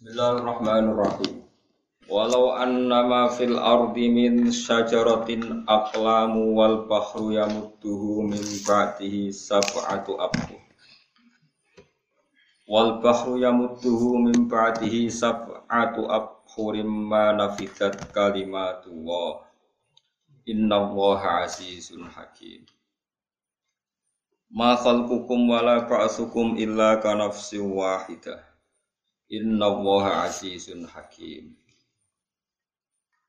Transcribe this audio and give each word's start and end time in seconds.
Bismillahirrahmanirrahim. 0.00 1.44
Walau 2.08 2.56
annama 2.56 3.28
fil 3.36 3.60
ardi 3.60 4.08
min 4.08 4.48
syajaratin 4.48 5.68
aqlamu 5.68 6.56
wal 6.56 6.88
bahru 6.88 7.36
yamudduhu 7.36 8.24
min 8.24 8.40
ba'dihi 8.64 9.28
sab'atu 9.28 10.16
abhur. 10.16 10.56
Wal 12.64 13.04
bahru 13.04 13.44
yamudduhu 13.44 14.24
min 14.24 14.48
ba'dihi 14.48 15.12
sab'atu 15.12 16.08
abhurim 16.08 16.88
ma 16.88 17.36
nafidat 17.36 18.00
kalimatullah. 18.16 19.44
Inna 20.48 20.80
allaha 20.80 21.44
azizun 21.44 22.08
hakim. 22.08 22.64
Ma 24.48 24.80
khalqukum 24.80 25.44
wala 25.44 25.84
ba'sukum 25.84 26.56
illa 26.56 26.96
kanafsin 27.04 27.68
wahidah. 27.68 28.49
Inna 29.30 29.70
woha 29.70 30.26
azizun 30.26 30.90
hakim. 30.90 31.54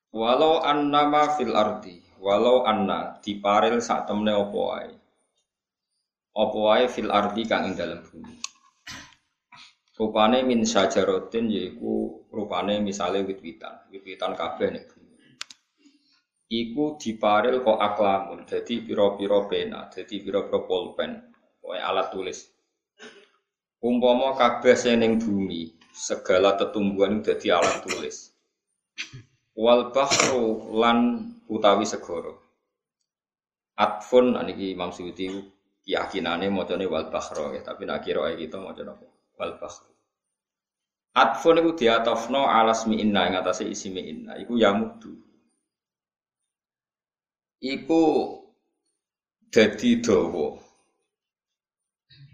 Walau 0.10 0.66
anna 0.66 1.06
ma 1.06 1.30
fil 1.38 1.54
ardi, 1.54 2.02
walau 2.18 2.66
anna 2.66 3.22
diparil 3.22 3.78
sak 3.78 4.10
temne 4.10 4.34
apa 4.34 4.60
wae. 4.60 4.92
Apa 6.34 6.58
wae 6.58 6.86
fil 6.90 7.14
ardi 7.14 7.46
kang 7.46 7.70
ing 7.70 7.78
dalam 7.78 8.02
bumi. 8.02 8.34
Rupane 10.02 10.42
min 10.42 10.66
sajaratin 10.66 11.46
yaiku 11.54 12.26
rupane 12.34 12.82
misale 12.82 13.22
wit-witan, 13.22 13.86
wit-witan 13.94 14.34
kabeh 14.34 14.74
ning 14.74 14.86
bumi. 14.90 15.16
Iku 16.50 16.98
diparil 16.98 17.62
kok 17.62 17.78
aklamun, 17.78 18.50
dadi 18.50 18.82
pira-pira 18.82 19.46
pena, 19.46 19.86
dadi 19.86 20.18
pira-pira 20.18 20.66
pulpen, 20.66 21.12
kowe 21.62 21.78
alat 21.78 22.10
tulis. 22.10 22.50
Umpama 23.86 24.34
kabeh 24.34 24.74
sing 24.74 24.98
ning 24.98 25.22
bumi, 25.22 25.81
segala 25.92 26.56
tetumbuhan 26.56 27.20
itu 27.20 27.36
jadi 27.36 27.60
alat 27.60 27.84
tulis. 27.84 28.32
Wal 29.56 29.92
bahru 29.92 30.72
lan 30.80 31.28
utawi 31.52 31.84
segoro. 31.84 32.40
Atfun 33.76 34.40
aniki 34.40 34.72
Imam 34.72 34.96
Suyuti 34.96 35.28
keyakinane 35.84 36.48
macane 36.48 36.88
wal 36.88 37.12
bahro 37.12 37.52
ya, 37.52 37.62
tapi 37.62 37.84
nak 37.84 38.04
kira 38.04 38.32
kita 38.36 38.58
maca 38.58 38.82
napa? 38.84 39.08
Wal 39.36 39.60
bahru. 39.60 39.92
Atfun 41.12 41.60
iku 41.60 41.76
diatofno 41.76 42.48
alas 42.48 42.88
mi 42.88 43.04
inna 43.04 43.28
ing 43.28 43.36
isi 43.68 43.92
mi 43.92 44.02
inna 44.08 44.40
iku 44.40 44.56
yamudu. 44.56 45.12
Iku 47.62 48.04
dadi 49.52 50.00
dawa. 50.00 50.56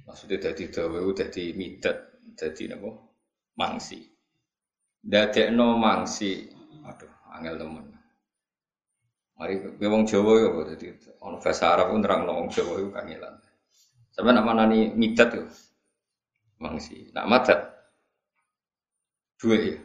Maksudnya 0.05 0.37
dadi 0.39 0.69
dawa 0.69 1.01
iku 1.01 1.11
dadi 1.17 1.43
midat, 1.57 1.97
dadi 2.37 2.69
napa? 2.69 3.06
Mangsi. 3.57 3.99
Dadekno 5.01 5.75
mangsi. 5.75 6.47
Aduh, 6.87 7.11
angel 7.33 7.57
temen. 7.59 7.85
Mari 9.37 9.53
kowe 9.61 9.85
wong 9.85 10.03
Jawa 10.09 10.33
ya 10.41 10.47
kok 10.49 10.65
dadi 10.73 10.87
ana 11.21 11.37
bahasa 11.37 11.65
Arab 11.69 11.93
pun 11.93 12.01
terang 12.01 12.25
wong 12.25 12.49
Jawa 12.49 12.73
iku 12.81 12.89
kangelan. 12.89 13.35
Sampe 14.09 14.29
nak 14.33 14.45
manani 14.49 14.89
midat 14.97 15.29
yo. 15.37 15.45
Mangsi. 16.57 17.13
Nak 17.13 17.25
madat. 17.29 17.59
Duwe 19.37 19.57
ya. 19.61 19.77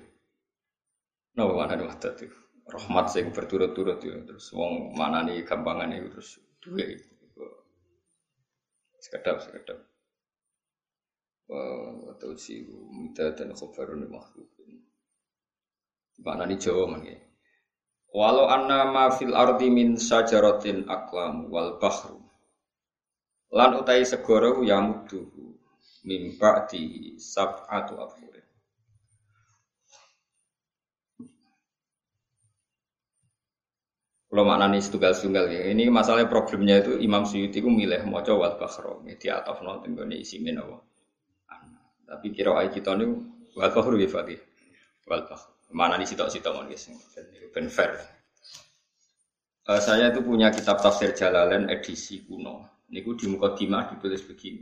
Napa 1.36 1.52
manani 1.52 1.84
madat 1.84 2.16
itu? 2.16 2.38
Rahmat 2.64 3.12
sing 3.12 3.28
berturut-turut 3.28 4.00
yo 4.00 4.24
terus 4.24 4.48
wong 4.56 4.96
manani 4.96 5.44
gampangan 5.44 5.92
itu 5.92 6.08
terus 6.16 6.30
duwe. 6.64 6.96
Sekedap 9.02 9.44
sekedap 9.44 9.91
wa 11.52 12.12
tausiru 12.16 13.12
dan 13.12 13.52
khabarun 13.52 14.08
makhlukin. 14.08 14.80
Mana 16.24 16.48
di 16.48 16.56
Jawa 16.56 16.88
mangke. 16.88 17.16
Walau 18.12 18.48
anna 18.48 18.88
ma 18.88 19.08
fil 19.12 19.32
ardi 19.32 19.68
min 19.68 19.96
sajaratin 19.96 20.88
aklam 20.88 21.48
wal 21.52 21.76
bahru. 21.80 22.20
Lan 23.52 23.76
utai 23.80 24.04
segoro 24.04 24.64
yamuduhu 24.64 25.56
min 26.08 26.36
ba'di 26.40 27.16
sab'atu 27.20 28.00
abhurin. 28.00 28.46
Kalau 34.32 34.48
maknani 34.48 34.80
setunggal-setunggal 34.80 35.44
ya. 35.52 35.62
Ini 35.76 35.92
masalah 35.92 36.24
problemnya 36.24 36.80
itu 36.80 36.96
Imam 36.96 37.28
Suyuti 37.28 37.60
itu 37.60 37.68
milih 37.68 38.08
moco 38.08 38.32
wal 38.40 38.56
bahro. 38.56 39.04
Di 39.04 39.28
ataf 39.28 39.60
nonton 39.60 39.92
isi 40.16 40.40
min 40.40 40.56
Allah. 40.56 40.80
Tapi 42.06 42.26
kira 42.34 42.54
ayat 42.58 42.76
kita 42.76 42.94
ini 42.98 43.06
wal 43.56 43.70
fakhru 43.72 43.96
ya 43.96 44.08
Fatih. 44.10 44.40
Wal 45.08 45.24
Mana 45.72 45.96
nih 45.96 46.04
sitok-sitok 46.04 46.52
mon 46.52 46.68
guys. 46.68 46.92
Ben 47.56 47.66
fair. 47.72 47.96
Uh, 49.62 49.80
saya 49.80 50.10
itu 50.10 50.20
punya 50.20 50.50
kitab 50.52 50.82
tafsir 50.82 51.16
Jalalain 51.16 51.70
edisi 51.72 52.26
kuno. 52.26 52.84
Niku 52.92 53.16
di 53.16 53.30
mukadimah 53.30 53.88
ditulis 53.88 54.20
begini. 54.26 54.60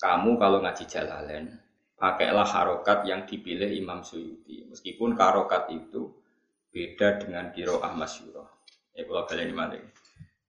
Kamu 0.00 0.40
kalau 0.40 0.64
ngaji 0.64 0.88
Jalalain, 0.88 1.52
pakailah 2.00 2.48
harokat 2.48 3.04
yang 3.04 3.28
dipilih 3.28 3.68
Imam 3.68 4.00
Suyuti. 4.00 4.64
Meskipun 4.72 5.20
harokat 5.20 5.68
itu 5.68 6.08
beda 6.72 7.20
dengan 7.20 7.52
kiroah 7.52 7.92
masyurah. 7.92 8.48
Ya 8.96 9.04
kalau 9.04 9.28
kalian 9.28 9.52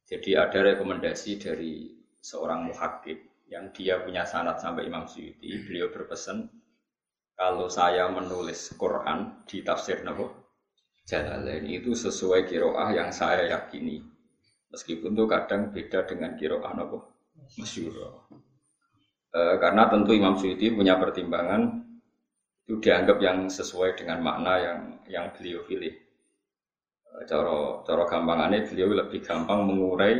Jadi 0.07 0.31
ada 0.37 0.59
rekomendasi 0.63 1.39
dari 1.41 1.91
seorang 2.23 2.71
muhakib 2.71 3.19
yang 3.51 3.75
dia 3.75 3.99
punya 3.99 4.23
sanat 4.23 4.63
sampai 4.63 4.87
Imam 4.87 5.03
Suyuti, 5.03 5.59
beliau 5.67 5.91
berpesan 5.91 6.47
kalau 7.35 7.67
saya 7.67 8.07
menulis 8.07 8.71
Quran 8.79 9.43
di 9.43 9.59
tafsir 9.59 10.07
Nabi 10.07 10.23
Jalalain 11.03 11.65
itu 11.65 11.91
sesuai 11.91 12.47
kiroah 12.47 12.93
yang 12.93 13.09
saya 13.11 13.49
yakini. 13.49 13.99
Meskipun 14.71 15.11
itu 15.11 15.25
kadang 15.27 15.73
beda 15.75 16.07
dengan 16.07 16.37
kiroah 16.39 16.71
Nabi 16.71 17.01
Masyur. 17.59 18.23
E, 19.33 19.39
karena 19.59 19.89
tentu 19.91 20.15
Imam 20.15 20.37
Suyuti 20.37 20.71
punya 20.71 20.95
pertimbangan 20.95 21.83
itu 22.63 22.79
dianggap 22.79 23.17
yang 23.19 23.51
sesuai 23.51 23.99
dengan 23.99 24.23
makna 24.23 24.53
yang 24.61 24.79
yang 25.09 25.25
beliau 25.35 25.65
pilih. 25.67 25.91
E, 27.03 27.11
coro 27.27 27.83
coro 27.83 28.07
gampangannya 28.07 28.69
beliau 28.69 28.95
lebih 28.95 29.19
gampang 29.25 29.67
mengurai 29.67 30.15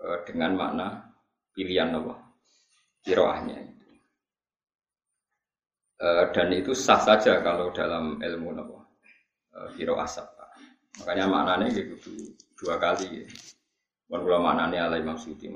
e, 0.00 0.06
dengan 0.26 0.56
makna 0.58 0.86
pilihan 1.52 1.92
Nabi 1.92 2.21
kiroahnya. 3.02 3.58
E, 6.02 6.06
dan 6.34 6.48
itu 6.54 6.74
sah 6.74 6.98
saja 6.98 7.42
kalau 7.42 7.70
dalam 7.74 8.18
ilmu 8.22 8.50
nopo 8.54 8.78
e, 9.50 9.58
kiroah 9.78 10.06
sabta. 10.06 10.46
Makanya 11.02 11.26
maknanya 11.26 11.66
gitu 11.74 12.34
dua 12.58 12.78
kali. 12.78 13.26
Mohon 14.10 14.20
kula 14.22 14.38
maknanya 14.38 14.80
ala 14.88 14.96
Imam 15.00 15.16
Suyuti 15.18 15.48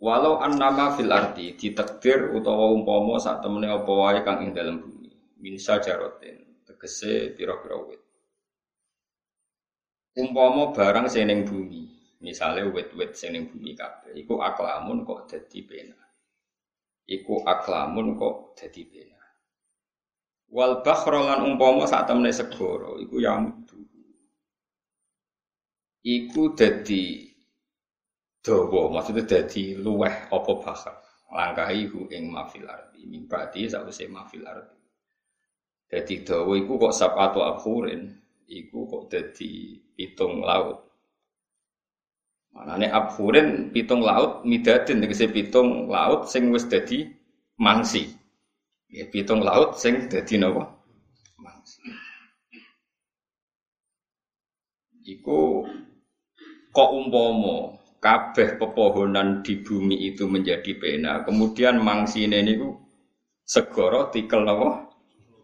Walau 0.00 0.40
annama 0.40 0.96
fil 0.96 1.12
ardi 1.12 1.52
ditakdir 1.60 2.32
utawa 2.32 2.72
umpama 2.72 3.20
saat 3.20 3.44
temene 3.44 3.68
apa 3.68 3.92
wae 3.92 4.24
kang 4.24 4.40
ing 4.48 4.56
dalam 4.56 4.80
bumi 4.80 5.12
min 5.44 5.60
sajarotin 5.60 6.40
tegese 6.64 7.36
pira-pira 7.36 7.76
wit. 7.84 8.00
Barang 10.16 11.04
sing 11.04 11.28
ning 11.28 11.44
bumi 11.44 11.99
Misalnya 12.20 12.68
wet-wet 12.68 13.16
sing 13.16 13.32
bumi 13.48 13.72
kabeh, 13.72 14.12
iku 14.12 14.44
aklamun 14.44 15.08
kok 15.08 15.24
dadi 15.24 15.64
pena. 15.64 15.96
Iku 17.08 17.40
aklamun 17.48 18.12
kok 18.12 18.52
dadi 18.60 18.84
pena. 18.84 19.16
Wal 20.52 20.84
bakhra 20.84 21.24
lan 21.24 21.48
umpama 21.48 21.88
sak 21.88 22.04
temene 22.04 22.28
segara 22.28 23.00
iku 23.00 23.16
yamudu. 23.24 23.80
Iku 26.04 26.52
dadi 26.52 27.24
dawa, 28.44 28.92
maksudnya 28.92 29.24
dadi 29.24 29.80
luweh 29.80 30.28
apa 30.28 30.52
bakhar. 30.60 30.96
Langkahi 31.30 31.86
hu 31.86 32.10
ing 32.10 32.26
mafil 32.28 32.66
ardi, 32.66 33.06
mimpati 33.06 33.70
sakwise 33.70 34.10
mafil 34.10 34.42
ardi. 34.44 34.76
Dadi 35.88 36.20
dawa 36.26 36.52
iku 36.58 36.76
kok 36.76 36.92
sabatu 36.92 37.40
abhurin, 37.46 38.10
iku 38.50 38.84
kok 38.90 39.08
dadi 39.08 39.78
pitung 39.94 40.42
laut. 40.44 40.89
Manane 42.50 42.90
abhurin 42.90 43.70
pitung 43.70 44.02
laut 44.02 44.42
midadin 44.42 44.98
tegese 44.98 45.30
pitung 45.30 45.86
laut 45.86 46.26
sing 46.26 46.50
wis 46.50 46.66
dadi 46.66 47.06
mangsi. 47.62 48.10
Ya 48.90 49.06
pitung 49.06 49.46
laut 49.46 49.78
sing 49.78 50.10
dadi 50.10 50.34
napa? 50.34 50.66
Mangsi. 51.38 51.78
Iku 55.06 55.62
kok 56.74 56.90
umpama 56.90 57.78
kabeh 58.02 58.58
pepohonan 58.58 59.46
di 59.46 59.62
bumi 59.62 60.10
itu 60.10 60.26
menjadi 60.26 60.74
pena, 60.78 61.22
kemudian 61.22 61.78
mangsine 61.78 62.42
niku 62.42 62.74
segara 63.46 64.10
tikel 64.10 64.42
napa? 64.42 64.90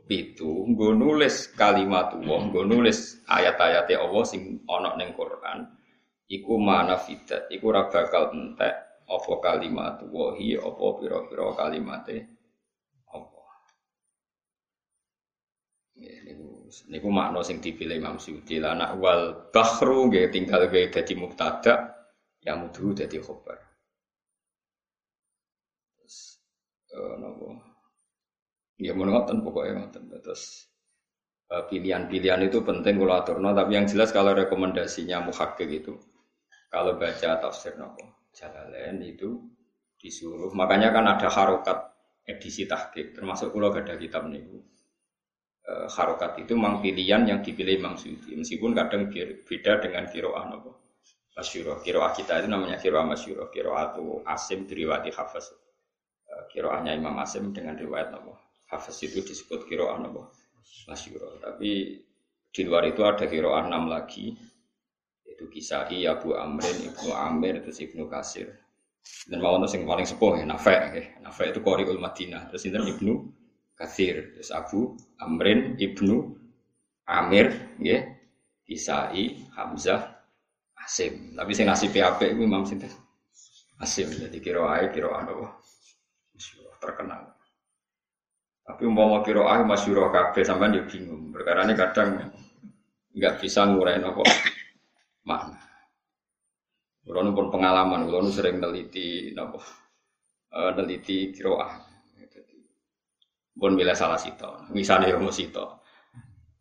Pitu, 0.07 0.71
nggo 0.71 0.95
nulis 0.95 1.51
kalimat 1.59 2.15
Allah, 2.15 2.39
nggo 2.47 2.63
nulis 2.63 3.27
ayat-ayat 3.27 3.91
Allah 3.91 4.23
sing 4.23 4.63
ana 4.71 4.95
ning 4.95 5.11
Quran 5.19 5.67
iku 6.27 6.59
mana 6.59 6.99
fidat 6.99 7.47
iku 7.55 7.71
ora 7.71 7.87
bakal 7.87 8.35
entek 8.35 8.75
apa 9.07 9.33
kalimat 9.39 10.03
wahi 10.11 10.59
apa 10.59 10.85
pira-pira 10.99 11.55
kalimate 11.55 12.17
apa 13.15 13.41
Niku 16.91 17.09
makna 17.09 17.41
sing 17.41 17.63
dipilih 17.63 17.97
Imam 18.03 18.21
Suyuti. 18.21 18.61
Lah 18.61 18.77
nak 18.77 19.01
wal 19.01 19.49
bahru 19.55 20.11
nggih 20.13 20.29
tinggal 20.29 20.69
gawe 20.69 20.93
dadi 20.93 21.15
mubtada 21.17 21.95
ya 22.43 22.53
mudu 22.59 22.93
dadi 22.93 23.17
khobar. 23.17 23.57
Terus 25.97 26.17
eh 26.93 27.15
napa? 27.17 27.49
Ya 28.77 28.93
ngoten 28.93 29.41
pokoke 29.41 29.73
ngoten. 29.73 30.03
Terus 30.21 30.69
eh, 31.55 31.65
pilihan-pilihan 31.71 32.45
itu 32.45 32.61
penting 32.61 33.01
kalau 33.01 33.15
aturno 33.15 33.51
tapi 33.57 33.73
yang 33.79 33.87
jelas 33.89 34.13
kalau 34.13 34.37
rekomendasinya 34.37 35.25
muhakkik 35.25 35.71
itu 35.71 35.95
kalau 36.71 36.99
baca 36.99 37.39
tafsir 37.39 37.79
nopo? 37.79 38.27
Jalalain 38.35 39.01
itu 39.01 39.41
disuruh. 39.97 40.53
Makanya 40.53 40.93
kan 40.93 41.07
ada 41.09 41.29
harokat 41.33 41.79
edisi 42.27 42.67
tahqiq. 42.67 43.17
Termasuk 43.17 43.55
kalau 43.55 43.73
gak 43.73 43.87
ada 43.89 43.95
kitab 43.97 44.27
niku. 44.29 44.61
E, 45.67 45.73
harokat 45.89 46.43
itu 46.43 46.53
memang 46.55 46.83
pilihan 46.83 47.25
yang 47.25 47.41
dipilih 47.41 47.81
Imam 47.81 47.95
Suyuti. 47.97 48.37
Meskipun 48.37 48.77
kadang 48.77 49.09
beda 49.11 49.73
dengan 49.81 50.05
kiroah 50.11 50.45
nopo? 50.51 50.71
Masyuro 51.37 51.85
kiroah 51.85 52.17
kita 52.17 52.41
itu 52.41 52.49
namanya 52.49 52.81
kiroah 52.81 53.05
masyuro 53.05 53.53
kiroah 53.53 53.93
itu 53.93 54.25
asim 54.25 54.65
diriwati 54.65 55.11
hafaz. 55.15 55.53
E, 56.27 56.33
kiroahnya 56.53 56.93
Imam 56.93 57.17
Asim 57.23 57.55
dengan 57.55 57.79
riwayat 57.79 58.13
nopo? 58.13 58.37
Hafaz 58.69 59.01
itu 59.07 59.23
disebut 59.23 59.65
kiroah 59.71 59.97
nopo? 60.03 60.33
Masyuro 60.91 61.39
tapi 61.41 62.03
di 62.51 62.63
luar 62.65 62.89
itu 62.89 63.05
ada 63.05 63.29
kiroah 63.29 63.69
enam 63.69 63.93
lagi 63.93 64.33
itu 65.37 65.45
Kisai, 65.53 66.09
Abu 66.09 66.33
Amrin, 66.33 66.89
Ibnu 66.89 67.13
Amir, 67.13 67.61
itu 67.61 67.69
Ibnu 67.69 68.09
Kasir. 68.09 68.57
Dan 69.29 69.45
mau 69.45 69.61
yang 69.61 69.85
paling 69.85 70.09
sepuh 70.09 70.41
ya, 70.41 70.49
Nafek. 70.49 71.21
Itu 71.53 71.61
Qori'ul 71.61 72.01
Madinah. 72.01 72.49
Terus 72.49 72.65
ini 72.65 72.81
Ibnu 72.81 73.13
Kasir. 73.77 74.33
Terus 74.33 74.49
Abu 74.49 74.97
Amrin, 75.21 75.77
Ibnu 75.77 76.17
Amir, 77.05 77.53
ya. 77.85 78.01
Kisai, 78.67 79.47
Hamzah, 79.55 80.17
Asim. 80.87 81.35
Tapi 81.35 81.51
saya 81.51 81.75
ngasih 81.75 81.91
PAP 81.91 82.21
itu 82.31 82.43
Imam 82.47 82.63
Sinten. 82.63 82.95
Asim. 83.83 84.07
Jadi 84.07 84.39
kira 84.39 84.63
ae 84.71 84.95
kira 84.95 85.11
apa? 85.11 85.59
terkenal. 86.77 87.33
Tapi 88.63 88.83
umpama 88.87 89.25
kira 89.27 89.43
ae 89.51 89.67
masyhur 89.67 90.15
kabeh 90.15 90.47
sampean 90.47 90.79
yo 90.79 90.87
bingung. 90.87 91.35
Perkara 91.35 91.67
ini 91.67 91.75
kadang 91.75 92.31
nggak 93.17 93.35
bisa 93.43 93.67
ngurain 93.67 94.05
apa 94.05 94.23
makna. 95.27 95.59
Kulo 97.03 97.23
pun 97.35 97.51
pengalaman, 97.51 98.07
kulo 98.07 98.31
sering 98.31 98.63
neliti 98.63 99.31
napa 99.35 99.59
uh, 100.55 100.71
neliti 100.75 101.35
kiroah. 101.35 101.71
Pun 103.57 103.73
bila 103.73 103.97
salah 103.97 104.21
sito, 104.21 104.69
misalnya 104.71 105.17
ilmu 105.17 105.33
sito. 105.33 105.81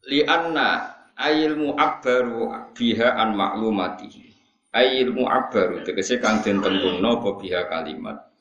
Li 0.08 0.24
anna 0.24 0.96
ayilmu 1.20 1.76
akbaru 1.76 2.72
biha 2.72 3.20
an 3.20 3.36
maklumatihi. 3.36 4.32
Ayilmu 4.72 5.28
akbaru 5.28 5.84
tegese 5.84 6.24
kang 6.24 6.40
den 6.40 6.64
tembungno 6.64 7.20
apa 7.20 7.30
biha 7.36 7.68
kalimat 7.68 8.36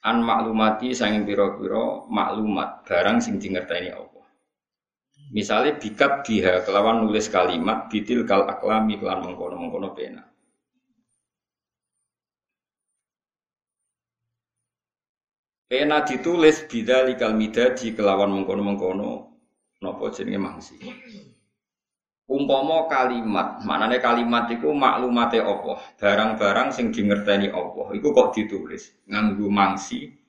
an 0.00 0.24
maklumati 0.24 0.96
sanging 0.96 1.28
pira-pira 1.28 2.08
maklumat 2.08 2.88
barang 2.88 3.20
sing 3.20 3.36
dingerteni 3.36 3.92
Allah. 3.92 4.09
Misalnya 5.30 5.78
bikat 5.78 6.26
biha 6.26 6.66
kelawan 6.66 7.06
nulis 7.06 7.30
kalimat 7.30 7.86
bitil 7.86 8.26
kal 8.26 8.50
aklami 8.50 8.98
kelan 8.98 9.22
mengkono 9.22 9.54
mengkono 9.62 9.94
pena. 9.94 10.26
Pena 15.70 16.02
ditulis 16.02 16.66
bida 16.66 17.06
likal 17.06 17.38
di 17.38 17.94
kelawan 17.94 18.34
mengkono 18.34 18.62
mengkono 18.66 19.10
nopo 19.78 20.10
jenenge 20.10 20.40
mangsi. 20.42 20.76
Umpama 22.30 22.90
kalimat, 22.90 23.62
maknane 23.62 23.98
kalimat 24.02 24.50
itu 24.50 24.70
maklumate 24.70 25.42
apa? 25.42 25.82
Barang-barang 25.98 26.74
sing 26.74 26.90
dingerteni 26.90 27.50
apa? 27.54 27.90
Iku 27.94 28.10
kok 28.10 28.34
ditulis 28.34 29.06
nganggo 29.06 29.46
mangsi 29.50 30.19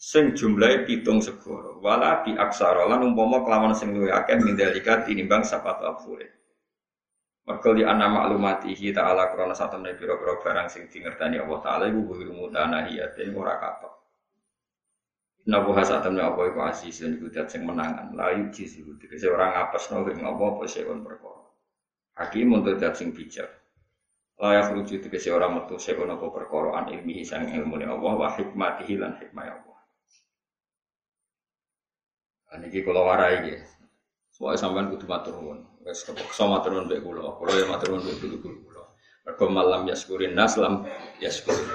sing 0.00 0.32
jumlahe 0.32 0.88
pitung 0.88 1.20
segoro. 1.20 1.76
Wala 1.84 2.24
bi 2.24 2.32
aksara 2.32 2.88
lan 2.88 3.04
umpama 3.04 3.44
kelawan 3.44 3.76
sing 3.76 3.92
luwih 3.92 4.16
akeh 4.16 4.40
mindalika 4.40 5.04
tinimbang 5.04 5.44
sapat 5.44 5.76
afure 5.84 6.40
mergo 7.50 7.74
di 7.74 7.82
ana 7.82 8.06
maklumatihi 8.06 8.94
ta'ala 8.94 9.34
krana 9.34 9.58
satemene 9.58 9.98
pira-pira 9.98 10.38
barang 10.38 10.68
sing 10.70 10.86
dingerteni 10.86 11.42
Allah 11.42 11.58
taala 11.58 11.84
iku 11.90 12.14
kudu 12.14 12.30
mutanahiyatin 12.30 13.34
ora 13.34 13.58
katok. 13.58 13.90
Nabu 15.50 15.74
hasa 15.74 15.98
temne 15.98 16.22
apa 16.22 16.46
iku 16.46 16.62
asis 16.62 17.02
iku 17.02 17.26
dat 17.26 17.50
sing 17.50 17.66
menangan? 17.66 18.14
Layu 18.14 18.54
jisi 18.54 18.86
iku 18.86 18.94
tegese 19.02 19.26
ora 19.26 19.50
ngapesno 19.50 20.06
ing 20.06 20.22
apa 20.22 20.42
apa 20.46 20.62
sekon 20.70 21.02
perkara. 21.02 21.42
Hakim 22.22 22.54
untuk 22.54 22.78
dat 22.78 22.94
sing 22.94 23.10
bijak. 23.10 23.50
Layak 24.38 24.70
rujuk 24.76 25.02
tegese 25.02 25.34
ora 25.34 25.50
metu 25.50 25.74
sekon 25.74 26.06
apa 26.06 26.30
perkara 26.30 26.76
an 26.78 26.86
ilmihi 26.92 27.26
sang 27.26 27.50
ilmune 27.50 27.88
Allah 27.88 28.14
wa 28.14 28.28
hikmatihi 28.30 28.94
lan 29.00 29.18
hikmah 29.18 29.48
Allah 29.48 29.69
Niki 32.58 32.82
kalau 32.82 33.06
warai 33.06 33.46
ya. 33.46 33.58
Soalnya 34.34 34.58
sampean 34.58 34.90
kudu 34.90 35.06
matur 35.06 35.38
nuwun. 35.38 35.62
Wes 35.86 36.02
kepeksa 36.02 36.50
matur 36.50 36.74
nuwun 36.74 36.90
mbek 36.90 37.00
kula. 37.06 37.38
Kula 37.38 37.52
ya 37.54 37.66
matur 37.70 37.94
nuwun 37.94 38.10
mbek 38.10 38.42
kula. 38.42 38.82
Mergo 39.22 39.44
malam 39.46 39.86
yaskurin 39.86 40.34
nas 40.34 40.58
lam 40.58 40.82
yaskurin. 41.22 41.70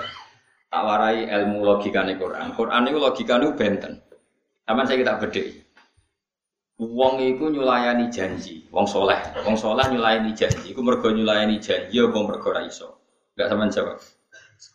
Tak 0.67 0.83
warai 0.83 1.31
ilmu 1.31 1.63
logikane 1.63 2.19
Quran. 2.19 2.51
Quran 2.51 2.91
itu 2.91 2.99
logikane 2.99 3.47
benten. 3.55 4.03
Sampeyan 4.67 4.87
saya 4.89 4.97
kita 4.99 5.13
bedheki. 5.23 5.53
Wong 6.75 7.23
iku 7.23 7.47
nyulayani 7.47 8.11
janji, 8.11 8.67
wong 8.67 8.83
soleh, 8.83 9.15
wong 9.47 9.55
soleh 9.55 9.87
nyulayani 9.87 10.35
janji, 10.35 10.75
iku 10.75 10.83
mergo 10.83 11.07
nyulayani 11.07 11.63
janji 11.63 12.03
apa 12.03 12.19
mergo 12.19 12.51
ra 12.51 12.67
iso? 12.67 12.99
Enggak 13.31 13.47
sampean 13.47 13.71
jawab. 13.71 13.97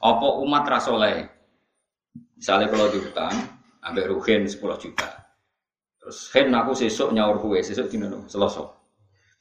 Apa 0.01 0.27
umat 0.41 0.65
ra 0.65 0.81
soleh? 0.81 1.29
Misalnya 2.41 2.73
kalau 2.73 2.89
diutang, 2.89 3.37
ambek 3.85 4.09
rugen 4.09 4.49
10 4.49 4.57
juta. 4.81 5.20
Terus 6.11 6.27
hen 6.35 6.51
aku 6.51 6.75
sesuk 6.75 7.15
nyaur 7.15 7.39
kue, 7.39 7.63
sesuk 7.63 7.87
dino 7.87 8.27
selasa. 8.27 8.67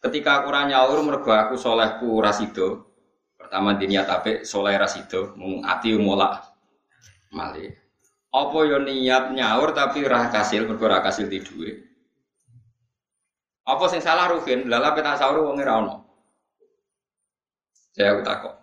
Ketika 0.06 0.45
aku 0.45 0.54
nyaur 0.54 1.01
mergo 1.01 1.33
aku 1.33 1.57
solehku 1.57 2.21
rasido. 2.21 2.86
Pertama 3.33 3.74
diniat 3.74 4.06
apik 4.06 4.45
soleh 4.45 4.77
rasido, 4.77 5.33
mung 5.33 5.66
ati 5.66 5.98
molak 5.98 6.45
mali. 7.33 7.74
Apa 8.30 8.57
yo 8.69 8.86
niat 8.86 9.33
nyaur 9.33 9.74
tapi 9.74 10.06
ora 10.06 10.30
kasil 10.30 10.69
mergo 10.69 10.86
ora 10.86 11.01
kasil 11.01 11.25
di 11.25 11.42
dhuwit. 11.42 11.74
Apa 13.65 13.89
sing 13.89 14.05
salah 14.05 14.29
Ruhin? 14.29 14.70
Lala 14.70 14.93
sahur 15.17 15.50
wong 15.50 15.58
ora 15.65 15.74
ono. 15.74 15.96
Saya 17.98 18.13
aku 18.13 18.22
takok. 18.22 18.53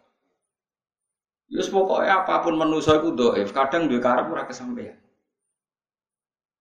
Yus 1.51 1.75
pokoknya 1.75 2.23
apa 2.23 2.39
pun 2.47 2.55
manusia 2.55 3.03
itu 3.03 3.11
doif, 3.19 3.51
kadang 3.51 3.91
duwe 3.91 3.99
karep 3.99 4.31
ora 4.31 4.47
kesampaian. 4.47 4.95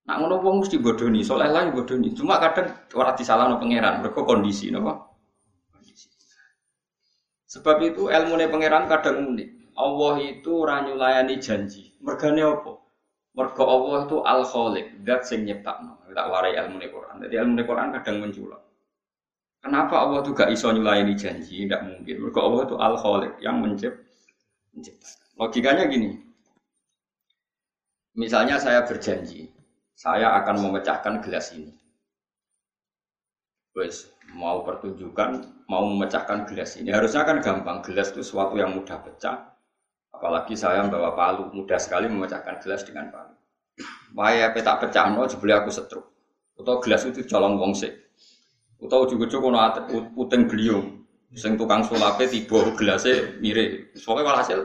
Nak 0.06 0.18
ngono 0.22 0.38
wong 0.38 0.56
mesti 0.62 0.78
bodoni, 0.78 1.26
soleh 1.26 1.50
lah 1.50 1.66
bodoni. 1.74 2.14
Cuma 2.14 2.38
kadang 2.38 2.70
ora 2.94 3.18
disalahno 3.18 3.58
pangeran, 3.58 4.06
mergo 4.06 4.22
kondisi 4.22 4.70
napa? 4.70 5.02
Kondisi. 5.74 6.14
Sebab 7.50 7.82
itu 7.82 8.14
ilmu 8.14 8.38
pangeran 8.38 8.86
kadang 8.86 9.34
unik. 9.34 9.74
Allah 9.76 10.16
itu 10.22 10.50
ora 10.62 10.86
nyulayani 10.86 11.42
janji. 11.42 11.98
Mergane 12.06 12.46
apa? 12.46 12.78
Mergo 13.34 13.64
Allah 13.66 14.06
itu 14.06 14.18
al 14.22 14.42
khaliq, 14.46 14.88
zat 15.04 15.22
sing 15.26 15.44
nyiptakno. 15.44 16.06
Tak 16.14 16.28
warai 16.32 16.56
ilmu 16.56 16.80
Quran. 16.80 17.26
Jadi 17.26 17.36
ilmu 17.42 17.60
Quran 17.66 17.92
kadang 18.00 18.24
menculak. 18.24 18.62
Kenapa 19.60 20.06
Allah 20.06 20.22
itu 20.22 20.32
gak 20.38 20.54
iso 20.54 20.70
nyulayani 20.70 21.18
janji? 21.18 21.66
Tidak 21.66 21.82
mungkin. 21.82 22.16
Mergo 22.22 22.40
Allah 22.46 22.62
itu 22.70 22.76
al 22.78 22.96
khaliq 22.96 23.34
yang 23.42 23.58
mencipt. 23.58 23.98
Logikanya 25.36 25.90
gini. 25.90 26.22
Misalnya 28.16 28.56
saya 28.56 28.88
berjanji, 28.88 29.52
saya 29.96 30.36
akan 30.44 30.56
memecahkan 30.60 31.24
gelas 31.24 31.56
ini. 31.56 31.72
Wes, 33.76 34.12
mau 34.36 34.64
pertunjukan, 34.64 35.64
mau 35.72 35.84
memecahkan 35.88 36.48
gelas 36.48 36.76
ini. 36.80 36.92
Harusnya 36.92 37.24
kan 37.24 37.40
gampang, 37.40 37.84
gelas 37.84 38.12
itu 38.12 38.24
sesuatu 38.24 38.56
yang 38.60 38.76
mudah 38.76 39.00
pecah. 39.04 39.56
Apalagi 40.12 40.56
saya 40.56 40.84
membawa 40.84 41.12
palu, 41.12 41.52
mudah 41.52 41.80
sekali 41.80 42.08
memecahkan 42.08 42.64
gelas 42.64 42.88
dengan 42.88 43.12
palu. 43.12 43.36
Waya 44.16 44.52
peta 44.56 44.80
pecah 44.80 45.12
no, 45.12 45.28
jebule 45.28 45.52
aku 45.56 45.72
setruk. 45.72 46.08
Atau 46.56 46.80
gelas 46.80 47.04
itu 47.04 47.28
colong 47.28 47.60
wongse. 47.60 47.92
Atau 48.80 49.08
ujung-ujung 49.08 49.44
kono 49.44 49.60
uteng 50.16 50.48
beliung. 50.48 51.04
Sing 51.36 51.60
tukang 51.60 51.84
sulape 51.84 52.32
tiba 52.32 52.72
gelasnya 52.80 53.36
mirip. 53.44 53.92
Soalnya 54.00 54.24
walhasil. 54.24 54.60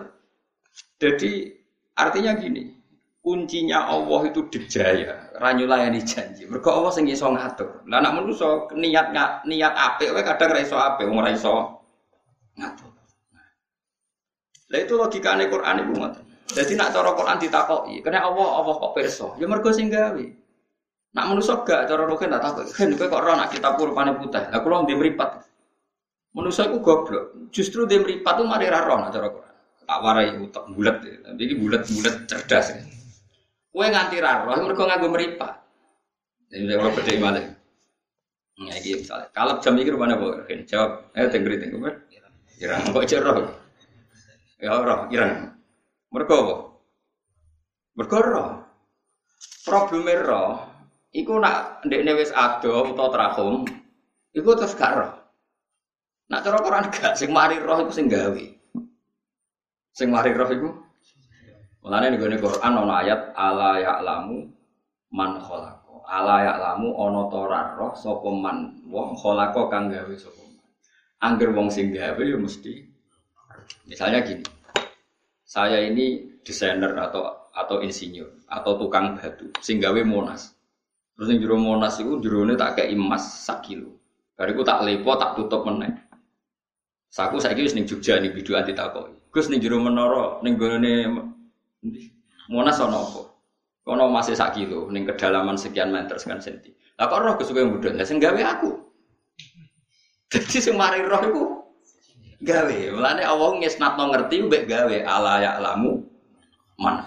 Jadi 1.02 1.50
artinya 1.99 2.38
gini, 2.38 2.79
kuncinya 3.21 3.85
Allah 3.85 4.21
itu 4.33 4.49
dijaya, 4.49 5.37
ranyulayani 5.37 6.00
janji. 6.03 6.49
Mergo 6.49 6.73
Allah 6.73 6.93
sing 6.93 7.05
iso 7.09 7.29
ngatur. 7.29 7.85
Lah 7.87 8.00
nek 8.00 8.17
manusa 8.17 8.69
niat 8.73 9.12
niat 9.45 9.75
apik 9.77 10.17
wae 10.17 10.25
kadang 10.25 10.57
ra 10.57 10.61
iso 10.61 10.77
apik, 10.81 11.05
wong 11.05 11.21
ngatur. 11.21 12.91
Lah 14.71 14.79
itu 14.79 14.95
logikane 14.95 15.50
Quran 15.50 15.77
iku 15.85 15.93
ngoten. 15.99 16.25
Jadi 16.50 16.75
nak 16.75 16.91
cara 16.91 17.15
Quran 17.15 17.39
ditakoki, 17.39 18.03
kena 18.03 18.27
Allah 18.27 18.47
Allah 18.59 18.75
kok 18.75 18.95
pirsa? 18.99 19.39
Ya 19.39 19.47
mergo 19.47 19.71
sing 19.71 19.87
gawe. 19.87 20.25
Nak 21.11 21.27
manusia 21.27 21.59
gak 21.67 21.91
cara 21.91 22.07
rohen 22.07 22.31
tak 22.31 22.43
takut. 22.43 22.67
Hen 22.79 22.95
kowe 22.95 23.07
kok 23.11 23.19
ora 23.19 23.35
nak 23.35 23.50
kitab 23.50 23.75
rupane 23.79 24.15
putih. 24.15 24.47
Lah 24.47 24.62
kula 24.62 24.87
ndek 24.87 24.99
mripat. 24.99 25.43
Manusia 26.31 26.71
iku 26.71 26.79
goblok. 26.79 27.50
Justru 27.50 27.83
dia 27.91 27.99
mripat 27.99 28.39
tuh 28.39 28.47
mari 28.47 28.71
roh 28.71 28.99
nak 28.99 29.11
cara 29.11 29.27
Quran. 29.27 29.55
Tak 29.91 29.99
warai 30.07 30.31
utek 30.39 30.65
bulat. 30.71 31.03
Iki 31.35 31.55
bulat-bulat 31.59 32.15
cerdas. 32.31 32.79
Kowe 33.71 33.87
nganti 33.87 34.19
ra 34.19 34.45
roh 34.45 34.59
mergo 34.67 34.83
nganggo 34.87 35.09
mripat. 35.15 35.55
Jadi 36.50 36.75
kalau 36.75 36.93
beda 36.95 37.12
malih. 37.23 37.45
Nah, 38.61 38.77
ini 38.77 39.00
misalnya, 39.00 39.33
kalau 39.33 39.57
jam 39.62 39.73
ini 39.79 39.89
rupanya 39.89 40.21
apa? 40.21 40.45
Jawab, 40.69 41.17
ayo 41.17 41.27
tenggeri 41.33 41.57
tenggeri. 41.57 41.97
Irang, 42.61 42.93
kok 42.93 43.09
cek 43.09 43.25
roh? 43.25 43.49
Ya 44.61 44.77
roh, 44.77 45.09
irang. 45.09 45.57
Mereka 46.12 46.35
apa? 46.37 46.55
Mereka 47.97 48.17
roh. 48.21 48.50
Problemnya 49.65 50.21
roh, 50.21 50.53
Iku 51.11 51.43
nak 51.43 51.83
ndekne 51.83 52.15
wis 52.15 52.31
ado 52.31 52.95
utawa 52.95 53.11
trahum, 53.11 53.67
iku 54.31 54.55
terus 54.55 54.79
gak 54.79 54.95
roh. 54.95 55.11
Nak 56.31 56.47
cara 56.47 56.62
Quran 56.62 56.87
gak 56.95 57.19
sing 57.19 57.35
mari 57.35 57.59
roh 57.59 57.83
iku 57.83 57.91
sing 57.91 58.07
gawe. 58.07 58.45
Sing 59.91 60.07
mari 60.15 60.31
roh 60.31 60.47
iku 60.47 60.71
Mulane 61.80 62.12
ning 62.12 62.20
Quran 62.20 62.72
ana 62.76 62.94
ayat 63.00 63.32
ala 63.32 63.80
ya'lamu 63.80 64.44
man 65.16 65.40
khalaqa. 65.40 65.94
Ala 66.04 66.37
ya'lamu 66.44 66.92
ana 66.92 67.20
ta 67.32 67.40
roh 67.80 67.92
sapa 67.96 68.28
man 68.28 68.84
wong 68.84 69.16
khalaqa 69.16 69.72
kang 69.72 69.88
gawe 69.88 70.14
sapa. 70.20 70.44
Angger 71.25 71.56
wong 71.56 71.72
sing 71.72 71.92
gawe 71.92 72.20
ya 72.20 72.37
mesti 72.37 72.84
Misalnya 73.88 74.20
gini. 74.26 74.44
Saya 75.46 75.82
ini 75.82 76.38
desainer 76.44 76.94
atau 76.94 77.50
atau 77.50 77.82
insinyur 77.82 78.46
atau 78.46 78.78
tukang 78.78 79.18
batu 79.18 79.50
sing 79.64 79.80
gawe 79.80 80.00
Monas. 80.04 80.52
Terus 81.16 81.37
yang 81.37 81.40
jero 81.42 81.56
Monas 81.58 81.99
itu 82.00 82.16
jerone 82.22 82.54
tak 82.56 82.80
kayak 82.80 82.92
emas 82.94 83.44
sak 83.44 83.66
kilo. 83.66 83.99
Bariku 84.37 84.64
tak 84.64 84.84
lepo 84.84 85.16
tak 85.20 85.37
tutup 85.37 85.68
meneh. 85.68 85.92
Saku 87.10 87.42
saiki 87.42 87.66
wis 87.66 87.75
ning 87.75 87.84
Jogja 87.84 88.16
ning 88.22 88.32
bidu 88.32 88.54
anti 88.54 88.72
takoi. 88.72 89.10
Gus 89.34 89.50
ning 89.50 89.60
jero 89.60 89.82
menara 89.82 90.38
ning 90.40 90.54
gone 90.56 90.94
Monas 92.50 92.82
ana 92.82 93.00
apa? 93.00 93.30
Kono 93.80 94.12
masih 94.12 94.37
sak 94.37 94.52
kilo 94.54 94.92
ning 94.92 95.08
kedalaman 95.08 95.56
sekian 95.56 95.88
meter 95.88 96.20
sekian 96.20 96.42
senti. 96.42 96.70
Lah 97.00 97.08
kok 97.08 97.20
roh 97.25 97.34
kesuwen 97.40 97.72
budon? 97.72 97.96
Lah 97.96 98.04
sing 98.04 98.20
gawe 98.20 98.37
aku. 98.37 98.70
Jadi 100.30 100.56
sing 100.60 100.76
mari 100.76 101.00
roh 101.00 101.22
iku 101.25 101.42
gawe. 102.44 102.76
Mulane 102.92 103.25
Allah 103.25 103.49
ngesnatno 103.56 104.12
ngerti 104.12 104.37
mbek 104.46 104.68
gawe 104.68 104.96
ala 105.08 105.40
ya 105.40 105.52
lamu 105.58 106.04
man 106.76 107.02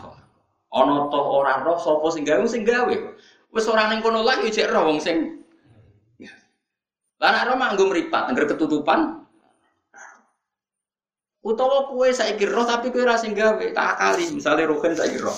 Ana 0.73 1.05
to 1.13 1.21
ora 1.21 1.61
roh 1.61 1.77
sapa 1.77 2.07
sing 2.09 2.25
gawe 2.25 2.43
sing 2.49 2.65
gawe. 2.65 2.95
Wes 3.53 3.69
orang 3.69 3.93
ning 3.93 3.99
kono 4.01 4.25
lagi 4.25 4.49
cek 4.49 4.73
roh 4.73 4.89
wong 4.89 4.97
sing 4.97 5.45
Lah 7.21 7.29
nek 7.31 7.53
roh 7.53 7.55
manggo 7.55 7.87
mripat 7.87 8.33
ngger 8.33 8.57
ketutupan. 8.57 9.22
Utawa 11.43 11.91
kowe 11.91 12.07
saiki 12.07 12.47
roh 12.47 12.63
tapi 12.63 12.87
kowe 12.87 13.03
ra 13.03 13.19
sing 13.19 13.35
gawe, 13.35 13.59
tak 13.75 13.87
akali. 13.99 14.31
Misale 14.31 14.63
rohen 14.63 14.95
saiki 14.95 15.19
roh. 15.19 15.35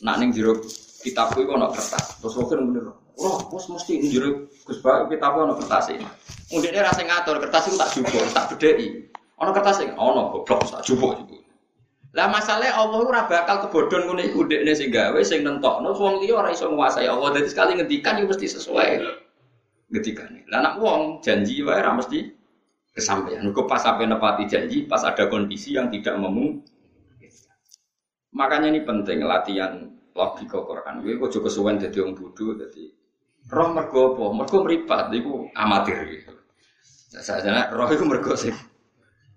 Nak 0.00 0.16
ning 0.20 0.32
jero 0.32 0.56
kitabku 1.04 1.44
iku 1.44 1.52
ana 1.56 1.68
kertas. 1.68 2.16
Terus 2.16 2.34
rohen 2.40 2.64
muni 2.64 2.80
roh. 2.80 2.96
Roh, 3.16 3.44
bos 3.48 3.68
mesti 3.68 4.00
jero 4.08 4.48
Gus 4.64 4.80
Ba 4.80 5.04
kitabku 5.04 5.44
ana 5.44 5.52
kertas 5.60 5.92
iki. 5.92 6.08
Undine 6.56 6.80
ra 6.80 6.92
sing 6.96 7.12
ngatur, 7.12 7.36
kertas 7.44 7.68
iku 7.68 7.76
tak 7.76 7.92
jupuk, 7.92 8.24
tak 8.32 8.44
bedheki. 8.56 9.12
Ana 9.36 9.52
kertas 9.52 9.84
iki, 9.84 9.92
ana 9.92 10.32
goblok 10.32 10.64
tak 10.64 10.80
jupuk 10.80 11.12
iku. 11.28 11.36
Lah 12.16 12.32
masalahnya 12.32 12.72
Allah 12.72 13.00
ora 13.04 13.28
bakal 13.28 13.68
kebodhon 13.68 14.08
ngene 14.08 14.32
iku 14.32 14.48
ndekne 14.48 14.72
sing 14.72 14.88
gawe 14.88 15.20
sing 15.20 15.44
nentokno 15.44 15.92
wong 15.92 16.24
liya 16.24 16.40
ora 16.40 16.48
iso 16.48 16.72
nguasai 16.72 17.04
Allah. 17.04 17.36
Dadi 17.36 17.52
sekali 17.52 17.76
ngendikan 17.76 18.16
yo 18.16 18.24
mesti 18.24 18.48
sesuai 18.48 19.04
ngendikane. 19.92 20.48
Lah 20.48 20.64
nak 20.64 20.74
wong 20.80 21.20
janji 21.20 21.60
wae 21.60 21.76
ora 21.76 21.92
mesti 21.92 22.32
kesampaian. 22.96 23.44
Mergo 23.44 23.68
pas 23.68 23.84
sampai 23.84 24.08
nepati 24.08 24.48
janji, 24.48 24.88
pas 24.88 25.04
ada 25.04 25.28
kondisi 25.28 25.76
yang 25.76 25.92
tidak 25.92 26.16
memungkinkan. 26.16 27.56
Makanya 28.32 28.72
ini 28.72 28.80
penting 28.88 29.20
latihan 29.20 29.84
logika 30.16 30.64
Quran. 30.64 31.04
Gue 31.04 31.20
kok 31.20 31.36
juga 31.36 31.52
kesuwen 31.52 31.76
jadi 31.76 32.00
orang 32.00 32.16
bodoh, 32.16 32.56
jadi 32.56 32.84
roh 33.52 33.68
mergo 33.76 34.16
apa? 34.16 34.24
Mergo 34.32 34.56
meripat, 34.64 35.12
itu 35.12 35.52
amatir 35.52 35.96
gitu. 36.08 36.32
Saya 37.20 37.68
roh 37.68 37.88
itu 37.92 38.04
mergo 38.08 38.32
sih. 38.32 38.56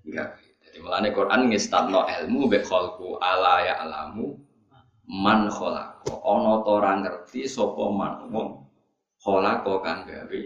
Enggak. 0.08 0.40
Mulane 0.80 1.12
Quran 1.12 1.52
ngestatno 1.52 2.08
ilmu 2.08 2.48
mbek 2.48 2.64
khalqu 2.64 3.20
ala 3.20 3.68
ya 3.68 3.84
alamu 3.84 4.40
man. 5.12 5.52
Ana 5.52 6.54
ta 6.64 6.72
ora 6.72 6.92
ngerti 7.04 7.44
sapa 7.44 7.84
man 7.92 8.32
wong 8.32 8.64
khalaqa 9.20 9.74
kang 9.84 10.08
gawe 10.08 10.42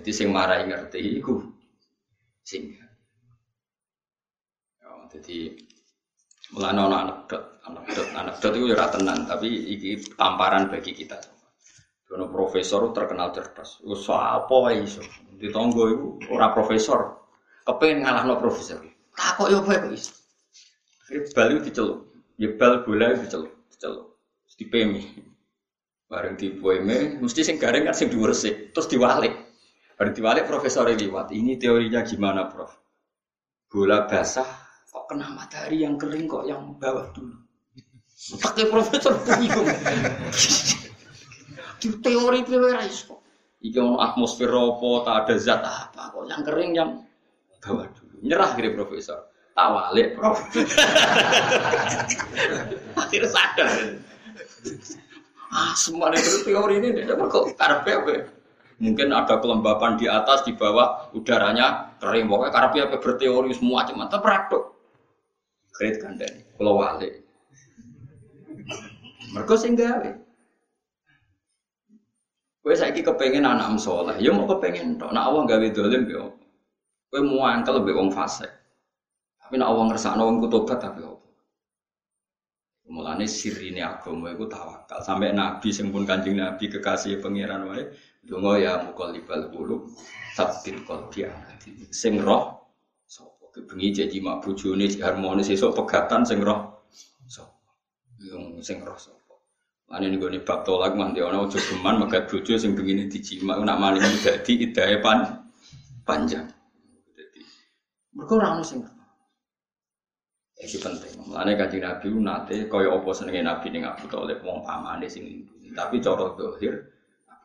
Dadi 0.00 0.16
sing 0.16 0.32
marai 0.32 0.64
ngerti 0.64 1.20
iku 1.20 1.44
sing. 2.40 2.72
Ya, 4.80 4.88
dadi 5.12 5.52
mulane 6.56 6.80
ana 6.88 6.96
anekdot, 7.04 7.60
anekdot, 7.68 8.08
anekdot 8.16 8.52
itu 8.56 8.72
ora 8.72 8.88
tenan, 8.88 9.28
tapi 9.28 9.52
iki 9.76 10.00
tamparan 10.16 10.72
bagi 10.72 10.96
kita 10.96 11.20
semua. 11.20 12.32
Profesor 12.32 12.96
terkenal 12.96 13.28
cerdas. 13.36 13.76
Wis 13.84 14.08
apa 14.08 14.48
wae 14.48 14.88
iso. 14.88 15.04
Ditonggo 15.36 15.84
iku 15.92 16.06
ora 16.32 16.48
profesor, 16.56 17.20
kepengen 17.68 18.24
no 18.24 18.40
profesor. 18.40 18.80
Takok 19.12 19.52
yo 19.52 19.60
apa 19.60 19.84
kok 19.84 19.92
iso. 19.92 20.16
Bal 21.36 21.60
itu 21.60 21.68
diceluk. 21.68 22.08
Ya 22.40 22.48
bal 22.56 22.88
bola 22.88 23.20
diceluk, 23.20 23.68
diceluk. 23.68 24.16
Dipemi. 24.56 25.28
Bareng 26.08 26.40
dipemi, 26.40 27.20
mesti 27.20 27.44
sing 27.44 27.60
garing 27.60 27.84
kan 27.84 27.92
sing 27.92 28.08
diuresik, 28.08 28.72
terus 28.72 28.88
diwalik. 28.88 29.49
Bareng 30.00 30.16
diwalik 30.16 30.48
profesor 30.48 30.88
liwat. 30.88 31.28
Ini 31.28 31.60
teorinya 31.60 32.00
gimana, 32.00 32.48
Prof? 32.48 32.72
Bola 33.68 34.08
basah 34.08 34.48
kok 34.88 35.04
kena 35.12 35.28
matahari 35.28 35.84
yang 35.84 36.00
kering 36.00 36.24
kok 36.24 36.48
yang 36.48 36.72
bawah 36.80 37.12
dulu. 37.12 37.36
Pakai 38.40 38.72
profesor 38.72 39.20
bingung. 39.28 39.68
Di 41.84 41.88
teori 42.00 42.40
teori 42.48 42.80
iso. 42.88 43.20
Iki 43.60 43.76
ono 43.76 44.00
atmosfer 44.00 44.48
apa, 44.48 44.90
tak 45.04 45.16
ada 45.20 45.34
zat 45.36 45.60
apa 45.68 46.16
kok 46.16 46.24
yang 46.32 46.42
kering 46.48 46.72
yang 46.72 46.90
bawa 47.60 47.84
dulu. 47.92 48.24
Nyerah 48.24 48.56
kira 48.56 48.72
profesor. 48.72 49.28
Tawalik 49.52 50.16
prof. 50.16 50.40
Akhirnya 53.04 53.28
sadar. 53.28 53.68
Ah, 55.52 55.76
semua 55.76 56.08
itu 56.16 56.40
teori 56.48 56.80
ini 56.80 56.88
tidak 57.04 57.20
kok 57.28 57.52
karpe 57.60 57.92
apa? 57.92 58.39
Mungkin 58.80 59.12
ada 59.12 59.36
kelembapan 59.36 60.00
di 60.00 60.08
atas, 60.08 60.40
di 60.48 60.56
bawah, 60.56 61.12
udaranya 61.12 62.00
kering. 62.00 62.24
Pokoknya 62.32 62.52
karpe 62.52 62.78
apa 62.80 62.96
berteori 62.96 63.52
semua 63.52 63.84
cuma 63.84 64.08
terpraktek. 64.08 64.64
Kredit 65.76 66.00
kan 66.00 66.16
dari 66.16 66.40
kalau 66.56 66.80
wali. 66.80 67.08
Mereka 69.36 69.54
sehingga 69.60 70.16
Kowe 72.60 72.76
saiki 72.76 73.00
kepengen 73.00 73.48
anak 73.48 73.80
soleh, 73.80 74.20
ya 74.20 74.36
mau 74.36 74.44
kepengen 74.44 75.00
tok. 75.00 75.16
Nak 75.16 75.24
Allah 75.32 75.42
gawe 75.48 75.66
dolim 75.72 76.04
ya 76.12 76.28
Kowe 77.08 77.20
muangkel 77.24 77.80
mbek 77.80 77.96
wong 77.96 78.12
fasik. 78.12 78.52
Tapi 79.40 79.56
nek 79.56 79.72
wong 79.72 79.88
ngersakno 79.88 80.28
wong 80.28 80.36
kutobat 80.44 80.78
tapi 80.78 81.00
opo? 81.02 81.24
Mulane 82.92 83.24
sirine 83.24 83.80
agama 83.80 84.30
iku 84.30 84.44
tawakal. 84.44 85.00
Sampai 85.00 85.32
Nabi 85.32 85.72
sing 85.72 85.88
pun 85.88 86.04
Kanjeng 86.04 86.36
Nabi 86.36 86.68
kekasih 86.68 87.18
pangeran 87.18 87.64
wae 87.66 87.88
donga 88.24 88.60
ya 88.60 88.72
muqallibal 88.84 89.48
qulub 89.52 89.88
sabbit 90.36 90.76
qalbi 90.84 91.24
sing 91.92 92.20
roh 92.20 92.68
sapa 93.08 93.44
kebengi 93.52 94.04
jadi 94.04 94.16
mak 94.20 94.44
bojone 94.44 94.86
harmonis 95.00 95.48
esuk 95.48 95.72
pegatan 95.72 96.22
sing 96.24 96.44
roh 96.44 96.84
sapa 97.24 97.70
yang 98.20 98.60
sing 98.60 98.84
roh 98.84 98.96
sapa 98.96 99.20
Ane 99.90 100.14
gue 100.14 100.30
nih 100.30 100.46
bab 100.46 100.62
tolak 100.62 100.94
mah 100.94 101.10
dia 101.10 101.26
orang 101.26 101.50
ojo 101.50 101.58
geman 101.58 101.98
megat 101.98 102.30
bojo 102.30 102.54
sing 102.54 102.78
begini 102.78 103.10
dijima 103.10 103.58
nak 103.58 103.82
maling 103.82 104.06
jadi 104.22 104.52
idaya 104.54 105.02
pan 105.02 105.50
panjang. 106.06 106.46
Mereka 108.14 108.38
orang 108.38 108.62
sing 108.62 108.86
Iki 110.60 110.76
penting. 110.78 111.12
Mulane 111.24 111.56
kanjeng 111.56 111.82
Nabi 111.82 112.06
nate 112.20 112.56
kaya 112.68 112.92
apa 112.92 113.10
senenge 113.16 113.40
Nabi 113.40 113.66
ning 113.72 113.82
Abu 113.88 114.04
Thalib 114.12 114.44
wong 114.44 114.60
pamane 114.60 115.08
sing. 115.08 115.24
Tapi 115.72 115.98
cara 116.04 116.36
dohir 116.36 116.84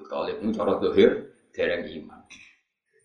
Thalib 0.08 0.38
itu 0.42 0.52
cara 0.54 0.78
dohir 0.78 1.34
dereng 1.56 1.86
iman. 1.88 2.22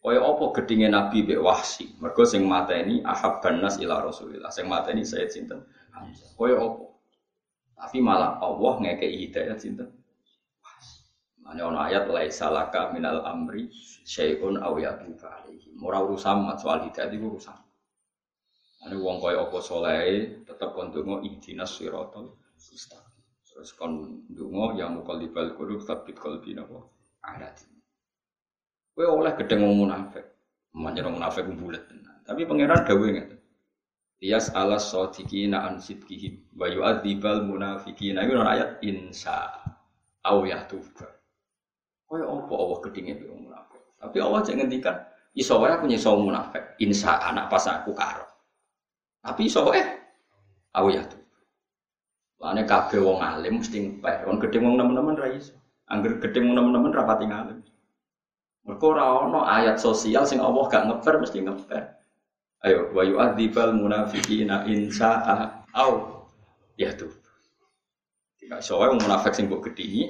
Kaya 0.00 0.25
apa 0.25 0.45
gedinge 0.57 0.88
Nabi 0.88 1.28
mbek 1.28 1.40
Wahsi. 1.45 1.92
Mergo 2.00 2.25
sing 2.25 2.49
mateni 2.49 3.04
ahabban 3.04 3.61
nas 3.61 3.76
ila 3.76 4.00
Rasulillah. 4.00 4.49
Sing 4.49 4.64
mateni 4.64 5.04
Sayyid 5.04 5.28
sinten? 5.28 5.61
Hamzah. 5.92 6.33
Kaya 6.40 6.57
apa? 6.57 6.85
Tapi 7.80 7.99
malah 8.00 8.40
Allah 8.40 8.75
ngekei 8.80 9.28
hidayat 9.28 9.61
sinten? 9.61 9.92
Ini 11.50 11.66
ono 11.66 11.83
ayat 11.83 12.07
laisa 12.07 12.47
laka 12.47 12.95
minal 12.95 13.26
amri 13.26 13.69
syai'un 14.07 14.62
aw 14.62 14.78
yatuba 14.78 15.42
alaihi. 15.42 15.75
Ora 15.83 15.99
urusan 16.00 16.47
soal 16.57 16.87
hidayat 16.87 17.11
itu 17.11 17.26
urusan. 17.26 17.59
Ini 18.87 18.97
wong 18.97 19.21
kaya 19.21 19.45
apa 19.45 19.59
soleh 19.61 20.40
tetep 20.49 20.73
kon 20.73 20.88
donga 20.88 21.21
ihdinas 21.21 21.76
siratal 21.76 22.33
mustaqim. 22.57 23.10
Terus 23.50 23.75
kon 23.75 24.23
dungo 24.30 24.78
yang 24.78 25.02
mukalibal 25.02 25.52
qulub 25.59 25.83
sabit 25.83 26.14
qalbi 26.16 26.54
napa 26.54 26.87
ada. 27.26 27.50
Kowe 28.95 29.07
oleh 29.07 29.35
gedeng 29.37 29.66
wong 29.66 29.87
munafik. 29.87 30.25
Manjen 30.71 31.11
wong 31.11 31.19
munafik 31.19 31.45
tenan. 31.50 32.16
Tapi 32.23 32.47
pangeran 32.47 32.87
dawuh 32.87 33.11
ngeten. 33.11 33.38
Iyas 34.21 34.52
alas 34.54 34.92
sodikina 34.92 35.66
an 35.66 35.80
sidkihim 35.80 36.45
wa 36.54 36.71
yu'adzibal 36.71 37.42
munafikina. 37.42 38.23
Itu 38.23 38.38
ayat 38.38 38.78
insya 38.85 39.50
au 40.23 40.47
yatuba. 40.47 41.09
Kaya 42.07 42.26
apa 42.26 42.54
Allah 42.54 42.78
gedinge 42.87 43.12
wong 43.26 43.50
munafik. 43.50 43.83
Tapi 43.99 44.16
Allah 44.23 44.40
jangan 44.47 44.59
ngendikan 44.64 44.97
iso 45.35 45.59
wae 45.59 45.73
aku 45.75 45.85
nyiso 45.90 46.14
munafik. 46.16 46.64
Insya 46.78 47.19
anak 47.19 47.50
pas 47.50 47.66
aku 47.66 47.92
karo. 47.97 48.25
Tapi 49.25 49.49
iso 49.50 49.66
wae 49.66 49.83
au 50.76 50.87
yatuba. 50.92 51.20
Lane 52.40 52.64
kabeh 52.64 53.00
wong 53.04 53.20
alim 53.20 53.61
mesti 53.61 53.76
ngepeh. 53.85 54.25
Wong 54.25 54.40
gedhe 54.40 54.59
wong 54.64 54.80
nemen-nemen 54.80 55.16
ra 55.20 55.28
iso. 55.28 55.52
Angger 55.92 56.16
wong 56.40 56.56
nemen-nemen 56.56 56.92
ra 56.97 57.04
pati 57.04 57.28
ngalim. 57.28 57.61
Mergo 58.64 58.97
ayat 59.44 59.76
sosial 59.76 60.25
sing 60.25 60.40
Allah 60.40 60.64
gak 60.68 60.88
ngeper 60.88 61.20
mesti 61.20 61.44
ngeper. 61.44 62.00
Ayo, 62.61 62.92
wa 62.92 63.00
yu'adzibal 63.00 63.73
munafiqina 63.73 64.68
in 64.68 64.92
sa'a 64.92 65.64
au 65.73 66.25
ya 66.76 66.92
tuh. 66.92 67.12
Tidak 68.37 68.61
soalnya 68.61 69.00
munafik 69.00 69.32
sing 69.32 69.49
mbok 69.49 69.73
gedhi 69.73 70.09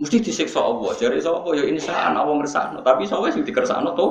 mesti 0.00 0.20
disiksa 0.20 0.60
Allah. 0.60 0.92
Jare 0.96 1.16
sapa 1.20 1.48
ya 1.56 1.64
insaan 1.64 2.16
Allah 2.16 2.34
ngersakno, 2.40 2.80
tapi 2.84 3.08
soalnya 3.08 3.36
sing 3.36 3.44
to. 3.96 4.08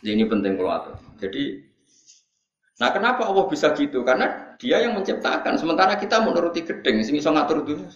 Jadi 0.00 0.16
ini 0.16 0.24
penting 0.24 0.56
kalau 0.56 0.72
atur. 0.72 0.96
Jadi 1.20 1.68
Nah 2.80 2.88
kenapa 2.96 3.28
Allah 3.28 3.44
bisa 3.44 3.76
gitu? 3.76 4.00
Karena 4.00 4.49
dia 4.60 4.76
yang 4.84 4.92
menciptakan. 4.92 5.56
Sementara 5.56 5.96
kita 5.96 6.20
menuruti 6.20 6.60
gedeng, 6.60 7.00
sing 7.00 7.16
iso 7.16 7.32
ngatur 7.32 7.64
dunia. 7.64 7.88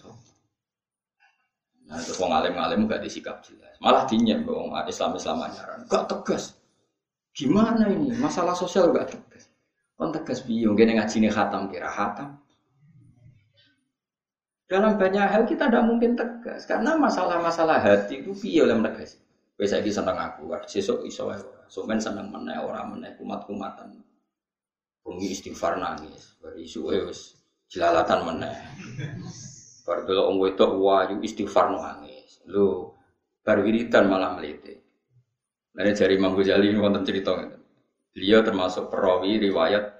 Nah 1.85 2.01
terus 2.01 2.17
wong 2.17 2.33
alim-alim 2.33 2.89
gak 2.89 3.05
disikap 3.05 3.45
jelas. 3.45 3.77
Malah 3.77 4.09
dinyem 4.09 4.41
wong 4.49 4.73
Islam-Islam 4.73 5.45
anyaran. 5.45 5.85
Gak 5.85 6.09
tegas. 6.09 6.57
Gimana 7.37 7.85
ini? 7.85 8.17
Masalah 8.17 8.57
sosial 8.57 8.89
gak 8.89 9.13
tegas. 9.13 9.45
Kon 9.93 10.09
tegas 10.09 10.43
biung, 10.43 10.75
gini 10.75 10.97
ngaji 10.97 11.23
nih 11.23 11.31
khatam 11.31 11.69
kira 11.69 11.87
khatam. 11.87 12.41
Dalam 14.65 14.97
banyak 14.97 15.23
hal 15.29 15.45
kita 15.45 15.69
tidak 15.69 15.85
mungkin 15.85 16.17
tegas 16.17 16.65
karena 16.65 16.97
masalah-masalah 16.97 17.77
hati 17.77 18.25
itu 18.25 18.33
piye 18.33 18.65
oleh 18.65 18.81
tegas. 18.81 19.21
Wes 19.55 19.71
saiki 19.71 19.93
seneng 19.93 20.19
aku, 20.19 20.51
sesuk 20.67 21.05
iso 21.07 21.31
wae 21.31 21.39
ora. 21.39 21.63
Somen 21.71 22.01
seneng 22.01 22.27
meneh 22.27 22.59
ora 22.59 22.83
meneh 22.83 23.15
kumat-kumatan. 23.15 23.93
Bengi 25.05 25.29
istighfar 25.29 25.77
nangis, 25.77 26.33
bari 26.41 26.65
isuke 26.65 27.05
wis 27.05 27.37
jelalatan 27.69 28.25
meneh. 28.25 28.57
Bar 29.85 30.01
delok 30.09 30.25
wong 30.33 30.37
wedok 30.41 30.71
wayu 30.81 31.21
istighfar 31.21 31.69
nangis. 31.77 32.41
Lho, 32.49 32.97
bar 33.45 33.61
wiridan 33.61 34.09
malah 34.09 34.33
melete. 34.33 34.81
Nah, 35.77 35.85
dari 35.85 36.17
Imam 36.17 36.33
Ghazali 36.33 36.73
wonten 36.73 37.05
cerita 37.05 37.35
Beliau 38.15 38.41
termasuk 38.41 38.89
perawi 38.89 39.37
riwayat 39.43 39.91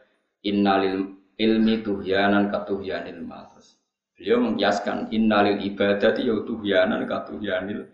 innalil 0.41 1.19
ilmi 1.35 1.83
tuhyanan 1.83 2.47
katuhyanil 2.47 3.21
mal. 3.21 3.51
Beliau 4.15 4.39
mengkiaskan 4.39 5.11
innalil 5.11 5.59
ibadati 5.59 6.23
ya 6.23 6.39
tuhyanan 6.47 7.03
katuhyanil 7.03 7.91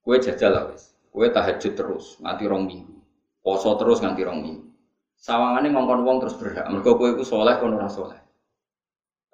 Kue 0.00 0.22
jajal 0.22 0.54
lah 0.54 0.64
wis. 0.70 0.94
Kue 1.10 1.28
tahajud 1.28 1.74
terus 1.74 2.14
nganti 2.22 2.46
rong 2.46 2.64
minggu. 2.70 2.94
Poso 3.42 3.74
terus 3.74 3.98
nganti 3.98 4.22
rong 4.22 4.38
minggu. 4.38 4.65
Sawangane 5.26 5.74
ngongkon 5.74 6.06
wong 6.06 6.16
terus 6.22 6.38
berhak. 6.38 6.70
Mergo 6.70 6.94
kowe 6.94 7.10
iku 7.10 7.26
soleh 7.26 7.58
kono 7.58 7.82
ora. 7.82 8.22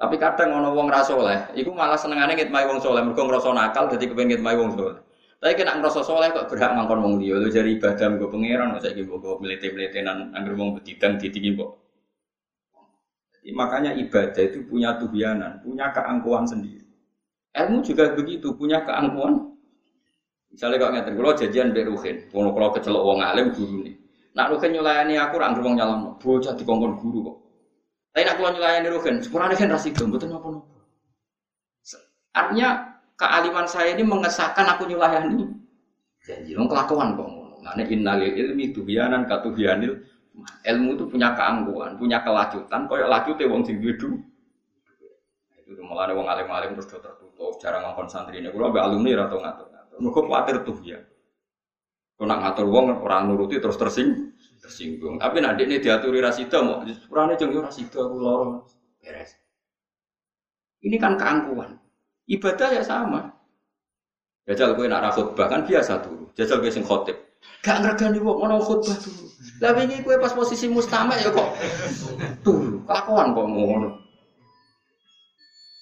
Tapi 0.00 0.16
kadang 0.16 0.56
ono 0.56 0.72
wong 0.72 0.88
ra 0.88 1.04
soleh, 1.04 1.52
iku 1.52 1.76
malah 1.76 2.00
senengane 2.00 2.32
ngitmai 2.32 2.64
wong 2.64 2.80
soleh 2.80 3.04
mergo 3.04 3.28
ngrasa 3.28 3.52
nakal 3.52 3.92
dadi 3.92 4.08
kepengin 4.08 4.40
ngitmai 4.40 4.56
wong 4.56 4.72
soleh. 4.72 5.04
Tapi 5.37 5.52
kena 5.52 5.76
ngerasa 5.76 6.00
soleh 6.00 6.32
kok 6.32 6.49
berhak 6.49 6.73
ngangkon 6.73 6.99
wong 7.04 7.14
dia. 7.21 7.36
Lu 7.36 7.45
jadi 7.52 7.76
ibadah 7.76 8.08
gue 8.17 8.25
pangeran, 8.25 8.73
saya 8.80 8.97
gitu 8.97 9.21
gue 9.21 9.34
melete 9.36 9.69
meletenan 9.69 10.32
anggur 10.32 10.56
wong 10.56 10.80
betidang 10.80 11.21
ditinggi 11.21 11.60
kok. 11.60 11.71
Makanya 13.52 13.93
ibadah 13.99 14.43
itu 14.49 14.64
punya 14.64 14.97
tuhianan, 14.97 15.60
punya 15.60 15.93
keangkuhan 15.93 16.49
sendiri. 16.49 16.88
Ilmu 17.52 17.84
juga 17.84 18.17
begitu, 18.17 18.56
punya 18.56 18.80
keangkuhan. 18.86 19.54
Misalnya 20.54 20.76
kalau 20.80 20.93
ngerti, 20.97 21.10
kalau 21.21 21.32
jajian 21.36 21.69
beruhin, 21.75 22.17
kalau 22.32 22.50
kalau 22.56 22.71
kecelok 22.73 23.02
wong 23.02 23.19
alim 23.21 23.52
guru 23.52 23.84
nih. 23.84 24.01
Nak 24.32 24.49
ruhin 24.49 24.71
nyulayani 24.73 25.14
aku, 25.21 25.36
anggur 25.40 25.62
wong 25.68 25.76
nyalam, 25.76 26.16
bocah 26.16 26.56
dikongkon 26.56 26.97
guru 27.00 27.18
kok. 27.28 27.36
Tapi 28.12 28.25
nak 28.25 28.34
kalau 28.40 28.50
nyulayani 28.56 28.88
ruhin, 28.88 29.14
sebenarnya 29.21 29.56
kan 29.60 29.73
rasidom, 29.76 30.08
betul 30.08 30.32
apa 30.32 30.49
nopo. 30.49 30.73
Artinya 32.32 32.68
kealiman 33.21 33.66
saya 33.68 33.92
ini 33.92 34.04
mengesahkan 34.08 34.64
aku 34.73 34.88
nyulayani. 34.88 35.45
Janji 36.25 36.56
dong 36.56 36.68
kelakuan 36.68 37.12
kok. 37.12 37.28
Ngono 37.28 37.56
ngene 37.60 37.82
innalil 37.92 38.32
ilmi 38.32 38.73
tubianan 38.73 39.28
katubianil 39.28 40.00
ilmu 40.64 40.97
itu 40.97 41.04
punya 41.12 41.36
keangkuhan 41.36 42.00
punya 42.00 42.25
kelacutan 42.25 42.88
koyo 42.88 43.04
lacute 43.04 43.45
wong 43.45 43.62
sing 43.62 43.78
duwe 43.78 43.95
itu 43.95 44.08
malah 45.84 46.12
wong 46.12 46.28
alim-alim 46.28 46.76
terus 46.76 46.88
tertutup 46.88 47.56
jarang 47.60 47.84
ngomong 47.84 48.08
santri 48.08 48.40
ini 48.40 48.52
kalau 48.52 48.73
alumni 48.76 49.25
atau 49.25 49.40
ngatur-ngatur. 49.40 49.97
Mereka 50.04 50.21
khawatir 50.25 50.56
tuh 50.68 50.76
ya 50.84 50.99
nak 52.20 52.38
ngatur 52.44 52.66
wong 52.68 53.00
orang 53.02 53.32
nuruti 53.32 53.58
terus 53.58 53.80
tersing 53.80 54.34
tersinggung 54.60 55.18
tapi 55.18 55.42
nanti 55.42 55.66
ini 55.66 55.82
diaturi 55.82 56.22
rasida 56.22 56.62
mau 56.62 56.84
purane 57.08 57.34
jeng 57.34 57.50
rasida 57.56 57.98
aku 57.98 58.16
lorong 58.20 58.62
beres 59.02 59.34
ini 60.86 60.96
kan 60.98 61.18
keangkuhan 61.18 61.82
Ibadah 62.30 62.68
ya 62.70 62.82
sama. 62.86 63.34
Jajal 64.46 64.75
gue 64.75 64.86
nak 64.90 65.14
khutbah 65.14 65.46
kan 65.46 65.66
biasa 65.66 66.02
tuh. 66.02 66.30
Jajal 66.34 66.62
gue 66.62 66.70
sing 66.70 66.86
khotib. 66.86 67.14
Gak 67.62 67.82
ngergani 67.82 68.18
wong 68.22 68.42
mau 68.42 68.62
khutbah 68.62 68.94
dulu. 68.98 69.26
Lah 69.60 69.72
wingi 69.75 70.02
gue 70.02 70.16
pas 70.18 70.32
posisi 70.34 70.66
mustama 70.70 71.18
ya 71.18 71.30
kok 71.30 71.48
tuh 72.46 72.82
kelakuan 72.86 73.34
kok 73.34 73.46
ngono. 73.46 73.90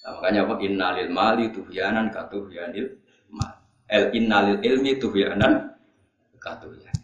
Nah, 0.01 0.11
makanya 0.17 0.49
apa 0.49 0.55
innalil 0.65 1.09
mali 1.13 1.45
tuhyanan 1.53 2.09
katuhyanil 2.09 2.99
mal. 3.29 3.63
El 3.87 4.11
innalil 4.17 4.59
ilmi 4.65 4.97
tuhyanan 4.97 5.70
katuhyan. 6.41 6.97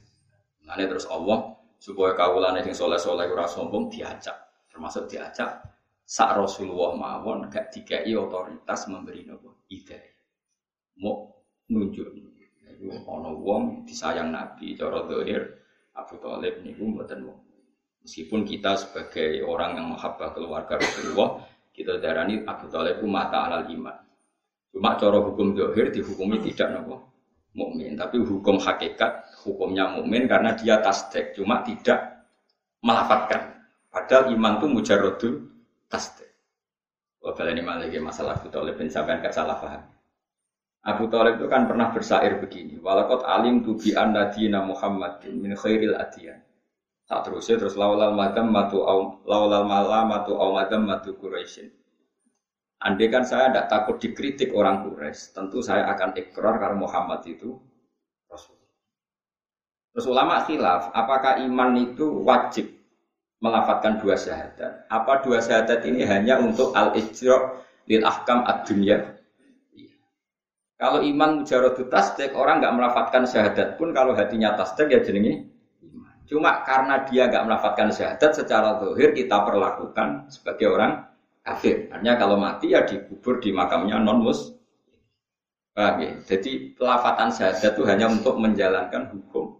Nah, 0.66 0.76
terus 0.76 1.06
Allah 1.08 1.56
supaya 1.78 2.18
kawulane 2.18 2.66
sing 2.66 2.74
soleh-soleh 2.74 3.30
ora 3.30 3.46
sombong 3.46 3.88
diajak, 3.88 4.36
termasuk 4.68 5.06
diajak 5.08 5.62
sak 6.08 6.40
Rasulullah 6.40 6.96
mawon 6.96 7.52
gak 7.52 7.68
dikai 7.76 8.08
otoritas 8.16 8.88
memberi 8.88 9.28
nopo 9.28 9.68
ide 9.68 10.00
mau 11.04 11.28
nunjuk. 11.68 12.08
Itu 12.78 12.94
ono 13.04 13.36
wong 13.36 13.84
disayang 13.84 14.32
Nabi 14.32 14.78
cara 14.80 15.04
dohir 15.04 15.44
Abu 15.98 16.16
Talib 16.24 16.64
niku 16.64 16.88
mboten 16.88 17.28
wong. 17.28 17.40
Meskipun 18.08 18.48
kita 18.48 18.80
sebagai 18.80 19.44
orang 19.44 19.76
yang 19.76 19.88
menghabah 19.92 20.32
keluarga 20.32 20.80
Rasulullah 20.80 21.44
kita 21.76 22.00
darani 22.00 22.48
Abu 22.48 22.72
Talib 22.72 23.04
itu 23.04 23.08
mata 23.10 23.52
alal 23.52 23.68
iman. 23.68 23.98
Cuma 24.72 24.96
cara 24.96 25.20
hukum 25.20 25.58
dohir 25.58 25.92
dihukumi 25.92 26.40
tidak 26.40 26.72
nopo 26.72 27.17
mukmin 27.58 27.98
tapi 27.98 28.22
hukum 28.22 28.62
hakikat 28.62 29.26
hukumnya 29.42 29.90
mukmin 29.90 30.30
karena 30.30 30.54
dia 30.54 30.78
tasdek 30.78 31.34
cuma 31.34 31.66
tidak 31.66 32.30
melafatkan 32.86 33.58
padahal 33.90 34.30
iman 34.38 34.62
itu 34.62 34.68
mujarodul 34.70 35.34
tasdik. 35.90 36.30
Wabala 37.24 37.52
ini 37.52 37.66
malah 37.66 37.90
masalah 38.00 38.40
Abu 38.40 38.48
Talib 38.54 38.78
bin 38.78 38.88
sampean 38.88 39.20
gak 39.20 39.36
salah 39.36 39.58
paham. 39.58 39.84
Abu 40.88 41.12
Talib 41.12 41.42
itu 41.42 41.48
kan 41.52 41.68
pernah 41.68 41.92
bersair 41.92 42.40
begini. 42.40 42.80
Walakot 42.80 43.28
alim 43.28 43.66
tu 43.66 43.76
bi 43.76 43.92
anna 43.92 44.32
dina 44.32 44.64
Muhammadin 44.64 45.36
min 45.36 45.52
khairil 45.58 45.98
adiyan. 46.00 46.40
Tak 47.08 47.28
terusnya 47.28 47.60
terus 47.60 47.76
laulal 47.76 48.16
madam 48.16 48.52
matu 48.52 48.84
au 48.84 49.20
laulal 49.28 49.68
malamatu 49.68 50.40
au 50.40 50.56
madam 50.56 50.88
matu 50.88 51.16
Quraisyin. 51.20 51.72
Andai 52.78 53.10
kan 53.10 53.26
saya 53.26 53.50
tidak 53.50 53.74
takut 53.74 53.98
dikritik 53.98 54.54
orang 54.54 54.86
Quraisy, 54.86 55.34
tentu 55.34 55.66
saya 55.66 55.90
akan 55.98 56.14
ikrar 56.14 56.62
karena 56.62 56.78
Muhammad 56.78 57.26
itu 57.26 57.58
Rasul. 58.30 58.54
Terus 59.98 60.06
ulama 60.06 60.46
khilaf, 60.46 60.94
apakah 60.94 61.42
iman 61.42 61.74
itu 61.74 62.06
wajib 62.22 62.70
melafatkan 63.42 63.98
dua 63.98 64.14
syahadat. 64.14 64.86
Apa 64.94 65.26
dua 65.26 65.42
syahadat 65.42 65.90
ini 65.90 66.06
hanya 66.06 66.38
untuk 66.38 66.70
al-ijra 66.78 67.66
lil 67.90 68.06
ahkam 68.06 68.46
ad-dunya? 68.46 69.18
Iya. 69.74 69.98
Kalau 70.78 71.02
iman 71.02 71.42
mujaradu 71.42 71.90
tasdik, 71.90 72.38
orang 72.38 72.62
nggak 72.62 72.76
melafatkan 72.78 73.26
syahadat 73.26 73.82
pun 73.82 73.90
kalau 73.90 74.14
hatinya 74.14 74.54
tasdik 74.54 74.94
ya 74.94 75.02
jenenge 75.02 75.50
iman. 75.82 76.14
Cuma 76.30 76.62
karena 76.62 77.02
dia 77.10 77.26
nggak 77.26 77.46
melafatkan 77.50 77.90
syahadat 77.90 78.38
secara 78.38 78.78
zahir 78.78 79.18
kita 79.18 79.42
perlakukan 79.42 80.30
sebagai 80.30 80.70
orang 80.70 81.10
kafir. 81.48 81.88
Artinya 81.88 82.20
kalau 82.20 82.36
mati 82.36 82.76
ya 82.76 82.84
dikubur 82.84 83.40
di 83.40 83.56
makamnya 83.56 84.04
non 84.04 84.20
mus. 84.20 84.52
Paham 85.72 86.04
ya? 86.04 86.12
Jadi 86.28 86.76
pelafatan 86.76 87.32
syahadat 87.32 87.72
itu 87.78 87.84
hanya 87.88 88.12
untuk 88.12 88.36
menjalankan 88.36 89.08
hukum 89.16 89.56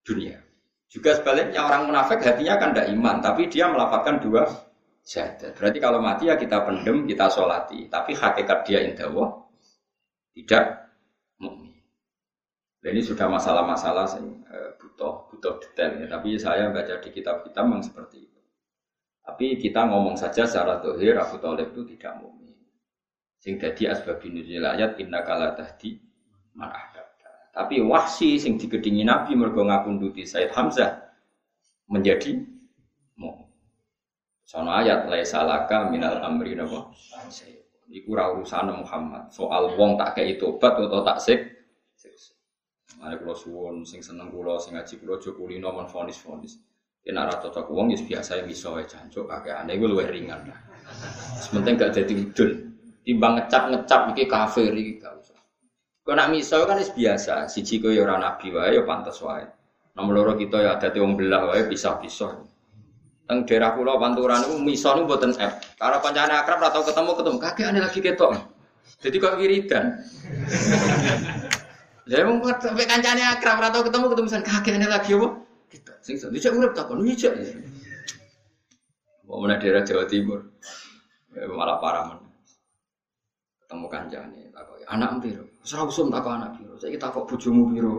dunia. 0.00 0.40
Juga 0.88 1.18
sebaliknya 1.18 1.66
orang 1.66 1.90
munafik 1.90 2.22
hatinya 2.22 2.56
kan 2.56 2.70
tidak 2.72 2.88
iman, 2.94 3.16
tapi 3.20 3.50
dia 3.50 3.66
melafatkan 3.68 4.22
dua 4.22 4.46
syahadat. 5.02 5.52
Berarti 5.58 5.78
kalau 5.82 5.98
mati 6.00 6.30
ya 6.30 6.38
kita 6.38 6.62
pendem, 6.62 7.04
kita 7.04 7.26
sholati. 7.28 7.90
Tapi 7.90 8.14
hakikat 8.16 8.58
dia 8.64 8.80
indah 8.86 9.10
tidak 10.36 10.92
mukmin. 11.40 11.74
Dan 12.78 12.92
ini 12.94 13.02
sudah 13.02 13.26
masalah-masalah 13.26 14.04
uh, 14.20 14.70
butuh 14.78 15.26
butuh 15.32 15.58
detail 15.58 15.96
ya. 15.96 16.06
Tapi 16.06 16.36
saya 16.38 16.70
baca 16.70 17.00
di 17.02 17.08
kitab-kitab 17.10 17.64
memang 17.66 17.82
seperti. 17.82 18.25
Tapi 19.26 19.58
kita 19.58 19.90
ngomong 19.90 20.14
saja 20.14 20.46
secara 20.46 20.78
dohir 20.78 21.18
Abu 21.18 21.42
Talib 21.42 21.74
itu 21.74 21.82
tidak 21.98 22.22
mukmin. 22.22 22.54
Sing 23.42 23.58
jadi 23.58 23.90
asbabun 23.90 24.38
nuzul 24.38 24.62
ayat 24.62 25.02
inna 25.02 25.26
kala 25.26 25.58
tahdi 25.58 25.98
man 26.54 26.70
Tapi 27.50 27.82
wahsi 27.82 28.38
sing 28.38 28.54
digedingi 28.54 29.02
Nabi 29.02 29.34
mergo 29.34 29.66
ngapunduti 29.66 30.22
Said 30.22 30.54
Hamzah 30.54 31.10
menjadi 31.90 32.38
mukmin. 33.18 33.50
Sono 34.46 34.70
ayat 34.70 35.10
laisa 35.10 35.42
laka 35.42 35.90
minal 35.90 36.22
amri 36.22 36.54
napa? 36.54 36.94
Iku 37.90 38.14
ora 38.14 38.30
urusan 38.30 38.70
Muhammad. 38.78 39.34
Soal 39.34 39.74
wong 39.74 39.98
tak 39.98 40.22
kei 40.22 40.38
tobat 40.38 40.78
atau 40.78 41.02
tak 41.02 41.18
sik. 41.18 41.40
Mari 42.96 43.18
kula 43.20 43.34
suwun 43.36 43.84
sing 43.84 44.00
seneng 44.00 44.32
kula 44.32 44.56
sing 44.56 44.78
ngaji 44.78 44.94
kula 45.02 45.20
aja 45.20 45.30
kulino 45.34 45.68
mon 45.74 45.84
fonis-fonis. 45.90 46.62
Yen 47.06 47.22
ora 47.22 47.38
cocok 47.38 47.70
wong 47.70 47.94
wis 47.94 48.02
biasa 48.02 48.42
iso 48.50 48.74
wae 48.74 48.82
jancuk 48.82 49.30
kakeane 49.30 49.78
iku 49.78 49.86
luwih 49.86 50.10
ringan 50.10 50.42
lah. 50.50 50.58
Sementing 51.38 51.78
gak 51.78 51.94
dadi 51.94 52.18
udun. 52.18 52.50
Timbang 53.06 53.38
ngecap-ngecap 53.38 54.10
iki 54.10 54.26
kafir 54.26 54.74
iki 54.74 54.98
gak 54.98 55.14
usah. 55.14 55.38
Kok 56.02 56.14
nak 56.18 56.34
miso 56.34 56.66
kan 56.66 56.82
wis 56.82 56.90
biasa, 56.90 57.46
siji 57.46 57.78
kowe 57.78 57.94
ya 57.94 58.02
ora 58.02 58.18
nabi 58.18 58.50
wae 58.50 58.74
ya 58.74 58.82
pantes 58.82 59.22
wae. 59.22 59.46
Nomor 59.94 60.12
loro 60.18 60.32
kita 60.34 60.58
ya 60.58 60.82
ada 60.82 60.90
wong 60.98 61.14
belah 61.14 61.46
wae 61.46 61.70
pisah-pisah. 61.70 62.42
Teng 63.26 63.46
daerah 63.46 63.78
kula 63.78 64.02
Panturan 64.02 64.42
niku 64.42 64.58
miso 64.58 64.90
niku 64.98 65.06
mboten 65.06 65.38
F. 65.38 65.78
Karena 65.78 66.02
pancane 66.02 66.34
akrab 66.34 66.58
atau 66.58 66.82
ketemu 66.82 67.10
ketemu 67.14 67.38
kakek 67.38 67.66
ane 67.70 67.78
lagi 67.86 67.98
ketok. 68.02 68.30
Jadi 68.98 69.16
kok 69.22 69.34
wiridan. 69.38 69.84
Lah 72.10 72.18
wong 72.26 72.38
sampe 72.58 72.82
kancane 72.82 73.22
akrab 73.22 73.62
atau 73.62 73.86
ketemu 73.86 74.10
ketemu 74.10 74.26
san 74.26 74.42
kakek 74.42 74.74
ane 74.74 74.90
lagi 74.90 75.14
apa? 75.14 75.45
Kita 75.66 75.92
sing 76.02 76.16
dicek 76.30 76.54
urip 76.54 76.72
takon 76.72 77.02
dicek. 77.02 77.34
Mau 79.26 79.42
mana 79.42 79.58
daerah 79.58 79.82
Jawa 79.82 80.06
Timur. 80.06 80.38
Ya, 81.34 81.50
malah 81.50 81.82
parah 81.82 82.02
men. 82.14 82.18
Ketemu 83.66 83.86
kancane 83.90 84.40
takon 84.54 84.78
anak 84.86 85.10
piro? 85.18 85.44
Ora 85.66 85.82
usum 85.90 86.08
takon 86.08 86.38
anak 86.38 86.50
piro. 86.56 86.78
Saiki 86.78 86.98
takok 86.98 87.26
bojomu 87.26 87.74
piro. 87.74 87.92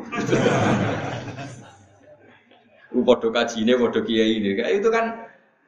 Ku 2.87 3.03
padha 3.03 3.27
kajine 3.29 3.75
padha 3.75 3.99
ini. 4.07 4.55
Kayak 4.55 4.71
itu 4.79 4.87
kan 4.87 5.05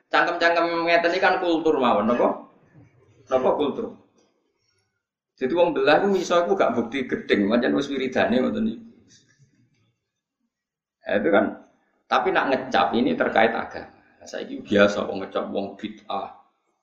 cangkem-cangkem 0.07 0.87
ngeten 0.87 1.19
kan 1.19 1.43
kultur 1.43 1.75
mawon 1.77 2.07
napa? 2.07 2.47
Napa 3.27 3.49
kultur? 3.59 3.99
Jadi 5.39 5.55
wong 5.55 5.71
belah 5.71 6.03
ku 6.03 6.11
iso 6.19 6.35
aku 6.35 6.51
gak 6.51 6.75
bukti 6.75 7.07
gedeng, 7.07 7.47
pancen 7.47 7.71
wis 7.71 7.87
wiridane 7.87 8.43
ngoten. 8.43 8.75
Ya, 11.07 11.15
itu 11.15 11.31
kan 11.31 11.68
tapi 12.09 12.33
nak 12.33 12.49
ngecap 12.49 12.89
ini 12.97 13.13
terkait 13.13 13.53
agama. 13.53 13.93
Saya 14.25 14.49
ini 14.49 14.65
biasa 14.65 15.05
wong 15.05 15.21
ngecap 15.21 15.45
wong 15.53 15.77
bid'ah, 15.77 16.27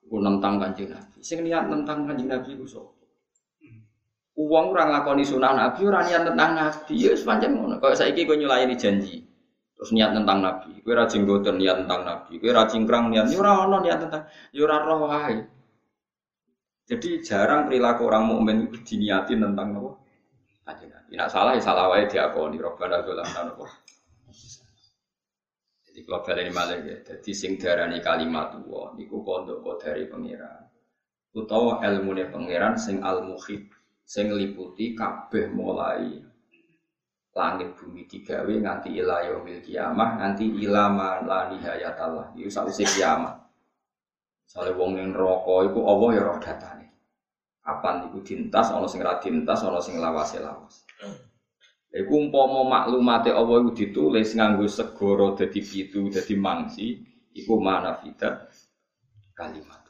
ku 0.07 0.23
nentang 0.23 0.57
kanjeng 0.57 0.87
Nabi. 0.87 1.19
Sing 1.19 1.43
niat 1.43 1.67
nentang 1.67 2.07
kanjeng 2.07 2.31
Nabi 2.31 2.55
ku 2.55 2.63
sapa? 2.63 2.95
Uang 4.37 4.71
orang 4.71 4.93
lakoni 4.95 5.27
sunah 5.27 5.51
Nabi, 5.51 5.83
orang 5.83 6.07
niat 6.07 6.23
tentang 6.31 6.51
Nabi, 6.55 6.93
ya 6.95 7.11
sepanjang 7.11 7.59
ngono. 7.59 7.75
Kalau 7.83 7.95
saya 7.97 8.13
ini 8.15 8.23
nyulayani 8.23 8.77
janji, 8.77 9.27
Terus 9.77 9.93
niat 9.93 10.09
tentang 10.09 10.41
Nabi, 10.41 10.81
kue 10.81 10.97
rajin 10.97 11.21
goten 11.29 11.61
niat 11.61 11.85
tentang 11.85 12.01
Nabi, 12.01 12.41
kue 12.41 12.49
rajin 12.49 12.89
kerang 12.89 13.13
niat, 13.13 13.29
yura 13.29 13.53
ya 13.53 13.61
ono 13.69 13.77
niat 13.85 13.97
tentang, 14.01 14.23
yura 14.49 14.81
ya 14.81 14.85
roh 14.89 15.01
Jadi 16.87 17.09
jarang 17.21 17.69
perilaku 17.69 18.09
orang 18.09 18.25
mukmin 18.25 18.57
itu 18.71 18.81
diniatin 18.81 19.43
tentang 19.43 19.77
apa? 19.77 19.91
Kanjeng 20.65 20.89
Nabi. 20.89 21.11
Nak 21.13 21.29
salah 21.29 21.53
ya 21.53 21.61
salah 21.61 21.85
wae 21.93 22.09
diakoni 22.09 22.57
Robbana 22.57 23.05
dzalamna 23.05 23.53
apa? 23.53 23.65
Jadi 25.97 26.05
kalau 26.05 26.37
ini 26.37 26.53
malah 26.53 26.77
ya, 26.85 26.93
jadi 27.01 27.31
sing 27.33 27.57
darani 27.57 27.97
kalimat 28.05 28.53
wa 28.69 28.93
niku 28.93 29.25
kode 29.25 29.57
dari 29.81 30.05
pangeran. 30.05 30.69
Utawa 31.33 31.81
ilmune 31.81 32.29
pangeran 32.29 32.77
sing 32.77 33.01
al 33.01 33.25
muhid 33.25 33.65
sing 34.05 34.29
liputi 34.29 34.93
kabeh 34.93 35.49
mulai 35.49 36.21
langit 37.33 37.73
bumi 37.73 38.05
digawe 38.05 38.53
nganti 38.61 38.93
ila 38.93 39.25
yaumil 39.25 39.57
kiamah 39.57 40.21
nganti 40.21 40.45
ilama 40.61 41.25
la 41.25 41.49
itu 41.49 42.45
sausé 42.45 42.85
kiamat. 42.85 43.33
Soale 44.45 44.77
wong 44.77 45.01
ning 45.01 45.17
neraka 45.17 45.65
iku 45.65 45.81
Allah 45.81 46.09
ya 46.13 46.21
roh 46.29 46.37
datane. 46.37 46.93
Kapan 47.65 48.05
iku 48.05 48.21
dintas 48.21 48.69
ana 48.69 48.85
sing 48.85 49.01
ra 49.01 49.17
dintas 49.17 49.65
ana 49.65 49.81
sing 49.81 49.97
lawase 49.97 50.37
lawas 50.45 50.85
Iku 51.97 52.29
umpama 52.29 52.61
maklumate 52.61 53.33
Allah 53.33 53.65
iku 53.65 53.73
ditulis 53.73 54.37
nganggo 54.37 54.69
segara 54.69 55.33
dadi 55.33 55.65
pitu 55.65 56.13
dadi 56.13 56.37
mangsi 56.37 57.01
iku 57.33 57.57
mana 57.57 57.97
fitat 57.97 58.53
kalimat. 59.33 59.81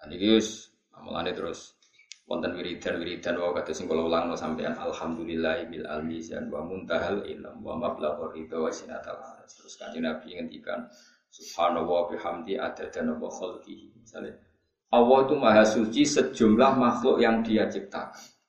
Ini 0.00 0.16
guys, 0.18 0.74
amalane 0.90 1.30
terus 1.30 1.78
wonten 2.26 2.58
wiridan 2.58 2.98
wiridan 2.98 3.38
wa 3.38 3.54
kata 3.54 3.70
sing 3.70 3.86
kula 3.86 4.02
ulang 4.02 4.34
sampean 4.34 4.74
alhamdulillah 4.74 5.62
bil 5.70 5.86
almizan 5.86 6.50
wa 6.50 6.66
muntahal 6.66 7.22
ilm 7.22 7.62
wa 7.62 7.78
mablaghur 7.78 8.34
ridha 8.34 8.58
wa 8.58 8.70
sinatal 8.74 9.14
aras 9.14 9.54
terus 9.54 9.78
kanjeng 9.78 10.10
Nabi 10.10 10.34
ngendikan 10.34 10.90
subhanallah 11.30 12.10
bihamdi 12.10 12.58
adada 12.58 13.06
wa 13.14 13.30
khalqihi. 13.30 13.94
Misalnya 13.94 14.34
Allah 14.90 15.18
itu 15.22 15.34
maha 15.38 15.62
suci 15.62 16.02
sejumlah 16.02 16.74
makhluk 16.74 17.22
yang 17.22 17.46
dia 17.46 17.70
ciptakan 17.70 18.39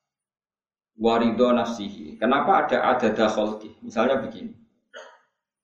warido 0.98 1.54
nafsihi 1.54 2.18
kenapa 2.18 2.68
ada 2.68 2.78
adada 2.96 3.28
khalqi 3.30 3.78
misalnya 3.86 4.20
begini 4.20 4.56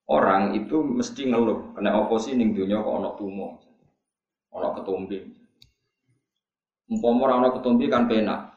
orang 0.08 0.56
itu 0.56 0.80
mesti 0.80 1.28
ngeluh 1.28 1.76
kena 1.76 2.00
oposisi 2.00 2.38
ning 2.38 2.56
dunia 2.56 2.80
kok 2.80 2.96
ana 2.96 3.12
tumo 3.20 3.60
ana 4.56 4.72
ketumbi 4.78 5.38
Umpama 6.88 7.28
ora 7.28 7.34
ana 7.44 7.50
ketumbi 7.52 7.92
kan 7.92 8.08
penak. 8.08 8.56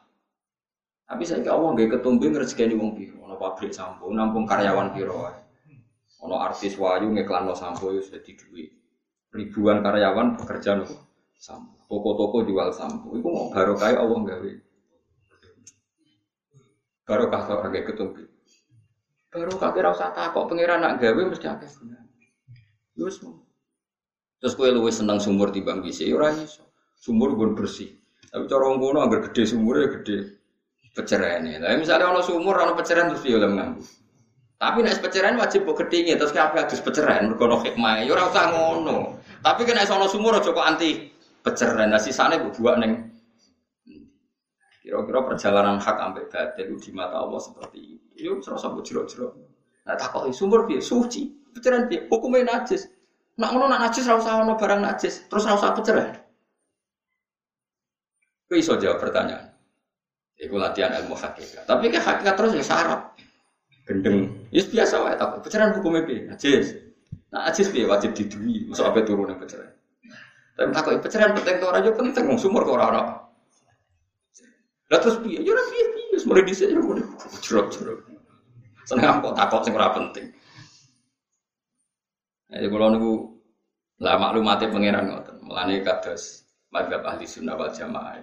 Tapi 1.11 1.27
saya 1.27 1.51
Allah 1.51 1.75
nggak 1.75 1.99
ketumbi 1.99 2.31
ngrezekeni 2.31 2.79
wong 2.79 2.95
ana 3.27 3.35
pabrik 3.35 3.75
sampo, 3.75 4.07
nampung 4.15 4.47
karyawan 4.47 4.95
piro. 4.95 5.27
Ana 6.23 6.37
artis 6.47 6.79
wayu 6.79 7.11
ngiklanno 7.11 7.59
sampo 7.59 7.91
wis 7.91 8.07
dadi 8.07 8.39
duit. 8.39 8.71
Ribuan 9.35 9.83
karyawan 9.83 10.39
bekerja 10.39 10.79
nopo 10.79 10.95
sampo. 11.35 11.75
Toko-toko 11.91 12.47
jual 12.47 12.71
sampo. 12.71 13.19
Iku 13.19 13.27
mau 13.27 13.51
barokah 13.51 13.99
Allah 13.99 14.19
gawe. 14.23 14.51
Barokah 17.11 17.41
kok 17.43 17.67
agak 17.67 17.91
ketumbi. 17.91 18.23
Barokah 19.35 19.75
kira 19.75 19.91
usah 19.91 20.15
takok 20.15 20.47
pangeran 20.47 20.79
nak 20.79 21.03
gawe 21.03 21.23
mesti 21.27 21.51
akeh 21.51 21.67
gunane. 21.67 22.07
Wis 22.95 23.19
Terus 24.39 24.55
kowe 24.55 24.71
luwih 24.71 24.95
seneng 24.95 25.19
sumur 25.19 25.51
timbang 25.51 25.83
ya 25.83 26.15
ora 26.15 26.31
iso. 26.31 26.71
Sumur 27.03 27.35
gue 27.35 27.51
bersih. 27.51 27.91
Tapi 28.31 28.47
cara 28.47 28.63
wong 28.71 28.79
kono 28.79 29.11
gede 29.11 29.43
sumurnya 29.43 29.91
gede 29.91 30.39
peceran 30.95 31.51
Lah 31.51 31.75
misalnya 31.75 32.15
ono 32.15 32.23
sumur 32.23 32.55
ono 32.55 32.79
peceran 32.79 33.11
terus 33.11 33.27
dia 33.27 33.37
oleh 33.43 33.51
nganggu. 33.51 33.83
Tapi 34.61 34.79
nek 34.87 35.03
peceran 35.03 35.35
wajib 35.35 35.67
kok 35.67 35.77
gedhinge 35.83 36.15
terus 36.15 36.31
kabeh 36.31 36.63
adus 36.63 36.79
peceran 36.79 37.35
mergo 37.35 37.51
ono 37.51 37.59
hikmah. 37.59 38.07
Ya 38.07 38.15
ora 38.15 38.31
usah 38.31 38.55
ngono. 38.55 39.19
Tapi 39.43 39.67
kena 39.67 39.83
ono 39.83 40.07
sumur 40.07 40.39
aja 40.39 40.55
kok 40.55 40.63
anti 40.63 41.11
peceran. 41.43 41.91
Nah 41.91 41.99
sisane 41.99 42.39
mbok 42.39 42.55
buak 42.63 42.79
ning 42.79 43.10
Kira-kira 44.81 45.21
perjalanan 45.29 45.77
hak 45.77 45.97
sampai 46.01 46.25
batin 46.33 46.69
di 46.81 46.91
mata 46.97 47.21
Allah 47.21 47.37
seperti 47.37 48.01
itu. 48.01 48.07
Yuk 48.33 48.41
serasa 48.41 48.73
mbok 48.73 48.81
jero-jero. 48.81 49.37
Nah 49.85 49.97
takoki 49.97 50.33
sumur 50.33 50.65
piye? 50.65 50.81
Suci. 50.81 51.29
Peceran 51.53 51.85
piye? 51.85 52.09
Hukumnya 52.09 52.57
najis. 52.57 52.89
Nak 53.37 53.49
ngono 53.53 53.69
nak 53.69 53.81
najis 53.89 54.09
ora 54.09 54.17
usah 54.21 54.41
ono 54.41 54.57
barang 54.57 54.81
najis. 54.81 55.29
Terus 55.29 55.45
ora 55.45 55.57
usah 55.61 55.77
peceran. 55.77 56.09
Kau 58.49 58.57
iso 58.57 58.73
jawab 58.81 59.05
pertanyaan. 59.05 59.53
Iku 60.41 60.57
latihan 60.57 60.97
ilmu 60.97 61.13
hakikat. 61.13 61.69
Tapi 61.69 61.93
ke 61.93 62.01
hakikat 62.01 62.35
terus 62.41 62.53
ya 62.57 62.65
syarat. 62.65 63.01
Gendeng. 63.85 64.33
Ya 64.49 64.65
biasa 64.65 64.95
wae 65.05 65.13
tak. 65.21 65.45
Pecahan 65.45 65.77
hukumnya 65.77 66.09
piye? 66.09 66.25
Najis. 66.25 66.73
Nah, 67.29 67.53
najis 67.53 67.69
piye 67.69 67.85
wajib 67.85 68.17
didui. 68.17 68.65
Masuk 68.65 68.89
apa 68.89 69.05
turun 69.05 69.29
yang 69.29 69.37
pecahan. 69.37 69.69
Tapi 70.57 70.73
takut 70.73 71.05
pecahan 71.05 71.37
penting 71.37 71.57
tuh 71.61 71.69
aja 71.69 71.91
penting. 71.93 72.25
Sumur 72.41 72.65
kok 72.65 72.81
orang. 72.81 73.30
Lah 74.91 74.99
terus 74.99 75.17
piye? 75.23 75.39
Ya 75.41 75.51
ora 75.55 75.65
piye 75.71 75.85
piye. 75.95 76.17
Mulai 76.27 76.45
dhisik 76.45 76.69
ya 76.69 76.79
mulai. 76.79 77.07
Jerok-jerok. 77.41 77.99
Seneng 78.85 79.23
kok 79.23 79.35
takut 79.39 79.61
sing 79.63 79.73
ora 79.79 79.95
penting. 79.95 80.27
Jadi 82.51 82.67
kalau 82.67 82.91
nunggu 82.91 83.15
lah 84.03 84.19
maklumatnya 84.19 84.67
pangeran 84.75 85.05
ngoten. 85.07 85.37
Mulane 85.47 85.87
kados 85.87 86.43
madhab 86.75 87.07
ahli 87.07 87.27
sunnah 87.27 87.55
wal 87.55 87.71
jamaah 87.71 88.19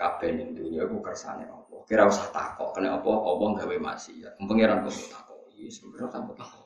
kabeh 0.00 0.32
ning 0.32 0.56
dunya 0.56 0.88
iku 0.88 0.96
kersane 1.04 1.44
apa 1.44 1.76
kira 1.84 2.08
usah 2.08 2.32
takok 2.32 2.72
kena 2.72 2.96
apa 2.96 3.08
apa 3.20 3.44
gawe 3.60 3.76
maksiat 3.84 4.32
pangeran 4.48 4.88
kok 4.88 4.96
takok 5.12 5.44
iki 5.52 5.68
sebenarnya 5.68 6.08
tanpa 6.08 6.32
takok 6.40 6.64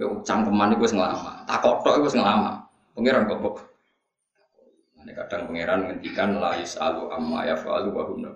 kowe 0.00 0.16
cangkeman 0.24 0.72
iku 0.72 0.88
wis 0.88 0.96
nglama 0.96 1.44
takok 1.44 1.84
tok 1.84 1.94
iku 2.00 2.08
wis 2.08 2.16
nglama 2.16 2.64
Pangeran 3.00 3.30
kok 3.30 3.40
kok. 3.40 3.56
Ini 5.00 5.16
kadang 5.16 5.48
pangeran 5.48 5.80
ngendikan 5.88 6.36
la 6.36 6.58
yusalu 6.58 7.08
amma 7.08 7.48
yafalu 7.48 7.88
wa 7.94 8.02
hum 8.04 8.28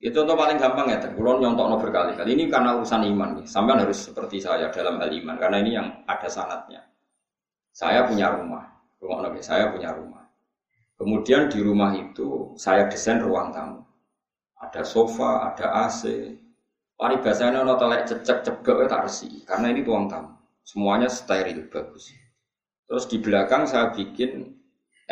itu 0.00 0.16
contoh 0.16 0.32
paling 0.32 0.56
gampang 0.56 0.88
ya, 0.88 0.96
kulon 1.12 1.44
nyontok 1.44 1.76
berkali-kali. 1.84 2.32
Ini 2.32 2.48
karena 2.48 2.72
urusan 2.80 3.04
iman 3.04 3.36
nih. 3.36 3.44
Sampai 3.44 3.76
harus 3.76 4.08
seperti 4.08 4.40
saya 4.40 4.72
dalam 4.72 4.96
hal 4.96 5.12
iman, 5.12 5.36
karena 5.36 5.60
ini 5.60 5.76
yang 5.76 5.92
ada 6.08 6.24
sanatnya. 6.24 6.80
Saya 7.68 8.08
punya 8.08 8.32
rumah, 8.32 8.64
rumah 8.96 9.28
saya 9.44 9.68
punya 9.68 9.92
rumah. 9.92 10.24
Kemudian 10.96 11.52
di 11.52 11.60
rumah 11.60 11.92
itu 11.92 12.56
saya 12.56 12.88
desain 12.88 13.20
ruang 13.20 13.52
tamu. 13.52 13.84
Ada 14.56 14.88
sofa, 14.88 15.52
ada 15.52 15.84
AC. 15.84 16.08
Paribasanya 16.96 17.60
ono 17.60 17.76
telek 17.76 18.08
cecek 18.08 18.40
cebek 18.40 18.88
tak 18.88 19.04
resi, 19.04 19.44
karena 19.44 19.68
ini 19.68 19.84
ruang 19.84 20.08
tamu. 20.08 20.32
Semuanya 20.64 21.12
steril 21.12 21.68
bagus. 21.68 22.08
Terus 22.88 23.04
di 23.04 23.20
belakang 23.20 23.68
saya 23.68 23.92
bikin 23.92 24.48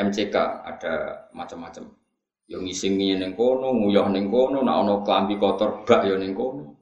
MCK, 0.00 0.36
ada 0.64 1.28
macam-macam 1.36 1.97
Yo 2.48 2.64
ngisingi 2.64 3.20
ning 3.20 3.36
kono, 3.36 3.76
nguyah 3.76 4.08
ning 4.08 4.32
kono, 4.32 4.64
nak 4.64 4.76
ono 4.80 4.94
klambi 5.04 5.36
kotor 5.36 5.84
bak 5.84 6.08
yo 6.08 6.16
ning 6.16 6.32
kono. 6.32 6.72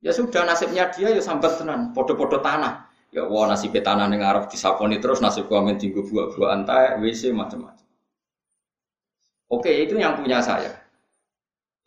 Ya 0.00 0.16
sudah 0.16 0.48
nasibnya 0.48 0.88
dia 0.88 1.12
ya 1.12 1.20
sambat 1.20 1.60
tenan, 1.60 1.92
podo-podo 1.92 2.40
tanah. 2.40 2.88
Ya 3.12 3.28
wah 3.28 3.44
nasib 3.44 3.76
tanah 3.76 4.08
ning 4.08 4.24
arep 4.24 4.48
disaponi 4.48 4.96
terus 4.96 5.20
nasib 5.20 5.44
gua 5.44 5.60
men 5.60 5.76
tinggu 5.76 6.00
buah-buah 6.08 6.50
antai 6.56 6.96
WC 7.04 7.36
macam-macam. 7.36 7.84
Oke, 9.48 9.72
itu 9.72 9.96
yang 9.96 10.16
punya 10.16 10.40
saya. 10.40 10.72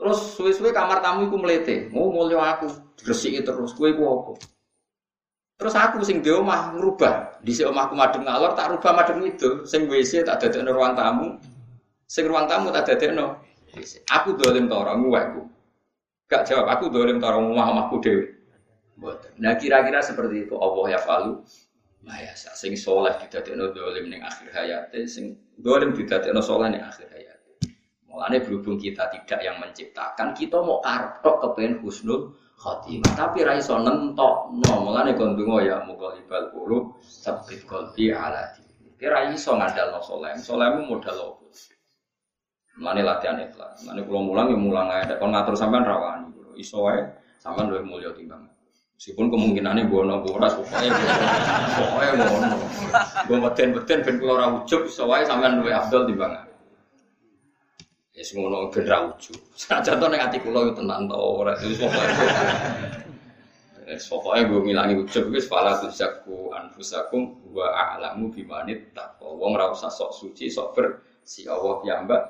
Terus 0.02 0.34
suwe-suwe 0.34 0.74
kamar 0.74 0.98
tamu 0.98 1.30
iku 1.30 1.38
melete, 1.38 1.94
mau 1.94 2.10
mulio 2.10 2.42
aku, 2.42 2.66
diresiki 2.98 3.46
terus, 3.46 3.78
kue 3.78 3.94
ku 3.94 4.02
apa? 4.02 4.34
Terus 5.62 5.78
aku 5.78 6.02
sing 6.02 6.26
di 6.26 6.34
omah 6.34 6.74
ngrubah, 6.74 7.38
di 7.46 7.54
omahku 7.62 7.94
madem 7.94 8.26
ngalor 8.26 8.58
tak 8.58 8.74
rubah 8.74 8.98
madem 8.98 9.22
itu, 9.30 9.62
sing 9.70 9.86
WC 9.86 10.26
tak 10.26 10.42
dadekno 10.42 10.74
ruang 10.74 10.98
tamu, 10.98 11.38
Sing 12.12 12.28
ruang 12.28 12.44
tamu 12.52 12.76
tak 12.76 12.92
dadekno. 12.92 13.40
Aku 14.12 14.36
dolim 14.36 14.68
ta 14.68 14.84
ora 14.84 15.00
nguwekku. 15.00 15.48
Gak 16.28 16.44
jawab 16.44 16.68
aku 16.68 16.92
dolim 16.92 17.24
ta 17.24 17.32
ora 17.32 17.40
omah-omahku 17.40 18.04
dhewe. 18.04 18.26
Nah 19.40 19.56
kira-kira 19.56 20.04
seperti 20.04 20.44
itu 20.44 20.60
Allah 20.60 20.92
ya 20.92 21.00
falu. 21.00 21.40
Ya 22.04 22.36
sing 22.36 22.76
soleh 22.76 23.16
didadekno 23.16 23.72
dolim 23.72 24.12
ning 24.12 24.28
akhir 24.28 24.52
hayat, 24.52 24.92
sing 25.08 25.40
dolim 25.56 25.96
didadekno 25.96 26.44
soleh 26.44 26.68
ning 26.68 26.84
akhir 26.84 27.08
hayat. 27.16 27.40
Mulane 28.12 28.44
berhubung 28.44 28.76
kita 28.76 29.08
tidak 29.08 29.40
yang 29.40 29.56
menciptakan, 29.64 30.36
kita 30.36 30.60
mau 30.60 30.84
karep 30.84 31.24
tok 31.24 31.40
kepen 31.40 31.80
husnul 31.80 32.36
khotimah. 32.60 33.16
Tapi 33.16 33.48
ra 33.48 33.56
iso 33.56 33.80
nentok. 33.80 34.52
No, 34.52 34.84
mulane 34.84 35.16
kon 35.16 35.40
donga 35.40 35.64
ya 35.64 35.80
mughalibal 35.88 36.52
qulub, 36.52 37.00
sabit 37.08 37.64
qalbi 37.64 38.12
ala 38.12 38.52
dini. 38.52 39.00
Kira 39.00 39.32
iso 39.32 39.56
ngandalno 39.56 40.04
soleh. 40.04 40.36
Solehmu 40.36 40.92
modal 40.92 41.18
opo? 41.24 41.48
Mulane 42.80 43.02
latihan 43.04 43.42
ikhlas. 43.42 43.84
Mulane 43.84 44.02
kula 44.08 44.22
mulang 44.24 44.48
ya 44.54 44.58
mulang 44.60 44.88
ae. 44.94 45.04
Kon 45.20 45.36
ngatur 45.36 45.56
sampean 45.58 45.84
rawani. 45.84 46.32
Iso 46.56 46.84
wae 46.86 47.02
sampean 47.42 47.72
luwih 47.72 47.84
mulya 47.84 48.12
timbang. 48.14 48.48
Meskipun 49.02 49.34
kemungkinannya 49.34 49.90
bono 49.90 50.22
ora 50.30 50.46
supaya 50.46 50.94
pokoknya 51.74 52.22
bono. 52.22 52.58
Gue 53.26 53.38
beten-beten 53.42 54.06
ben 54.06 54.16
kula 54.22 54.32
ora 54.38 54.48
ujug 54.62 54.86
iso 54.86 55.10
wae 55.10 55.26
sampean 55.26 55.58
luwih 55.58 55.74
afdal 55.74 56.06
timbang. 56.06 56.38
Ya 58.14 58.22
sing 58.22 58.46
ngono 58.46 58.70
ben 58.70 58.86
ra 58.86 59.10
ujug. 59.10 59.40
Sajan 59.58 59.98
to 59.98 60.06
ning 60.06 60.22
ati 60.22 60.38
kula 60.38 60.70
yo 60.70 60.72
tenan 60.78 61.10
to 61.10 61.18
ora 61.18 61.58
wis 61.66 61.82
pokoke. 61.82 62.26
Wis 63.90 64.06
pokoke 64.06 64.40
gue 64.46 64.62
ngilangi 64.70 64.94
ujug 65.02 65.26
wis 65.34 65.50
fala 65.50 65.82
tuzaku 65.82 66.54
anfusakum 66.54 67.42
wa 67.50 67.74
a'lamu 67.74 68.30
bimanit 68.30 68.94
taqwa. 68.94 69.34
Wong 69.34 69.58
ora 69.58 69.74
usah 69.74 69.90
sok 69.90 70.14
suci, 70.14 70.46
sok 70.46 70.78
bersih 70.78 71.50
Allah 71.50 71.82
piyambak 71.82 72.22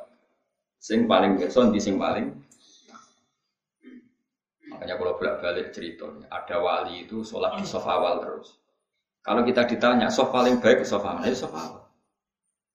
Sing 0.81 1.05
paling 1.05 1.37
person 1.37 1.69
di 1.69 1.77
sing 1.77 2.01
paling 2.01 2.41
Makanya 4.71 4.97
kalau 4.97 5.13
bolak-balik 5.19 5.69
cerita, 5.75 6.09
ada 6.31 6.57
wali 6.57 7.05
itu 7.05 7.21
sholat 7.21 7.59
di 7.59 7.67
sofa 7.69 8.01
awal 8.01 8.23
terus. 8.23 8.57
Kalau 9.21 9.45
kita 9.45 9.69
ditanya, 9.69 10.09
sofa 10.09 10.41
paling 10.41 10.57
baik 10.57 10.81
ke 10.81 10.85
sofa 10.87 11.21
mana? 11.21 11.29
Ya 11.29 11.37
awal. 11.45 11.85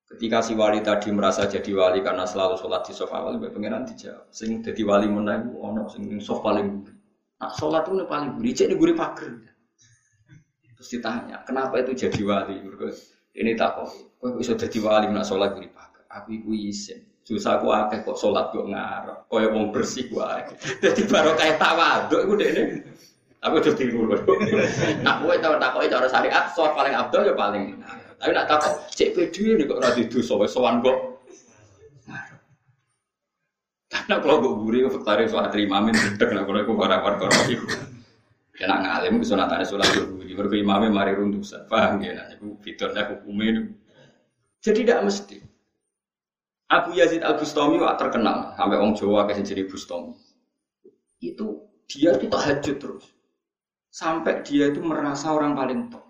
Ketika 0.07 0.39
si 0.39 0.55
wali 0.55 0.87
tadi 0.87 1.11
merasa 1.11 1.51
jadi 1.51 1.67
wali 1.75 2.05
karena 2.07 2.23
selalu 2.23 2.63
sholat 2.63 2.87
di 2.87 2.95
sofa 2.95 3.27
awal, 3.27 3.43
pengiran 3.43 3.83
dijawab. 3.83 4.31
Sing 4.31 4.63
jadi 4.63 4.87
wali 4.87 5.11
menang, 5.11 5.51
ono 5.59 5.91
sing 5.91 6.07
sofa 6.23 6.55
paling. 6.55 6.87
Nah, 7.43 7.51
sholat 7.59 7.91
itu 7.91 8.07
paling 8.07 8.39
gurih, 8.39 8.55
jadi 8.55 8.75
gurih 8.79 8.95
pagar. 8.95 9.33
Terus 10.79 10.89
ditanya, 10.95 11.43
kenapa 11.43 11.83
itu 11.83 12.07
jadi 12.07 12.23
wali? 12.23 12.61
Ini 13.35 13.59
tak 13.59 13.83
kok, 13.83 13.89
kok 14.21 14.37
bisa 14.39 14.55
jadi 14.55 14.79
wali 14.79 15.11
nak 15.11 15.27
sholat 15.27 15.59
gurih 15.59 15.73
pagar? 15.75 16.07
Aku 16.23 16.39
ibu 16.39 16.55
isin. 16.55 17.16
Susah 17.27 17.59
aku 17.59 17.75
akeh 17.75 18.07
kok 18.07 18.15
sholat 18.15 18.55
kok 18.55 18.71
ngarep, 18.71 19.27
kaya 19.27 19.51
wong 19.51 19.75
bersih 19.75 20.07
ku 20.07 20.23
akeh. 20.23 20.55
Dadi 20.79 21.03
baru 21.11 21.35
kayak 21.35 21.59
tawaduk 21.59 22.23
iku 22.23 22.35
dekne. 22.39 22.63
Aku 23.43 23.59
udah 23.59 23.75
tiru 23.75 24.07
lho. 24.07 24.17
Nah, 25.03 25.19
kowe 25.19 25.35
tau 25.43 25.59
takoki 25.59 25.91
cara 25.91 26.07
syariat, 26.07 26.55
sholat 26.55 26.79
paling 26.79 26.95
abdul 26.95 27.27
ya 27.27 27.35
paling. 27.35 27.83
Tapi 28.23 28.31
nak 28.31 28.47
takok, 28.47 28.75
cek 28.95 29.11
pede 29.19 29.43
ini 29.43 29.67
kok 29.67 29.83
ora 29.83 29.91
didosa 29.91 30.39
wis 30.39 30.55
sowan 30.55 30.79
kok. 30.87 31.19
Karena 33.91 34.23
kalau 34.23 34.39
gue 34.39 34.53
gurih, 34.63 34.81
gue 34.87 35.03
tarik 35.03 35.27
soal 35.27 35.51
terima 35.51 35.83
min, 35.83 35.99
tidak 35.99 36.31
kalau 36.31 36.63
gue 36.63 36.75
barang 36.79 37.03
itu. 37.51 37.67
Ya 38.57 38.71
nak 38.71 38.81
ngalim, 38.87 39.19
kesunatan 39.19 39.67
sholat 39.67 39.91
gue 39.91 40.07
gurih, 40.15 40.33
baru 40.39 40.63
imamin 40.63 40.95
mari 40.95 41.11
runtuh, 41.11 41.43
paham 41.67 41.99
ya? 42.07 42.15
Nah, 42.15 42.27
itu 42.39 42.55
fiturnya 42.63 43.03
hukumnya. 43.11 43.67
Jadi 44.63 44.87
tidak 44.87 45.11
mesti. 45.11 45.43
Abu 46.67 46.99
Yazid 46.99 47.23
Al 47.23 47.39
Bustami 47.39 47.79
terkenal 47.79 48.59
sampai 48.59 48.75
orang 48.75 48.99
Jawa 48.99 49.31
kasih 49.31 49.47
jadi 49.47 49.63
Bustami. 49.71 50.19
Itu 51.23 51.71
dia 51.87 52.19
itu 52.19 52.27
tahajud 52.27 52.77
terus. 52.83 53.07
Sampai 53.87 54.43
dia 54.43 54.75
itu 54.75 54.83
merasa 54.83 55.31
orang 55.31 55.55
paling 55.55 55.81
top. 55.89 56.05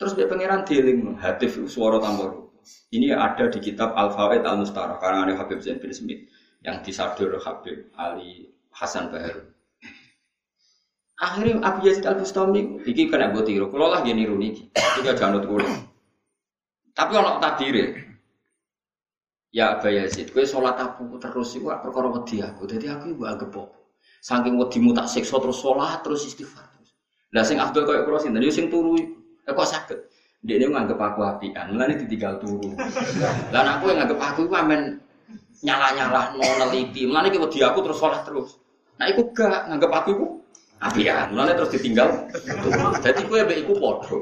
Terus 0.00 0.16
dia 0.16 0.24
pangeran 0.24 0.64
dealing 0.64 1.20
hatif 1.20 1.60
suara 1.68 2.00
tambah 2.00 2.48
Ini 2.92 3.16
ada 3.16 3.48
di 3.48 3.60
kitab 3.60 3.92
Al 3.96 4.12
Fawaid 4.12 4.44
Al 4.44 4.60
Mustara 4.60 4.96
karena 5.00 5.28
ada 5.28 5.36
Habib 5.36 5.60
Zain 5.64 5.80
bin 5.80 5.92
Smith 5.92 6.28
yang 6.64 6.80
disadur 6.80 7.36
Habib 7.40 7.92
Ali 7.96 8.52
Hasan 8.72 9.12
Bahar. 9.12 9.48
Akhirnya 11.20 11.60
Abu 11.60 11.88
Yazid 11.88 12.08
Al 12.08 12.20
Bustami 12.20 12.80
iki 12.88 13.12
kena 13.12 13.32
gue 13.32 13.44
tiru. 13.44 13.68
Kalau 13.68 13.92
lah 13.92 14.00
dia 14.00 14.16
niru 14.16 14.40
niki, 14.40 14.72
juga 14.96 15.12
janut 15.12 15.44
kulo. 15.44 15.68
Tapi 16.96 17.12
orang 17.16 17.40
takdir 17.40 18.09
Ya 19.50 19.74
Aba 19.74 19.90
Yazid, 19.90 20.30
kowe 20.30 20.46
sholat 20.46 20.78
aku 20.78 21.18
terus 21.18 21.58
iku 21.58 21.74
perkara 21.82 22.06
wedi 22.06 22.38
aku. 22.38 22.70
Dadi 22.70 22.86
aku 22.86 23.18
iku 23.18 23.22
anggap 23.26 23.50
apa? 23.50 23.62
Saking 24.22 24.54
wedimu 24.54 24.94
tak 24.94 25.10
siksa 25.10 25.42
terus 25.42 25.58
sholat 25.58 26.06
terus 26.06 26.22
istighfar 26.22 26.70
terus. 26.70 26.94
Lah 27.34 27.42
sing 27.42 27.58
Abdul 27.58 27.82
koyo 27.82 28.06
kula 28.06 28.22
sinten 28.22 28.46
yo 28.46 28.54
sing 28.54 28.70
turu 28.70 28.94
iku. 28.94 29.14
Eh, 29.50 29.52
kok 29.56 29.66
saged? 29.66 29.98
Dia 30.40 30.62
nganggep 30.62 30.96
aku 30.96 31.20
apian, 31.26 31.74
mulane 31.74 31.98
ditinggal 32.00 32.40
turu. 32.40 32.72
Lah 33.52 33.76
aku 33.76 33.92
yang 33.92 34.06
nganggep 34.06 34.20
aku 34.22 34.38
iku 34.46 34.54
amen 34.54 35.02
nyala-nyala 35.66 36.38
no 36.38 36.46
neliti. 36.64 37.04
Mulane 37.10 37.28
ki 37.34 37.42
wedi 37.42 37.58
aku 37.66 37.78
terus 37.82 37.98
sholat 37.98 38.22
terus. 38.22 38.56
Nah 39.02 39.10
iku 39.10 39.34
gak 39.34 39.66
nganggep 39.66 39.90
aku 39.90 40.08
iku 40.14 40.26
apian, 40.80 41.36
mulane 41.36 41.52
terus 41.52 41.76
ditinggal. 41.76 42.08
Jadi 43.04 43.20
kowe 43.28 43.40
mbek 43.44 43.68
iku 43.68 43.72
padha. 43.76 44.18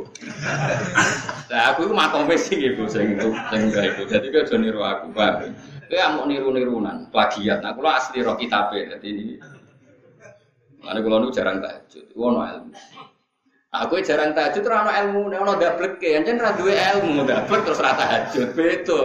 Lah 1.49 1.63
aku 1.73 1.87
iku 1.87 1.95
makome 1.95 2.35
sing 2.35 2.59
iku 2.59 2.85
sing 2.91 3.15
sing 3.51 3.63
iku. 3.71 4.03
Dadi 4.11 4.27
kowe 4.35 4.43
aja 4.43 4.57
niru 4.59 4.81
aku, 4.83 5.07
Pak. 5.15 5.33
Kowe 5.87 5.99
amuk 6.03 6.25
niru-nirunan, 6.27 7.07
plagiat. 7.15 7.63
Nah 7.63 7.73
kula 7.79 8.03
asli 8.03 8.27
ro 8.27 8.35
kitabe 8.35 8.91
dadi 8.91 9.09
ini. 9.09 9.35
Mane 10.83 10.99
kula 10.99 11.23
nu 11.23 11.31
jarang 11.31 11.63
tahajud. 11.63 12.05
Ono 12.19 12.43
ilmu. 12.43 12.73
Aku 13.69 14.01
jarang 14.03 14.35
tahajud 14.35 14.65
ora 14.67 14.83
ono 14.83 14.93
ilmu, 14.97 15.21
ono 15.39 15.53
dableke, 15.61 16.17
anjen 16.17 16.41
ora 16.43 16.57
duwe 16.57 16.75
ilmu, 16.75 17.23
dablek 17.23 17.61
terus 17.69 17.79
ora 17.79 17.95
tahajud. 17.95 18.49
Beda. 18.59 19.03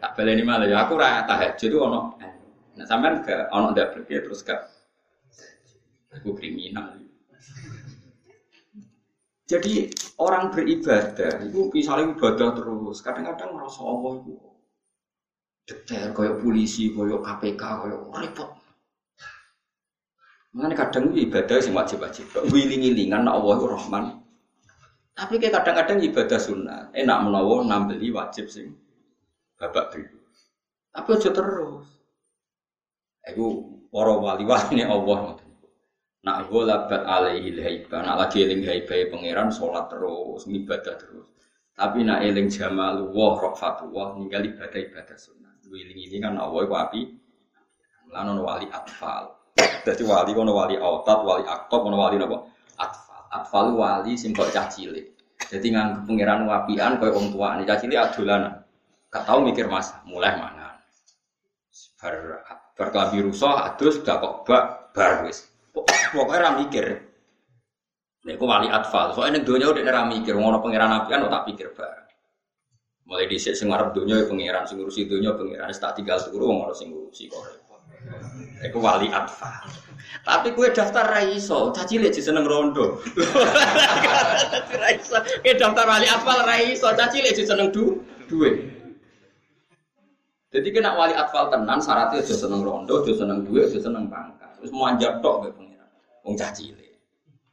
Tak 0.00 0.16
baleni 0.16 0.40
malah 0.40 0.64
ya 0.64 0.88
aku 0.88 0.96
ora 0.96 1.28
tahajud 1.28 1.76
ono. 1.76 2.16
Nah 2.80 2.86
sampean 2.88 3.20
gak 3.20 3.52
ono 3.52 3.76
dableke 3.76 4.24
terus 4.24 4.40
gak 4.40 4.79
Aku 6.10 6.34
kriminal. 6.34 6.98
Jadi 9.50 9.90
orang 10.22 10.54
beribadah 10.54 11.42
itu 11.42 11.74
misalnya 11.74 12.14
ibadah 12.14 12.54
terus, 12.54 13.02
kadang-kadang 13.02 13.50
merasa 13.58 13.82
Allah 13.82 14.22
itu 14.22 14.38
detail 15.66 16.14
kayak 16.14 16.38
polisi, 16.38 16.94
kayak 16.94 17.22
KPK, 17.22 17.62
kayak 17.62 18.00
repot. 18.14 18.50
Mengenai 20.54 20.78
kadang 20.78 21.14
ibadah 21.14 21.58
sih 21.62 21.74
wajib-wajib, 21.74 22.30
wiling-wilingan 22.50 23.26
Allah 23.26 23.58
Rahman. 23.58 24.22
Tapi 25.18 25.34
kayak 25.42 25.62
kadang-kadang 25.62 25.98
ibadah 26.02 26.38
sunnah, 26.38 26.80
enak 26.94 27.18
menawa 27.26 27.66
nambeli 27.66 28.14
wajib 28.14 28.46
sih, 28.50 28.70
babak 29.58 29.94
dulu. 29.94 30.18
Tapi 30.94 31.08
aja 31.10 31.30
terus. 31.34 31.86
Aku 33.30 33.46
para 33.90 34.14
wali-wali 34.14 34.82
Allah. 34.86 35.39
Nak 36.20 36.52
gue 36.52 36.62
labat 36.68 37.00
alaihi 37.08 37.56
haiba, 37.56 38.04
nak 38.04 38.16
lagi 38.20 38.44
eling 38.44 38.60
haiba 38.68 39.08
pangeran 39.08 39.48
sholat 39.48 39.88
terus, 39.88 40.44
ibadah 40.44 40.94
terus. 41.00 41.24
Tapi 41.72 42.04
nak 42.04 42.20
eling 42.20 42.52
jamalu 42.52 43.08
wah 43.16 43.40
rofatu 43.40 43.88
wah 43.88 44.12
ninggal 44.12 44.44
ibadah 44.44 44.80
ibadah 44.84 45.16
sunnah. 45.16 45.56
Wiling 45.70 45.96
ini 45.96 46.20
kan 46.20 46.36
Allah 46.36 46.60
itu 46.66 46.76
api. 46.76 47.00
Wali 48.10 48.66
atfal. 48.68 49.32
Jadi 49.56 50.02
wali 50.04 50.36
kono 50.36 50.52
wali 50.52 50.76
autat, 50.76 51.24
wali 51.24 51.46
aktob, 51.46 51.88
kono 51.88 51.96
wali 51.96 52.18
napa? 52.18 52.42
Atfal. 52.76 53.22
Atfal 53.32 53.66
wali 53.72 54.12
cah 54.52 54.66
cilik. 54.68 55.06
Jadi 55.40 55.66
nganggep 55.72 56.04
pangeran 56.04 56.44
wapian 56.44 57.00
koyo 57.00 57.16
wong 57.16 57.32
tua. 57.32 57.56
Nih 57.56 57.64
cah 57.64 57.78
cilik 57.80 57.96
adolan. 57.96 58.60
Gak 59.10 59.26
tau 59.26 59.42
mikir 59.42 59.66
mas, 59.66 59.90
mulai 60.06 60.38
mana? 60.38 60.78
Bar 61.98 62.14
berkelabi 62.78 63.26
rusuh, 63.26 63.74
adus 63.74 63.98
gak 64.06 64.22
kok 64.22 64.46
bak 64.46 64.94
bar 64.94 65.26
wis. 65.26 65.49
Pokoknya 65.70 66.38
ora 66.42 66.50
mikir. 66.58 66.86
Nek 68.20 68.36
wali 68.36 68.68
atfal, 68.68 69.16
soalnya 69.16 69.40
ning 69.40 69.48
donya 69.48 69.72
udah 69.72 69.80
ora 69.80 70.02
mikir, 70.04 70.36
ngono 70.36 70.60
pangeran 70.60 70.92
apian 70.92 71.24
tak 71.24 71.44
pikir 71.48 71.72
bar. 71.72 72.04
Mulai 73.08 73.26
dhisik 73.26 73.56
sing 73.56 73.72
arep 73.72 73.96
donya 73.96 74.20
ya 74.20 74.28
pangeran, 74.28 74.68
sing 74.68 74.76
ngurusi 74.76 75.08
donya 75.08 75.32
pangeran, 75.32 75.72
tak 75.72 75.96
tinggal 75.96 76.20
turu 76.20 76.52
wong 76.52 76.68
ora 76.68 76.74
sing 76.76 76.92
ngurusi 76.92 77.32
kok. 77.32 77.70
Iku 78.60 78.76
wali 78.76 79.08
atfal. 79.08 79.72
Tapi 80.20 80.52
kue 80.52 80.68
daftar 80.68 81.08
raiso, 81.08 81.72
caci 81.72 81.96
sih 82.12 82.24
seneng 82.24 82.44
rondo. 82.44 83.00
raiso, 84.84 85.16
kue 85.40 85.54
daftar 85.56 85.84
wali 85.88 86.04
atfal 86.08 86.44
raiso, 86.44 86.92
caci 86.92 87.24
sih 87.24 87.46
seneng 87.48 87.72
du, 87.72 88.04
duwe. 88.28 88.52
Jadi 90.50 90.68
kena 90.74 90.98
wali 90.98 91.14
atfal 91.14 91.46
tenan, 91.48 91.78
syaratnya 91.78 92.20
aja 92.20 92.34
seneng 92.34 92.60
rondo, 92.64 93.00
aja 93.00 93.12
seneng 93.16 93.48
duwe, 93.48 93.64
aja 93.64 93.78
seneng 93.78 94.10
pangkat. 94.10 94.39
Terus 94.60 94.72
manjat 94.76 95.24
tok 95.24 95.36
be 95.40 95.48
pengiran, 95.56 95.88
wong 96.20 96.36
caci 96.36 96.76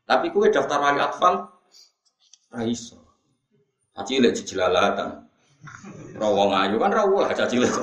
Tapi 0.07 0.25
kue 0.31 0.51
daftar 0.51 0.79
wali 0.83 0.99
atfal 0.99 1.47
raiso. 2.51 2.99
Caci 3.95 4.19
lihat 4.19 4.35
jelalatan. 4.43 5.23
Rawong 6.19 6.51
ayu 6.51 6.75
kan 6.79 6.91
rawuh 6.91 7.23
lah 7.23 7.31
caci 7.31 7.59
lihat 7.59 7.75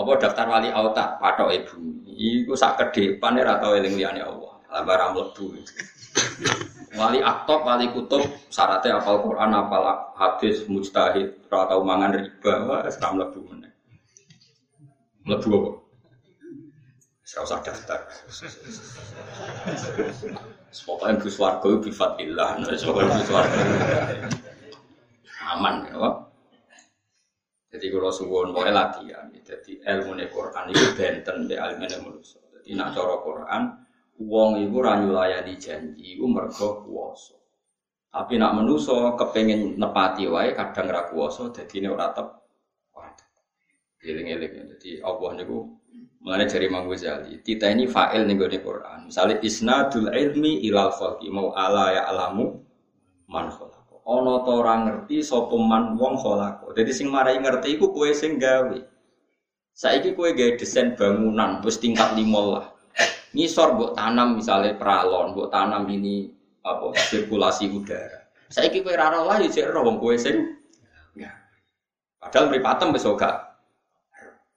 apa 0.00 0.10
daftar 0.16 0.46
wali 0.48 0.72
auta? 0.72 1.20
Patok 1.20 1.52
ibu. 1.52 1.76
Iku 2.08 2.56
sak 2.56 2.80
ke 2.80 2.84
depan 2.96 3.36
ora 3.36 3.60
tau 3.60 3.76
eling 3.76 4.00
liyane 4.00 4.24
Allah. 4.24 4.56
Lah 4.72 4.82
barang 4.86 5.10
mlebu. 5.12 5.44
Wali 6.96 7.20
aktok 7.20 7.60
wali 7.62 7.86
kutub 7.92 8.24
syaratnya 8.48 8.98
apal 8.98 9.20
Quran 9.20 9.52
apal 9.52 9.84
hadis 10.16 10.64
mujtahid 10.66 11.36
ora 11.52 11.68
tau 11.68 11.84
mangan 11.84 12.16
riba. 12.16 12.52
Wah 12.64 12.80
ora 12.80 13.08
mlebu 13.12 13.40
meneh. 13.44 13.72
Mlebu 15.28 15.48
apa 15.52 15.70
saya 17.30 17.46
usah 17.46 17.62
daftar 17.62 18.00
Pokoknya 20.70 21.18
Gus 21.22 21.38
Wargo 21.38 21.78
bifatillah, 21.78 22.58
pokoknya 22.58 23.22
Gus 23.22 23.30
Wargo 23.30 23.60
aman 25.50 25.82
ya, 25.86 26.10
jadi 27.70 27.86
kalau 27.90 28.10
suwon 28.10 28.50
mau 28.50 28.66
latihan, 28.66 29.30
jadi 29.30 29.72
ilmu 29.82 30.18
Quran 30.30 30.74
itu 30.74 30.86
benten 30.94 31.46
be 31.46 31.54
ilmu 31.54 31.86
manusia. 32.06 32.42
Jadi 32.50 32.74
nak 32.74 32.94
cara 32.94 33.18
Quran, 33.22 33.62
uang 34.18 34.50
itu 34.62 34.78
ranyu 34.78 35.10
layani 35.14 35.54
janji, 35.58 36.18
itu 36.18 36.26
mergo 36.26 36.82
kuoso. 36.82 37.38
Tapi 38.10 38.42
nak 38.42 38.58
manusia 38.58 39.14
kepengen 39.14 39.78
nepati 39.78 40.26
wae 40.26 40.54
kadang 40.54 40.90
ra 40.90 41.06
kuoso, 41.10 41.54
jadi 41.54 41.86
ora 41.90 42.10
tep. 42.10 42.26
Eling-eling 44.00 44.80
jadi 44.80 45.04
Allah 45.04 45.30
niku 45.36 45.79
mengenai 46.20 46.52
dari 46.52 46.68
Imam 46.68 46.84
Ghazali, 46.84 47.40
kita 47.40 47.72
ini 47.72 47.88
fa'il 47.88 48.28
nih 48.28 48.36
di 48.36 48.58
Quran. 48.60 49.08
Misalnya 49.08 49.40
isnadul 49.40 50.12
ilmi 50.12 50.60
ilal 50.68 50.92
khalqi 50.92 51.32
mau 51.32 51.56
ala 51.56 51.96
ya 51.96 52.02
alamu 52.12 52.60
man 53.30 53.48
ana 54.10 54.34
ta 54.42 54.50
ora 54.52 54.74
ngerti 54.84 55.22
sapa 55.22 55.54
man 55.56 55.96
wong 55.96 56.18
kholako. 56.20 56.74
Dadi 56.76 56.92
sing 56.92 57.08
marai 57.08 57.38
ngerti 57.38 57.78
iku 57.78 57.94
kowe 57.94 58.10
sing 58.10 58.36
gawe. 58.36 58.78
Saiki 59.72 60.12
kowe 60.18 60.28
gawe 60.34 60.58
desain 60.58 60.98
bangunan 60.98 61.62
wis 61.64 61.78
tingkat 61.78 62.12
lima 62.18 62.40
lah. 62.42 62.66
Ngisor 63.30 63.78
mbok 63.78 63.94
tanam 63.94 64.42
misalnya 64.42 64.74
peralon, 64.74 65.32
mbok 65.32 65.48
tanam 65.54 65.86
ini 65.88 66.26
apa 66.66 66.90
sirkulasi 67.06 67.70
udara. 67.70 68.28
Saiki 68.50 68.82
kowe 68.82 68.92
ora 68.92 69.22
lah 69.24 69.38
ya 69.40 69.48
jek 69.48 69.72
wong 69.72 69.96
kowe 70.02 70.12
sing. 70.18 70.58
Padahal 72.20 72.52
mripatem 72.52 72.92
wis 72.92 73.08
gak 73.16 73.49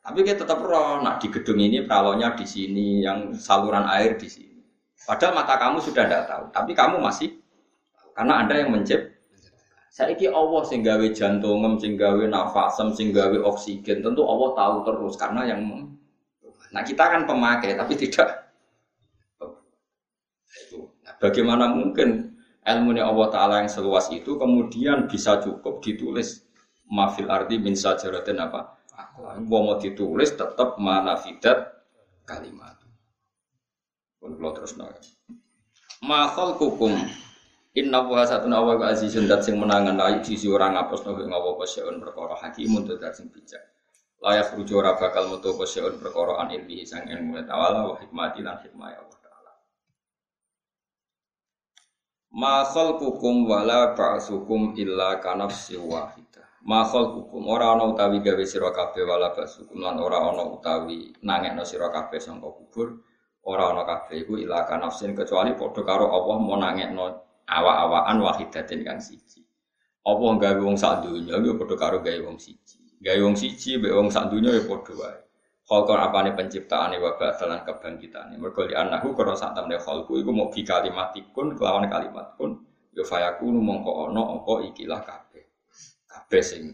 tapi 0.04 0.28
kita 0.28 0.44
tetap 0.44 0.60
roh, 0.60 1.00
nah 1.00 1.16
di 1.16 1.32
gedung 1.32 1.64
ini 1.64 1.88
peralonnya 1.88 2.36
di 2.36 2.44
sini, 2.44 3.02
yang 3.08 3.32
saluran 3.34 3.88
air 3.88 4.20
di 4.20 4.28
sini. 4.28 4.60
Padahal 5.04 5.32
mata 5.32 5.56
kamu 5.56 5.80
sudah 5.80 6.04
tidak 6.04 6.28
tahu, 6.28 6.44
tapi 6.52 6.72
kamu 6.76 7.00
masih 7.00 7.40
karena 8.14 8.44
anda 8.44 8.56
yang 8.60 8.70
mencipt 8.70 9.16
Saiki 9.94 10.26
Allah 10.26 10.66
sing 10.66 10.82
gawe 10.82 11.06
jantungem, 11.14 11.78
sing 11.78 11.94
gawe 11.94 12.26
nafasem, 12.26 12.98
sing 12.98 13.14
gawe 13.14 13.38
oksigen, 13.46 14.02
tentu 14.02 14.26
Allah 14.26 14.50
tahu 14.58 14.76
terus 14.90 15.14
karena 15.22 15.46
yang 15.46 15.62
Nah, 16.74 16.82
kita 16.82 17.06
kan 17.06 17.30
pemakai 17.30 17.78
tapi 17.78 17.94
tidak. 17.94 18.50
Nah, 21.06 21.16
bagaimana 21.22 21.70
mungkin 21.70 22.34
ilmu 22.66 22.98
Allah 22.98 23.28
taala 23.30 23.56
yang 23.62 23.70
seluas 23.70 24.10
itu 24.10 24.34
kemudian 24.42 25.06
bisa 25.06 25.38
cukup 25.38 25.86
ditulis 25.86 26.42
mafil 26.90 27.30
arti 27.30 27.62
min 27.62 27.78
sajaratin 27.78 28.42
apa? 28.42 28.82
Gua 29.46 29.60
mau 29.66 29.76
ditulis 29.82 30.34
tetap 30.34 30.78
manafidat 30.78 31.86
kalimat. 32.24 32.78
Pun 34.22 34.40
terus 34.40 34.78
nanya. 34.80 35.02
Mahal 36.04 36.56
kukum 36.60 36.94
Inna 37.74 38.06
wa 38.06 38.22
satuna 38.22 38.62
wa 38.62 38.78
ka 38.78 38.94
azizun 38.94 39.26
dat 39.26 39.42
sing 39.42 39.58
menangan 39.58 39.98
ayu 39.98 40.22
sisi 40.22 40.46
orang 40.46 40.78
ngapus 40.78 41.10
no 41.10 41.18
ing 41.18 41.34
apa 41.34 41.66
seun 41.66 41.98
perkara 41.98 42.38
hakimun 42.38 42.86
dat 42.86 43.18
sing 43.18 43.34
bijak. 43.34 43.66
Layak 44.22 44.54
rujuk 44.54 44.78
ora 44.78 44.94
bakal 44.94 45.26
metu 45.34 45.58
apa 45.58 45.66
seun 45.66 45.98
perkara 45.98 46.38
an 46.46 46.54
ilmi 46.54 46.86
sang 46.86 47.10
ilmu 47.10 47.42
tawala 47.50 47.90
wa 47.90 47.98
hikmati 47.98 48.46
lan 48.46 48.62
hikmah 48.62 48.94
Allah 48.94 49.20
taala. 49.26 49.54
Ma 52.38 52.62
khalqukum 52.62 53.50
wala 53.50 53.98
ba'sukum 53.98 54.78
illa 54.78 55.18
kanafsi 55.18 55.74
wahidah. 55.74 56.33
Ma 56.64 56.88
khalqukum 56.88 57.44
ora 57.44 57.76
ana 57.76 57.92
utawi 57.92 58.24
gawe 58.24 58.44
sira 58.48 58.72
kabeh 58.72 59.04
wala 59.04 59.36
ba'sukum 59.36 59.84
lan 59.84 60.00
ora 60.00 60.32
ana 60.32 60.48
utawi 60.48 61.12
nangekno 61.20 61.68
sira 61.68 61.92
kabeh 61.92 62.24
sangka 62.24 62.48
kubur. 62.56 63.04
Ora 63.44 63.76
ana 63.76 63.84
kabeh 63.84 64.24
iku 64.24 64.40
illa 64.40 64.64
kanafsin 64.64 65.12
kecuali 65.12 65.60
padha 65.60 65.84
karo 65.84 66.08
Allah 66.08 66.38
mau 66.40 66.56
nangekno 66.56 67.06
awa-awaan 67.44 68.16
wahidatin 68.24 68.80
kang 68.88 69.04
siji. 69.04 69.44
Apa 70.08 70.24
gawe 70.40 70.60
wong 70.64 70.80
sak 70.80 71.04
donya 71.04 71.36
ya 71.36 71.52
padha 71.52 71.76
karo 71.76 72.00
gawe 72.00 72.20
wong 72.32 72.40
siji. 72.40 72.80
Gawe 73.04 73.20
wong 73.20 73.36
siji 73.36 73.84
mbek 73.84 73.92
wong 73.92 74.08
sak 74.08 74.32
donya 74.32 74.56
ya 74.56 74.64
padha 74.64 74.94
wae. 74.96 75.20
Khalqan 75.68 76.00
apane 76.00 76.32
penciptaane 76.32 76.96
wa 77.00 77.20
ba'dalan 77.20 77.68
kebangkitane. 77.68 78.40
Mergo 78.40 78.64
li 78.64 78.72
anahu 78.72 79.12
karo 79.12 79.36
sak 79.36 79.52
temne 79.52 79.76
khalqu 79.84 80.16
iku 80.16 80.32
mau 80.32 80.48
bi 80.48 80.64
kalimatikun 80.64 81.60
kelawan 81.60 81.92
kalimat 81.92 82.40
pun 82.40 82.64
ya 82.96 83.04
fayakunu 83.04 83.60
mongko 83.60 84.08
ana 84.08 84.24
apa 84.40 84.54
ikilah 84.72 85.04
kabeh. 85.04 85.23
Kabeh 86.34 86.74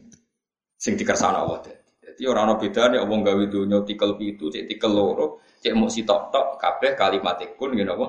sing 0.80 0.96
dikersana 0.96 1.44
Allah 1.44 1.60
dadi. 1.60 1.84
Dadi 2.00 2.24
ora 2.32 2.48
ana 2.48 2.56
bedane 2.56 2.96
wong 3.04 3.28
gawe 3.28 3.44
donya 3.52 3.84
tikel 3.84 4.16
pitu, 4.16 4.48
cek 4.48 4.72
tikel 4.72 4.88
loro, 4.88 5.44
cek 5.60 5.76
mok 5.76 5.92
sitok-tok 5.92 6.56
kabeh 6.56 6.96
kalimatikun 6.96 7.76
ngene 7.76 7.92
apa? 7.92 8.08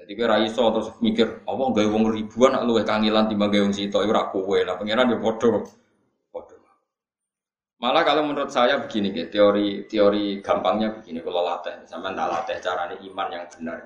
Jadi 0.00 0.12
kira 0.16 0.40
iso 0.40 0.64
terus 0.72 0.96
mikir, 1.04 1.44
apa 1.44 1.60
gawe 1.76 1.86
wong 1.92 2.08
ribuan 2.08 2.56
nak 2.56 2.64
luwih 2.64 2.88
kangilan 2.88 3.28
timbang 3.28 3.52
gawe 3.52 3.68
wong 3.68 3.76
sito, 3.76 4.00
ora 4.00 4.32
kowe. 4.32 4.56
Lah 4.64 4.80
pangeran 4.80 5.12
yo 5.12 5.20
padha. 5.20 5.60
Padha. 6.32 6.56
Malah 7.84 8.02
kalau 8.08 8.24
menurut 8.24 8.48
saya 8.48 8.80
begini, 8.80 9.12
gitu, 9.12 9.28
teori 9.28 9.84
teori 9.84 10.40
gampangnya 10.40 10.88
begini 10.88 11.20
kalau 11.20 11.44
latih, 11.44 11.84
sama 11.84 12.16
tak 12.16 12.32
latih 12.32 12.56
caranya 12.64 12.96
iman 12.96 13.28
yang 13.28 13.44
benar. 13.52 13.76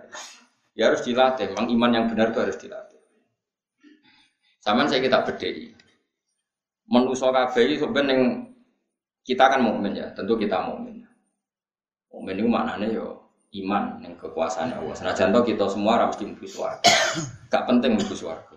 Ya 0.79 0.87
harus 0.87 1.03
dilatih, 1.03 1.51
memang 1.51 1.66
iman 1.66 1.90
yang 1.90 2.07
benar 2.07 2.31
itu 2.31 2.38
harus 2.38 2.58
dilatih. 2.62 3.02
Sama 4.62 4.87
saya 4.87 5.02
kita 5.02 5.27
bedai. 5.27 5.77
Menuso 6.88 7.28
kabeh 7.28 7.76
sebenarnya 7.76 8.48
kita 9.20 9.44
kan 9.52 9.60
mukmin 9.60 9.92
ya, 9.92 10.08
tentu 10.16 10.40
kita 10.40 10.64
mukmin. 10.64 11.04
Mukmin 12.08 12.40
itu 12.40 12.48
maknanya 12.48 12.88
yo 12.88 13.28
iman 13.56 14.00
yang 14.04 14.16
kekuasaan 14.16 14.76
Allah. 14.76 14.92
Senajan 14.96 15.32
toh 15.32 15.44
kita 15.44 15.68
semua 15.68 16.00
harus 16.00 16.16
di 16.20 16.48
suarga. 16.48 16.92
Gak 17.48 17.64
penting 17.64 17.96
mlebu 17.96 18.14
suarga. 18.16 18.56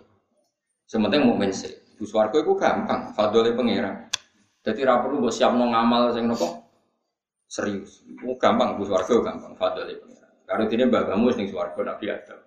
Sementing 0.84 1.24
mau 1.24 1.40
sih. 1.52 1.72
Mlebu 1.96 2.36
itu 2.40 2.52
gampang, 2.58 3.14
fadole 3.16 3.56
pangeran. 3.56 4.10
Jadi 4.62 4.80
ra 4.84 5.00
perlu 5.00 5.22
mbok 5.22 5.32
siapno 5.32 5.70
ngamal 5.70 6.12
sing 6.12 6.28
nopo 6.28 6.68
serius. 7.48 8.04
Itu 8.04 8.36
gampang 8.36 8.76
mlebu 8.76 8.84
suarga 8.84 9.14
gampang, 9.22 9.52
fadole 9.56 9.96
pangeran. 9.96 10.32
Karo 10.44 10.62
dene 10.68 10.84
bagamu 10.90 11.32
sing 11.32 11.48
suarga 11.48 11.80
Nabi 11.80 12.06
Adam. 12.12 12.40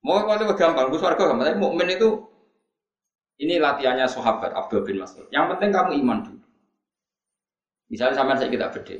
Mau 0.00 0.24
kalau 0.24 0.56
gampang, 0.56 0.88
mlebu 0.88 0.96
suarga 0.96 1.22
gampang. 1.28 1.44
Tapi 1.52 1.58
mukmin 1.60 1.88
itu 1.92 2.29
ini 3.40 3.56
latihannya 3.56 4.04
sahabat 4.04 4.52
Abdul 4.52 4.84
bin 4.84 5.00
Mas'ud. 5.00 5.26
Yang 5.32 5.56
penting 5.56 5.70
kamu 5.72 5.90
iman 6.04 6.18
dulu. 6.22 6.44
Misalnya 7.90 8.14
sama 8.20 8.36
saya 8.36 8.52
kita 8.52 8.70
beda 8.70 8.96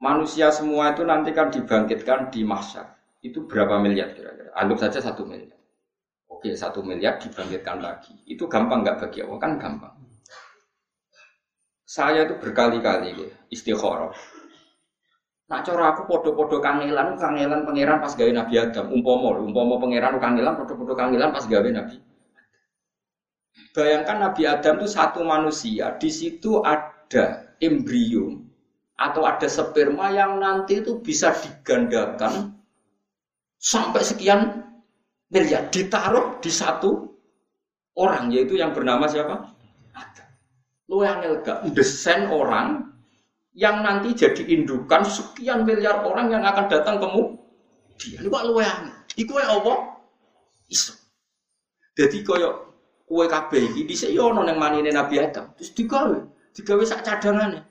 manusia 0.00 0.52
semua 0.52 0.92
itu 0.92 1.02
nanti 1.02 1.32
kan 1.32 1.48
dibangkitkan 1.48 2.30
di 2.30 2.44
mahsyar. 2.44 2.96
Itu 3.24 3.48
berapa 3.48 3.80
miliar 3.80 4.12
kira-kira? 4.12 4.52
Anggap 4.54 4.88
saja 4.88 5.10
satu 5.10 5.24
miliar. 5.26 5.56
Oke, 6.30 6.52
satu 6.52 6.84
miliar 6.84 7.18
dibangkitkan 7.18 7.80
lagi. 7.80 8.14
Itu 8.28 8.46
gampang 8.46 8.84
nggak 8.84 9.02
bagi 9.02 9.24
Allah? 9.24 9.38
Kan 9.40 9.52
gampang. 9.58 9.94
Saya 11.86 12.26
itu 12.26 12.34
berkali-kali 12.38 13.14
ya, 13.14 13.28
istikharah. 13.50 14.10
Nak 15.46 15.62
cara 15.62 15.94
aku 15.94 16.10
podo-podo 16.10 16.58
kangelan, 16.58 17.14
kangelan 17.14 17.62
pangeran 17.62 18.02
pas 18.02 18.18
gawe 18.18 18.32
Nabi 18.34 18.54
Adam. 18.58 18.90
Umpomo, 18.90 19.30
umpomo 19.38 19.78
pangeran 19.78 20.18
kangelan, 20.18 20.58
podo-podo 20.58 20.98
kangelan 20.98 21.30
pas 21.30 21.46
gawe 21.46 21.68
Nabi. 21.70 22.02
Bayangkan 23.70 24.16
Nabi 24.26 24.42
Adam 24.42 24.82
itu 24.82 24.88
satu 24.90 25.22
manusia, 25.22 25.94
di 26.02 26.10
situ 26.10 26.64
ada 26.66 27.54
embrio 27.62 28.42
atau 28.96 29.22
ada 29.28 29.46
sperma 29.46 30.10
yang 30.10 30.40
nanti 30.40 30.80
itu 30.80 30.98
bisa 30.98 31.30
digandakan 31.36 32.56
sampai 33.60 34.02
sekian 34.02 34.64
miliar 35.28 35.68
ditaruh 35.68 36.40
di 36.40 36.48
satu 36.48 37.04
orang 38.00 38.32
yaitu 38.32 38.56
yang 38.56 38.72
bernama 38.72 39.04
siapa? 39.06 39.52
Adam. 39.92 40.28
Lu 40.88 41.04
yang 41.04 41.20
desain 41.76 42.32
orang 42.32 42.95
yang 43.56 43.80
nanti 43.80 44.12
jadi 44.12 44.44
indukan 44.52 45.00
sekian 45.08 45.64
miliar 45.64 46.04
orang 46.04 46.28
yang 46.28 46.44
akan 46.44 46.68
datang 46.68 47.00
kemu 47.00 47.40
dia. 47.96 48.20
Lu 48.20 48.28
lu 48.28 48.60
yang 48.60 48.92
iku 49.16 49.40
apa? 49.40 49.96
Iso. 50.68 50.92
Jadi 51.96 52.20
koyo 52.20 52.76
kue 53.08 53.24
kabeh 53.24 53.72
iki 53.72 53.88
dhisik 53.88 54.12
yo 54.12 54.28
ana 54.28 54.44
ning 54.44 54.60
manine 54.60 54.92
Nabi 54.92 55.16
Adam. 55.24 55.56
Terus 55.56 55.72
digawe. 55.72 56.18
Digawe 56.52 56.84
sak 56.84 57.00
cadangane. 57.00 57.64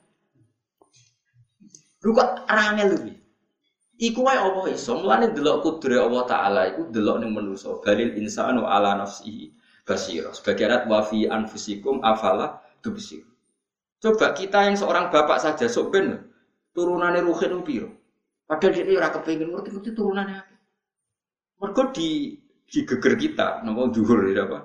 Lu 2.01 2.17
kok 2.17 2.49
rangel 2.49 2.97
lu 2.97 3.13
Iku 3.95 4.27
wae 4.27 4.35
apa 4.35 4.67
iso? 4.73 4.97
Mulane 4.99 5.31
delok 5.31 5.63
kudure 5.63 6.01
Allah 6.01 6.25
taala 6.25 6.61
iku 6.67 6.89
delok 6.89 7.21
ning 7.21 7.31
manusa 7.31 7.77
balil 7.79 8.11
insanu 8.17 8.65
ala 8.65 8.97
nafsihi 8.99 9.53
basira. 9.85 10.33
Sebagai 10.33 10.65
arat 10.65 10.83
wa 10.89 10.99
fi 11.05 11.29
anfusikum 11.29 12.01
afala 12.03 12.59
tubsir 12.83 13.23
Coba 14.03 14.35
kita 14.35 14.69
yang 14.69 14.75
seorang 14.77 15.09
bapak 15.09 15.39
saja 15.41 15.65
sok 15.65 15.95
ben 15.95 16.35
turunane 16.75 17.23
ruhin 17.23 17.63
piro 17.63 17.89
padahal 18.45 18.75
dia 18.75 18.99
ora 18.99 19.09
kepengin 19.09 19.49
ngerti-ngerti 19.55 19.91
turunannya 19.95 20.37
apa 20.43 20.55
mergo 21.63 21.83
di 21.95 22.35
di 22.67 22.79
geger 22.83 23.15
kita 23.15 23.63
napa 23.63 23.89
dhuwur 23.89 24.27
ya 24.29 24.43
apa 24.43 24.59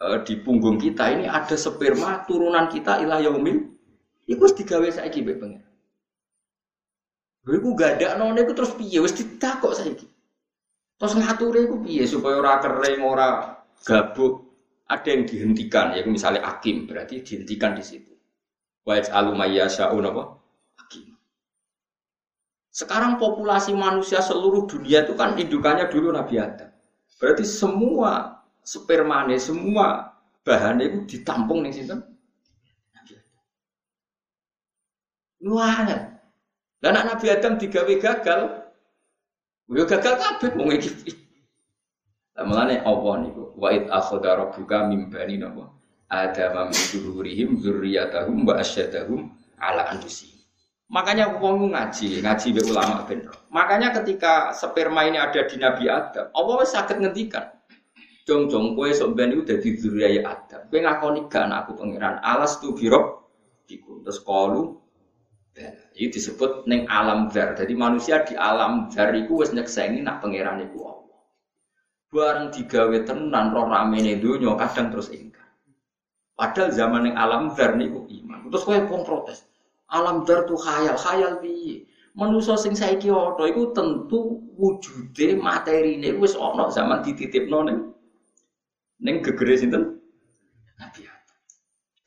e, 0.00 0.06
di 0.24 0.34
punggung 0.40 0.80
kita 0.80 1.12
ini 1.12 1.28
ada 1.28 1.54
sperma 1.54 2.24
turunan 2.24 2.66
kita 2.72 3.04
ilah 3.04 3.20
yaumil 3.20 3.60
iku 4.24 4.40
wis 4.48 4.56
digawe 4.56 4.88
saiki 4.88 5.20
mbek 5.20 5.36
pengen 5.36 5.62
Lha 7.40 7.56
iku 7.56 7.72
none 8.20 8.40
iku 8.40 8.52
terus 8.52 8.76
piye 8.76 9.00
wis 9.00 9.16
ditakok 9.16 9.72
saiki. 9.72 10.04
Terus 11.00 11.16
ngature 11.16 11.64
iku 11.64 11.80
piye 11.80 12.04
supaya 12.04 12.36
ora 12.36 12.60
kering, 12.60 13.00
ora 13.00 13.56
gabuk. 13.80 14.44
Ada 14.84 15.08
yang 15.08 15.24
dihentikan, 15.24 15.96
ya 15.96 16.04
misalnya 16.04 16.44
akim 16.44 16.84
berarti 16.84 17.24
dihentikan 17.24 17.72
di 17.72 17.80
situ. 17.80 18.12
Wa 18.84 18.96
yaj'alu 18.96 19.36
apa? 20.08 20.22
Hakim. 20.80 21.14
Sekarang 22.72 23.20
populasi 23.20 23.76
manusia 23.76 24.24
seluruh 24.24 24.64
dunia 24.64 25.04
itu 25.04 25.12
kan 25.18 25.36
indukannya 25.36 25.90
dulu 25.92 26.14
Nabi 26.14 26.40
Adam. 26.40 26.70
Berarti 27.20 27.44
semua 27.44 28.40
spermane, 28.64 29.36
semua 29.36 30.16
bahannya 30.46 30.88
itu 30.88 30.98
ditampung 31.18 31.60
nih 31.60 31.72
sinten? 31.76 32.00
Nabi 32.96 33.12
Adam. 33.20 33.42
Luar 35.44 36.10
lah 36.80 36.96
anak 36.96 37.04
Nabi 37.12 37.26
Adam 37.28 37.60
digawe 37.60 37.94
gagal, 38.00 38.40
yo 39.68 39.84
gagal 39.84 40.14
kabeh 40.16 40.50
wong 40.56 40.72
iki. 40.72 41.12
Lah 42.32 42.44
mulane 42.48 42.80
apa 42.80 43.10
niku? 43.20 43.52
Wa 43.52 43.68
id 43.68 43.92
akhadha 43.92 44.40
rabbuka 44.40 44.88
mim 44.88 45.12
bani 45.12 45.36
napa? 45.36 45.68
Adam 46.10 46.68
min 46.68 46.82
dzurrihim 46.90 47.48
dzurriyyatahum 47.62 48.42
wa 48.42 48.58
asyadahum 48.58 49.30
ala 49.62 49.94
anfusihim. 49.94 50.42
Makanya 50.90 51.38
wong 51.38 51.70
ngaji, 51.70 52.18
ngaji 52.18 52.46
be 52.50 52.60
ulama 52.66 53.06
ben. 53.06 53.30
Makanya 53.54 53.94
ketika 53.94 54.50
sperma 54.50 55.06
ini 55.06 55.22
ada 55.22 55.46
di 55.46 55.54
Nabi 55.54 55.86
Adam, 55.86 56.34
Allah 56.34 56.54
wis 56.58 56.74
saged 56.74 56.98
ngendikan. 56.98 57.46
Jong 58.26 58.50
jong 58.50 58.74
kowe 58.74 58.90
sok 58.90 59.14
ben 59.14 59.30
iku 59.30 59.46
dadi 59.46 59.78
dzurriyyah 59.78 60.26
Adam. 60.26 60.66
Kowe 60.66 60.78
ngakoni 60.82 61.20
gak 61.30 61.46
anakku 61.46 61.78
pangeran, 61.78 62.18
alas 62.26 62.58
tu 62.58 62.74
birok 62.74 63.30
iku. 63.70 64.02
Terus 64.02 64.18
kalu 64.26 64.80
ini 65.94 66.08
disebut 66.08 66.64
neng 66.66 66.88
alam 66.88 67.28
dar. 67.28 67.52
Jadi 67.54 67.74
manusia 67.76 68.22
di 68.24 68.34
alam 68.34 68.88
dar 68.90 69.12
itu 69.12 69.36
wis 69.38 69.52
nyeksengi 69.52 70.00
nak 70.00 70.24
pangeran 70.24 70.62
iku 70.64 70.90
Allah. 70.90 71.20
Bareng 72.10 72.48
digawe 72.50 72.98
tenan 73.06 73.54
roh 73.54 73.70
ramene 73.70 74.18
donya 74.18 74.58
kadang 74.58 74.90
terus 74.90 75.12
ingkar. 75.14 75.39
Padahal 76.40 76.72
zaman 76.72 77.04
neng 77.04 77.14
alam 77.20 77.52
dar 77.52 77.76
niku 77.76 78.08
iman. 78.08 78.48
Terus 78.48 78.64
kowe 78.64 78.80
pun 78.88 79.04
protes. 79.04 79.44
Alam 79.92 80.24
dar 80.24 80.48
tuh 80.48 80.56
khayal, 80.56 80.96
khayal 80.96 81.36
piye? 81.44 81.84
Manusa 82.16 82.56
sing 82.56 82.72
saiki 82.72 83.12
ana 83.12 83.44
iku 83.44 83.76
tentu 83.76 84.40
wujude 84.56 85.36
materine 85.36 86.16
wis 86.16 86.32
ana 86.40 86.72
zaman 86.72 87.04
dititipno 87.04 87.68
ning 87.68 87.78
ning 89.04 89.20
gegere 89.20 89.52
sinten? 89.60 90.00
Nabi 90.80 91.04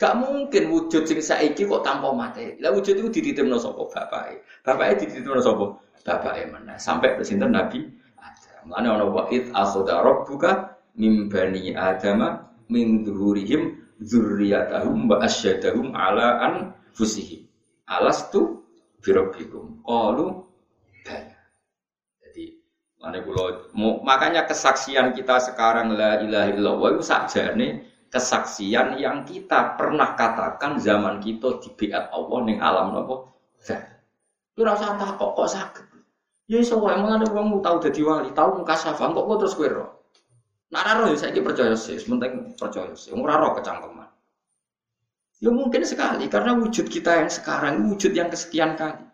Gak 0.02 0.18
mungkin 0.18 0.74
wujud 0.74 1.06
sing 1.06 1.22
saiki 1.22 1.70
kok 1.70 1.86
tanpa 1.86 2.10
materi. 2.10 2.58
Lah 2.58 2.74
wujud 2.74 3.06
itu 3.06 3.14
dititipno 3.14 3.62
sapa 3.62 3.86
bapake. 3.86 4.42
Bapake 4.66 5.06
dititipno 5.06 5.46
sapa? 5.46 5.78
Bapake 6.02 6.50
mana? 6.50 6.74
Sampai 6.82 7.14
presinten 7.14 7.54
Nabi 7.54 7.86
Adam. 8.18 8.66
Mane 8.66 8.88
ana 8.90 9.06
wa 9.06 9.30
id 9.30 9.54
akhadha 9.54 10.02
rabbuka 10.02 10.74
mim 10.98 11.30
bani 11.30 11.78
adama 11.78 12.50
min 12.66 13.06
dzurihim 13.06 13.83
dzurriyyatahum 14.04 15.08
wa 15.08 15.24
asyadahum 15.24 15.96
ala 15.96 16.44
anfusihim. 16.44 17.48
Alastu 17.88 18.64
birabbikum. 19.00 19.84
Qalu 19.84 20.44
bala. 21.08 21.40
Jadi 22.24 22.46
mane 23.00 23.20
kula 23.24 23.72
makanya 24.04 24.48
kesaksian 24.48 25.16
kita 25.16 25.40
sekarang 25.40 25.96
la 25.96 26.20
ilaha 26.24 26.48
illallah 26.52 26.90
itu 26.96 27.04
sakjane 27.04 27.68
kesaksian 28.08 29.02
yang 29.02 29.26
kita 29.26 29.74
pernah 29.74 30.14
katakan 30.14 30.78
zaman 30.78 31.18
kita 31.18 31.58
di 31.60 31.74
biat 31.74 32.14
Allah 32.14 32.40
ning 32.46 32.62
alam 32.62 32.94
nopo 32.94 33.34
Itu 34.54 34.62
rasa 34.62 34.94
tak 35.02 35.18
kok 35.18 35.34
kok 35.34 35.50
sakit. 35.50 35.86
Ya 36.46 36.62
iso 36.62 36.78
wae 36.78 36.94
ada 36.94 37.26
wong 37.26 37.64
tahu 37.66 37.82
dadi 37.82 38.06
wali, 38.06 38.30
tahu 38.38 38.62
muka 38.62 38.78
safa 38.78 39.10
kok 39.10 39.26
terus 39.42 39.58
kowe. 39.58 40.03
Nak 40.74 40.82
ora 40.90 41.14
ya 41.14 41.18
saiki 41.22 41.46
percaya 41.46 41.78
sih, 41.78 42.02
penting 42.02 42.58
percaya 42.58 42.98
sih. 42.98 43.14
Ora 43.14 43.38
ro 43.38 43.54
kecangkeman. 43.54 44.10
Ya 45.38 45.54
mungkin 45.54 45.86
sekali 45.86 46.26
karena 46.26 46.58
wujud 46.58 46.90
kita 46.90 47.22
yang 47.22 47.30
sekarang 47.30 47.86
wujud 47.94 48.10
yang 48.18 48.34
kesekian 48.34 48.74
kali. 48.74 49.06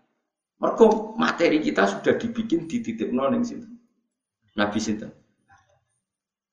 Mergo 0.63 1.15
materi 1.19 1.59
kita 1.59 1.83
sudah 1.83 2.15
dibikin 2.15 2.63
di 2.71 2.79
titik 2.79 3.11
nol 3.11 3.35
ning 3.35 3.43
situ. 3.43 3.67
Nabi 4.55 4.79
sinten? 4.79 5.11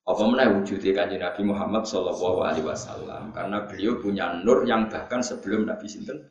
Apa 0.06 0.22
mana 0.22 0.46
wujudnya 0.54 0.94
kanjeng 0.94 1.18
Nabi 1.18 1.42
Muhammad 1.42 1.82
Shallallahu 1.82 2.46
Alaihi 2.46 2.62
Wasallam 2.62 3.34
karena 3.34 3.66
beliau 3.66 3.98
punya 3.98 4.38
nur 4.38 4.62
yang 4.62 4.86
bahkan 4.86 5.18
sebelum 5.18 5.66
Nabi 5.66 5.90
Sinten. 5.90 6.30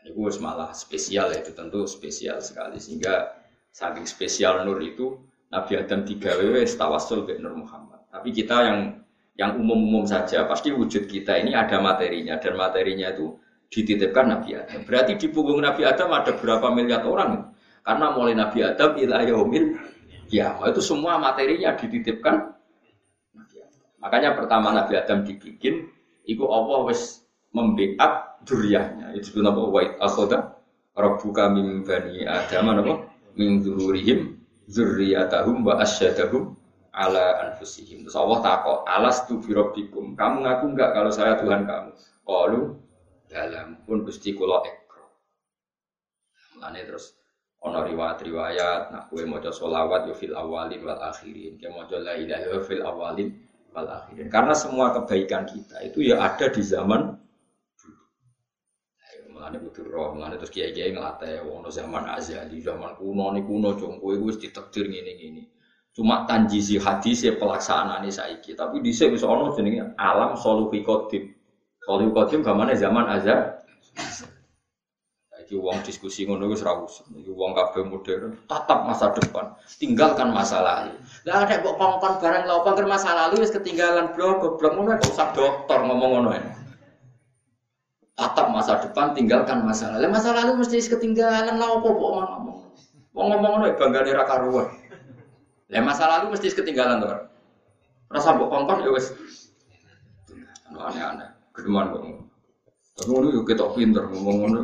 Ini 0.00 0.16
gue 0.16 0.30
malah 0.40 0.72
spesial 0.72 1.36
ya 1.36 1.44
itu 1.44 1.52
tentu 1.52 1.84
spesial 1.84 2.40
sekali 2.40 2.80
sehingga 2.80 3.28
saking 3.76 4.08
spesial 4.08 4.64
nur 4.64 4.80
itu 4.80 5.20
Nabi 5.56 5.72
Adam 5.80 6.04
tiga 6.04 6.36
WW 6.36 6.68
tawasul 6.68 7.24
ke 7.24 7.40
Nur 7.40 7.56
Muhammad. 7.56 8.04
Tapi 8.12 8.28
kita 8.36 8.56
yang 8.60 8.78
yang 9.40 9.56
umum-umum 9.56 10.04
saja 10.04 10.44
pasti 10.44 10.68
wujud 10.72 11.08
kita 11.08 11.40
ini 11.40 11.56
ada 11.56 11.80
materinya 11.80 12.36
dan 12.36 12.60
materinya 12.60 13.12
itu 13.12 13.36
dititipkan 13.72 14.36
Nabi 14.36 14.56
Adam. 14.56 14.84
Berarti 14.84 15.16
di 15.16 15.26
punggung 15.32 15.64
Nabi 15.64 15.88
Adam 15.88 16.12
ada 16.12 16.36
berapa 16.36 16.68
miliar 16.72 17.04
orang? 17.08 17.56
Karena 17.80 18.06
mulai 18.12 18.36
Nabi 18.36 18.64
Adam 18.64 19.00
ila 19.00 19.24
yaumil 19.24 19.96
Ya, 20.26 20.58
itu 20.66 20.82
semua 20.82 21.22
materinya 21.22 21.78
dititipkan. 21.78 22.50
Makanya 24.02 24.34
pertama 24.34 24.74
Nabi 24.74 24.98
Adam 24.98 25.22
dibikin, 25.22 25.86
itu 26.26 26.42
Allah 26.50 26.82
wis 26.90 27.22
membackup 27.54 28.42
duriahnya. 28.42 29.14
Itu 29.14 29.30
disebut 29.30 29.46
apa? 29.46 29.62
Wa 29.70 29.80
akhoda 30.02 30.38
rabbuka 30.98 31.46
min 31.54 31.86
bani 31.86 32.26
Adam 32.26 32.74
apa? 32.74 32.94
Min 33.38 33.62
dzururihim 33.62 34.35
dzurriyyatahum 34.66 35.62
wa 35.62 35.78
asyadahum 35.82 36.54
ala 36.94 37.50
anfusihim. 37.50 38.06
Terus 38.06 38.16
Allah 38.18 38.38
takut, 38.42 38.78
alas 38.86 39.26
tu 39.26 39.38
birabbikum. 39.38 40.14
Kamu 40.18 40.42
ngaku 40.46 40.64
enggak 40.74 40.90
kalau 40.94 41.10
saya 41.10 41.38
Tuhan 41.38 41.64
kamu? 41.64 41.90
Qalu 42.26 42.60
dalam 43.30 43.82
pun 43.86 44.02
gusti 44.02 44.34
kula 44.34 44.62
ekro. 44.66 45.06
Mulane 46.56 46.82
terus 46.82 47.16
Ono 47.66 47.82
riwayat-riwayat, 47.82 48.94
nak 48.94 49.10
kue 49.10 49.26
mojo 49.26 49.50
solawat 49.50 50.06
yo 50.06 50.14
fil 50.14 50.38
awalin 50.38 50.86
wal 50.86 51.02
akhirin, 51.02 51.58
kue 51.58 51.66
mojo 51.72 51.98
la 51.98 52.14
ilaha 52.14 52.62
fil 52.62 52.84
awalin 52.86 53.32
wal 53.74 53.90
akhirin. 53.90 54.30
Karena 54.30 54.54
semua 54.54 54.94
kebaikan 54.94 55.50
kita 55.50 55.82
itu 55.82 56.06
ya 56.06 56.22
ada 56.22 56.46
di 56.46 56.62
zaman 56.62 57.18
Mulane 59.46 59.62
butuh 59.62 59.86
roh, 59.86 60.10
mulane 60.10 60.42
terus 60.42 60.50
kiai-kiai 60.50 60.90
ngelatih, 60.90 61.46
wono 61.46 61.70
zaman 61.70 62.02
azali, 62.10 62.58
zaman 62.58 62.98
kuno 62.98 63.30
nih 63.30 63.46
kuno, 63.46 63.78
jong 63.78 64.02
kue 64.02 64.18
gue 64.18 64.34
ditakdir 64.42 64.90
gini. 64.90 65.46
Cuma 65.94 66.26
tanjisi 66.26 66.82
hadis 66.82 67.22
ya 67.22 67.38
pelaksanaan 67.38 68.02
ini 68.02 68.10
saiki. 68.10 68.58
Tapi 68.58 68.82
di 68.82 68.90
sini 68.90 69.14
bisa 69.14 69.30
ono 69.30 69.54
jenenge 69.54 69.94
alam 69.94 70.34
solufi 70.34 70.82
kodim. 70.82 71.30
Solufi 71.78 72.10
kodim 72.10 72.42
gamane 72.42 72.74
zaman 72.74 73.06
azab. 73.06 73.62
Iki 75.46 75.62
wong 75.62 75.78
diskusi 75.86 76.26
ngono 76.26 76.50
wis 76.50 76.66
ra 76.66 76.74
usah. 76.82 77.06
Wong 77.14 77.54
kabeh 77.54 77.86
modern, 77.86 78.34
tatap 78.50 78.82
masa 78.82 79.14
depan, 79.14 79.54
tinggalkan 79.78 80.34
masa 80.34 80.58
lalu. 80.58 80.98
Lah 81.22 81.46
ada 81.46 81.62
kok 81.62 81.78
kongkon 81.78 82.18
barang 82.18 82.50
lha 82.50 82.54
apa 82.66 82.82
masa 82.82 83.14
lalu 83.14 83.46
wis 83.46 83.54
ketinggalan 83.54 84.10
blok 84.10 84.42
goblok 84.42 84.74
ngono 84.74 84.98
kok 84.98 85.14
usah 85.14 85.30
dokter 85.38 85.78
ngomong 85.86 86.10
ngono 86.18 86.30
ya. 86.34 86.65
Tatap 88.16 88.48
masa 88.48 88.80
depan, 88.80 89.12
tinggalkan 89.12 89.60
masa 89.60 89.92
lalu. 89.92 90.08
Masa 90.08 90.32
lalu 90.32 90.64
mesti 90.64 90.80
ketinggalan 90.80 91.60
lah 91.60 91.68
apa 91.76 91.84
kok 91.84 92.10
ngomong. 92.16 92.58
Wong 93.12 93.26
ngomong 93.32 93.50
ngono 93.60 93.64
ya 93.68 93.74
banggane 93.76 94.10
ra 94.16 94.24
karuan. 94.24 94.72
Lah 95.68 95.82
masa 95.84 96.08
lalu 96.08 96.32
mesti 96.32 96.48
ketinggalan 96.48 97.04
tuh. 97.04 97.28
Rasa 98.08 98.32
mbok 98.32 98.48
kongkon 98.48 98.88
ya 98.88 98.90
wis. 98.96 99.12
Aneh-aneh. 100.72 101.28
Gedeman 101.52 101.92
kok. 101.92 102.02
Ngono 103.04 103.36
yo 103.36 103.44
ketok 103.44 103.76
pinter 103.76 104.08
ngomong 104.08 104.36
ngono. 104.48 104.58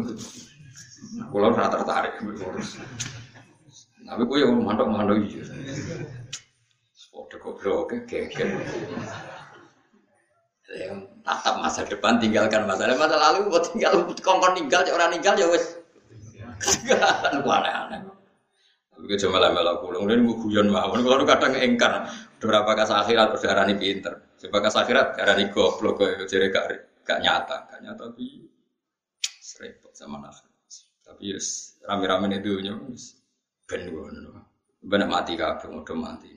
Kulo 1.28 1.52
ora 1.52 1.68
tertarik 1.68 2.24
ngurus. 2.24 2.80
Tapi 4.00 4.22
kowe 4.24 4.40
yo 4.40 4.48
mantok-mantok 4.48 5.16
iki. 5.28 5.44
Padha 7.12 7.36
goblok 7.36 7.92
geger. 8.08 8.48
Yang 10.72 11.04
tatap 11.20 11.54
masa 11.60 11.84
depan 11.84 12.16
tinggalkan 12.16 12.64
masa 12.64 12.88
lalu. 12.88 12.96
Masa 12.96 13.16
lalu 13.20 13.38
buat 13.52 13.64
tinggal 13.68 13.92
kongkon 14.08 14.52
tinggal 14.56 14.80
orang 14.88 15.12
ninggal 15.12 15.36
ya 15.36 15.46
wis. 15.52 15.64
Ketinggalan 16.62 17.44
aneh-aneh. 17.44 18.00
Gue 19.02 19.18
cuma 19.18 19.42
lah 19.42 19.50
melak 19.50 19.82
pulang, 19.82 20.06
kemudian 20.06 20.22
gue 20.22 20.36
guyon 20.46 20.68
mawon. 20.70 21.02
Kalau 21.02 21.26
kadang 21.26 21.58
engkar, 21.58 22.06
berapa 22.38 22.70
kasih 22.78 23.02
akhirat 23.02 23.34
berdarah 23.34 23.66
ini 23.66 23.74
pinter, 23.74 24.14
berapa 24.38 24.70
kasih 24.70 24.86
akhirat 24.86 25.06
darah 25.18 25.34
ini 25.34 25.50
goblok, 25.50 25.98
gue 25.98 26.22
jadi 26.30 26.54
gak 26.54 26.64
gak 27.02 27.18
nyata, 27.18 27.66
gak 27.66 27.80
nyata 27.82 28.14
tapi 28.14 28.46
repot 29.58 29.90
sama 29.90 30.22
nak. 30.22 30.38
Tapi 31.02 31.34
yes, 31.34 31.78
rame-rame 31.82 32.30
itu 32.38 32.62
nyus 32.62 33.18
ben 33.66 33.90
gue, 33.90 34.06
ben 34.86 35.02
mati 35.10 35.34
kabeh, 35.34 35.66
udah 35.66 35.98
mati. 35.98 36.30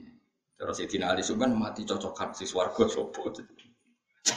Terus 0.58 0.74
si 0.74 0.90
Tina 0.90 1.14
Ali 1.14 1.22
Subhan 1.22 1.54
mati 1.54 1.86
cocokan 1.86 2.34
si 2.34 2.50
sopo. 2.50 3.30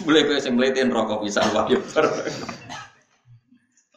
Boleh 0.06 0.22
gue 0.30 0.38
sing 0.38 0.54
melitin 0.54 0.94
rokok 0.94 1.26
bisa 1.26 1.42
wahyu 1.50 1.82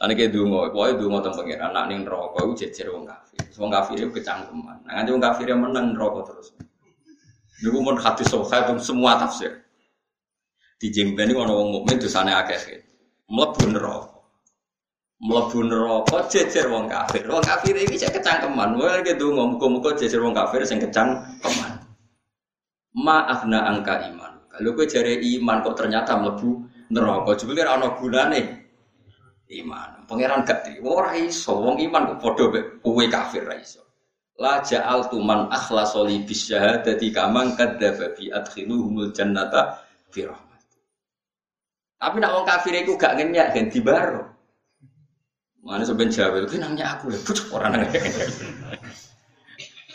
Ane 0.02 0.18
kayak 0.18 0.34
dungo, 0.34 0.66
pokoknya 0.74 0.98
dungo 0.98 1.18
pengiran. 1.30 1.70
Anak 1.70 1.84
nih 1.94 2.02
rokok 2.02 2.42
itu 2.42 2.66
jejer 2.66 2.90
wong 2.90 3.06
kafir. 3.06 3.38
Wong 3.54 3.70
kafir 3.70 3.96
itu 4.02 4.10
kecangkeman. 4.10 4.82
Nah, 4.82 5.06
wong 5.06 5.22
kafir 5.22 5.46
yang 5.46 5.62
menang 5.62 5.94
rokok 5.94 6.26
terus. 6.26 6.50
Niku 7.62 7.78
mun 7.78 7.94
hadis 7.94 8.26
sahih 8.26 8.74
semua 8.82 9.14
tafsir. 9.14 9.62
Di 10.82 10.90
jemben 10.90 11.30
ono 11.30 11.54
wong 11.54 11.68
mukmin 11.70 12.02
sana 12.10 12.42
akeh. 12.42 12.82
Mlebu 13.30 13.70
neraka. 13.70 14.10
Mlebu 15.22 15.58
neraka 15.70 16.18
jejer 16.26 16.66
wong 16.66 16.90
kafir. 16.90 17.22
Wong 17.30 17.46
kafir 17.46 17.78
iki 17.78 17.94
cek 17.94 18.18
kecangkeman. 18.18 18.74
Wae 18.74 19.06
iki 19.06 19.14
donga 19.14 19.46
muga-muga 19.46 19.94
jejer 19.94 20.18
wong 20.18 20.34
kafir 20.34 20.66
sing 20.66 20.82
kecangkeman. 20.82 21.72
Maafna 22.98 23.70
angka 23.70 24.10
iman. 24.10 24.21
Kalau 24.52 24.76
kowe 24.76 24.84
jare 24.84 25.16
iman 25.16 25.64
kok 25.64 25.76
ternyata 25.80 26.12
mlebu 26.20 26.50
neraka, 26.92 27.40
jebule 27.40 27.64
ora 27.64 27.80
ana 27.80 27.88
gunane 27.96 28.40
iman. 29.48 30.04
Pangeran 30.04 30.44
gak 30.44 30.68
terima 30.68 30.88
ora 30.92 31.16
iso. 31.16 31.56
Wong 31.56 31.80
iman 31.80 32.12
kok 32.12 32.18
padha 32.20 32.60
kowe 32.84 33.04
kafir 33.08 33.48
ra 33.48 33.56
iso. 33.56 33.80
La 34.36 34.60
ja'al 34.60 35.08
tuman 35.08 35.48
akhlasa 35.48 36.04
li 36.04 36.20
bisyahadati 36.24 37.12
kamang 37.12 37.56
kadzdzaba 37.56 38.16
bi 38.16 38.28
adkhiluhumul 38.32 39.12
jannata 39.12 39.80
rahmat. 40.12 40.62
Tapi 41.96 42.16
nak 42.20 42.32
wong 42.36 42.44
kafir 42.44 42.74
iku 42.76 42.92
gak 43.00 43.16
ngenyak 43.16 43.56
ganti 43.56 43.80
baro. 43.80 44.28
Mana 45.62 45.86
sampean 45.86 46.10
jawab, 46.10 46.42
"Ki 46.50 46.58
nanya 46.58 46.98
aku 46.98 47.14
lho, 47.14 47.22
pucuk 47.22 47.54
ora 47.54 47.70
nang." 47.70 47.86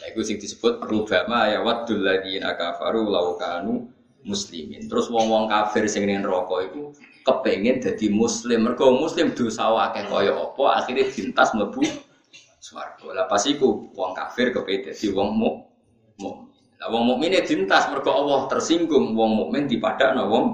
Iku 0.08 0.24
sing 0.24 0.40
disebut 0.40 0.80
rubama 0.88 1.52
ya 1.52 1.60
waddul 1.60 2.00
ladzina 2.00 2.56
kafaru 2.56 3.12
law 3.12 3.36
kanu 3.36 3.92
muslimin. 4.28 4.86
Terus 4.92 5.08
wong-wong 5.08 5.48
kafir 5.48 5.88
sing 5.88 6.04
ning 6.06 6.22
neraka 6.22 6.68
iku 6.68 6.92
kepengen 7.24 7.80
jadi 7.80 8.08
muslim. 8.12 8.68
Mergo 8.68 8.94
muslim 8.94 9.32
dosa 9.34 9.72
akeh 9.90 10.06
kaya 10.12 10.36
apa 10.36 10.66
akhirnya 10.84 11.08
dintas 11.10 11.56
mlebu 11.56 11.82
swarga. 12.60 13.08
Lah 13.16 13.26
pas 13.26 13.42
iku 13.48 13.90
wong 13.96 14.12
kafir 14.14 14.52
kepengen 14.52 14.92
dadi 14.92 15.08
wong 15.16 15.30
mukmin. 15.34 16.52
Lah 16.78 16.88
wong 16.92 17.04
mukmin 17.10 17.34
dintas 17.42 17.88
mergo 17.90 18.12
Allah 18.12 18.46
tersinggung 18.52 19.16
wong 19.16 19.32
mukmin 19.34 19.66
dipadakno 19.66 20.28
wong 20.30 20.46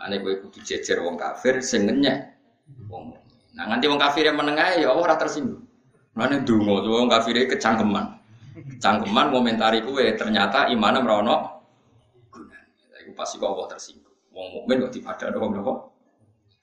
Ane 0.00 0.16
kowe 0.24 0.32
kudu 0.32 0.64
jejer 0.64 1.04
wong 1.04 1.20
kafir 1.20 1.60
sing 1.60 1.84
wong 1.84 3.12
mukmin. 3.12 3.20
Nah 3.52 3.68
nganti 3.68 3.84
wong 3.84 4.00
kafir 4.00 4.24
yang 4.28 4.40
menengah 4.40 4.80
ya 4.80 4.88
Allah 4.92 5.12
ora 5.12 5.16
tersinggung. 5.20 5.60
Mane 6.16 6.40
donga 6.40 6.80
wong 6.88 7.12
kafir 7.12 7.36
kecangkeman. 7.44 8.20
Cangkeman 8.80 9.28
komentari 9.28 9.84
kowe 9.84 10.00
ternyata 10.16 10.72
gunane. 10.72 10.80
Iku 10.80 11.59
pasti 13.20 13.36
kok 13.36 13.52
Allah 13.52 13.68
tersinggung. 13.68 14.16
Wong 14.32 14.48
mukmin 14.56 14.88
kok 14.88 14.92
dipadakno 14.96 15.36
wong 15.36 15.52
napa? 15.60 15.72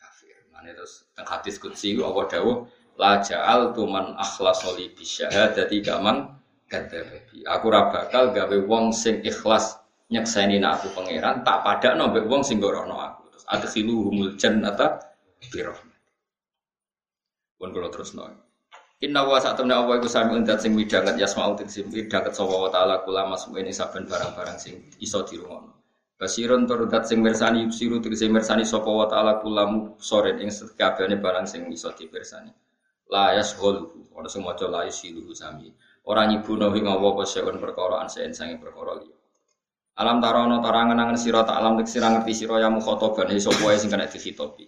Kafir. 0.01 0.33
Mane 0.49 0.73
terus 0.73 1.05
teng 1.13 1.29
hadis 1.29 1.61
qudsi 1.61 1.93
Allah 2.01 2.25
dawuh 2.25 2.65
la 2.97 3.21
ja'al 3.21 3.77
tuman 3.77 4.17
akhlasa 4.17 4.73
li 4.73 4.89
bisyahadati 4.97 5.85
kaman 5.85 6.33
kadzabi. 6.65 7.45
Aku 7.45 7.69
ora 7.69 7.93
bakal 7.93 8.33
gawe 8.33 8.57
wong 8.65 8.89
sing 8.89 9.21
ikhlas 9.21 9.77
nyekseni 10.09 10.57
aku 10.65 10.89
pangeran 10.97 11.45
tak 11.45 11.61
padakno 11.61 12.09
mbek 12.09 12.25
wong 12.25 12.41
sing 12.41 12.57
gorono 12.57 12.97
aku. 12.97 13.29
Terus 13.29 13.45
adkhiluhumul 13.45 14.33
jannata 14.41 14.97
bi 15.37 15.61
rahmat. 15.61 16.01
Pun 17.61 17.69
kula 17.69 17.93
terusno. 17.93 18.25
Inna 18.97 19.21
wa 19.21 19.37
sa'tamna 19.37 19.85
Allah 19.85 20.01
iku 20.01 20.09
sami 20.09 20.41
endat 20.41 20.57
sing 20.57 20.73
midanget 20.73 21.21
yasma'u 21.21 21.53
tingsim 21.53 21.85
midanget 21.93 22.33
sapa 22.33 22.49
wa 22.49 22.65
ta'ala 22.73 23.05
kula 23.05 23.29
masmuene 23.29 23.69
saben 23.69 24.09
barang-barang 24.09 24.57
sing 24.57 24.89
iso 24.97 25.21
dirungono. 25.21 25.76
Basiron 26.17 26.65
turudat 26.65 27.05
sing 27.05 27.21
mersani 27.21 27.69
yusiru 27.69 28.01
tegese 28.01 28.25
mersani 28.25 28.65
sapa 28.65 28.89
wa 28.89 29.05
taala 29.05 29.37
kulamu 29.37 30.01
soren 30.01 30.41
ing 30.41 30.49
sekabehane 30.49 31.21
barang 31.21 31.45
sing 31.45 31.69
iso 31.69 31.93
dipersani. 31.93 32.49
La 33.13 33.37
yashghulu 33.37 34.09
ora 34.17 34.25
sing 34.25 34.41
maca 34.41 34.65
la 34.65 34.89
yusilu 34.89 35.29
sami. 35.37 35.69
Ora 36.09 36.25
nyibuno 36.25 36.73
ing 36.73 36.89
apa 36.89 37.21
seun 37.21 37.61
perkara 37.61 38.01
ansen 38.01 38.33
sange 38.33 38.57
perkara 38.57 38.97
liya. 38.97 39.13
Alam 40.01 40.17
tarono 40.17 40.57
tarangan 40.57 40.97
angen 40.97 41.17
sira 41.21 41.45
tak 41.45 41.57
alam 41.61 41.77
tek 41.77 41.85
sira 41.85 42.09
ngerti 42.09 42.33
sira 42.33 42.65
ya 42.65 42.69
mukhotoban 42.73 43.29
sapa 43.37 43.61
wae 43.61 43.77
sing 43.77 43.93
kena 43.93 44.09
dikhitobi. 44.09 44.65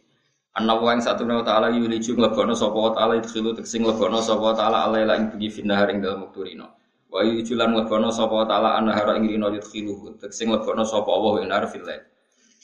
Anna 0.54 0.78
wa 0.78 0.94
ing 0.94 1.02
satu 1.02 1.26
taala 1.26 1.74
yuliju 1.74 2.14
nglebono 2.14 2.54
sapa 2.54 2.78
wa 2.78 2.94
taala 2.94 3.18
idkhilu 3.18 3.58
tek 3.58 3.66
sing 3.66 3.82
sapa 3.90 4.38
wa 4.38 4.54
taala 4.54 4.86
alaila 4.86 5.18
ing 5.18 5.34
bengi 5.34 5.50
finahar 5.50 5.90
ing 5.90 5.98
dalem 5.98 6.30
wekturina. 6.30 6.70
Wa 7.10 7.26
yujulan 7.26 7.74
lebono 7.74 8.14
sapa 8.14 8.46
taala 8.46 8.78
anahara 8.78 9.18
ing 9.18 9.26
rino 9.26 9.50
yudkhiluhu 9.50 10.22
sing 10.30 10.54
lebono 10.54 10.86
sapa 10.86 11.10
Allah 11.10 11.34
ing 11.42 11.48
nar 11.50 11.66
fil 11.66 11.82
lail. 11.82 12.06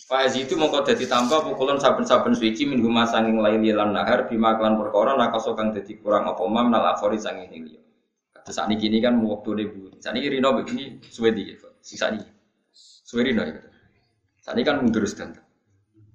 Fa 0.06 0.22
itu 0.30 0.54
mongko 0.54 0.86
dadi 0.86 1.10
tambah 1.10 1.42
pukulan 1.50 1.82
saben-saben 1.82 2.38
suci 2.38 2.70
min 2.70 2.78
huma 2.86 3.10
sanging 3.10 3.42
laili 3.42 3.74
lan 3.74 3.98
nahar 3.98 4.30
bima 4.30 4.54
kelan 4.54 4.78
perkara 4.78 5.18
nakaso 5.18 5.58
kang 5.58 5.74
dadi 5.74 5.98
kurang 5.98 6.30
apa 6.30 6.46
mam 6.46 6.70
nal 6.70 6.86
akhori 6.94 7.18
sanging 7.18 7.50
liya. 7.50 7.82
Kados 8.30 8.54
sakniki 8.54 8.86
ini 8.86 9.02
kan 9.02 9.18
wektune 9.18 9.66
bu. 9.66 9.98
Sakniki 9.98 10.30
rino 10.30 10.54
begini 10.54 11.02
suwe 11.10 11.34
iki. 11.34 11.58
Sing 11.82 11.98
sakniki. 11.98 12.30
Suwe 13.02 13.26
rino 13.26 13.42
iki. 13.50 13.66
Kan 14.62 14.78
mundur 14.86 15.10
sedang. 15.10 15.34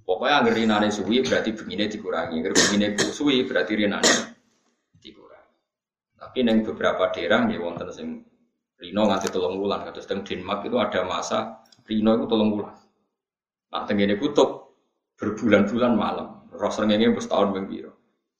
Pokoknya 0.07 0.43
agar 0.43 0.55
rinane 0.55 0.89
suwi 0.95 1.27
berarti 1.27 1.51
begini 1.51 1.91
dikurangi, 1.91 2.39
agar 2.43 2.55
begini 2.55 2.95
suwi 3.11 3.43
berarti 3.43 3.75
rinane 3.75 4.30
tapi 6.21 6.45
neng 6.45 6.61
beberapa 6.61 7.09
daerah 7.09 7.49
ya 7.49 7.57
wonten 7.57 7.89
sing 7.89 8.09
Rino 8.81 9.05
nganti 9.05 9.29
tolong 9.29 9.61
bulan, 9.61 9.85
kata 9.85 10.01
teng 10.09 10.25
Denmark 10.25 10.65
itu 10.65 10.81
ada 10.81 11.05
masa 11.05 11.61
Rino 11.85 12.17
itu 12.17 12.25
tolong 12.25 12.49
bulan. 12.57 12.77
Nah 13.73 13.85
tenggine 13.85 14.17
kutub 14.17 14.73
berbulan-bulan 15.21 15.93
malam, 15.93 16.49
roh 16.49 16.73
serengenge 16.73 17.13
wis 17.13 17.29
tahun 17.29 17.53
ping 17.53 17.67
pira. 17.69 17.93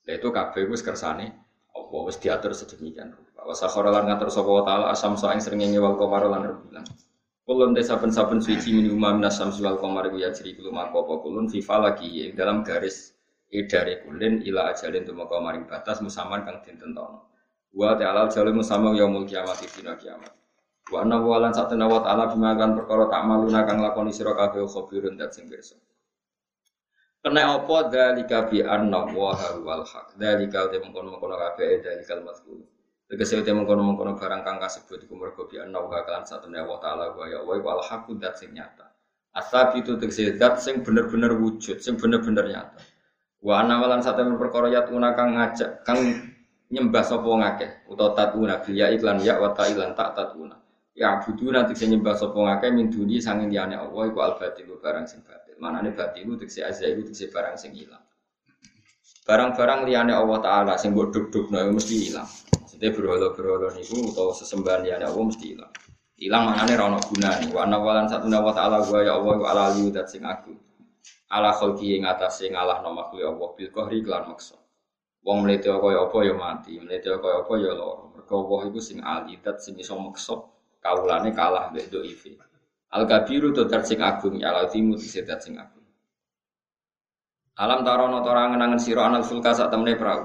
Lah 0.09 0.15
itu 0.17 0.29
kabeh 0.33 0.65
wis 0.73 0.81
kersane 0.81 1.29
apa 1.77 1.97
wis 2.09 2.17
diatur 2.17 2.57
sedemikian 2.57 3.13
rupa. 3.13 3.45
Wa 3.45 3.53
sakhara 3.53 3.93
lan 3.93 4.09
ngatur 4.09 4.33
sapa 4.33 4.51
taala 4.65 4.85
asam 4.97 5.21
saing 5.21 5.45
srengenge 5.45 5.77
wal 5.77 6.01
qamar 6.01 6.25
lan 6.25 6.41
rembulan. 6.57 6.89
Kulun 7.45 7.77
te 7.77 7.85
saben-saben 7.85 8.41
suci 8.41 8.73
min 8.73 8.89
umam 8.89 9.21
nasam 9.21 9.53
wal 9.61 9.77
qamar 9.77 10.09
ya 10.17 10.33
jiri 10.33 10.57
kulo 10.57 10.73
mako 10.73 11.05
apa 11.05 11.15
kulun 11.21 11.53
fi 11.53 11.61
falaki 11.61 12.33
dalam 12.33 12.65
garis 12.65 13.13
edare 13.53 14.09
kulin 14.09 14.41
ila 14.47 14.73
ajalin 14.73 15.05
tumeka 15.05 15.37
maring 15.37 15.69
batas 15.69 16.01
musaman 16.01 16.49
kang 16.49 16.65
dintentono. 16.65 17.30
Wa 17.71 17.95
ta'ala 17.95 18.27
jalu 18.27 18.59
sama 18.67 18.91
yaumul 18.99 19.27
kiamat 19.31 19.63
dina 19.63 19.95
kiamat. 19.95 20.35
Wa 20.91 21.07
anna 21.07 21.23
wa 21.23 21.39
lan 21.39 21.55
satana 21.55 21.87
wa 21.87 22.03
ta'ala 22.03 22.35
bimakan 22.35 22.75
perkara 22.75 23.07
tak 23.07 23.23
maluna 23.23 23.63
kang 23.63 23.79
lakoni 23.79 24.11
sira 24.11 24.35
kabeh 24.35 24.67
khabirun 24.67 25.15
dat 25.15 25.31
sing. 25.31 25.47
Kena 27.21 27.61
apa 27.61 27.77
dalika 27.93 28.49
bi 28.49 28.65
anna 28.65 29.07
wa 29.13 29.37
wal 29.63 29.85
haq. 29.87 30.19
Dalika 30.19 30.67
te 30.73 30.83
mengkono-mengkono 30.83 31.37
kabeh 31.37 31.85
dalikal 31.85 32.25
mazkur. 32.27 32.59
Tegese 33.07 33.39
uti 33.39 33.53
mengkono-mengkono 33.55 34.19
barang 34.19 34.43
kang 34.43 34.57
kasebut 34.59 35.07
iku 35.07 35.15
mergo 35.15 35.47
bi 35.47 35.63
anna 35.63 35.79
wa 35.79 36.01
kalan 36.03 36.25
satune 36.27 36.59
Allah 36.59 36.79
taala 36.81 37.05
wa 37.15 37.29
ya 37.29 37.45
wa 37.45 37.55
wal 37.61 37.85
haqqu 37.87 38.17
dat 38.19 38.41
sing 38.41 38.51
nyata. 38.57 38.89
Asab 39.37 39.79
itu 39.79 39.95
tegese 40.01 40.35
dat 40.41 40.59
sing 40.59 40.83
bener-bener 40.83 41.37
wujud, 41.39 41.79
sing 41.79 42.01
bener-bener 42.01 42.51
nyata. 42.51 42.81
Wa 43.45 43.63
ana 43.63 43.79
walan 43.79 44.01
satune 44.03 44.35
perkara 44.35 44.73
yatuna 44.73 45.13
kang 45.15 45.37
ngajak 45.37 45.85
kang 45.85 46.01
nyembah 46.71 47.03
sapa 47.03 47.27
ngakeh 47.27 47.71
utawa 47.91 48.15
tatuna 48.15 48.63
bil 48.63 48.79
ya 48.79 48.87
iklan 48.95 49.19
ya 49.21 49.43
wa 49.43 49.51
ta 49.51 49.67
ilan 49.67 49.91
tak 49.99 50.15
tatuna. 50.15 50.55
Ya 50.95 51.19
budu 51.19 51.51
nanti 51.51 51.75
saya 51.75 51.99
nyembah 51.99 52.15
sapa 52.15 52.39
ngakeh 52.39 52.71
min 52.71 52.87
duni 52.89 53.19
sanging 53.19 53.51
liyane 53.51 53.75
Allah 53.75 54.03
iku 54.07 54.19
al 54.23 54.39
batil 54.39 54.71
barang 54.79 55.07
sing 55.11 55.21
batil. 55.27 55.59
Manane 55.59 55.91
batil 55.91 56.39
tegese 56.39 56.63
azza 56.63 56.87
iku 56.87 57.11
tegese 57.11 57.27
barang 57.35 57.59
sing 57.59 57.75
ilang. 57.75 58.03
Barang-barang 59.27 59.87
liyane 59.87 60.15
Allah 60.15 60.39
taala 60.39 60.73
sing 60.79 60.95
mbok 60.95 61.11
duk-dukno 61.11 61.59
mesti 61.75 62.15
ilang. 62.15 62.27
Maksudnya 62.63 62.89
berhala-berhala 62.95 63.69
niku 63.75 64.15
utawa 64.15 64.33
sesembahan 64.35 64.81
liyane 64.87 65.05
Allah 65.11 65.25
mesti 65.27 65.47
ilang. 65.55 65.73
Ilang 66.21 66.43
maknane 66.53 66.73
ra 66.77 66.85
ono 66.87 66.99
gunane. 67.01 67.47
Wa 67.49 67.65
ana 67.65 67.77
walan 67.81 68.07
satuna 68.07 68.45
wa 68.45 68.53
ta'ala 68.53 68.85
wa 68.85 69.01
ya 69.01 69.17
Allah 69.17 69.35
wa 69.41 69.47
ala 69.49 69.73
dat 69.89 70.07
sing 70.13 70.21
agung. 70.21 70.61
Ala 71.33 71.55
khalqi 71.57 71.97
ing 71.97 72.05
atase 72.05 72.53
ngalahno 72.53 72.93
makhluk 72.93 73.25
Allah 73.25 73.49
bil 73.57 73.71
qahri 73.73 74.05
lan 74.05 74.29
maksa. 74.29 74.60
Wong 75.21 75.45
mlete 75.45 75.69
kaya 75.69 76.01
apa 76.09 76.19
ya 76.25 76.33
mati, 76.33 76.81
mlete 76.81 77.13
kaya 77.21 77.45
apa 77.45 77.53
ya 77.61 77.73
lara. 77.77 78.09
Mergo 78.17 78.35
Allah 78.41 78.61
iku 78.73 78.81
sing 78.81 78.99
ali 79.05 79.37
dat 79.45 79.61
sing 79.61 79.77
iso 79.77 79.93
maksa 80.01 80.37
kawulane 80.81 81.37
kalah 81.37 81.69
mbek 81.69 81.93
dhaife. 81.93 82.41
Al 82.91 83.05
kabiru 83.05 83.53
to 83.53 83.69
sing 83.85 84.01
agung 84.01 84.41
ya 84.41 84.51
lazimu 84.51 84.97
dat 84.97 85.41
sing 85.45 85.61
agung. 85.61 85.85
Alam 87.61 87.85
tarono 87.85 88.25
tora 88.25 88.49
ngenangen 88.49 88.81
sira 88.81 89.05
anal 89.05 89.21
fulka 89.21 89.53
sak 89.53 89.69
temene 89.69 90.01
perahu. 90.01 90.25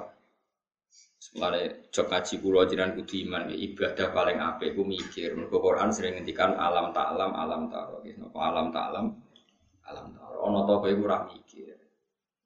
Mulane 1.36 1.92
jok 1.92 2.08
ngaji 2.08 2.36
kula 2.40 2.64
jenengan 2.64 2.96
kudu 2.96 3.16
iman 3.28 3.52
ya 3.52 3.56
ibadah 3.60 4.08
paling 4.16 4.40
apik 4.40 4.72
ku 4.72 4.88
mikir. 4.88 5.36
Mergo 5.36 5.60
Quran 5.60 5.92
sering 5.92 6.16
ngendikan 6.16 6.56
alam 6.56 6.96
tak 6.96 7.12
alam 7.12 7.68
taro. 7.68 8.00
Napa 8.00 8.40
alam 8.40 8.72
tak 8.72 8.86
alam 8.96 9.06
taro. 10.16 10.40
Ana 10.48 10.60
to 10.64 10.74
kowe 10.80 10.92
ora 10.96 11.18
mikir. 11.28 11.45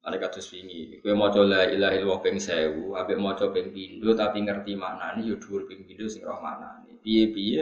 Ane 0.00 0.16
kados 0.16 0.48
wingi, 0.56 0.96
kowe 1.04 1.12
maca 1.12 1.44
la 1.44 1.68
ilaha 1.68 1.92
illallah 1.92 2.20
ping 2.24 2.40
1000, 2.40 2.96
ambek 2.96 3.18
maca 3.20 3.52
ping 3.52 3.68
pindho 3.68 4.16
tapi 4.16 4.40
ngerti 4.40 4.72
maknane 4.72 5.20
ya 5.28 5.36
dhuwur 5.36 5.68
ping 5.68 5.84
pindho 5.84 6.08
sing 6.08 6.24
roh 6.24 6.40
maknane. 6.40 6.96
Piye-piye 7.04 7.60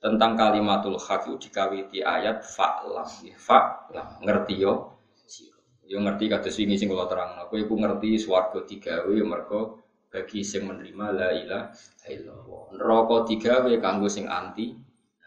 tentang 0.00 0.32
kalimatul 0.32 0.96
haq 0.96 1.28
itu 1.28 1.48
dikawiti 1.48 2.00
ayat 2.00 2.40
fa'lam. 2.40 3.04
Fa'lam 3.36 4.08
ngerti 4.24 4.54
yo. 4.64 4.96
Yo 5.84 6.00
ngerti 6.00 6.32
kados 6.32 6.56
wingi 6.56 6.80
sing 6.80 6.88
kula 6.88 7.04
terangno. 7.04 7.52
Kowe 7.52 7.60
iku 7.60 7.76
ngerti 7.76 8.16
swarga 8.16 8.64
digawe 8.64 9.16
mergo 9.20 9.84
bagi 10.08 10.40
sing 10.40 10.64
menerima 10.64 11.06
la 11.12 11.28
ilaha 11.36 11.68
illallah. 12.08 12.64
Neraka 12.80 13.16
digawe 13.28 13.72
kanggo 13.76 14.08
sing 14.08 14.24
anti 14.24 14.72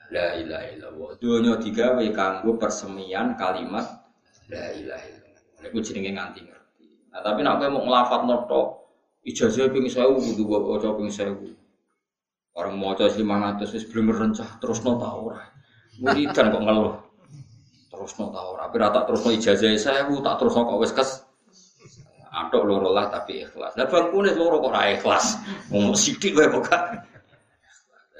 la 0.09 0.33
ilaha 0.33 0.65
illallah. 0.73 1.09
Donya 1.21 1.53
digawe 1.61 2.05
kanggo 2.09 2.57
persemian 2.57 3.37
kalimat 3.37 3.85
la 4.49 4.73
ilaha 4.73 5.05
illallah. 5.05 5.16
Iku 5.61 5.81
jenenge 5.81 6.13
nganti 6.13 6.39
ngerti. 6.45 6.85
Nah, 7.09 7.21
tapi 7.25 7.41
nek 7.41 7.57
kowe 7.57 7.69
mau 7.73 7.83
nglafat 7.89 8.21
noto 8.29 8.61
ijazah 9.25 9.67
ping 9.73 9.89
1000 9.89 9.97
kudu 10.13 10.43
waca 10.45 10.89
ping 10.93 11.09
1000. 11.09 12.57
Orang 12.57 12.75
maca 12.81 13.05
500 13.05 13.69
wis 13.69 13.85
belum 13.89 14.13
rencah 14.13 14.57
terus 14.57 14.81
no 14.81 14.97
ta 14.97 15.13
ora. 15.13 15.41
Wiridan 16.01 16.53
kok 16.53 16.63
ngeluh. 16.63 16.95
Terus 17.89 18.11
no 18.21 18.25
ta 18.33 18.41
ora. 18.41 18.69
Tapi 18.69 18.77
tak 18.81 19.03
terus 19.09 19.21
no 19.25 19.29
ijazah 19.33 19.69
1000 19.73 20.25
tak 20.25 20.35
terus 20.41 20.53
kok 20.53 20.81
wis 20.81 20.93
kes 20.93 21.11
Atok 22.37 22.69
loro 22.69 22.93
lah 22.93 23.09
tapi 23.09 23.41
ikhlas. 23.41 23.73
Lah 23.73 23.89
bangkune 23.89 24.29
loro 24.37 24.61
kok 24.61 24.69
ora 24.69 24.93
ikhlas. 24.93 25.41
Wong 25.73 25.97
sithik 25.97 26.37
wae 26.37 26.45
kok 26.53 26.69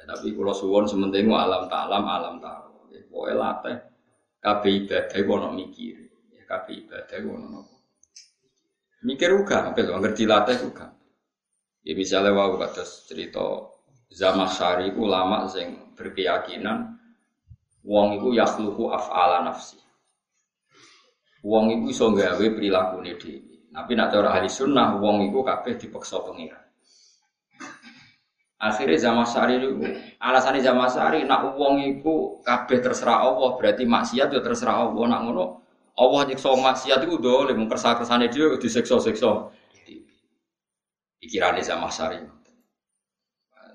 Tapi 0.08 0.32
kula 0.32 0.56
suwon 0.56 0.88
sementing 0.88 1.28
alam 1.28 1.68
ta'alam 1.68 2.02
alam 2.02 2.34
ta'alam. 2.40 2.72
Pokoke 3.12 3.34
latih 3.34 3.76
kabeh 4.40 4.88
ibadah 4.88 5.12
ono 5.26 5.48
mikir. 5.52 6.07
Ya 6.48 6.56
kabeh 6.64 6.80
ibadah 6.80 7.16
iku 7.20 7.28
ono. 7.36 7.60
Mikir 9.04 9.36
uga, 9.36 9.68
apa 9.68 9.84
ngerti 9.84 10.24
latih 10.24 10.64
uga. 10.64 10.88
Ya 11.84 11.92
misalnya 11.92 12.32
wau 12.32 12.56
kados 12.56 13.04
cerita 13.04 13.44
Zamakhsyari 14.08 14.88
iku 14.88 15.04
ulama 15.04 15.44
sing 15.52 15.92
berkeyakinan 15.92 16.96
wong 17.84 18.16
iku 18.16 18.32
yakhluqu 18.32 18.88
af'ala 18.88 19.44
nafsi. 19.44 19.76
Wong 21.44 21.68
iku 21.68 21.84
iso 21.92 22.06
gawe 22.16 22.46
prilakune 22.56 23.12
dhewe. 23.20 23.68
Tapi 23.68 23.92
nak 23.92 24.08
cara 24.08 24.32
ahli 24.32 24.48
sunnah, 24.48 24.96
wong 24.96 25.28
iku 25.28 25.44
kabeh 25.44 25.76
dipaksa 25.76 26.24
pengiran. 26.24 26.64
Akhirnya 28.58 28.98
zaman 28.98 29.28
sari 29.28 29.60
itu, 29.60 29.70
alasannya 30.18 30.64
zaman 30.64 30.88
sari, 30.88 31.22
nak 31.28 31.54
wong 31.54 31.84
iku 31.84 32.40
kabeh 32.42 32.80
terserah 32.80 33.22
Allah, 33.22 33.54
berarti 33.54 33.84
maksiat 33.84 34.34
itu 34.34 34.40
terserah 34.42 34.88
Allah. 34.88 35.04
Nak 35.14 35.20
ngono, 35.28 35.67
Allah 35.98 36.20
nyiksa 36.30 36.54
maksiat 36.54 37.02
itu 37.02 37.18
udah, 37.18 37.50
oleh 37.50 37.54
mengkersa 37.58 37.98
kersane 37.98 38.30
dia 38.30 38.54
diseksa-seksa. 38.54 39.50
Pikirannya 41.18 41.66
zaman 41.66 41.90
sari. 41.90 42.22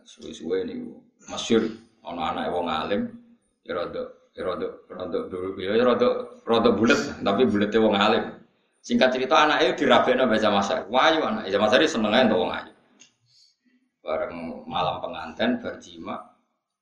Suwe-suwe 0.07 0.63
ini 0.63 0.87
masyur, 1.27 1.67
ono 2.03 2.21
anak 2.23 2.51
wong 2.51 2.67
alim, 2.71 3.11
ya 3.67 3.75
rada, 3.75 4.03
rada 4.35 4.67
dulu, 5.27 5.59
ya 5.59 5.83
rada, 5.83 6.09
rada 6.43 6.69
bulat, 6.71 6.99
tapi 7.19 7.43
bulatnya 7.47 7.79
wong 7.79 7.95
alim. 7.95 8.23
Singkat 8.83 9.15
cerita 9.15 9.47
anak 9.47 9.63
itu 9.63 9.87
dirabekno 9.87 10.27
baca 10.27 10.49
masa. 10.51 10.83
Wayu 10.91 11.23
anak 11.23 11.47
zaman 11.47 11.71
tadi 11.71 11.87
seneng 11.87 12.11
aja 12.11 12.35
wong 12.35 12.51
ayu. 12.51 12.71
Bareng 14.03 14.67
malam 14.67 14.99
pengantin 14.99 15.63
berjima, 15.63 16.19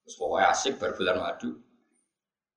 terus 0.01 0.17
pokoknya 0.17 0.49
asik 0.49 0.81
berbulan 0.81 1.21
madu. 1.21 1.61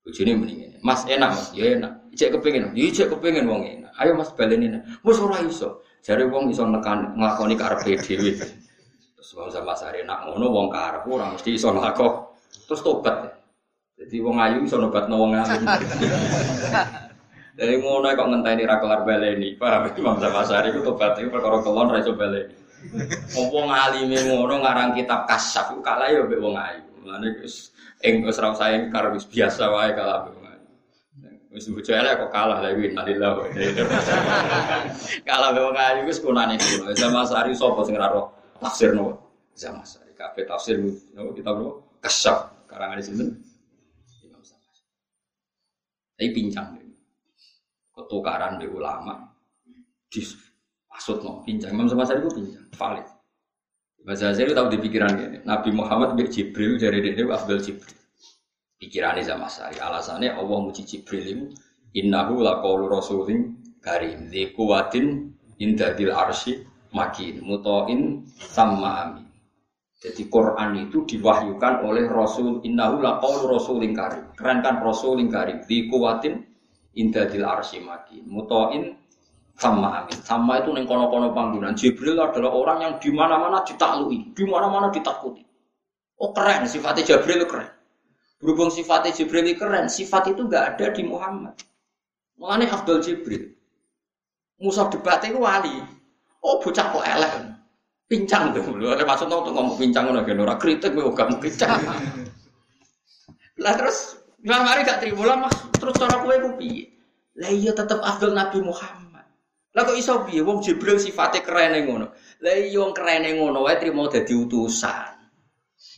Bojone 0.04 0.32
mendingin. 0.36 0.70
Mas 0.84 1.08
enak 1.08 1.32
mas, 1.32 1.48
ya 1.56 1.80
enak. 1.80 1.92
Ijek 2.12 2.36
kepengin, 2.36 2.76
ya 2.76 2.84
ijek 2.92 3.08
kepengin 3.08 3.48
wong 3.48 3.64
enak. 3.64 3.92
Ayo 3.96 4.12
mas 4.14 4.30
baleni. 4.36 4.68
Mas 5.00 5.16
ora 5.16 5.40
iso. 5.40 5.80
Jare 6.04 6.28
wong 6.28 6.52
iso 6.52 6.68
nekan 6.68 7.16
nglakoni 7.16 7.56
karepe 7.56 7.96
dhewe. 7.96 8.36
Terus 8.36 9.30
wong 9.32 9.48
sama 9.48 9.72
sare 9.72 10.04
enak 10.04 10.28
ngono 10.28 10.46
wong 10.52 10.66
karep 10.68 11.08
ora 11.08 11.32
mesti 11.32 11.56
iso 11.56 11.72
nglakok. 11.72 12.36
Terus 12.68 12.84
tobat. 12.84 13.32
Jadi 13.96 14.16
wong 14.20 14.36
ayu 14.36 14.68
iso 14.68 14.76
nobatno 14.76 15.16
wong 15.16 15.40
alim. 15.40 15.64
Dari 17.56 17.74
ngono 17.80 18.12
kok 18.12 18.28
ngenteni 18.28 18.68
ra 18.68 18.76
kelar 18.84 19.08
baleni. 19.08 19.56
Paham 19.56 19.88
Imam 19.96 20.20
Syafi'i 20.20 20.68
itu 20.68 20.84
tobat 20.84 21.16
itu 21.16 21.32
perkara 21.32 21.64
kelon 21.64 21.88
ra 21.88 22.04
iso 22.04 22.12
baleni. 22.12 22.52
Wong 23.32 23.72
alime 23.72 24.18
ngono 24.28 24.60
ngarang 24.60 24.92
kitab 24.92 25.24
kasaf 25.24 25.72
ku 25.72 25.80
kalah 25.80 26.12
ya 26.12 26.20
mbek 26.28 26.36
wong 26.44 26.52
ayu. 26.60 26.93
Mulane 27.04 27.36
ing 28.00 28.24
wis 28.24 28.40
ra 28.40 28.56
usah 28.56 28.72
engkar 28.72 29.12
wis 29.12 29.28
biasa 29.28 29.68
wae 29.68 29.92
kalah. 29.92 30.32
Wis 31.52 31.68
bojo 31.68 31.92
elek 31.92 32.16
kok 32.18 32.32
kalah 32.32 32.64
lha 32.64 32.72
iki 32.72 32.96
nalillah. 32.96 33.44
Kalah 35.28 35.52
wong 35.52 35.76
ayu 35.76 36.08
wis 36.08 36.18
kunane 36.24 36.56
kulo. 36.56 36.96
Zaman 36.96 37.28
Sari 37.28 37.52
sapa 37.52 37.84
sing 37.84 38.00
ra 38.00 38.08
roh? 38.08 38.32
Zaman 39.52 39.84
Sari 39.84 40.16
kabeh 40.16 40.48
tafsir 40.48 40.80
no 41.14 41.30
kitab 41.36 41.60
no 41.60 41.84
kasaf 42.00 42.50
karangan 42.66 43.04
sinten? 43.04 43.38
Imam 44.24 44.40
Syafi'i. 44.42 44.82
Tapi 46.16 46.28
pincang 46.32 46.74
ketukaran 47.94 48.58
di 48.58 48.66
ulama 48.66 49.22
di 50.10 50.24
maksud 50.90 51.22
no 51.22 51.44
pincang 51.46 51.70
Imam 51.70 51.86
Syafi'i 51.86 52.18
itu 52.18 52.30
pincang 52.34 52.66
valid 52.74 53.06
Bahasa 54.04 54.36
saya 54.36 54.52
tahu 54.52 54.68
di 54.68 54.78
pikiran 54.84 55.40
Nabi 55.48 55.72
Muhammad 55.72 56.12
bin 56.12 56.28
Jibril 56.28 56.76
dari 56.76 57.00
dia 57.00 57.24
Abdul 57.24 57.56
Jibril. 57.64 57.96
Pikirannya 58.76 59.24
sama 59.24 59.48
saya 59.48 59.80
alasannya 59.80 60.36
Allah 60.36 60.60
muji 60.60 60.84
Jibril 60.84 61.24
itu 61.24 61.44
innahu 61.96 62.44
laqaulu 62.44 62.92
rasulin 62.92 63.56
karim 63.80 64.28
di 64.28 64.52
kuwatin 64.52 65.32
indadil 65.56 66.12
arsy 66.12 66.68
makin 66.92 67.40
mutoin 67.48 68.28
sama 68.36 69.08
amin. 69.08 69.24
Jadi 70.04 70.28
Quran 70.28 70.84
itu 70.84 71.08
diwahyukan 71.08 71.80
oleh 71.80 72.04
Rasul 72.04 72.60
innahu 72.60 73.00
laqaulu 73.00 73.56
rasulin 73.56 73.96
karim. 73.96 74.28
Keren 74.36 74.60
kan? 74.60 74.84
Rasulin 74.84 75.32
karim. 75.32 75.64
Di 75.64 75.88
kuwatin 75.88 76.44
indadil 76.92 77.48
arsi 77.48 77.80
maki 77.80 78.20
mutoin 78.28 79.00
sama 79.54 80.02
amin. 80.02 80.18
Sama 80.26 80.58
itu 80.62 80.74
neng 80.74 80.86
kono-kono 80.86 81.30
panggilan 81.30 81.78
Jibril 81.78 82.18
adalah 82.18 82.50
orang 82.50 82.78
yang 82.82 82.94
di 82.98 83.10
mana-mana 83.14 83.62
ditaklui 83.62 84.34
di 84.34 84.44
mana-mana 84.46 84.90
ditakuti. 84.90 85.42
Oh 86.18 86.34
keren. 86.34 86.66
Sifatnya 86.66 87.06
Jibril 87.06 87.46
keren. 87.46 87.70
Berhubung 88.42 88.70
sifatnya 88.74 89.14
Jibril 89.14 89.54
keren 89.54 89.86
sifat 89.86 90.34
itu 90.34 90.46
gak 90.50 90.74
ada 90.74 90.90
di 90.90 91.02
Muhammad. 91.06 91.54
Mengenai 92.38 92.70
Abdul 92.70 92.98
Jibril. 92.98 93.54
Musa 94.58 94.90
debat 94.90 95.22
itu 95.22 95.38
wali. 95.38 95.82
Oh 96.42 96.58
bocah 96.58 96.86
kok 96.90 97.06
elek. 97.06 97.32
Pincang 98.10 98.52
tuh. 98.52 98.62
Lu 98.74 98.90
ada 98.90 99.06
maksud 99.06 99.30
tuh 99.30 99.48
ngomong 99.54 99.78
pincang 99.80 100.10
ngono 100.10 100.26
kan 100.26 100.38
ora 100.38 100.54
kritik 100.58 100.92
gue 100.92 101.14
gak 101.14 101.30
pincang. 101.38 101.78
Lah 103.62 103.74
terus 103.78 104.24
Nggak 104.44 104.60
mari 104.60 104.80
gak 104.84 105.00
terima 105.00 105.24
lah 105.24 105.36
mas. 105.48 105.56
Terus 105.80 105.96
cara 105.96 106.20
kue 106.20 106.36
ku 106.36 106.50
piye? 106.60 106.92
Lah 107.40 107.48
iya 107.48 107.72
tetep 107.72 107.96
Abdul 108.04 108.36
Nabi 108.36 108.60
Muhammad. 108.60 109.03
Lah 109.74 109.82
kok 109.82 109.98
iso 109.98 110.22
piye? 110.22 110.40
Wong 110.40 110.62
Jibril 110.62 111.02
sifatnya 111.02 111.42
keren 111.42 111.74
ngono. 111.82 112.14
Lah 112.40 112.54
iya 112.54 112.78
wong 112.78 112.94
keren 112.94 113.26
ngono 113.26 113.66
wae 113.66 113.76
trimo 113.82 114.06
dadi 114.06 114.32
utusan. 114.32 115.14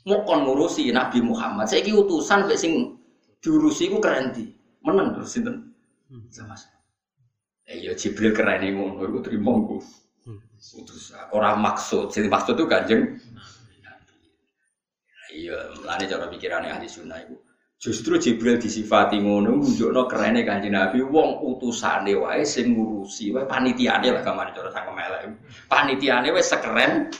mau 0.07 0.22
kon 0.22 0.47
ngurusi 0.47 0.95
Nabi 0.95 1.18
Muhammad. 1.18 1.66
Saya 1.66 1.83
utusan 1.83 2.47
mbek 2.47 2.59
sing 2.59 2.95
diurusi 3.43 3.91
ku 3.91 3.99
keren 3.99 4.31
di. 4.31 4.47
Menang 4.87 5.18
terus 5.18 5.35
sinten? 5.35 5.74
Sama 6.31 6.55
saya. 6.55 6.79
Eh 7.66 7.83
ya 7.83 7.93
Jibril 7.99 8.31
keren 8.31 8.62
ngono, 8.62 9.03
iku 9.03 9.18
terima 9.20 9.51
ku. 9.66 9.83
Utus 10.57 11.12
orang 11.31 11.61
maksud, 11.62 12.11
jadi 12.11 12.27
maksud 12.33 12.57
itu 12.57 12.64
kanjeng. 12.66 13.03
Iya, 15.37 15.59
mulane 15.77 16.05
cara 16.09 16.27
pikirannya 16.33 16.72
ahli 16.72 16.89
sunnah 16.89 17.20
itu. 17.20 17.37
Justru 17.77 18.16
Jibril 18.16 18.57
disifati 18.57 19.20
ngono 19.20 19.61
nunjukno 19.61 20.09
kerene 20.09 20.41
Kanjeng 20.49 20.72
Nabi 20.72 21.05
wong 21.05 21.45
utusane 21.45 22.16
wae 22.16 22.41
sing 22.41 22.72
ngurusi 22.72 23.37
wae 23.37 23.45
panitiane 23.45 24.09
lah 24.16 24.24
gamane 24.24 24.57
cara 24.57 24.72
sang 24.72 24.89
elek. 24.97 25.29
Panitiane 25.68 26.33
wis 26.33 26.49
sekeren 26.49 27.12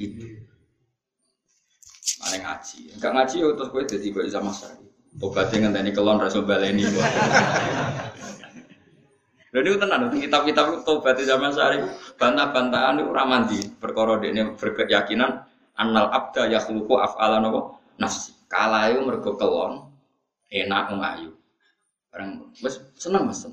itu. 0.00 0.40
Mane 2.24 2.36
ngaji. 2.40 2.96
Enggak 2.96 3.12
ngaji 3.12 3.36
ya 3.44 3.48
terus 3.52 3.68
kowe 3.68 3.84
dadi 3.84 4.08
koyo 4.08 4.28
sama 4.32 4.56
sekali. 4.56 4.88
Tobaté 5.20 5.54
ngenteni 5.60 5.92
kelon 5.92 6.16
rasul 6.16 6.48
baleni. 6.48 6.88
Lha 9.50 9.60
niku 9.60 9.76
tenan 9.82 10.08
kitab-kitab 10.14 10.86
tobat 10.86 11.20
zaman 11.20 11.52
sehari 11.52 11.82
bantah-bantahan 12.16 13.02
niku 13.02 13.12
ora 13.12 13.28
mandi 13.28 13.58
perkara 13.76 14.16
dekne 14.16 14.56
berkeyakinan 14.56 15.44
annal 15.76 16.08
abda 16.08 16.48
yakhluqu 16.48 16.96
af'alan 16.96 17.52
nafsi. 18.00 18.32
Kala 18.50 18.90
itu 18.90 19.06
mergo 19.06 19.38
kelon 19.38 19.89
enak 20.50 20.90
wong 20.90 21.00
ayu. 21.00 21.30
Barang 22.10 22.50
wis 22.58 22.82
seneng 22.98 23.30
Mas. 23.30 23.46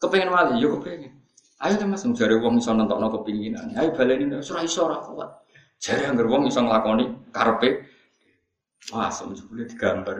Kepengen 0.00 0.32
wali 0.32 0.64
yo 0.64 0.80
kepengen. 0.80 1.12
Ayo 1.60 1.74
ta 1.76 1.86
Mas 1.86 2.02
jare 2.02 2.34
wong 2.40 2.58
iso 2.58 2.72
nentokno 2.72 3.12
kepinginan. 3.20 3.76
Ayo 3.76 3.92
baleni 3.92 4.32
ora 4.32 4.60
iso 4.64 4.88
ora 4.88 4.98
kuat. 5.04 5.30
Jare 5.78 6.08
anggere 6.08 6.28
wong 6.28 6.48
iso 6.48 6.64
nglakoni 6.64 7.04
karepe 7.30 7.88
Wah, 8.88 9.12
sebetulnya 9.12 9.68
digambar 9.68 10.16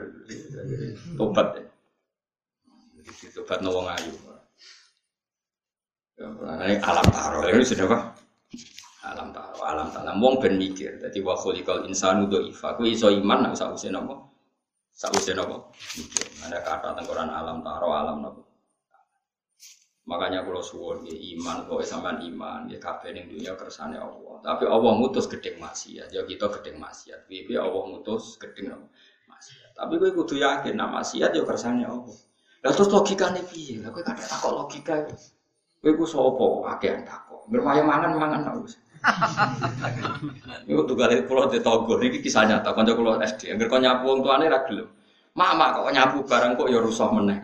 tobat 1.17 1.57
ya. 1.57 1.63
Tobat 3.33 3.65
nawang 3.65 3.89
ayu. 3.97 4.13
Ini 6.19 6.75
alam 6.83 7.07
taro 7.09 7.47
ini 7.47 7.65
sudah 7.65 7.87
apa? 7.89 7.99
Alam 9.09 9.31
taro, 9.33 9.57
alam 9.63 9.87
taro. 9.89 10.11
Wong 10.19 10.37
ben 10.37 10.59
mikir. 10.59 11.01
Jadi 11.01 11.17
wa 11.23 11.33
khuliqal 11.33 11.87
insanu 11.89 12.29
dhaifa. 12.29 12.77
Ku 12.77 12.85
iso 12.85 13.09
iman 13.09 13.49
nek 13.49 13.57
sak 13.57 13.73
usin 13.73 13.97
apa? 13.97 14.28
Sak 14.99 15.15
usin 15.15 15.39
apa? 15.39 15.63
Mikir. 15.95 16.27
Ada 16.43 16.59
kata 16.59 16.91
tengkoran 16.99 17.31
alam 17.31 17.63
taro, 17.63 17.95
alam 17.95 18.19
apa? 18.19 18.43
Makanya 20.11 20.43
kalau 20.43 20.59
suwon 20.59 21.07
ya 21.07 21.15
iman, 21.15 21.63
kok 21.71 21.79
sampean 21.87 22.19
iman, 22.19 22.67
ya 22.67 22.81
ning 23.15 23.31
dunia 23.31 23.55
kersane 23.55 23.95
Allah. 23.95 24.43
Tapi 24.43 24.67
Allah 24.67 24.91
ngutus 24.99 25.31
gedeng 25.31 25.55
maksiat, 25.63 26.11
ya 26.11 26.27
kita 26.27 26.51
gedeng 26.59 26.83
maksiat. 26.83 27.31
Piye 27.31 27.55
Allah 27.55 27.79
ngutus 27.95 28.35
gedeng 28.43 28.75
maksiat. 29.29 29.71
Tapi 29.79 29.93
kowe 30.03 30.11
kudu 30.11 30.43
yakin 30.43 30.75
nak 30.75 30.91
maksiat 30.91 31.31
ya 31.31 31.47
kersane 31.47 31.87
Allah. 31.87 32.17
Lah 32.59 32.71
terus 32.75 32.91
logikane 32.91 33.39
piye? 33.47 33.79
Lah 33.79 33.95
kowe 33.95 34.03
kadang 34.03 34.27
takok 34.27 34.51
logika. 34.51 35.07
Kowe 35.79 35.91
ku 35.95 36.03
sapa 36.03 36.75
akeh 36.75 37.07
takok. 37.07 37.47
Bermaya 37.47 37.87
mangan 37.87 38.19
mangan 38.19 38.59
wis. 38.59 38.75
Iku 40.69 40.81
tuh 40.85 40.95
kali 40.99 41.23
pulau 41.23 41.47
di 41.47 41.63
Togo, 41.63 41.95
ini 41.99 42.19
kisah 42.19 42.43
nyata. 42.43 42.75
Kanca 42.75 42.93
kulo 42.93 43.19
SD, 43.19 43.55
angger 43.55 43.67
kau 43.71 43.79
nyapu 43.79 44.03
wong 44.05 44.19
tuane 44.25 44.45
ra 44.51 44.65
gelem. 44.67 44.87
Mama 45.37 45.71
kok 45.71 45.93
nyapu 45.93 46.17
barang 46.27 46.59
kok 46.59 46.67
ya 46.67 46.79
rusak 46.83 47.09
meneh. 47.15 47.39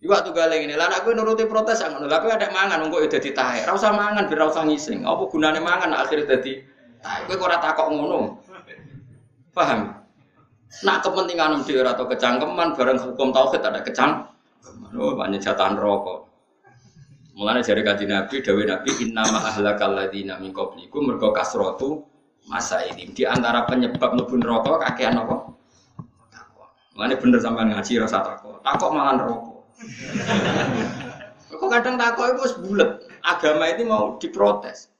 Iwak 0.00 0.24
tuh 0.24 0.32
galeng 0.32 0.64
ini, 0.64 0.80
lah 0.80 0.88
aku 0.88 1.12
nuruti 1.12 1.44
protes 1.44 1.84
ngono. 1.84 2.08
Lah 2.08 2.24
ada 2.24 2.48
mangan 2.48 2.80
engko 2.80 3.04
ya 3.04 3.08
dadi 3.12 3.36
tahe. 3.36 3.68
Mangan 3.68 4.32
biar 4.32 4.40
ora 4.40 4.48
usah 4.48 4.64
ngising. 4.64 5.04
Apa 5.04 5.28
gunane 5.28 5.60
mangan 5.60 5.92
akhirnya 5.92 6.24
dadi 6.24 6.64
tahe. 7.04 7.28
Kowe 7.28 7.36
ora 7.36 7.60
takok 7.60 7.92
ngono. 7.92 8.40
Paham? 9.52 9.92
Nak 10.86 11.02
kepentingan 11.04 11.66
dhewe 11.66 11.84
atau 11.84 12.06
kecangkeman 12.08 12.78
bareng 12.78 12.96
hukum 12.96 13.34
tauhid 13.34 13.60
ada 13.60 13.82
kecang. 13.84 14.24
Oh, 14.96 15.18
banyak 15.18 15.42
jatahan 15.42 15.76
rokok. 15.76 16.29
Mulane 17.40 17.64
jare 17.64 17.80
kanjeng 17.80 18.12
Nabi 18.12 18.44
dawuh 18.44 18.68
Nabi 18.68 18.90
inna 19.00 19.24
ma 19.32 19.48
ahlakal 19.48 19.96
ladina 19.96 20.36
min 20.36 20.52
qablikum 20.52 21.08
mergo 21.08 21.32
masa 22.44 22.84
ini 22.84 23.08
di 23.16 23.24
antara 23.24 23.64
penyebab 23.64 24.12
mlebu 24.12 24.36
neraka 24.36 24.76
kakean 24.84 25.24
apa? 25.24 25.48
Takwa. 26.28 26.68
Mulane 26.92 27.16
bener 27.16 27.40
sampean 27.40 27.72
ngaji 27.72 27.96
rasa 27.96 28.20
takwa. 28.20 28.60
Takwa 28.60 28.88
mangan 28.92 29.16
rokok. 29.24 29.56
Kok 31.48 31.68
kadang 31.72 31.96
takok 31.96 32.26
itu 32.28 32.40
wis 32.44 32.54
bulet. 32.60 32.90
Agama 33.24 33.72
ini 33.72 33.88
mau 33.88 34.20
diprotes. 34.20 34.92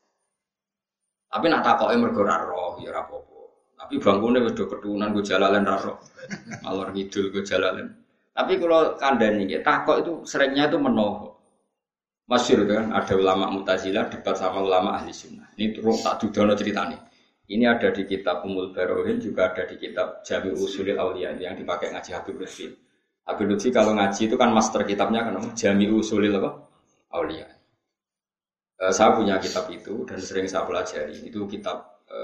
Tapi 1.29 1.45
nak 1.53 1.61
takoke 1.61 1.93
mergo 2.01 2.25
ora 2.25 2.41
roh 2.41 2.81
ya 2.81 2.97
apa-apa. 2.97 3.41
Tapi 3.85 4.01
bangkune 4.01 4.41
wis 4.49 4.57
do 4.57 4.65
ketunan 4.65 5.13
go 5.13 5.21
jalalen 5.21 5.69
ra 5.69 5.77
roh. 5.77 6.01
Alor 6.65 6.89
ngidul 6.97 7.37
go 7.37 7.45
jalalen. 7.45 8.01
Tapi 8.33 8.57
kalau 8.57 8.97
kandani 8.97 9.45
ya, 9.45 9.61
takok 9.61 10.01
itu 10.01 10.13
seringnya 10.25 10.73
itu 10.73 10.81
menoho. 10.81 11.30
Masyur 12.31 12.63
kan 12.63 12.95
ada 12.95 13.19
ulama 13.19 13.51
mutazilah 13.51 14.07
debat 14.07 14.39
sama 14.39 14.63
ulama 14.63 14.95
ahli 14.95 15.11
sunnah. 15.11 15.51
Ini 15.59 15.75
terus 15.75 16.07
tak 16.07 16.23
dudono 16.23 16.55
ceritanya. 16.55 17.11
Ini 17.51 17.67
ada 17.67 17.91
di 17.91 18.07
kitab 18.07 18.47
Umul 18.47 18.71
Barohin 18.71 19.19
juga 19.19 19.51
ada 19.51 19.67
di 19.67 19.75
kitab 19.75 20.23
Jami 20.23 20.55
Usulil 20.55 20.95
Aulia 20.95 21.35
yang 21.35 21.59
dipakai 21.59 21.91
ngaji 21.91 22.15
Habib 22.15 22.39
Rizki. 22.39 22.71
Habib 23.27 23.51
Lutfi 23.51 23.75
kalau 23.75 23.99
ngaji 23.99 24.31
itu 24.31 24.39
kan 24.39 24.55
master 24.55 24.87
kitabnya 24.87 25.27
kan 25.27 25.35
Jami 25.59 25.91
Usulil 25.91 26.31
apa? 26.39 26.71
Aulia. 27.19 27.51
E, 28.79 28.85
saya 28.95 29.19
punya 29.19 29.43
kitab 29.43 29.67
itu 29.75 30.07
dan 30.07 30.23
sering 30.23 30.47
saya 30.47 30.63
pelajari. 30.63 31.27
Itu 31.27 31.51
kitab 31.51 32.07
e, 32.07 32.19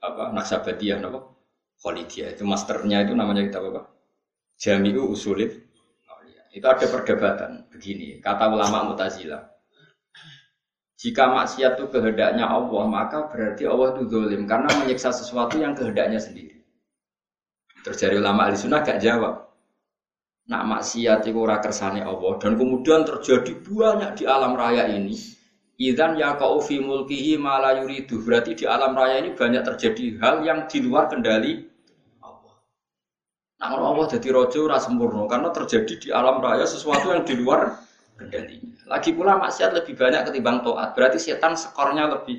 apa 0.00 0.24
Naksabadiyah 0.32 1.04
apa? 1.04 1.20
Khalidiyah. 1.84 2.32
Itu 2.32 2.48
masternya 2.48 3.04
itu 3.04 3.12
namanya 3.12 3.44
kitab 3.44 3.68
apa? 3.68 3.92
Jami 4.56 4.96
Usulil. 4.96 5.67
Itu 6.58 6.66
ada 6.66 6.86
perdebatan 6.90 7.70
begini, 7.70 8.18
kata 8.18 8.50
ulama 8.50 8.90
Mu'tazilah. 8.90 9.46
Jika 10.98 11.30
maksiat 11.30 11.78
itu 11.78 11.86
kehendaknya 11.94 12.50
Allah, 12.50 12.82
maka 12.90 13.30
berarti 13.30 13.62
Allah 13.70 13.94
itu 13.94 14.10
dolim 14.10 14.50
karena 14.50 14.66
menyiksa 14.82 15.14
sesuatu 15.14 15.54
yang 15.62 15.78
kehendaknya 15.78 16.18
sendiri. 16.18 16.58
Terjadi 17.86 18.18
ulama 18.18 18.50
ahli 18.50 18.58
sunnah 18.58 18.82
gak 18.82 18.98
jawab. 18.98 19.46
Nak 20.50 20.62
maksiat 20.66 21.22
itu 21.30 21.38
ora 21.38 21.62
kersane 21.62 22.02
Allah 22.02 22.34
dan 22.42 22.58
kemudian 22.58 23.06
terjadi 23.06 23.52
banyak 23.62 24.10
di 24.18 24.24
alam 24.26 24.58
raya 24.58 24.90
ini. 24.90 25.14
Idan 25.78 26.18
ya 26.18 26.34
kau 26.34 26.58
fi 26.58 26.82
mulkihi 26.82 27.38
mala 27.38 27.78
yuridu. 27.78 28.18
Berarti 28.26 28.58
di 28.58 28.64
alam 28.66 28.98
raya 28.98 29.22
ini 29.22 29.38
banyak 29.38 29.62
terjadi 29.62 30.18
hal 30.18 30.42
yang 30.42 30.66
di 30.66 30.82
luar 30.82 31.06
kendali. 31.06 31.62
Nah, 33.58 33.74
Allah 33.74 34.06
jadi 34.06 34.28
rojo 34.30 34.70
ora 34.70 34.78
sempurna 34.78 35.26
karena 35.26 35.50
terjadi 35.50 35.94
di 35.98 36.08
alam 36.14 36.38
raya 36.38 36.62
sesuatu 36.62 37.10
yang 37.10 37.26
di 37.26 37.34
luar 37.34 37.74
kendalinya. 38.14 38.86
Lagi 38.86 39.10
pula 39.10 39.34
maksiat 39.34 39.74
lebih 39.74 39.98
banyak 39.98 40.30
ketimbang 40.30 40.62
toat. 40.62 40.94
Berarti 40.94 41.18
setan 41.18 41.58
skornya 41.58 42.06
lebih 42.06 42.38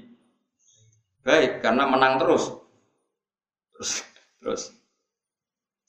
baik 1.23 1.59
karena 1.59 1.83
menang 1.91 2.23
terus. 2.23 2.55
Terus 3.75 3.91
terus 4.39 4.63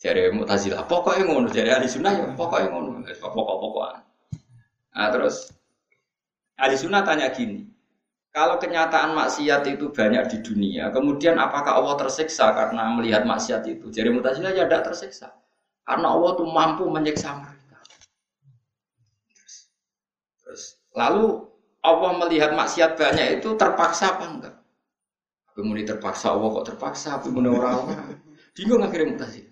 Jari 0.01 0.33
Mu'tazilah, 0.33 0.89
pokoknya 0.89 1.29
ngono, 1.29 1.53
jari 1.53 1.77
ahli 1.77 1.85
sunnah 1.85 2.09
ya 2.17 2.25
pokoknya 2.33 2.73
ngono, 2.73 3.05
pokok-pokokan. 3.05 4.01
Nah 4.97 5.09
terus 5.13 5.53
ahli 6.57 6.73
sunnah 6.73 7.05
tanya 7.05 7.29
gini, 7.37 7.69
kalau 8.31 8.63
kenyataan 8.63 9.19
maksiat 9.19 9.67
itu 9.67 9.91
banyak 9.91 10.31
di 10.31 10.39
dunia, 10.47 10.95
kemudian 10.95 11.35
apakah 11.35 11.83
Allah 11.83 11.99
tersiksa 11.99 12.55
karena 12.55 12.95
melihat 12.95 13.27
maksiat 13.27 13.67
itu? 13.67 13.91
Jadi 13.91 14.07
Mu'tazilah 14.15 14.55
ya 14.55 14.71
tidak 14.71 14.87
tersiksa, 14.87 15.35
karena 15.83 16.15
Allah 16.15 16.31
tuh 16.39 16.47
mampu 16.47 16.87
menyiksa 16.87 17.35
mereka. 17.43 17.79
Terus, 20.47 20.79
lalu 20.95 21.43
Allah 21.83 22.11
melihat 22.23 22.55
maksiat 22.55 22.95
banyak 22.95 23.43
itu 23.43 23.59
terpaksa 23.59 24.15
apa 24.15 24.25
enggak? 24.31 24.57
Kemudian 25.51 25.87
terpaksa 25.91 26.31
Allah 26.31 26.49
kok 26.55 26.67
terpaksa, 26.71 27.19
kemudian 27.19 27.59
orang-orang 27.59 28.23
bingung 28.55 28.87
akhirnya 28.87 29.19
Mu'tazilah. 29.19 29.50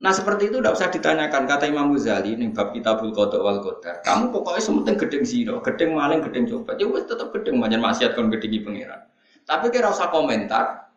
Nah 0.00 0.16
seperti 0.16 0.48
itu 0.48 0.64
tidak 0.64 0.80
usah 0.80 0.88
ditanyakan 0.88 1.44
kata 1.44 1.68
Imam 1.68 1.92
Ghazali 1.92 2.32
nih 2.32 2.56
bab 2.56 2.72
kitabul 2.72 3.12
kodok 3.12 3.44
wal 3.44 3.60
kodar. 3.60 4.00
Kamu 4.00 4.32
pokoknya 4.32 4.64
sementing 4.64 4.96
gedeng 4.96 5.24
zino, 5.28 5.60
gedeng 5.60 5.92
maling, 5.92 6.24
gedeng 6.24 6.48
coba. 6.48 6.72
Ya 6.80 6.88
wes 6.88 7.04
tetap 7.04 7.28
gedeng 7.36 7.60
banyak 7.60 7.76
maksiat 7.76 8.16
kon 8.16 8.32
gedengi 8.32 8.64
pangeran. 8.64 9.04
Tapi 9.44 9.68
kira 9.68 9.92
usah 9.92 10.08
komentar. 10.08 10.88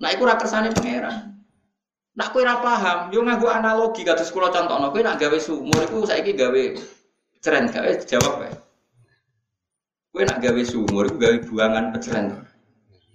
Nah 0.00 0.08
itu 0.08 0.24
rakersane 0.24 0.72
pangeran. 0.72 1.32
Nak 2.12 2.28
kue 2.32 2.44
ora 2.44 2.60
paham, 2.60 3.08
yo 3.12 3.24
nganggo 3.24 3.48
analogi 3.48 4.04
kados 4.04 4.28
kula 4.32 4.52
contohno 4.52 4.92
kowe 4.92 5.00
nak 5.00 5.16
gawe 5.16 5.38
sumur 5.40 5.80
iku 5.80 6.04
saiki 6.04 6.36
gawe 6.36 6.62
ceren 7.40 7.68
gawe 7.68 7.88
jawab 8.04 8.34
kae. 8.44 8.52
Kowe 10.12 10.22
nak 10.24 10.40
gawe 10.40 10.62
sumur 10.64 11.08
iku 11.08 11.16
gawe 11.20 11.36
buangan 11.48 11.84
peceren. 11.92 12.44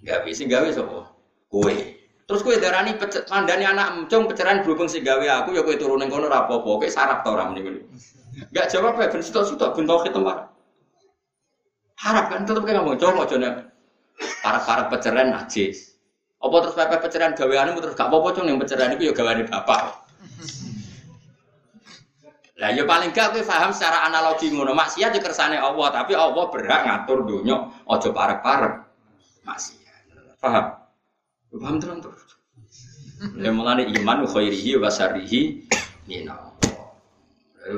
Gawe 0.01 0.29
sing 0.29 0.49
gawe 0.49 0.65
sapa? 0.69 1.09
Kowe. 1.49 1.96
Terus 2.27 2.43
kowe 2.43 2.55
darani 2.59 2.91
pecet 2.99 3.23
mandani 3.31 3.63
anak 3.63 3.95
emcong 3.95 4.27
peceran 4.27 4.59
berhubung 4.59 4.91
sing 4.91 4.99
gawe 4.99 5.23
aku 5.23 5.55
ya 5.55 5.63
kowe 5.63 5.75
turun 5.79 6.03
ning 6.03 6.11
kono 6.11 6.27
apa-apa, 6.27 6.59
kowe 6.59 6.87
sarap 6.91 7.23
ta 7.23 7.31
ora 7.31 7.47
meniku. 7.47 7.87
Enggak 8.51 8.67
jawab 8.67 8.99
ya 8.99 9.07
ben 9.07 9.23
sitok-sitok 9.23 9.71
ben 9.79 9.87
tauhid 9.87 10.11
tempat. 10.11 10.51
Harap 11.97 12.25
kan 12.27 12.43
tetep 12.43 12.61
kayak 12.67 12.83
ngomong 12.83 12.99
coba 12.99 13.25
aja 13.25 13.35
nek 13.39 13.53
para-para 14.43 14.91
peceran 14.91 15.31
najis. 15.31 15.95
Apa 16.37 16.55
terus 16.67 16.75
pepe 16.77 16.95
pencerahan 17.01 17.33
gaweanmu 17.33 17.79
terus 17.81 17.97
gak 17.97 18.13
apa-apa 18.13 18.45
yang 18.45 18.61
pencerahan 18.61 18.93
itu 18.93 19.09
ya 19.09 19.13
gaweane 19.15 19.43
bapak. 19.49 20.05
Lah 22.57 22.69
ya 22.75 22.83
paling 22.85 23.09
gak 23.15 23.33
kowe 23.33 23.41
paham 23.41 23.71
secara 23.73 24.05
analogi 24.05 24.53
ngono. 24.53 24.75
Maksiat 24.75 25.15
ya 25.15 25.21
kersane 25.23 25.57
Allah, 25.57 25.89
tapi 25.89 26.13
Allah 26.13 26.45
berhak 26.51 26.81
ngatur 26.85 27.25
dunya 27.25 27.57
aja 27.87 28.09
parek-parek. 28.11 28.73
Maksiat. 29.47 30.37
Paham? 30.37 30.86
Paham 31.47 31.79
terus 31.79 31.99
terus. 32.03 32.33
Ya 33.39 33.49
mulane 33.49 33.87
iman 33.87 34.27
khairihi 34.27 34.77
wa 34.77 34.91
syarrihi 34.91 35.65
minallah. 36.05 36.53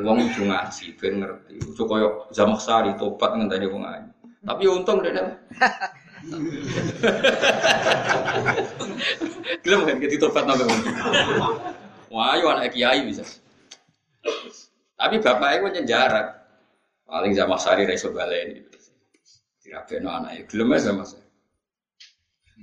Wong 0.04 0.18
kudu 0.30 0.50
ngaji 0.50 0.86
ben 1.00 1.14
ngerti. 1.24 1.54
Ojo 1.74 1.84
koyo 1.90 2.10
Zamak 2.30 2.62
Sari 2.62 2.94
tobat 3.00 3.34
ngenteni 3.34 3.66
wong 3.70 3.86
ayu. 3.86 4.10
Tapi 4.46 4.68
ya 4.68 4.72
untung 4.76 5.02
dene. 5.02 5.38
Gelem 9.66 9.88
kan 9.88 9.98
kita 9.98 10.16
tobat 10.28 10.44
nang 10.46 10.62
wong. 10.62 10.82
Wah, 12.10 12.38
ayo 12.38 12.52
anak 12.54 12.74
kiai 12.74 13.06
bisa. 13.06 13.26
Tapi 15.00 15.16
bapaknya 15.24 15.64
pun 15.64 15.72
nyenjarak. 15.74 16.28
Paling 17.10 17.34
Zamak 17.34 17.58
Sari 17.64 17.90
ra 17.90 17.94
iso 17.98 18.14
baleni. 18.14 18.62
Dirabeno 19.64 20.10
anake. 20.14 20.46
Gelem 20.52 20.76
saya. 20.78 21.29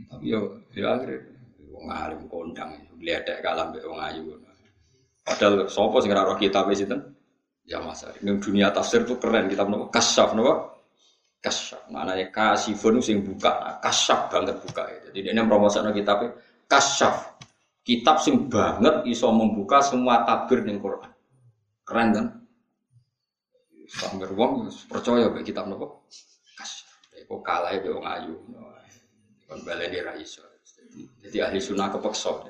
Tapi 0.04 0.24
yo 0.28 0.60
ya 0.76 1.00
akhirnya 1.00 1.24
wong 1.72 1.86
alim 1.92 2.20
kondang, 2.28 2.70
lihat 3.00 3.28
kalah 3.40 3.68
mbek 3.72 3.84
wong 3.84 4.00
ayu. 4.00 4.22
Padahal 5.26 5.66
sopo 5.66 5.98
sing 5.98 6.14
roh 6.14 6.38
kitab 6.38 6.70
sinten? 6.70 7.02
Ya 7.66 7.82
mas, 7.82 8.06
ini 8.22 8.38
dunia 8.38 8.70
tafsir 8.70 9.02
tuh 9.02 9.18
keren 9.18 9.50
kita 9.50 9.66
menurut 9.66 9.90
kasyaf 9.90 10.38
nopo 10.38 10.54
kasyaf. 11.42 11.82
Maknanya 11.90 12.30
kasifun 12.30 13.02
sing 13.02 13.26
buka. 13.26 13.82
Nah, 13.82 14.20
banget 14.30 14.54
buka. 14.62 14.86
Jadi 15.10 15.34
ini 15.34 15.42
promosi 15.42 15.82
kitab 15.98 16.30
kasyaf. 16.70 17.42
Kitab 17.82 18.22
sing 18.22 18.46
banget 18.46 19.02
iso 19.10 19.34
membuka 19.34 19.82
semua 19.82 20.22
tabir 20.22 20.62
di 20.62 20.78
Quran. 20.78 21.10
Keren 21.82 22.08
kan? 22.14 22.26
Sambil 23.86 24.30
wong 24.34 24.70
percaya 24.86 25.26
be 25.26 25.42
kitab 25.42 25.66
nopo 25.66 26.06
kasyaf. 26.54 27.26
Kok 27.26 27.42
kalah 27.42 27.74
be 27.82 27.90
wong 27.90 28.06
ayu. 28.06 28.34
kon 28.46 28.65
balen 29.46 29.88
di 29.90 30.00
raiso 30.02 30.42
jadi 31.22 31.50
ahli 31.50 31.58
sunnah 31.62 31.90
kepeksa 31.90 32.30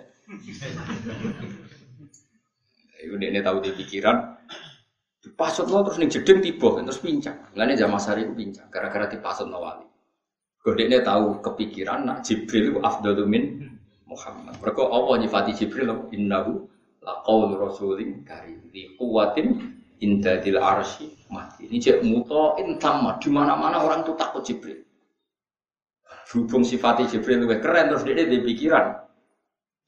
Ibu 2.97 3.21
ini 3.21 3.45
tahu 3.45 3.61
di 3.61 3.71
pikiran, 3.77 4.17
Dipasut 5.27 5.67
lo 5.67 5.83
terus 5.83 5.99
nih 5.99 6.07
jeding 6.07 6.39
tiba 6.39 6.79
terus 6.79 7.03
pincang. 7.03 7.51
Lainnya 7.59 7.83
zaman 7.83 7.99
sari 7.99 8.23
itu 8.23 8.31
pincang 8.31 8.71
gara-gara 8.71 9.11
dipasut 9.11 9.51
no 9.51 9.59
wali. 9.59 9.83
Godeknya 10.63 11.03
tahu 11.03 11.43
kepikiran 11.43 12.07
nak 12.07 12.23
Jibril 12.23 12.71
itu 12.71 12.79
afdalu 12.79 13.27
min 13.27 13.45
Muhammad. 14.07 14.55
Mereka 14.63 14.87
Allah 14.87 15.15
nyifati 15.19 15.59
Jibril 15.59 15.91
innahu 16.15 16.71
laqaul 17.03 17.59
rasulin 17.59 18.23
karim 18.23 18.71
di 18.71 18.95
kuwatin 18.95 19.83
indadil 19.99 20.63
arsy 20.63 21.11
mati. 21.27 21.67
Ini 21.67 21.83
cek 21.83 21.99
mutoin 22.07 22.79
sama 22.79 23.19
di 23.19 23.27
mana-mana 23.27 23.83
orang 23.83 24.07
tuh 24.07 24.15
takut 24.15 24.47
Jibril. 24.47 24.86
Hubung 26.27 26.67
sifati 26.67 27.07
Jibril 27.07 27.47
lebih 27.47 27.63
keren 27.63 27.91
terus 27.91 28.03
dia 28.03 28.19
di 28.19 28.43
pikiran. 28.43 28.99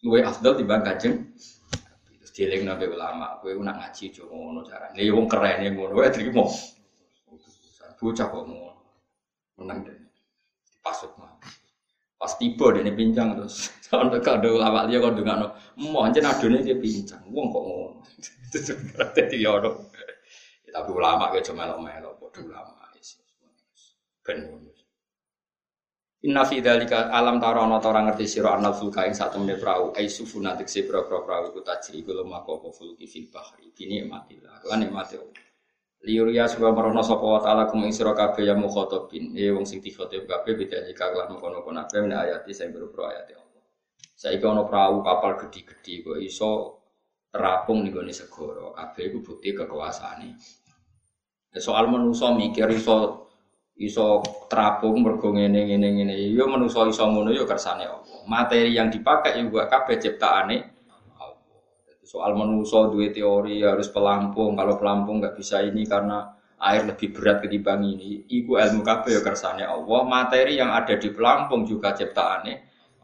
Luwe 0.07 0.22
afdal 0.22 0.55
timbang 0.55 0.86
kajeng 0.86 1.34
Dieling 2.39 2.70
nabi 2.70 2.86
ulama, 2.86 3.43
kowe 3.43 3.51
nak 3.51 3.82
ngaji 3.82 4.14
jo 4.14 4.30
ngono 4.30 4.62
carane. 4.62 4.95
Ya 5.03 5.11
wong 5.11 5.26
keren 5.26 5.59
ya 5.59 5.74
ngono 5.74 5.99
wae 5.99 6.07
trimo. 6.07 6.47
Bocah 7.99 8.26
kok 8.30 8.45
ngono. 8.47 8.78
Menang 9.59 9.82
deh. 9.82 9.99
Pasut 10.78 11.11
mah. 11.18 11.34
Pas 12.14 12.30
tiba 12.39 12.70
dene 12.70 12.95
pincang 12.95 13.34
terus. 13.34 13.74
Sampai 13.91 14.22
kado 14.22 14.55
ulama 14.55 14.86
dia 14.86 15.03
kok 15.03 15.18
dengano. 15.18 15.51
Mau 15.82 16.07
anjen 16.07 16.30
adone 16.30 16.62
dia 16.62 16.78
pincang. 16.78 17.26
Wong 17.26 17.51
kok 17.51 17.64
ngono. 17.66 18.07
Dadi 19.18 19.43
yo 19.43 19.59
Tapi 20.70 20.91
ulama 20.95 21.34
kayak 21.34 21.43
cuma 21.43 21.66
melok-melok, 21.66 22.22
bodoh 22.22 22.43
ulama. 22.47 22.86
Ben 24.22 24.47
ngono. 24.47 24.78
Inna 26.29 26.45
fi 26.45 26.61
dzalika 26.61 27.09
alam 27.09 27.41
tara 27.41 27.64
ana 27.64 27.81
ta 27.81 27.89
ora 27.89 28.05
ngerti 28.05 28.29
sira 28.29 28.53
anal 28.53 28.76
fulka 28.76 29.09
ing 29.09 29.16
sak 29.16 29.33
temene 29.33 29.57
prau. 29.57 29.97
Ai 29.97 30.12
sufuna 30.12 30.53
tekse 30.61 30.85
pro-pro 30.85 31.24
prau 31.24 31.49
iku 31.49 31.64
tajri 31.64 32.05
iku 32.05 32.12
lemah 32.12 32.45
apa 32.45 32.68
fulki 32.68 33.09
fil 33.09 33.33
bahri. 33.33 33.72
Kini 33.72 34.05
matillah 34.05 34.61
lan 34.68 34.85
nikmate 34.85 35.16
Liuria 36.05 36.45
suka 36.45 36.68
merono 36.70 37.01
sapa 37.01 37.24
wa 37.24 37.41
taala 37.41 37.64
kum 37.66 37.81
ing 37.83 37.97
sira 37.97 38.12
kabeh 38.12 38.45
ya 38.45 38.53
mukhatabin. 38.53 39.33
E 39.41 39.49
wong 39.57 39.64
sing 39.64 39.81
dikhatib 39.81 40.29
kabeh 40.29 40.53
beda 40.53 40.85
jika 40.85 41.16
lan 41.16 41.33
kono-kono 41.41 41.89
kabeh 41.89 42.05
min 42.05 42.12
ayati 42.12 42.53
sing 42.53 42.76
boro 42.76 42.93
ayat 43.09 43.33
Allah. 43.33 43.64
Saiki 44.12 44.45
ana 44.45 44.68
prau 44.68 45.01
kapal 45.01 45.41
gedhi-gedhi 45.41 46.05
kok 46.05 46.20
iso 46.20 46.51
terapung 47.33 47.89
ning 47.89 47.97
gone 47.97 48.12
segara. 48.12 48.68
Kabeh 48.76 49.03
iku 49.09 49.18
bukti 49.24 49.57
kekuasaane. 49.57 50.29
Soal 51.57 51.89
manusa 51.89 52.37
mikir 52.37 52.68
iso 52.68 53.28
iso 53.79 54.20
terapung 54.51 55.01
mergo 55.01 55.31
ngene 55.31 55.70
ngene 55.70 55.89
ngene. 55.95 56.14
Yo 56.35 56.51
manusa 56.51 56.83
iso 56.91 57.07
ngono 57.07 57.31
yo 57.31 57.47
kersane 57.47 57.87
Allah 57.87 58.18
materi 58.29 58.76
yang 58.76 58.93
dipakai 58.93 59.41
juga 59.41 59.66
kabeh 59.66 59.97
ciptaane 59.97 60.57
soal 62.05 62.37
manusa 62.37 62.89
duwe 62.89 63.12
teori 63.12 63.64
harus 63.64 63.89
pelampung. 63.89 64.57
Kalau 64.57 64.76
pelampung 64.76 65.20
nggak 65.20 65.37
bisa 65.37 65.61
ini 65.64 65.85
karena 65.85 66.29
air 66.61 66.85
lebih 66.89 67.12
berat 67.12 67.45
ketimbang 67.45 67.85
ini. 67.85 68.29
Iku 68.29 68.61
ilmu 68.61 68.85
kabeh 68.85 69.16
yo 69.16 69.20
kersane 69.24 69.64
Allah. 69.64 70.01
Materi 70.05 70.61
yang 70.61 70.72
ada 70.72 70.97
di 70.97 71.09
pelampung 71.12 71.64
juga 71.64 71.97
ciptaane 71.97 72.53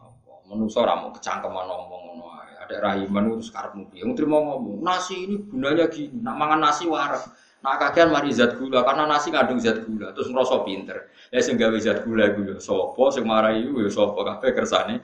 Allah. 0.01 0.39
Manusa 0.49 0.85
ora 0.85 1.01
mau 1.01 1.12
kecangkeman 1.12 1.64
ngomong 1.68 2.03
ngono 2.12 2.25
ada 2.64 2.77
rahiman 2.81 3.29
terus 3.37 3.53
karepmu 3.53 3.93
piye? 3.93 4.05
Mau 4.25 4.41
ngomong 4.41 4.81
nasi 4.81 5.29
ini 5.29 5.37
gunanya 5.49 5.89
gini. 5.89 6.20
Nak 6.20 6.37
mangan 6.37 6.61
nasi 6.64 6.89
warak 6.89 7.25
Nah 7.65 7.81
kagian 7.81 8.12
mari 8.12 8.29
zat 8.29 8.61
gula 8.61 8.85
karena 8.85 9.09
nasi 9.09 9.33
ngandung 9.33 9.57
zat 9.57 9.89
gula 9.89 10.12
terus 10.12 10.29
ngerasa 10.29 10.69
pinter. 10.69 11.09
Ya 11.33 11.41
sing 11.41 11.57
gawe 11.57 11.73
zat 11.81 12.05
gula 12.05 12.29
iku 12.29 12.41
ya 12.45 12.57
sapa 12.61 13.05
sing 13.09 13.25
marai 13.25 13.65
iku 13.65 13.81
ya 13.81 13.89
sapa 13.89 14.21
kabeh 14.21 14.51
kersane. 14.53 14.97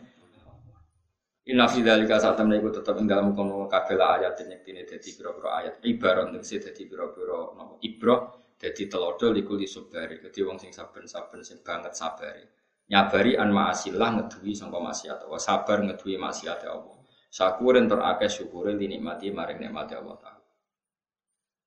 Inna 1.49 1.65
fi 1.73 1.81
dzalika 1.81 2.21
satam 2.21 2.53
iku 2.53 2.69
tetep 2.69 3.01
ing 3.01 3.09
dalam 3.09 3.33
kono 3.33 3.65
kabeh 3.65 3.97
ayat 3.97 4.37
yang 4.45 4.61
tine 4.61 4.85
dadi 4.85 5.09
pira-pira 5.09 5.49
ayat 5.57 5.75
ibarat 5.89 6.29
sing 6.45 6.61
dadi 6.61 6.85
pira-pira 6.85 7.57
napa 7.57 7.81
ibrah 7.81 8.29
dadi 8.61 8.85
telodo 8.93 9.33
liku 9.33 9.57
li 9.57 9.65
subari 9.65 10.21
dadi 10.21 10.41
wong 10.45 10.61
sing 10.61 10.69
saben-saben 10.69 11.41
sing 11.41 11.65
banget 11.65 11.97
sabari. 11.97 12.45
Nyabari 12.93 13.41
an 13.41 13.55
ma'asillah 13.57 14.19
ngeduwi 14.19 14.53
sangka 14.53 14.83
maksiat 14.83 15.23
Allah, 15.25 15.41
sabar 15.41 15.79
ngeduwi 15.81 16.19
maksiat 16.19 16.67
Allah. 16.67 16.99
Syukurin 17.31 17.87
terakeh 17.87 18.27
syukure 18.27 18.75
dinikmati 18.75 19.31
maring 19.31 19.63
nikmati 19.63 19.95
Allah. 19.95 20.19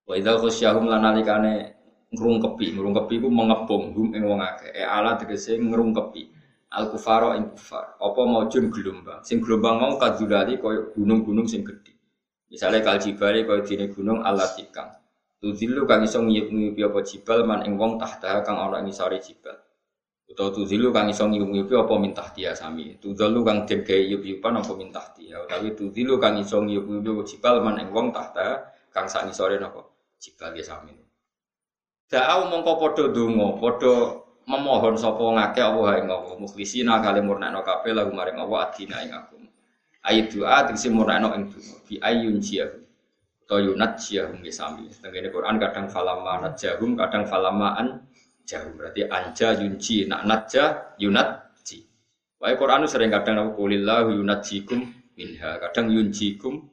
Wa 0.03 0.19
idza 0.19 0.35
khasyahum 0.35 0.91
lanalikane 0.91 1.79
ngrungkepi, 2.11 2.75
ngrungkepi 2.75 3.15
ku 3.23 3.27
mengepung 3.31 3.95
hum 3.95 4.11
ing 4.11 4.23
wong 4.27 4.43
akeh. 4.43 4.75
E 4.75 4.83
ala 4.83 5.15
tegese 5.15 5.55
ngrungkepi. 5.55 6.23
Al 6.73 6.91
kufara 6.91 7.39
ing 7.39 7.55
kufar. 7.55 7.95
Apa 8.01 8.21
maujun 8.27 8.67
gelombang. 8.67 9.23
Sing 9.23 9.39
gelombang 9.39 9.79
mau 9.79 9.95
kadulali 9.95 10.59
koyo 10.59 10.91
gunung-gunung 10.91 11.47
sing 11.47 11.63
gedhe. 11.63 11.93
Misalnya 12.51 12.83
kal 12.83 12.97
jibali 12.99 13.47
koyo 13.47 13.63
dene 13.63 13.87
gunung 13.93 14.19
Allah 14.25 14.49
tikang. 14.51 14.91
Tuzilu 15.39 15.87
kang 15.87 16.03
iso 16.03 16.19
ngiyup-ngiyupi 16.23 16.81
apa 16.87 16.99
jibal 17.03 17.43
man 17.47 17.63
ing 17.67 17.75
wong 17.79 17.99
tahta 17.99 18.43
kang 18.43 18.57
ana 18.59 18.83
ing 18.83 18.91
sare 18.91 19.21
jibal. 19.23 19.55
Utawa 20.27 20.49
tuzilu 20.49 20.89
kang 20.89 21.07
iso 21.13 21.29
ngiyup-ngiyupi 21.29 21.73
apa 21.77 21.93
mintah 21.99 22.27
dia 22.33 22.51
sami. 22.57 22.97
Tuzalu 22.97 23.43
kang 23.45 23.69
den 23.69 23.85
gawe 23.85 24.03
yup-yupan 24.17 24.53
apa 24.57 24.71
mintah 24.73 25.05
dia. 25.13 25.39
Utawi 25.45 25.77
tuzilu 25.77 26.17
kang 26.17 26.41
iso 26.41 26.57
ngiyup-ngiyupi 26.59 27.21
jibal 27.27 27.61
man 27.61 27.77
ing 27.79 27.93
wong 27.93 28.09
tahta 28.09 28.73
kang 28.89 29.05
sak 29.05 29.29
ngisore 29.29 29.61
napa 29.61 29.92
jika 30.23 30.55
ge 30.55 30.63
sami. 30.63 30.95
Da'au 32.07 32.47
mongko 32.47 32.79
padha 32.79 33.11
donga, 33.11 33.59
padha 33.59 34.23
memohon 34.47 34.95
sapa 34.95 35.19
ngake 35.19 35.59
Allah 35.59 35.99
ing 35.99 36.07
Allah 36.07 36.35
mukhlisina 36.39 37.03
kale 37.03 37.19
murnakno 37.19 37.59
kabeh 37.67 37.91
lagu 37.91 38.15
maring 38.15 38.39
Allah 38.39 38.71
adina 38.71 39.03
ing 39.03 39.11
aku. 39.11 39.35
Ayat 40.03 40.31
doa 40.31 40.63
tegese 40.63 40.87
murnakno 40.87 41.35
ing 41.35 41.51
donga 41.51 41.75
bi 41.83 41.99
ayun 41.99 42.39
jiyahu. 42.39 42.79
To 43.43 43.59
yunat 43.59 43.99
jiyahum 43.99 44.39
ge 44.39 44.55
sami. 44.55 44.87
Tengene 44.87 45.27
Quran 45.27 45.59
kadang 45.59 45.91
falama 45.91 46.47
najahum, 46.47 46.95
kadang 46.95 47.27
falamaan 47.27 48.07
jahum. 48.47 48.79
Berarti 48.79 49.03
anja 49.11 49.59
yunji 49.59 50.07
nak 50.07 50.23
najah 50.23 50.95
yunat 50.95 51.51
ji. 51.67 51.83
Wae 52.39 52.55
Quran 52.55 52.87
sering 52.87 53.11
kadang 53.11 53.43
aku 53.43 53.67
kulillahu 53.67 54.15
yunatjikum 54.15 54.79
minha, 55.19 55.59
kadang 55.59 55.91
yunjikum 55.91 56.71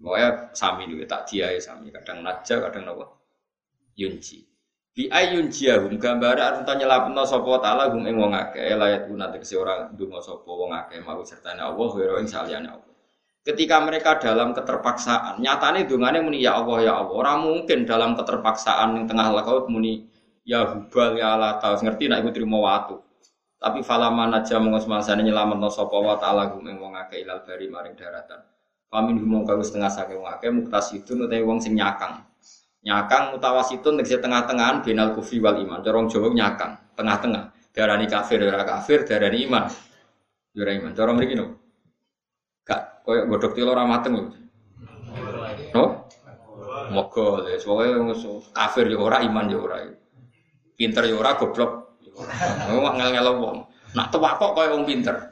Pokoknya 0.00 0.50
sami 0.56 0.88
nih 0.88 1.04
tak 1.04 1.28
dia 1.28 1.52
ya 1.52 1.60
sami. 1.60 1.92
Kadang 1.92 2.24
naja, 2.24 2.56
kadang 2.64 2.88
nawa 2.88 3.06
yunji. 4.00 4.48
Bi 4.90 5.06
ayun 5.06 5.54
jahum 5.54 5.94
gambar 6.00 6.34
arep 6.34 6.66
nyelapno 6.66 7.22
sapa 7.22 7.62
taala 7.62 7.94
gum 7.94 8.02
ing 8.10 8.18
wong 8.18 8.34
akeh 8.34 8.74
layat 8.74 9.06
guna 9.06 9.30
tegese 9.30 9.54
ora 9.54 9.86
ndonga 9.86 10.18
sapa 10.18 10.50
wong 10.50 10.74
akeh 10.74 10.98
mau 11.06 11.22
sertane 11.22 11.62
Allah 11.62 11.88
wa 11.94 12.18
ing 12.18 12.26
saliyane 12.26 12.66
Allah. 12.66 12.90
Ketika 13.40 13.80
mereka 13.80 14.20
dalam 14.20 14.52
keterpaksaan, 14.52 15.40
nyatane 15.40 15.88
dungane 15.88 16.20
muni 16.20 16.44
ya 16.44 16.60
Allah 16.60 16.78
ya 16.84 16.92
Allah. 17.00 17.14
Ora 17.16 17.32
mungkin 17.40 17.88
dalam 17.88 18.12
keterpaksaan 18.18 18.98
ning 18.98 19.04
tengah 19.08 19.32
laut 19.32 19.70
muni 19.72 20.04
ya 20.44 20.68
hubal 20.68 21.16
ya 21.16 21.38
lata. 21.38 21.72
Ngerti 21.80 22.10
nek 22.10 22.20
iku 22.20 22.30
trimo 22.34 22.60
watu. 22.60 23.00
Tapi 23.56 23.80
falaman 23.86 24.36
aja 24.36 24.60
semangsane 24.60 25.24
nyelametno 25.24 25.70
sapa 25.72 25.96
wa 25.96 26.18
taala 26.20 26.52
gum 26.52 26.66
ing 26.66 26.76
wong 26.76 26.98
akeh 26.98 27.24
ilal 27.24 27.40
bari 27.46 27.70
maring 27.70 27.94
daratan. 27.96 28.42
Pamin 28.90 29.22
humong 29.22 29.46
kau 29.46 29.62
setengah 29.62 29.86
wong 30.18 30.26
akeh 30.26 30.50
muktasidun 30.50 31.30
utawi 31.30 31.46
wong 31.46 31.62
sing 31.62 31.78
nyakang. 31.78 32.26
Nyakang 32.82 33.38
mutawasitun 33.38 34.02
tegese 34.02 34.18
tengah-tengahan 34.18 34.82
binal 34.82 35.14
kufri 35.14 35.38
wal 35.38 35.54
iman. 35.62 35.78
Corong 35.78 36.10
Jawa 36.10 36.26
nyakang, 36.34 36.74
tengah-tengah. 36.98 37.54
Darani 37.70 38.10
kafir 38.10 38.42
ora 38.42 38.66
kafir, 38.66 39.06
darani 39.06 39.46
iman. 39.46 39.70
Ora 40.58 40.72
iman. 40.74 40.90
Corong 40.90 41.16
mriki 41.22 41.38
no. 41.38 41.54
Gak 42.66 43.06
koyo 43.06 43.30
godhok 43.30 43.54
tilo 43.54 43.70
ora 43.78 43.86
mateng 43.86 44.18
lho. 44.18 44.24
No? 45.70 45.84
Moga 46.90 47.46
wis 47.46 47.62
pokoke 47.62 47.94
kafir 48.50 48.90
ya 48.90 48.98
ora 48.98 49.22
iman 49.22 49.46
ya 49.46 49.58
ora. 49.62 49.86
Pinter 50.74 51.06
ya 51.06 51.14
ora 51.14 51.38
goblok 51.38 51.90
Wong 52.74 52.94
ngel-ngel 52.98 53.28
wong. 53.38 53.58
Nak 53.94 54.10
tua 54.10 54.34
kok 54.34 54.52
kaya 54.54 54.74
wong 54.74 54.82
pinter. 54.82 55.29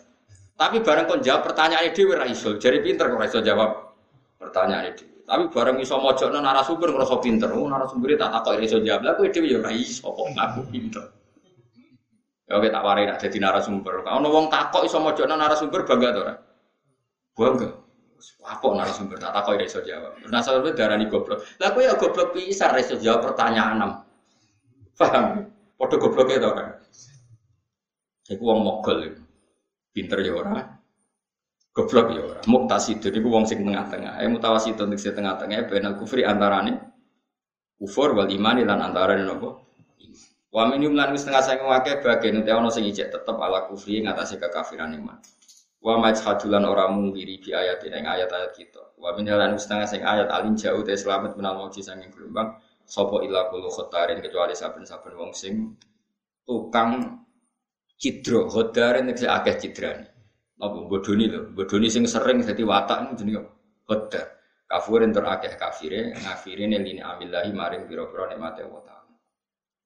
Tapi 0.59 0.83
bareng 0.83 1.07
kok 1.07 1.23
jawab 1.23 1.47
pertanyaan 1.47 1.95
dhewe 1.95 2.19
ora 2.19 2.27
iso. 2.27 2.59
Jadi 2.59 2.83
pinter 2.83 3.07
kok 3.07 3.23
iso 3.23 3.39
jawab 3.39 3.95
pertanyaan 4.43 4.91
dhewe. 4.91 5.23
Tapi 5.23 5.45
bareng 5.55 5.79
iso 5.79 5.95
mojokno 6.03 6.43
narasumber 6.43 6.91
ngrasa 6.91 7.17
pinter. 7.23 7.55
Oh 7.55 7.71
narasumber 7.71 8.19
tak 8.19 8.35
takok 8.35 8.59
iso 8.59 8.83
jawab. 8.83 9.07
Lah 9.07 9.15
kowe 9.15 9.31
dhewe 9.31 9.47
ya 9.47 9.71
iso 9.71 10.11
kok 10.11 10.67
pinter. 10.67 11.15
Ya 12.51 12.59
oke 12.59 12.69
tak 12.75 12.83
warai 12.83 13.07
nak 13.07 13.23
dadi 13.23 13.39
narasumber. 13.39 14.03
Ono 14.03 14.27
wong 14.35 14.51
takok 14.51 14.83
iso 14.83 14.99
mojokno 14.99 15.39
narasumber 15.39 15.87
bangga 15.87 16.09
to 16.11 16.21
ora? 16.27 16.35
Bangga. 17.39 17.69
Apa 18.43 18.67
narasumber 18.75 19.17
tak 19.23 19.31
takok 19.31 19.63
iso 19.63 19.79
jawab. 19.87 20.19
Narasumber 20.27 20.75
darani 20.75 21.07
goblok. 21.07 21.39
Lah 21.63 21.71
kowe 21.71 21.87
ya 21.87 21.95
goblok 21.95 22.35
pisan 22.35 22.75
iso 22.83 22.99
jawab 22.99 23.31
pertanyaan. 23.31 24.03
Paham? 24.99 25.47
Padha 25.79 25.97
gobloke 26.03 26.35
to 26.43 26.51
kan. 26.51 26.69
Iku 28.27 28.43
wong 28.43 28.67
mogol 28.67 28.99
iku. 29.07 29.28
Pinter 29.99 30.23
ya 30.23 30.31
ora. 30.39 30.63
Goblok 31.75 32.07
ya 32.15 32.23
ora. 32.23 32.39
Muktasidun 32.47 33.19
iku 33.19 33.29
wong 33.35 33.51
sing 33.51 33.67
tengah-tengah. 33.67 34.23
Eh 34.23 34.31
mutawasidun 34.31 34.95
sing 34.95 35.11
tengah-tengah 35.19 35.67
benal 35.67 35.99
kufri 35.99 36.23
antarane 36.23 36.79
kufur 37.75 38.15
wal 38.15 38.31
iman 38.31 38.63
lan 38.63 38.79
antarane 38.79 39.27
nopo? 39.27 39.67
Wa 40.55 40.71
minum 40.71 40.95
lan 40.95 41.11
wis 41.11 41.27
tengah 41.27 41.43
sing 41.43 41.59
akeh 41.59 41.99
bagian 41.99 42.47
ute 42.47 42.51
ana 42.55 42.71
sing 42.71 42.87
ijek 42.87 43.11
tetep 43.11 43.35
ala 43.35 43.67
kufri 43.67 43.99
ngatasi 44.07 44.39
kekafiran 44.39 44.95
iman. 44.95 45.19
Wa 45.83 45.99
majhadulan 45.99 46.63
ora 46.63 46.87
mungkiri 46.87 47.43
bi 47.43 47.51
ayat 47.59 47.83
ing 47.83 48.07
ayat-ayat 48.07 48.55
kita. 48.55 48.95
Wa 48.95 49.19
min 49.19 49.27
lan 49.27 49.59
wis 49.59 49.67
tengah 49.67 49.91
sing 49.91 50.07
ayat 50.07 50.31
alin 50.31 50.55
jauh 50.55 50.87
te 50.87 50.95
selamat 50.95 51.35
menal 51.35 51.59
mauji 51.59 51.83
sanging 51.83 52.15
gelombang 52.15 52.55
Sopo 52.89 53.21
ila 53.21 53.53
kulo 53.53 53.69
kecuali 53.69 54.57
saben-saben 54.57 55.13
wong 55.13 55.37
sing 55.37 55.77
tukang 56.49 57.21
cidro 57.99 58.47
khotarin 58.47 59.11
nek 59.11 59.19
akeh 59.19 59.57
cidrane. 59.59 60.07
Napa 60.59 60.79
bodoni 60.91 61.27
lho, 61.31 61.55
bodoni 61.55 61.87
sing 61.91 62.07
sering 62.07 62.43
dadi 62.43 62.63
watak 62.63 63.19
jenenge 63.19 63.43
khotar. 63.87 64.27
Kafurin 64.69 65.15
tur 65.15 65.25
akeh 65.25 65.57
kafire, 65.57 66.13
ngafirine 66.13 66.77
lini 66.79 67.01
amillahi 67.01 67.51
maring 67.57 67.89
pira-pira 67.89 68.29
nikmate 68.29 68.61
Allah 68.67 68.83
taala. 68.85 69.15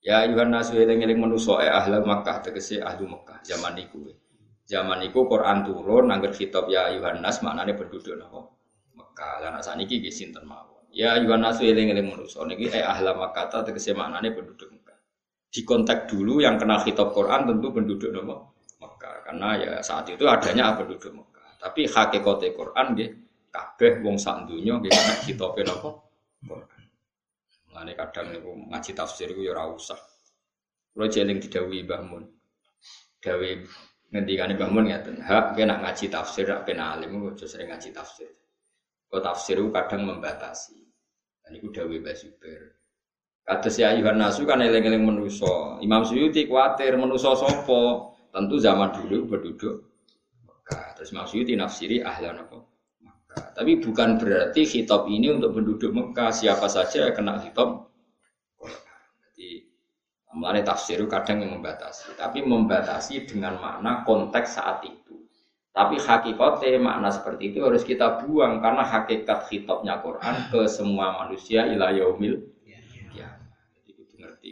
Ya 0.03 0.27
ayuhan 0.27 0.51
nasu 0.51 0.75
eling-eling 0.75 1.23
manusa 1.23 1.63
e 1.63 1.71
ahla 1.71 2.03
Makkah 2.03 2.43
tegese 2.43 2.83
ahli 2.83 3.07
Makkah 3.07 3.39
zaman 3.47 3.79
niku. 3.79 4.03
Zaman 4.67 4.99
niku 4.99 5.31
Quran 5.31 5.63
turun 5.63 6.11
angger 6.11 6.35
kitab 6.35 6.67
ya 6.67 6.91
ayuhan 6.91 7.23
nas 7.23 7.39
maknane 7.47 7.79
penduduk 7.79 8.19
napa 8.19 8.43
Mekah. 8.99 9.35
Lah 9.39 9.63
saniki 9.63 10.03
nggih 10.03 10.11
sinten 10.11 10.43
mawon. 10.43 10.91
Ya 10.91 11.15
yuwan 11.23 11.47
nasu 11.47 11.63
eling 11.63 11.95
eling 11.95 12.11
manusa 12.11 12.43
niki 12.43 12.67
eh 12.75 12.83
ahla 12.83 13.15
makata 13.15 13.63
tegese 13.63 13.95
maknane 13.95 14.35
penduduk 14.35 14.82
Mekah. 15.53 15.61
Di 15.61 15.61
kontak 15.69 16.09
dulu 16.09 16.41
yang 16.41 16.57
kenal 16.57 16.81
kitab 16.81 17.13
Quran 17.13 17.45
tentu 17.45 17.69
penduduk 17.69 18.09
nopo 18.09 18.57
Mekah 18.81 19.15
karena 19.29 19.49
ya 19.61 19.73
saat 19.85 20.09
itu 20.09 20.25
adanya 20.25 20.73
penduduk 20.73 21.13
Mekah. 21.13 21.61
Tapi 21.61 21.85
hakikate 21.85 22.57
Quran 22.57 22.87
nggih 22.97 23.11
kabeh 23.53 24.01
wong 24.01 24.17
sak 24.17 24.49
donya 24.49 24.81
nggih 24.81 24.89
kena 24.89 25.15
kitabe 25.29 25.61
nopo 25.69 25.89
Quran. 26.41 26.83
Mulane 27.69 27.93
kadang 27.93 28.27
niku 28.33 28.53
ngaji 28.73 28.93
tafsir 28.97 29.29
iku 29.29 29.45
ya 29.45 29.53
ora 29.53 29.69
usah. 29.69 30.01
Kulo 30.93 31.09
jeling 31.09 31.41
didhawuhi 31.41 31.85
Mbah 31.89 32.03
Mun. 32.05 32.25
Dawe 33.17 33.49
ngendikane 34.13 34.53
Mbah 34.61 34.69
Mun 34.69 34.85
ngeten, 34.93 35.25
hak 35.25 35.57
kena 35.57 35.81
ngaji 35.81 36.13
tafsir, 36.13 36.53
nek 36.53 36.69
alim 36.69 37.33
aja 37.33 37.49
sering 37.49 37.73
ngaji 37.73 37.89
tafsir. 37.97 38.29
Kau 39.09 39.25
tafsir 39.25 39.57
kadang 39.73 40.05
membatasi. 40.05 40.77
Dan 41.41 41.57
itu 41.57 41.73
dawe 41.73 41.97
Basuber. 41.97 42.82
Kata 43.43 43.69
si 43.69 43.83
ayuhan 43.83 44.23
nasu 44.23 44.47
kan 44.47 44.63
eleng-eleng 44.63 45.03
menuso. 45.03 45.83
Imam 45.83 46.07
Suyuti 46.07 46.47
khawatir 46.47 46.95
menuso 46.95 47.35
sopo. 47.35 48.15
Tentu 48.33 48.57
zaman 48.57 48.97
dulu 48.97 49.29
berduduk 49.29 49.93
Mekah. 50.47 50.97
Terus 50.97 51.11
Imam 51.13 51.27
Suyuti 51.27 51.53
nafsiri 51.59 52.01
ahlan 52.01 52.43
apa? 52.47 52.63
Mekah. 53.03 53.45
Tapi 53.59 53.83
bukan 53.83 54.17
berarti 54.17 54.63
kitab 54.65 55.11
ini 55.11 55.35
untuk 55.35 55.59
penduduk 55.59 55.91
Mekah. 55.91 56.31
Siapa 56.31 56.71
saja 56.71 57.11
yang 57.11 57.15
kena 57.19 57.43
kitab 57.43 57.93
Jadi 59.27 59.73
Mulai 60.33 60.65
tafsir 60.65 60.97
kadang 61.13 61.45
yang 61.45 61.61
membatasi, 61.61 62.17
tapi 62.17 62.41
membatasi 62.41 63.29
dengan 63.29 63.61
makna 63.61 64.01
konteks 64.09 64.57
saat 64.57 64.81
itu. 64.81 65.29
Tapi 65.77 66.01
hakikatnya 66.01 66.81
makna 66.81 67.13
seperti 67.13 67.53
itu 67.53 67.61
harus 67.65 67.85
kita 67.85 68.25
buang 68.25 68.65
karena 68.65 68.81
hakikat 68.81 69.49
khitabnya 69.49 70.01
Quran 70.01 70.49
ke 70.49 70.65
semua 70.73 71.21
manusia 71.21 71.69
ila 71.69 71.93
yaumil 71.93 72.49
ya. 73.13 73.29
Jadi 73.77 73.91
itu 73.93 74.15
ngerti. 74.21 74.51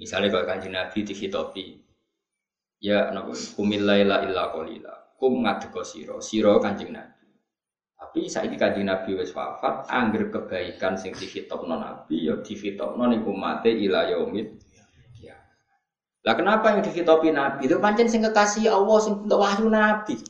Misalnya 0.00 0.32
kalau 0.32 0.48
kanji 0.48 0.68
Nabi 0.72 0.98
di 1.04 1.12
khitabi 1.12 1.64
ya 2.80 3.12
napa 3.12 3.36
kumil 3.52 3.84
laila 3.84 4.24
illa 4.24 4.48
qalila. 4.48 4.94
Kum 5.20 5.44
ngadeko 5.44 5.84
sira, 5.84 6.16
sira 6.24 6.56
kanjeng 6.56 6.96
Nabi. 6.96 7.28
Tapi 8.00 8.24
saiki 8.24 8.56
kanjeng 8.56 8.88
Nabi 8.88 9.20
wis 9.20 9.36
wafat, 9.36 9.84
angger 9.92 10.32
kebaikan 10.32 10.96
sing 10.96 11.12
dikhitabno 11.12 11.76
Nabi 11.76 12.24
ya 12.24 12.40
dikhitabno 12.40 13.04
ning 13.12 13.20
umate 13.28 13.68
ila 13.68 14.08
yaumil 14.08 14.56
lah 16.20 16.36
kenapa 16.36 16.76
yang 16.76 16.84
dikitopi 16.84 17.32
Nabi? 17.32 17.64
Itu 17.64 17.80
pancen 17.80 18.08
sing 18.12 18.20
kekasih 18.20 18.68
Allah 18.68 18.98
sing 19.00 19.24
untuk 19.24 19.40
wahyu 19.40 19.72
Nabi. 19.72 20.20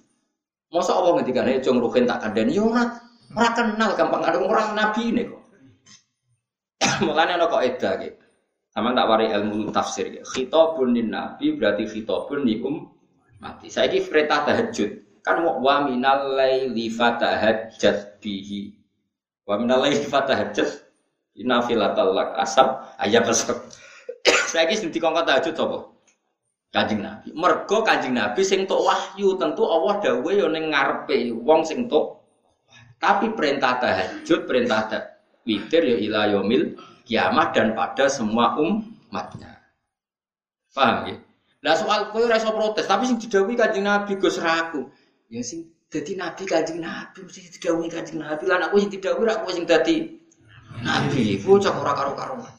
Masa 0.71 0.95
Allah 0.95 1.18
ngendikan 1.18 1.51
ae 1.51 1.59
jong 1.59 1.83
ruhin 1.83 2.07
tak 2.07 2.23
kandhani 2.23 2.55
yo 2.55 2.71
ora 2.71 2.95
ora 3.35 3.51
kenal 3.59 3.91
gampang 3.99 4.23
ada 4.23 4.39
orang 4.39 4.79
Nabi 4.79 5.03
ini 5.11 5.23
kok. 5.27 5.43
Mulane 7.07 7.35
ana 7.35 7.51
kok 7.51 7.62
edah 7.66 7.93
gitu. 8.07 8.20
Sama 8.81 8.97
tak 8.97 9.12
wari 9.12 9.28
ilmu 9.28 9.68
tafsir 9.68 10.09
ya. 10.09 10.24
Khitabun 10.24 10.97
lin 10.97 11.12
Nabi 11.12 11.53
berarti 11.53 11.85
khitabun 11.85 12.49
um 12.64 12.89
mati. 13.37 13.68
Saiki 13.68 14.09
perintah 14.09 14.41
tahajud. 14.49 15.20
Kan 15.20 15.45
wa 15.45 15.85
minal 15.85 16.33
laili 16.33 16.89
fatahajjat 16.89 18.24
bihi. 18.24 18.72
Wa 19.45 19.61
minal 19.61 19.85
laili 19.85 20.01
fatahajjat 20.09 20.81
inafilatal 21.37 22.16
lak 22.16 22.41
asab 22.41 22.89
ayat. 22.97 23.28
Saya 24.49 24.64
kira 24.64 24.89
di 24.89 24.97
kongkot 24.97 25.28
tahajud 25.28 25.53
apa? 25.61 25.78
Kanjeng 26.72 27.05
Nabi. 27.05 27.37
Mergo 27.37 27.85
Kanjeng 27.85 28.16
Nabi 28.16 28.41
sing 28.41 28.64
tok 28.64 28.81
wahyu 28.81 29.37
tentu 29.37 29.68
Allah 29.68 30.01
dawuhe 30.01 30.41
yo 30.41 30.49
ning 30.49 30.72
ngarepe 30.72 31.37
wong 31.37 31.68
sing 31.68 31.85
tok. 31.85 32.16
Tapi 32.97 33.37
perintah 33.37 33.76
tahajud, 33.76 34.49
perintah 34.49 34.89
witir 35.45 35.85
ya 35.85 35.97
ila 36.01 36.20
yaumil 36.33 36.81
kiamat 37.11 37.51
dan 37.51 37.75
pada 37.75 38.07
semua 38.07 38.55
umatnya. 38.55 39.59
Paham 40.71 41.11
ya? 41.11 41.19
Lah 41.67 41.75
soal 41.75 42.15
kowe 42.15 42.23
ora 42.23 42.39
iso 42.39 42.55
protes, 42.55 42.87
tapi 42.87 43.11
sing 43.11 43.19
didhawuhi 43.19 43.59
Kanjeng 43.59 43.83
Nabi 43.83 44.15
Gus 44.17 44.39
Raku. 44.39 44.87
Ya 45.27 45.43
sing 45.43 45.67
dadi 45.91 46.15
nabi 46.15 46.47
Kanjeng 46.47 46.79
Nabi 46.79 47.27
mesti 47.27 47.51
didhawuhi 47.59 47.91
Kanjeng 47.91 48.23
Nabi. 48.23 48.47
Lah 48.47 48.71
aku 48.71 48.79
sing 48.79 48.95
didhawuhi 48.95 49.27
aku 49.27 49.51
sing 49.51 49.67
dadi 49.67 50.07
nabi. 50.87 51.43
Bocah 51.43 51.75
ora 51.75 51.93
karo-karuan. 51.99 52.55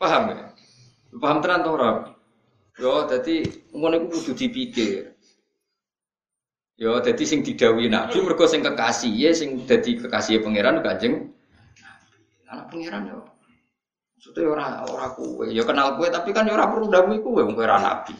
Paham 0.00 0.22
ya? 0.32 0.50
Paham 1.20 1.38
tenan 1.44 1.60
to 1.62 1.70
ora? 1.76 1.90
Yo 2.80 3.04
dadi 3.04 3.44
ngono 3.76 4.00
iku 4.00 4.18
kudu 4.18 4.32
dipikir. 4.34 5.12
Yo 6.80 6.98
dadi 7.04 7.22
sing 7.22 7.44
didhawuhi 7.44 7.86
Nabi 7.86 8.16
mergo 8.24 8.48
sing 8.48 8.64
kekasih 8.64 9.12
ya 9.12 9.30
sing 9.36 9.62
dadi 9.68 10.00
kekasih 10.00 10.40
pangeran 10.40 10.80
Kanjeng 10.80 11.28
Anak 12.50 12.68
pangeran 12.68 13.08
yo. 13.08 13.20
Maksudnya 14.22 14.54
ora 14.54 14.86
ora 14.86 15.06
kue, 15.18 15.50
yo 15.50 15.66
kenal 15.66 15.98
kue 15.98 16.06
tapi 16.06 16.30
kan 16.30 16.46
yo 16.46 16.54
ora 16.54 16.70
perlu 16.70 16.86
dawuhi 16.86 17.18
kue 17.18 17.42
wong 17.42 17.58
ora 17.58 17.82
nabi. 17.82 18.14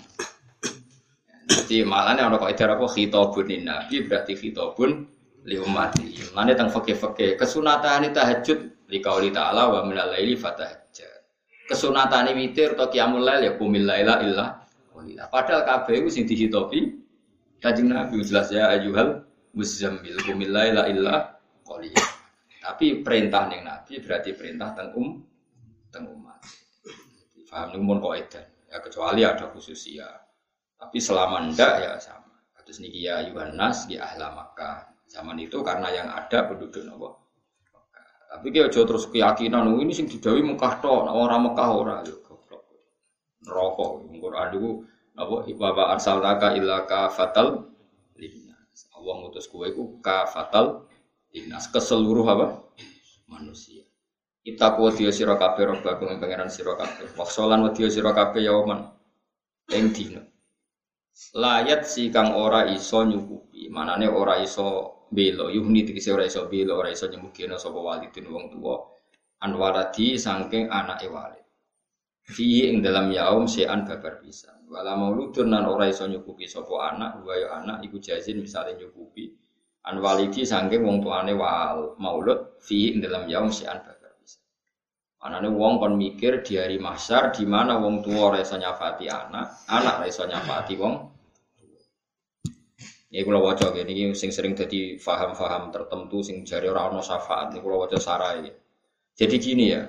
Jadi 1.47 1.87
malah 1.87 2.19
nih 2.19 2.27
orang 2.27 2.43
kau 2.43 2.51
itu 2.51 2.67
apa 2.67 2.87
khitabun 2.91 3.47
nabi 3.63 4.03
berarti 4.03 4.35
khitabun 4.35 5.07
li 5.47 5.63
umati. 5.63 6.19
Mana 6.35 6.59
tentang 6.59 6.75
fakih-fakih 6.75 7.39
kesunatan 7.39 8.11
itu 8.11 8.19
tahajud 8.19 8.59
li 8.91 8.99
kauli 8.99 9.31
ta'ala 9.31 9.71
wa 9.71 9.87
minal 9.87 10.11
laili 10.11 10.35
fatahajjat 10.35 11.23
kesunatan 11.71 12.35
witir 12.35 12.75
atau 12.75 12.91
qiyamul 12.91 13.23
lail 13.23 13.47
ya 13.47 13.53
kumil 13.55 13.87
laila 13.87 14.27
illa. 14.27 14.59
Padahal 15.31 15.63
kabeh 15.63 16.03
iku 16.03 16.11
sing 16.11 16.27
dihitopi 16.27 16.99
Kanjeng 17.63 17.95
Nabi 17.95 18.27
jelas 18.27 18.51
ya 18.51 18.75
ayyuhal 18.75 19.23
muzammil 19.55 20.19
kumil 20.27 20.51
laila 20.51 20.91
illa 20.91 21.39
qalila. 21.63 22.05
Tapi 22.59 23.07
perintah 23.07 23.47
ning 23.47 23.63
Nabi 23.63 24.03
berarti 24.03 24.35
perintah 24.35 24.75
teng 24.75 24.91
um 24.99 25.23
teng 25.93 26.09
umat. 26.09 26.41
Paham 27.53 27.77
ning 27.77 27.83
mun 27.85 28.01
kaidah. 28.01 28.43
Ya 28.73 28.81
kecuali 28.81 29.23
ada 29.29 29.53
khususia. 29.53 30.09
Tapi 30.81 30.99
selama 30.99 31.53
ndak 31.53 31.73
ya 31.85 31.93
sama. 32.01 32.33
Terus 32.65 32.81
niki 32.81 33.05
ya 33.05 33.21
Yohanes 33.29 33.85
di 33.85 34.01
ahla 34.01 34.33
Makkah. 34.33 34.89
Zaman 35.13 35.37
itu 35.37 35.61
karena 35.61 35.93
yang 35.93 36.09
ada 36.09 36.49
penduduk 36.49 36.81
nopo. 36.89 37.23
Tapi 38.33 38.49
dia 38.49 38.65
jauh 38.73 38.89
terus 38.89 39.05
keyakinan 39.13 39.69
oh, 39.69 39.77
ini 39.77 39.93
sing 39.93 40.09
didawi 40.09 40.41
Mekah 40.41 40.81
tok, 40.81 41.05
orang 41.05 41.53
Mekah 41.53 41.69
ora 41.69 41.97
yo 42.01 42.17
goblok. 42.25 42.65
Neraka 43.45 43.85
Quran 44.09 44.49
itu 44.57 44.71
napa 45.13 45.45
wa 45.45 45.85
arsalnaka 45.93 46.57
illa 46.57 46.89
fatal 47.13 47.69
linnas. 48.17 48.89
Allah 48.97 49.15
ngutus 49.21 49.53
kowe 49.53 49.69
iku 49.69 50.01
fatal 50.33 50.89
linnas 51.37 51.69
ke 51.69 51.77
seluruh 51.77 52.25
apa? 52.25 52.47
manusia. 53.29 53.82
Kita 54.43 54.75
dia 54.99 55.15
sira 55.15 55.39
kabeh 55.39 55.71
robbakum 55.71 56.19
pangeran 56.19 56.51
sira 56.51 56.75
kabeh. 56.75 57.15
Waksolan 57.15 57.63
wa 57.63 57.71
dia 57.71 57.87
sira 57.87 58.11
kabeh 58.11 58.43
yauman 58.43 58.91
ing 59.71 59.95
dina. 59.95 60.19
Layat 61.39 61.87
si 61.87 62.11
kang 62.11 62.35
ora 62.35 62.67
iso 62.67 63.07
nyukupi, 63.07 63.71
manane 63.71 64.11
ora 64.11 64.43
iso 64.43 65.07
belo 65.15 65.47
yuhni 65.47 65.87
tegese 65.87 66.11
ora 66.11 66.27
iso 66.27 66.51
belo 66.51 66.75
ora 66.75 66.91
iso 66.91 67.07
nyemukina 67.07 67.55
sapa 67.55 67.79
walidin 67.79 68.27
wong 68.35 68.51
tuwa 68.51 68.83
an 69.47 69.55
waladi 69.55 70.19
saking 70.19 70.67
anake 70.75 71.07
walid. 71.07 71.47
Fi 72.27 72.67
ing 72.67 72.83
dalam 72.83 73.15
yaum 73.15 73.47
sean 73.47 73.87
babar 73.87 74.19
bisa. 74.19 74.59
Wala 74.67 74.99
mauludun 74.99 75.55
nan 75.55 75.71
ora 75.71 75.87
iso 75.87 76.11
nyukupi 76.11 76.51
sapa 76.51 76.91
anak, 76.91 77.23
wa 77.23 77.35
ya 77.39 77.63
anak 77.63 77.87
iku 77.87 78.03
jazin 78.03 78.43
misale 78.43 78.75
nyukupi 78.75 79.31
an 79.87 80.03
walidi 80.03 80.43
saking 80.43 80.83
wong 80.83 80.99
tuane 80.99 81.31
wal 81.39 81.95
maulud 82.03 82.59
fi 82.59 82.91
ing 82.91 82.99
dalam 82.99 83.31
yaum 83.31 83.51
sean 83.55 83.79
babar 83.87 84.02
Anane 85.23 85.55
wong 85.55 85.79
kon 85.79 85.95
mikir 85.95 86.43
di 86.43 86.59
hari 86.59 86.83
mahsyar 86.83 87.31
di 87.31 87.47
mana 87.47 87.79
wong 87.79 88.03
tua 88.03 88.35
ora 88.35 88.43
iso 88.43 88.59
nyafati 88.59 89.07
anak, 89.07 89.71
anak 89.71 90.03
ora 90.03 90.07
iso 90.11 90.27
nyafati 90.27 90.75
wong 90.75 90.95
Ya 93.13 93.29
kula 93.29 93.45
waca 93.45 93.77
ini 93.77 94.17
sing 94.17 94.33
sering 94.33 94.57
jadi 94.57 94.97
faham-faham 94.97 95.69
tertentu 95.69 96.25
sing 96.25 96.49
jari 96.49 96.65
ora 96.73 96.89
ono 96.89 97.05
syafaat. 97.05 97.53
Ini 97.53 97.61
kula 97.61 97.85
waca 97.85 98.01
sarai. 98.01 98.49
Jadi 99.13 99.37
gini 99.37 99.69
ya. 99.69 99.85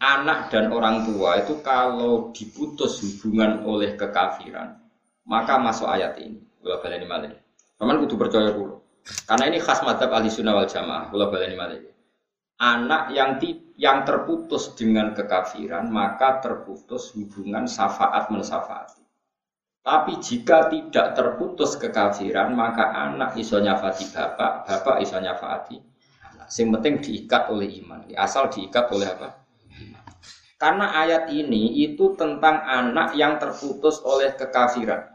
Anak 0.00 0.48
dan 0.48 0.72
orang 0.72 1.04
tua 1.04 1.44
itu 1.44 1.60
kalau 1.60 2.32
diputus 2.32 2.96
hubungan 3.04 3.60
oleh 3.68 3.92
kekafiran, 3.92 4.88
maka 5.28 5.60
masuk 5.60 5.84
ayat 5.84 6.16
ini. 6.16 6.40
Kula 6.64 6.80
baleni 6.80 7.04
malih. 7.04 7.36
Paman 7.76 8.00
kudu 8.00 8.16
percaya 8.16 8.48
kula. 8.48 8.80
Karena 9.28 9.44
ini 9.52 9.60
khas 9.60 9.84
madzhab 9.84 10.16
ahli 10.16 10.32
sunnah 10.32 10.56
wal 10.56 10.64
jamaah. 10.64 11.12
Kula 11.12 11.28
baleni 11.28 11.60
malih 11.60 11.93
anak 12.58 13.10
yang 13.10 13.36
ti, 13.42 13.74
yang 13.74 14.06
terputus 14.06 14.74
dengan 14.78 15.10
kekafiran 15.16 15.90
maka 15.90 16.38
terputus 16.38 17.10
hubungan 17.18 17.66
syafaat 17.66 18.30
mensyafaati. 18.30 19.02
Tapi 19.84 20.16
jika 20.16 20.72
tidak 20.72 21.12
terputus 21.12 21.76
kekafiran 21.76 22.56
maka 22.56 22.88
anak 22.94 23.36
iso 23.36 23.60
nyafati 23.60 24.08
bapak, 24.14 24.64
bapak 24.64 24.96
iso 25.04 25.20
nyafati 25.20 25.76
anak. 26.24 26.48
Sing 26.48 26.72
penting 26.72 27.04
diikat 27.04 27.52
oleh 27.52 27.68
iman. 27.84 28.08
Asal 28.16 28.48
diikat 28.48 28.88
oleh 28.94 29.12
apa? 29.12 29.44
Karena 30.56 30.96
ayat 30.96 31.28
ini 31.28 31.84
itu 31.84 32.16
tentang 32.16 32.64
anak 32.64 33.12
yang 33.18 33.36
terputus 33.36 34.00
oleh 34.00 34.32
kekafiran. 34.32 35.12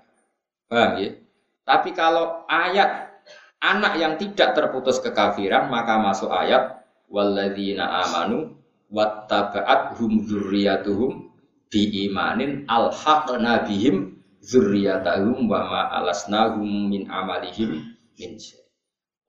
Paham 0.69 1.01
ya? 1.01 1.17
Tapi 1.65 1.89
kalau 1.97 2.45
ayat 2.45 3.09
anak 3.57 3.93
yang 3.97 4.13
tidak 4.21 4.53
terputus 4.53 5.01
kekafiran 5.01 5.65
maka 5.67 5.97
masuk 5.97 6.29
ayat 6.29 6.78
walladzina 7.09 8.05
amanu 8.05 8.55
wattaba'at 8.93 9.97
hum 9.97 10.25
dzurriyyatuhum 10.25 11.29
bi 11.69 12.09
imanin 12.09 12.65
alhaqna 12.65 13.65
bihim 13.65 14.17
dzurriyyatahum 14.41 15.45
wa 15.45 15.59
ma 15.65 15.81
alasnahum 16.01 16.89
min 16.89 17.05
amalihim 17.09 17.97
min 18.17 18.31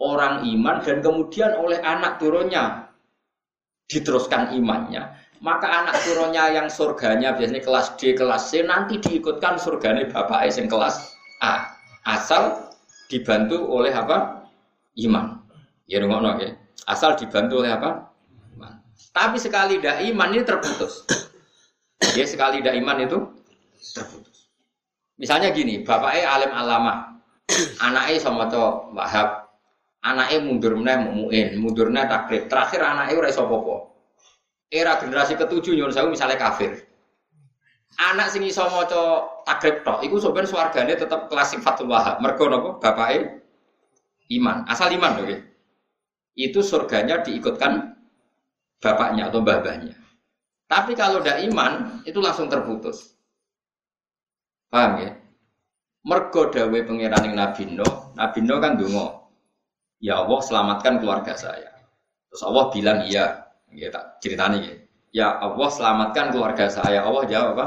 Orang 0.01 0.49
iman 0.49 0.81
dan 0.81 1.05
kemudian 1.05 1.61
oleh 1.61 1.76
anak 1.85 2.16
turunnya 2.16 2.89
diteruskan 3.85 4.57
imannya, 4.57 5.12
maka 5.45 5.68
anak 5.68 6.01
turunnya 6.09 6.57
yang 6.57 6.72
surganya 6.72 7.37
biasanya 7.37 7.61
kelas 7.61 8.01
D, 8.01 8.16
kelas 8.16 8.49
C 8.49 8.64
nanti 8.64 8.97
diikutkan 8.97 9.61
surganya 9.61 10.09
bapak 10.09 10.49
yang 10.49 10.72
kelas 10.72 11.16
A. 11.45 11.76
Asal 12.09 12.72
dibantu 13.12 13.61
oleh 13.61 13.93
apa? 13.93 14.49
Iman. 14.97 15.45
Ya 15.85 16.01
ngono 16.01 16.41
ya. 16.41 16.60
Asal 16.87 17.16
dibantu 17.16 17.64
oleh 17.64 17.72
apa? 17.72 18.12
Iman. 18.57 18.81
Tapi 19.11 19.37
sekali 19.37 19.81
tidak 19.81 20.05
iman 20.12 20.28
ini 20.33 20.43
terputus. 20.45 21.05
Dia 22.16 22.24
sekali 22.24 22.64
tidak 22.64 22.76
iman 22.81 22.99
itu 23.05 23.18
terputus. 23.97 24.49
Misalnya 25.20 25.53
gini, 25.53 25.85
bapaknya 25.85 26.33
alim 26.33 26.53
alama, 26.57 27.20
anaknya 27.85 28.16
sama 28.16 28.49
cowok 28.49 28.97
wahab, 28.97 29.53
anaknya 30.01 30.39
mundur 30.41 30.72
meneh 30.81 30.97
muin, 31.12 31.49
mundur 31.61 31.93
meneh 31.93 32.09
takrib. 32.09 32.49
Terakhir 32.49 32.81
anaknya 32.81 33.20
udah 33.20 33.45
popo. 33.45 33.76
Era 34.70 34.97
generasi 34.97 35.35
ketujuh 35.37 35.76
nyuruh 35.76 35.93
saya 35.93 36.07
misalnya 36.09 36.39
kafir. 36.39 36.89
Anak 37.99 38.31
sing 38.31 38.47
iso 38.47 38.64
maca 38.70 39.26
takrib 39.45 39.83
tok 39.83 40.01
iku 40.07 40.22
sampeyan 40.22 40.47
swargane 40.47 40.95
tetep 40.95 41.26
kelas 41.26 41.53
sifatul 41.53 41.91
wahab. 41.91 42.22
Mergo 42.22 42.47
napa? 42.47 42.78
Bapake 42.78 43.43
iman. 44.31 44.62
Asal 44.70 44.95
iman. 44.95 45.26
Okay? 45.26 45.49
Itu 46.41 46.64
surganya 46.64 47.20
diikutkan 47.20 48.01
bapaknya 48.80 49.28
atau 49.28 49.45
babahnya. 49.45 49.97
Tapi 50.70 50.95
kalau 50.95 51.20
tidak 51.20 51.45
iman, 51.51 52.01
itu 52.07 52.22
langsung 52.22 52.47
terputus. 52.47 53.12
Paham 54.70 55.03
ya? 55.03 55.11
Mergo 56.07 56.49
dawe 56.49 56.78
pangeran 56.86 57.26
yang 57.28 57.36
Nabi 57.36 57.62
Nuh, 57.76 58.14
Nabi 58.16 58.38
Nuh 58.41 58.59
kan 58.62 58.78
dungo. 58.80 59.28
Ya 60.01 60.24
Allah 60.24 60.41
selamatkan 60.41 61.03
keluarga 61.03 61.36
saya. 61.36 61.68
Terus 62.32 62.43
Allah 62.47 62.72
bilang 62.72 63.05
iya, 63.05 63.51
ya 63.68 63.93
tak 63.93 64.22
ceritanya 64.24 64.59
ya. 64.64 64.74
Ya 65.11 65.28
Allah 65.43 65.68
selamatkan 65.68 66.32
keluarga 66.32 66.70
saya. 66.72 67.05
Allah 67.05 67.26
jawab 67.28 67.59
apa? 67.59 67.66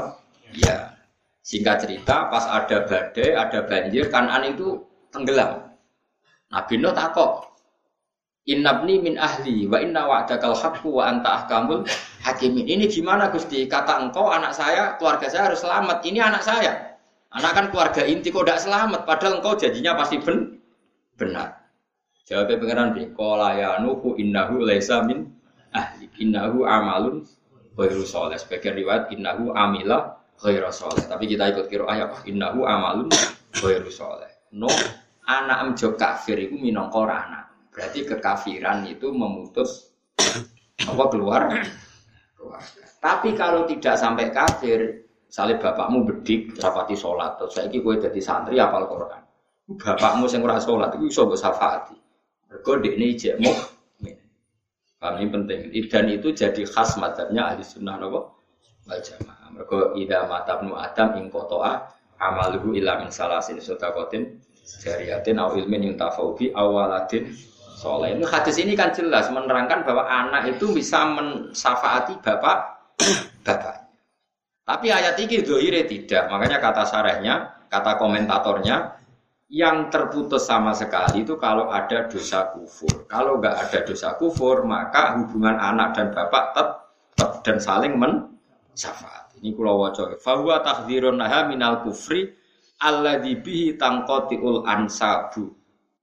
Iya. 0.50 0.98
Singkat 1.44 1.84
cerita, 1.84 2.32
pas 2.32 2.48
ada 2.48 2.88
badai, 2.88 3.36
ada 3.36 3.68
banjir, 3.68 4.08
kanan 4.08 4.48
itu 4.48 4.80
tenggelam. 5.12 5.76
Nabi 6.48 6.74
Nuh 6.80 6.96
takut, 6.96 7.53
Innabni 8.44 9.00
min 9.00 9.16
ahli 9.16 9.64
wa 9.64 9.80
inna 9.80 10.04
wa'dakal 10.04 10.52
haqqu 10.52 10.92
wa 10.92 11.08
anta 11.08 11.42
ahkamul 11.44 11.88
hakimin. 12.20 12.68
Ini 12.68 12.92
gimana 12.92 13.32
Gusti? 13.32 13.64
Kata 13.64 14.04
engkau 14.04 14.28
anak 14.28 14.52
saya, 14.52 15.00
keluarga 15.00 15.32
saya 15.32 15.48
harus 15.48 15.64
selamat. 15.64 16.04
Ini 16.04 16.20
anak 16.20 16.44
saya. 16.44 17.00
Anak 17.32 17.56
kan 17.56 17.66
keluarga 17.72 18.04
inti 18.04 18.28
kok 18.30 18.44
tidak 18.46 18.60
selamat 18.62 19.00
padahal 19.08 19.40
engkau 19.40 19.56
janjinya 19.56 19.96
pasti 19.96 20.20
ben 20.20 20.60
benar. 21.16 21.66
Jawabnya 22.28 22.56
pengiran 22.60 22.88
bi 22.92 23.02
qala 23.16 23.48
ya 23.56 23.70
nuhu 23.80 24.14
innahu 24.20 24.62
laisa 24.62 25.02
min 25.02 25.34
ahli 25.72 26.06
innahu 26.20 26.68
amalun 26.68 27.24
ghairu 27.74 28.04
saleh. 28.06 28.38
Sebagian 28.38 28.76
riwayat 28.76 29.10
innahu 29.10 29.50
amila 29.56 30.20
ghairu. 30.38 30.70
Tapi 31.10 31.24
kita 31.26 31.48
ikut 31.48 31.66
kira 31.72 31.88
ayat 31.90 32.22
innahu 32.28 32.68
amalun 32.68 33.08
ghairu 33.56 33.88
saleh. 33.88 34.30
No 34.52 34.70
anak 35.26 35.64
emjo 35.64 35.96
kafir 35.96 36.36
iku 36.38 36.54
minangka 36.60 37.02
anak. 37.08 37.43
Berarti 37.74 38.06
kekafiran 38.06 38.86
itu 38.86 39.10
memutus 39.10 39.90
apa 40.86 41.04
keluar 41.10 41.50
keluarga. 41.50 41.66
Tapi 43.02 43.34
kalau 43.34 43.66
tidak 43.66 43.98
sampai 43.98 44.30
kafir, 44.30 45.10
salib 45.26 45.58
bapakmu 45.58 46.06
bedik, 46.06 46.54
rapati 46.62 46.94
sholat, 46.94 47.36
terus 47.36 47.58
saya 47.58 47.68
gue 47.68 47.94
jadi 47.98 48.20
santri 48.22 48.56
apal 48.56 48.86
Quran. 48.86 49.22
Bapakmu 49.74 50.30
yang 50.30 50.46
ora 50.46 50.62
sholat 50.62 50.94
itu 50.94 51.10
bisa 51.10 51.26
gue 51.26 51.36
syafaati. 51.36 51.96
Mergo 52.48 52.72
ini 52.80 53.18
jekmu. 53.18 53.52
Kami 55.02 55.20
ini 55.20 55.28
penting. 55.28 55.60
Dan 55.90 56.04
itu 56.08 56.32
jadi 56.32 56.62
khas 56.64 56.96
madhabnya 56.96 57.52
ahli 57.52 57.60
sunnah 57.60 58.00
nopo 58.00 58.40
wal 58.88 59.00
jamaah. 59.02 59.52
Mergo 59.52 59.92
ida 59.98 60.24
matabnu 60.24 60.72
adam 60.78 61.20
ing 61.20 61.28
kotoa 61.28 61.90
amaluhu 62.16 62.72
ila 62.78 63.04
min 63.04 63.12
salasin 63.12 63.60
sodakotin 63.60 64.40
jariyatin 64.64 65.36
au 65.36 65.52
ilmin 65.60 65.92
yang 65.92 65.96
tafaubi 66.00 66.54
awaladin 66.56 67.28
soleh. 67.74 68.14
Ini 68.14 68.24
hadis 68.24 68.56
ini 68.62 68.78
kan 68.78 68.94
jelas 68.94 69.28
menerangkan 69.28 69.82
bahwa 69.82 70.06
anak 70.06 70.56
itu 70.56 70.70
bisa 70.70 71.04
mensafaati 71.10 72.16
bapak 72.22 72.56
bapak. 73.46 73.84
Tapi 74.64 74.86
ayat 74.88 75.18
ini 75.20 75.44
doire 75.44 75.84
tidak. 75.84 76.32
Makanya 76.32 76.56
kata 76.56 76.88
sarahnya, 76.88 77.66
kata 77.68 78.00
komentatornya, 78.00 78.96
yang 79.52 79.92
terputus 79.92 80.48
sama 80.48 80.72
sekali 80.72 81.20
itu 81.20 81.36
kalau 81.36 81.68
ada 81.68 82.08
dosa 82.08 82.48
kufur. 82.48 83.04
Kalau 83.04 83.36
nggak 83.36 83.56
ada 83.68 83.78
dosa 83.84 84.16
kufur, 84.16 84.64
maka 84.64 85.20
hubungan 85.20 85.60
anak 85.60 85.92
dan 86.00 86.08
bapak 86.16 86.56
tetap 86.56 86.68
dan 87.44 87.60
saling 87.60 87.94
mensyafaat. 88.00 89.36
Ini 89.38 89.52
kulo 89.52 89.76
waca. 89.84 90.16
Fahuwa 90.16 90.64
takdirun 90.64 91.20
naha 91.20 91.44
minal 91.44 91.84
kufri 91.84 92.32
alladzi 92.80 93.36
bihi 93.44 93.76
tangqatiul 93.76 94.64
ansabu. 94.64 95.52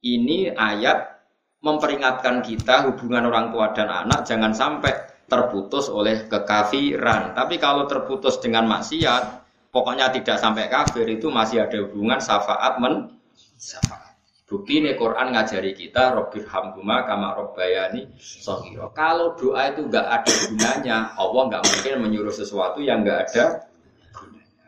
Ini 0.06 0.54
ayat 0.54 1.21
memperingatkan 1.62 2.42
kita 2.42 2.90
hubungan 2.90 3.30
orang 3.30 3.54
tua 3.54 3.70
dan 3.72 3.88
anak 3.88 4.26
jangan 4.26 4.52
sampai 4.52 4.94
terputus 5.30 5.88
oleh 5.88 6.28
kekafiran. 6.28 7.38
Tapi 7.38 7.56
kalau 7.62 7.88
terputus 7.88 8.42
dengan 8.42 8.68
maksiat, 8.68 9.24
pokoknya 9.72 10.12
tidak 10.12 10.42
sampai 10.42 10.68
kafir 10.68 11.08
itu 11.08 11.32
masih 11.32 11.64
ada 11.64 11.78
hubungan 11.88 12.20
syafaat 12.20 12.82
men 12.82 13.16
syafaat. 13.56 14.12
Bukti 14.52 14.84
ini 14.84 15.00
Quran 15.00 15.32
ngajari 15.32 15.72
kita 15.72 16.12
Robbir 16.12 16.44
Hamduma 16.44 17.08
kama 17.08 17.40
Robbayani 17.40 18.12
Sohiro. 18.20 18.92
Kalau 18.92 19.32
doa 19.40 19.72
itu 19.72 19.88
nggak 19.88 20.04
ada 20.12 20.34
gunanya, 20.52 20.98
Allah 21.16 21.42
nggak 21.48 21.64
mungkin 21.64 21.94
menyuruh 22.04 22.36
sesuatu 22.36 22.84
yang 22.84 23.00
nggak 23.08 23.32
ada. 23.32 23.72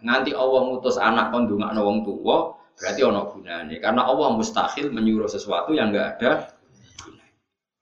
Nanti 0.07 0.32
Allah 0.32 0.72
ngutus 0.72 0.95
anak 0.95 1.36
kondungan 1.36 1.76
wong 1.76 2.07
tua, 2.07 2.56
berarti 2.80 3.02
ono 3.03 3.28
gunanya. 3.28 3.76
Karena 3.84 4.07
Allah 4.07 4.32
mustahil 4.32 4.88
menyuruh 4.88 5.28
sesuatu 5.28 5.76
yang 5.76 5.91
nggak 5.91 6.07
ada 6.15 6.53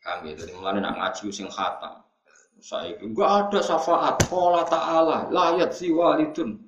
gunanya. 0.01 0.17
Kami 0.17 0.27
itu 0.33 0.43
mulai 0.57 0.81
nak 0.81 0.93
ngaji 0.97 1.25
sing 1.29 1.47
khatam. 1.47 2.01
Saya 2.61 2.93
itu 2.93 3.09
nggak 3.09 3.29
ada 3.49 3.59
syafaat. 3.61 4.15
Allah 4.29 4.65
Taala 4.69 5.17
layat 5.29 5.73
si 5.73 5.89
walidun 5.89 6.61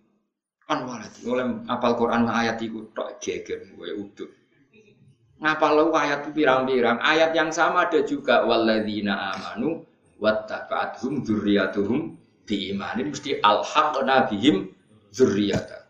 kan 0.65 0.85
waladi. 0.85 1.21
Oleh 1.25 1.65
apal 1.69 1.93
Quran 1.97 2.29
ayat 2.29 2.61
itu 2.61 2.89
tak 2.93 3.21
geger 3.21 3.61
gue 3.77 3.89
udah 3.93 4.29
ngapal 5.43 5.75
lu 5.75 5.91
ayat 5.91 6.23
pirang-pirang 6.31 7.03
ayat 7.03 7.35
yang 7.35 7.51
sama 7.51 7.91
ada 7.91 7.99
juga 8.07 8.47
walladzina 8.47 9.35
amanu 9.35 9.83
wattaba'athum 10.23 11.19
dzurriyyatuhum 11.19 12.15
biimanin 12.47 13.11
mesti 13.11 13.43
alhaqna 13.43 14.31
bihim 14.31 14.71
dzurriyyata 15.11 15.83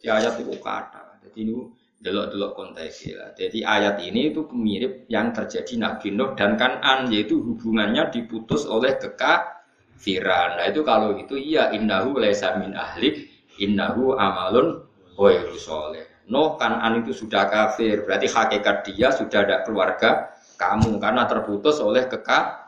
jadi 0.00 0.06
ayat 0.16 0.40
itu 0.40 0.56
kata 0.64 1.20
jadi 1.28 1.38
ini 1.44 1.75
delok-delok 2.00 2.52
konteksnya 2.52 3.32
jadi 3.34 3.58
ayat 3.64 3.96
ini 4.04 4.32
itu 4.34 4.44
mirip 4.52 5.08
yang 5.08 5.32
terjadi 5.32 5.80
Nabi 5.80 6.12
Nuh 6.12 6.36
dan 6.36 6.60
Kanan 6.60 7.08
yaitu 7.08 7.40
hubungannya 7.40 8.12
diputus 8.12 8.68
oleh 8.68 8.96
kekafiran 9.00 10.60
nah 10.60 10.66
itu 10.68 10.84
kalau 10.84 11.16
itu 11.16 11.34
iya 11.40 11.72
innahu 11.72 12.20
laisa 12.20 12.60
min 12.60 12.76
ahlik 12.76 13.28
innahu 13.56 14.12
amalun 14.16 14.84
ghairu 15.16 15.56
soleh 15.56 16.16
Nuh 16.26 16.58
Kanan 16.58 17.06
itu 17.06 17.14
sudah 17.14 17.46
kafir, 17.46 18.02
berarti 18.02 18.26
hakikat 18.26 18.82
dia 18.90 19.14
sudah 19.14 19.46
ada 19.46 19.62
keluarga 19.62 20.34
kamu 20.58 20.98
karena 20.98 21.22
terputus 21.30 21.78
oleh 21.78 22.02
kekafiran. 22.10 22.66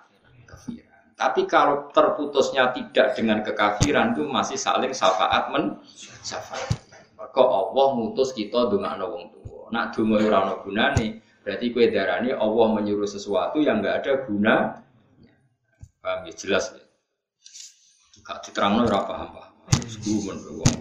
Tapi 1.18 1.42
kalau 1.50 1.90
terputusnya 1.90 2.70
tidak 2.70 3.18
dengan 3.18 3.42
kekafiran 3.42 4.14
itu 4.14 4.22
masih 4.30 4.54
saling 4.54 4.94
syafaat 4.94 5.50
men 5.50 5.74
syafaat. 6.22 6.87
Maka 7.28 7.44
Allah 7.44 7.86
mutus 7.92 8.32
kita 8.32 8.72
dengan 8.72 9.04
wong 9.04 9.28
tua. 9.36 9.68
Nak 9.68 9.92
donga 9.92 10.16
ora 10.16 10.38
ana 10.48 10.54
gunane, 10.64 11.20
berarti 11.44 11.76
kue 11.76 11.92
darani 11.92 12.32
Allah 12.32 12.66
menyuruh 12.72 13.04
sesuatu 13.04 13.60
yang 13.60 13.84
enggak 13.84 14.00
ada 14.00 14.12
guna. 14.24 14.56
Paham 16.00 16.24
ya 16.24 16.32
jelas 16.32 16.72
ya. 16.72 16.80
Gak 18.24 18.48
diterangno 18.48 18.88
ora 18.88 19.04
paham 19.04 19.28
paham. 19.36 19.52
Gumun 20.00 20.38
wong. 20.56 20.76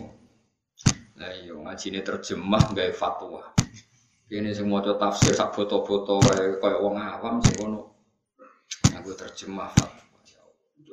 Nah 1.19 1.35
iya 1.35 1.51
ngaji 1.51 1.85
ini 1.91 1.99
terjemah 1.99 2.63
gaya 2.71 2.95
fatwa. 2.95 3.43
Ini 4.31 4.55
semua 4.55 4.79
maca 4.79 4.95
tafsir 4.95 5.35
sak 5.35 5.51
foto-foto 5.51 6.23
kayak 6.23 6.63
kayak 6.63 6.79
wong 6.79 6.95
awam 6.95 7.43
sih 7.43 7.59
kono. 7.59 7.91
Aku 8.95 9.11
terjemah 9.19 9.67
fatwa. 9.75 10.03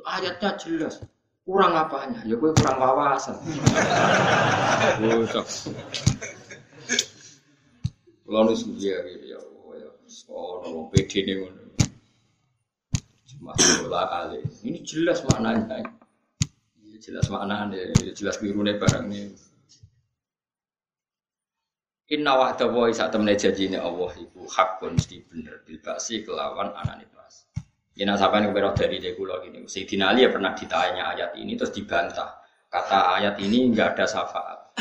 Ayatnya 0.03 0.59
jelas. 0.59 0.99
Kurang 1.45 1.77
apanya? 1.77 2.25
Ya 2.25 2.41
gue 2.41 2.51
kurang 2.57 2.81
wawasan. 2.81 3.37
Bocok. 5.05 5.47
Kalau 8.25 8.41
nu 8.49 8.53
ya 8.81 8.97
ya 9.05 9.37
ya. 9.37 9.39
Oh, 10.33 10.65
no, 10.65 10.89
PD 10.89 11.21
ini 11.21 11.33
ngono. 11.45 11.63
Cuma 13.29 13.53
bola 13.85 14.09
ale. 14.25 14.41
Ini 14.65 14.81
jelas 14.89 15.21
maknanya. 15.29 15.85
Jelas 17.05 17.29
maknanya, 17.29 17.93
jelas 18.17 18.41
biru 18.41 18.65
nih 18.65 18.81
barang 18.81 19.13
ini. 19.13 19.37
Inna 22.17 22.33
wa'da 22.37 22.69
wa 22.73 22.89
isa 22.89 23.13
temne 23.13 23.37
janjine 23.37 23.77
Allah 23.77 24.13
iku 24.17 24.49
hakun 24.49 24.97
mesti 24.97 25.21
bener 25.29 25.61
bil 25.65 25.81
kelawan 26.25 26.73
anane 26.73 27.05
pas. 27.95 28.01
Yen 28.03 28.11
sampeyan 28.19 28.51
kepero 28.51 28.75
dari 28.75 28.99
de 28.99 29.15
kula 29.15 29.39
gini. 29.43 29.63
Sayyidina 29.71 30.11
Ali 30.11 30.27
ya 30.27 30.31
pernah 30.35 30.53
ditanya 30.55 31.15
ayat 31.15 31.39
ini 31.39 31.55
terus 31.55 31.71
dibantah. 31.71 32.43
Kata 32.67 33.15
ayat 33.23 33.39
ini 33.39 33.71
enggak 33.71 33.95
ada 33.95 34.07
syafaat. 34.11 34.75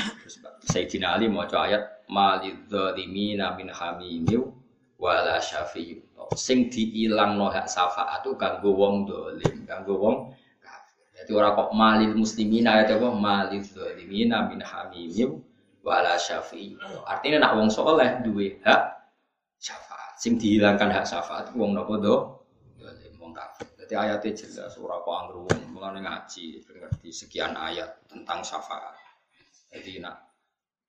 Sayyidina 0.66 1.14
Ali 1.14 1.30
mau 1.30 1.46
ayat 1.46 2.10
malidzalimina 2.10 3.54
min 3.54 3.70
hamimiu 3.70 4.50
wala 4.98 5.38
syafi'u. 5.38 6.02
Sing 6.34 6.74
diilangno 6.74 7.54
hak 7.54 7.70
syafaat 7.70 8.26
itu 8.26 8.34
kanggo 8.40 8.74
wong 8.74 9.06
dolim, 9.06 9.68
kanggo 9.70 10.00
wong 10.00 10.16
kafir. 10.64 11.06
Jadi 11.14 11.32
ora 11.38 11.54
kok 11.54 11.70
malil 11.76 12.18
muslimina 12.18 12.82
ayat 12.82 12.98
apa 12.98 13.14
malidzalimina 13.14 14.50
min 14.50 14.66
hamimiu 14.66 15.38
wala 15.86 16.18
syafi'i. 16.18 16.82
Artinya 17.06 17.46
nak 17.46 17.62
wong 17.62 17.70
soleh 17.70 18.26
duwe 18.26 18.58
hak 18.66 18.82
syafaat. 19.62 20.18
Sing 20.18 20.42
dihilangkan 20.42 20.90
hak 20.90 21.06
syafaat 21.06 21.54
wong 21.54 21.78
nopo 21.78 21.94
do? 22.02 22.16
Jadi 23.84 23.94
ayatnya 24.00 24.32
jelas 24.32 24.80
ora 24.80 25.02
kok 25.04 25.12
anggere 25.12 25.40
wong 25.44 25.60
mulane 25.76 26.00
ngaji 26.06 26.64
ngerti 26.64 27.10
sekian 27.12 27.58
ayat 27.58 28.00
tentang 28.08 28.40
syafaat. 28.46 28.96
Jadi 29.74 30.00
nak 30.00 30.32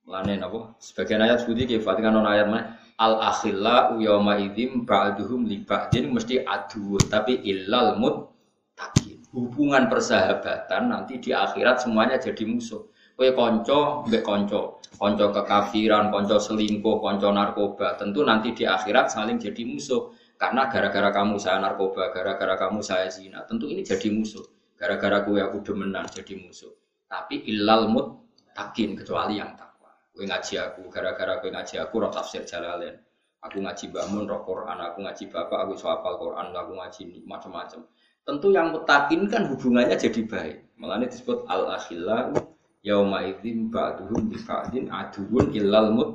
mulane 0.07 0.39
napa? 0.39 0.77
Sebagian 0.79 1.25
ayat 1.25 1.43
sebuti 1.43 1.65
ki 1.67 1.83
Fatihah 1.83 2.13
non 2.13 2.29
ayat 2.29 2.47
mana? 2.47 2.79
Al 2.95 3.19
akhilla 3.19 3.99
yawma 3.99 4.39
idzim 4.39 4.87
ba'duhum 4.87 5.51
li 5.51 5.67
ba'din 5.67 6.15
mesti 6.15 6.47
adu 6.47 6.95
tapi 7.11 7.43
illal 7.43 7.99
muttaqin. 7.99 9.27
Hubungan 9.35 9.91
persahabatan 9.91 10.95
nanti 10.95 11.19
di 11.19 11.35
akhirat 11.35 11.83
semuanya 11.83 12.23
jadi 12.23 12.47
musuh. 12.47 12.87
Kue 13.15 13.31
konco, 13.35 14.07
mbek 14.07 14.27
konco, 14.27 14.83
konco 14.99 15.31
kekafiran, 15.31 16.11
konco 16.11 16.39
selingkuh, 16.39 16.99
konco 16.99 17.31
narkoba, 17.31 17.95
tentu 17.95 18.27
nanti 18.27 18.55
di 18.55 18.67
akhirat 18.67 19.11
saling 19.11 19.39
jadi 19.39 19.63
musuh. 19.67 20.15
Karena 20.35 20.67
gara-gara 20.67 21.15
kamu 21.15 21.39
saya 21.39 21.63
narkoba, 21.63 22.11
gara-gara 22.11 22.55
kamu 22.59 22.83
saya 22.83 23.07
zina, 23.09 23.47
tentu 23.47 23.71
ini 23.71 23.87
jadi 23.87 24.11
musuh. 24.11 24.43
Gara-gara 24.75 25.23
kue 25.23 25.39
aku 25.39 25.63
demenan 25.63 26.11
jadi 26.11 26.35
musuh. 26.37 26.75
Tapi 27.07 27.47
ilal 27.47 27.87
mut 27.87 28.07
takin 28.53 28.99
kecuali 28.99 29.39
yang 29.39 29.55
takwa. 29.55 29.95
Kue 30.11 30.27
ngaji 30.27 30.55
aku, 30.59 30.91
gara-gara 30.91 31.39
kue 31.39 31.55
ngaji 31.55 31.75
aku 31.79 31.95
roh 32.03 32.11
tafsir 32.11 32.43
jalalain. 32.43 32.99
Aku 33.45 33.61
ngaji 33.61 33.93
bangun 33.93 34.25
roh 34.27 34.43
Quran, 34.43 34.79
aku 34.81 35.05
ngaji 35.05 35.25
bapak, 35.31 35.59
aku 35.69 35.73
soal 35.79 36.01
Quran, 36.01 36.51
aku 36.51 36.73
ngaji 36.75 37.03
macam-macam. 37.29 37.87
Tentu 38.25 38.49
yang 38.51 38.73
mutakin 38.73 39.29
kan 39.29 39.47
hubungannya 39.53 40.01
jadi 40.01 40.25
baik. 40.25 40.57
Ini 40.81 41.07
disebut 41.09 41.45
al 41.47 41.77
akhillahu 41.77 42.55
yauma 42.85 43.25
idzin 43.25 43.73
ba'duhum 43.73 44.29
bi 44.29 44.37
ba'din 44.45 44.93
aduun 44.93 45.57
illal 45.57 45.89
mut 45.91 46.11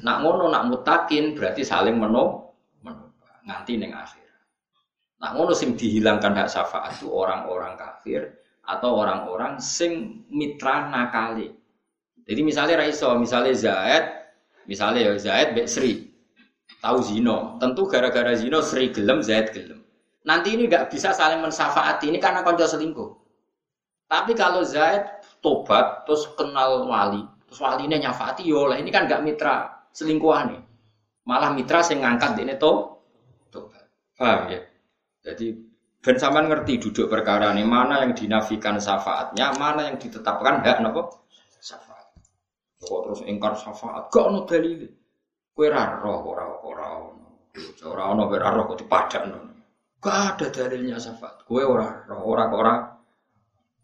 nak 0.00 0.24
ngono 0.24 0.48
nak 0.48 0.64
mutakin 0.72 1.36
berarti 1.36 1.60
saling 1.60 2.00
meno 2.00 2.49
nganti 3.46 3.72
ning 3.76 3.92
akhir. 3.92 4.26
Nak 5.20 5.30
ngono 5.36 5.52
sing 5.52 5.76
dihilangkan 5.76 6.32
hak 6.32 6.48
syafaat 6.48 6.96
itu 6.96 7.12
orang-orang 7.12 7.76
kafir 7.76 8.40
atau 8.64 9.00
orang-orang 9.00 9.60
sing 9.60 10.24
mitra 10.32 10.88
nakali. 10.88 11.52
Jadi 12.24 12.40
misalnya 12.40 12.80
Raiso 12.80 13.12
misalnya 13.20 13.52
Zaid 13.52 14.04
misalnya 14.64 15.10
ya 15.10 15.12
Zaid 15.20 15.52
Bek 15.52 15.68
Sri. 15.68 16.08
Tahu 16.80 16.98
zino 17.04 17.60
tentu 17.60 17.84
gara-gara 17.84 18.32
zino 18.32 18.64
Sri 18.64 18.88
gelem 18.94 19.20
Zaid 19.20 19.52
gelem. 19.52 19.84
Nanti 20.24 20.56
ini 20.56 20.68
nggak 20.68 20.88
bisa 20.88 21.12
saling 21.12 21.44
mensafaati 21.44 22.08
ini 22.08 22.16
karena 22.16 22.40
konco 22.40 22.64
selingkuh. 22.64 23.10
Tapi 24.08 24.32
kalau 24.32 24.64
Zaid 24.64 25.20
tobat 25.40 26.04
terus 26.04 26.28
kenal 26.36 26.84
wali 26.86 27.24
terus 27.48 27.60
walinya 27.66 27.98
nyafati 27.98 28.46
yo 28.46 28.68
ya 28.68 28.76
lah 28.76 28.76
ini 28.78 28.90
kan 28.92 29.08
gak 29.10 29.24
mitra 29.24 29.88
selingkuhan 29.90 30.54
nih 30.54 30.62
malah 31.26 31.50
mitra 31.50 31.82
sing 31.82 32.04
ngangkat 32.04 32.38
ini 32.38 32.54
tobat 32.60 32.99
paham 34.20 34.52
ya? 34.52 34.60
Jadi 35.24 35.56
ben 36.04 36.16
sampean 36.20 36.52
ngerti 36.52 36.76
duduk 36.76 37.08
perkara 37.08 37.56
ini 37.56 37.64
mana 37.64 38.04
yang 38.04 38.12
dinafikan 38.12 38.76
syafaatnya 38.76 39.56
mana 39.56 39.88
yang 39.88 39.96
ditetapkan 39.96 40.60
hak 40.60 40.84
nopo? 40.84 41.24
Syafaat. 41.60 42.12
Kok 42.84 43.00
terus 43.08 43.20
ingkar 43.24 43.56
syafaat? 43.56 44.12
Gak 44.12 44.24
ono 44.28 44.44
dalil 44.44 44.84
kue 45.56 45.72
raro 45.72 46.20
ora 46.28 46.44
ora 46.60 46.86
ono. 47.00 47.28
Ora 47.88 48.02
ono 48.12 48.28
ora 48.28 48.48
roh 48.52 48.64
kok 48.68 48.84
dipadakno 48.84 49.50
gak 50.00 50.16
ada 50.36 50.46
dalilnya 50.48 50.96
syafaat? 50.96 51.44
Kue 51.44 51.64
ora 51.64 52.04
ora 52.08 52.44
ora. 52.52 52.74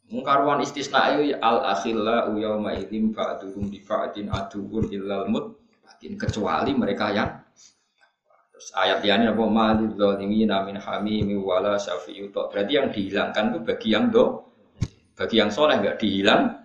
Mungkarwan 0.07 0.63
istisna 0.63 1.13
ayu 1.13 1.35
al 1.43 1.67
akhilla 1.67 2.31
yauma 2.31 2.79
idzin 2.79 3.11
ba'duhum 3.11 3.67
di 3.67 3.83
ba'din 3.83 4.31
aduun 4.31 4.87
illal 4.95 5.27
mutakin 5.27 6.15
kecuali 6.15 6.71
mereka 6.79 7.11
yang 7.11 7.43
Terus 8.57 8.73
ayat 8.73 9.05
ini 9.05 9.29
apa? 9.29 9.45
Malil 9.45 9.93
zalimina 10.01 10.65
min 10.65 10.81
hamimi 10.81 11.37
wala 11.37 11.77
syafi'u 11.77 12.33
Berarti 12.33 12.73
yang 12.73 12.89
dihilangkan 12.89 13.53
itu 13.53 13.59
bagi 13.61 13.89
yang 13.93 14.09
do 14.09 14.41
bagi 15.13 15.37
yang 15.41 15.53
soleh 15.53 15.77
nggak 15.77 16.01
dihilang. 16.01 16.65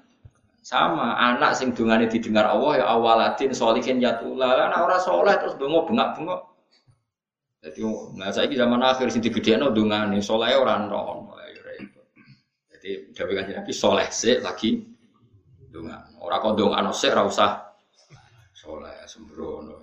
Sama 0.63 1.18
anak 1.19 1.57
sing 1.57 1.76
dungane 1.76 2.07
didengar 2.07 2.47
Allah 2.47 2.80
ya 2.80 2.85
awaladin 2.95 3.49
solihin 3.51 3.97
ya 3.97 4.22
anak 4.22 4.77
orang 4.77 5.01
soleh 5.01 5.34
terus 5.41 5.57
dongo 5.57 5.89
bengak 5.89 6.13
bengok 6.13 6.51
jadi 7.61 7.85
nah 8.18 8.34
saya 8.34 8.49
zaman 8.49 8.81
akhir 8.81 9.13
sing 9.13 9.22
digedekno 9.22 9.69
dungane 9.69 10.18
soleh 10.18 10.57
orang 10.57 10.89
roh 10.89 11.30
Jadi 12.73 13.13
dawuh 13.13 13.38
kanjeng 13.38 13.61
Nabi 13.61 13.73
soleh 13.77 14.09
sih 14.09 14.41
lagi 14.41 14.81
dongan. 15.69 16.18
Ora 16.18 16.41
kok 16.41 16.57
dongan 16.57 16.89
sik 16.89 17.13
ora 17.13 17.30
usah 17.30 17.51
soleh 18.57 19.05
sembrono. 19.05 19.81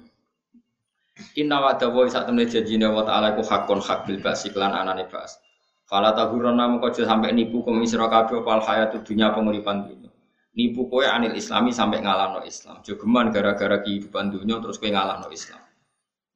Inna 1.39 1.63
wa 1.63 1.73
dawa 1.79 2.03
sak 2.11 2.27
temne 2.27 2.51
janjine 2.51 2.91
wa 2.91 3.07
ta'ala 3.07 3.39
ku 3.39 3.47
hakon 3.47 3.79
hak 3.79 4.11
bil 4.11 4.19
basi 4.19 4.51
lan 4.59 4.75
anane 4.75 5.07
bas. 5.07 5.39
Fala 5.87 6.11
tahurana 6.11 6.67
mengko 6.67 6.91
sampai 6.91 7.31
nipu 7.31 7.63
kum 7.63 7.79
isra 7.81 8.11
kabeh 8.11 8.43
opal 8.43 8.59
hayat 8.59 8.99
dunya 9.07 9.31
penguripan 9.31 9.87
dunya. 9.87 10.11
Nipu 10.59 10.91
kowe 10.91 11.07
anil 11.07 11.39
islami 11.39 11.71
sampai 11.71 12.03
ngalahno 12.03 12.43
Islam. 12.43 12.83
Jogeman 12.83 13.31
gara-gara 13.31 13.79
kehidupan 13.79 14.35
dunya 14.35 14.59
terus 14.59 14.83
kowe 14.83 14.91
ngalahno 14.91 15.31
Islam. 15.31 15.63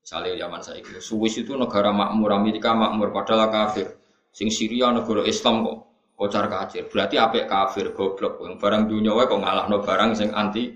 Misalnya 0.03 0.35
zaman 0.47 0.61
saya 0.63 0.79
itu, 0.83 0.99
Swiss 0.99 1.39
itu 1.39 1.55
negara 1.55 1.95
makmur, 1.95 2.35
Amerika 2.35 2.75
makmur, 2.75 3.15
padahal 3.15 3.51
kafir. 3.51 3.99
Sing 4.31 4.51
Syria 4.51 4.95
negara 4.95 5.27
Islam 5.27 5.67
kok 5.67 5.77
kocar 6.15 6.47
kacir. 6.47 6.87
Berarti 6.87 7.19
apa 7.19 7.43
kafir 7.51 7.91
goblok. 7.91 8.39
Barang 8.63 8.87
dunia 8.87 9.27
kok 9.27 9.41
ngalahno 9.43 9.83
barang 9.83 10.11
sing 10.15 10.31
anti 10.31 10.71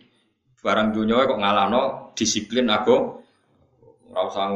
barang 0.58 0.90
dunia 0.90 1.22
kok 1.30 1.38
ngalahno 1.38 1.82
disiplin 2.18 2.66
aku 2.66 3.22
ora 4.10 4.22
usah 4.26 4.46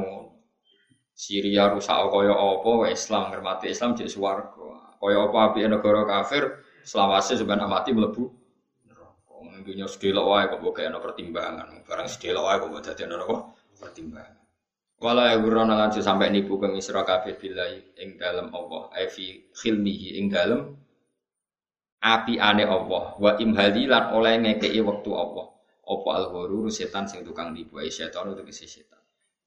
Syria 1.21 1.69
rusak 1.69 1.93
kaya 2.09 2.33
apa 2.33 2.89
Islam 2.89 3.29
ngermati 3.29 3.69
Islam 3.69 3.93
jadi 3.93 4.09
swarga. 4.09 4.97
Kaya 4.97 5.29
apa 5.29 5.39
api 5.53 5.69
negara 5.69 6.09
kafir 6.09 6.65
selawase 6.81 7.37
sebenarnya 7.37 7.69
mati 7.69 7.93
mlebu 7.93 8.25
neraka. 8.89 9.37
Dunia 9.61 9.85
sedelok 9.85 10.25
wae 10.25 10.45
kok 10.49 10.61
mbok 10.65 10.81
ana 10.81 10.97
pertimbangan. 10.97 11.69
Barang 11.85 12.09
sedelok 12.09 12.45
wae 12.49 12.57
kok 12.57 12.69
mbok 12.73 12.83
dadi 12.89 13.03
ana 13.05 13.25
pertimbangan. 13.77 14.41
Wala 15.01 15.33
ya 15.33 15.37
gurana 15.41 15.77
lanjut 15.81 16.05
sampai 16.05 16.29
nipu 16.29 16.61
ke 16.61 16.69
misra 16.69 17.05
kabeh 17.05 17.37
billahi 17.37 18.01
ing 18.01 18.21
dalem 18.21 18.53
Allah. 18.53 18.93
Evi 18.97 19.53
khilmihi 19.53 20.21
ing 20.21 20.33
dalem 20.33 20.73
api 22.01 22.41
ane 22.41 22.65
Allah. 22.65 23.17
Wa 23.21 23.37
imhali 23.37 23.89
lan 23.89 24.17
oleh 24.17 24.41
ngekei 24.41 24.81
waktu 24.81 25.11
Allah. 25.13 25.53
Apa 25.85 26.09
al 26.17 26.25
setan 26.73 27.05
sing 27.05 27.25
tukang 27.25 27.53
nipu. 27.53 27.77
Setan 27.89 28.33
kesi 28.45 28.65
setan. 28.65 29.00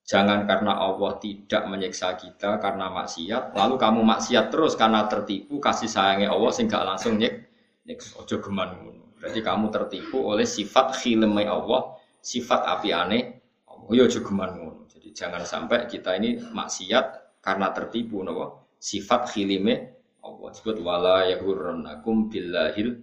Jangan 0.04 0.44
karena 0.44 0.76
Allah 0.76 1.16
tidak 1.16 1.64
menyiksa 1.72 2.20
kita 2.20 2.60
karena 2.60 2.92
maksiat, 2.92 3.56
lalu 3.56 3.80
kamu 3.80 4.04
maksiat 4.04 4.52
terus 4.52 4.76
karena 4.76 5.08
tertipu 5.08 5.64
kasih 5.64 5.88
sayangnya 5.88 6.36
Allah 6.36 6.52
sehingga 6.52 6.84
langsung 6.84 7.16
nyek 7.16 7.48
nyek 7.88 8.04
ojo 8.20 8.36
geman 8.44 9.00
Berarti 9.16 9.40
kamu 9.40 9.72
tertipu 9.72 10.20
oleh 10.28 10.44
sifat 10.44 11.00
khilmai 11.00 11.48
Allah, 11.48 11.96
sifat 12.20 12.68
api 12.68 12.92
aneh. 12.92 13.24
Oh 13.64 13.96
ya 13.96 14.04
ojo 14.04 14.20
geman 14.20 14.52
Jadi 14.92 15.16
jangan 15.16 15.48
sampai 15.48 15.88
kita 15.88 16.20
ini 16.20 16.36
maksiat 16.52 17.40
karena 17.40 17.72
tertipu 17.72 18.20
nopo? 18.28 18.76
Sifat 18.76 19.32
khilime 19.32 20.04
Allah. 20.20 20.52
Sebut 20.52 20.84
wala 20.84 21.32
yahurrannakum 21.32 22.28
billahil 22.28 23.00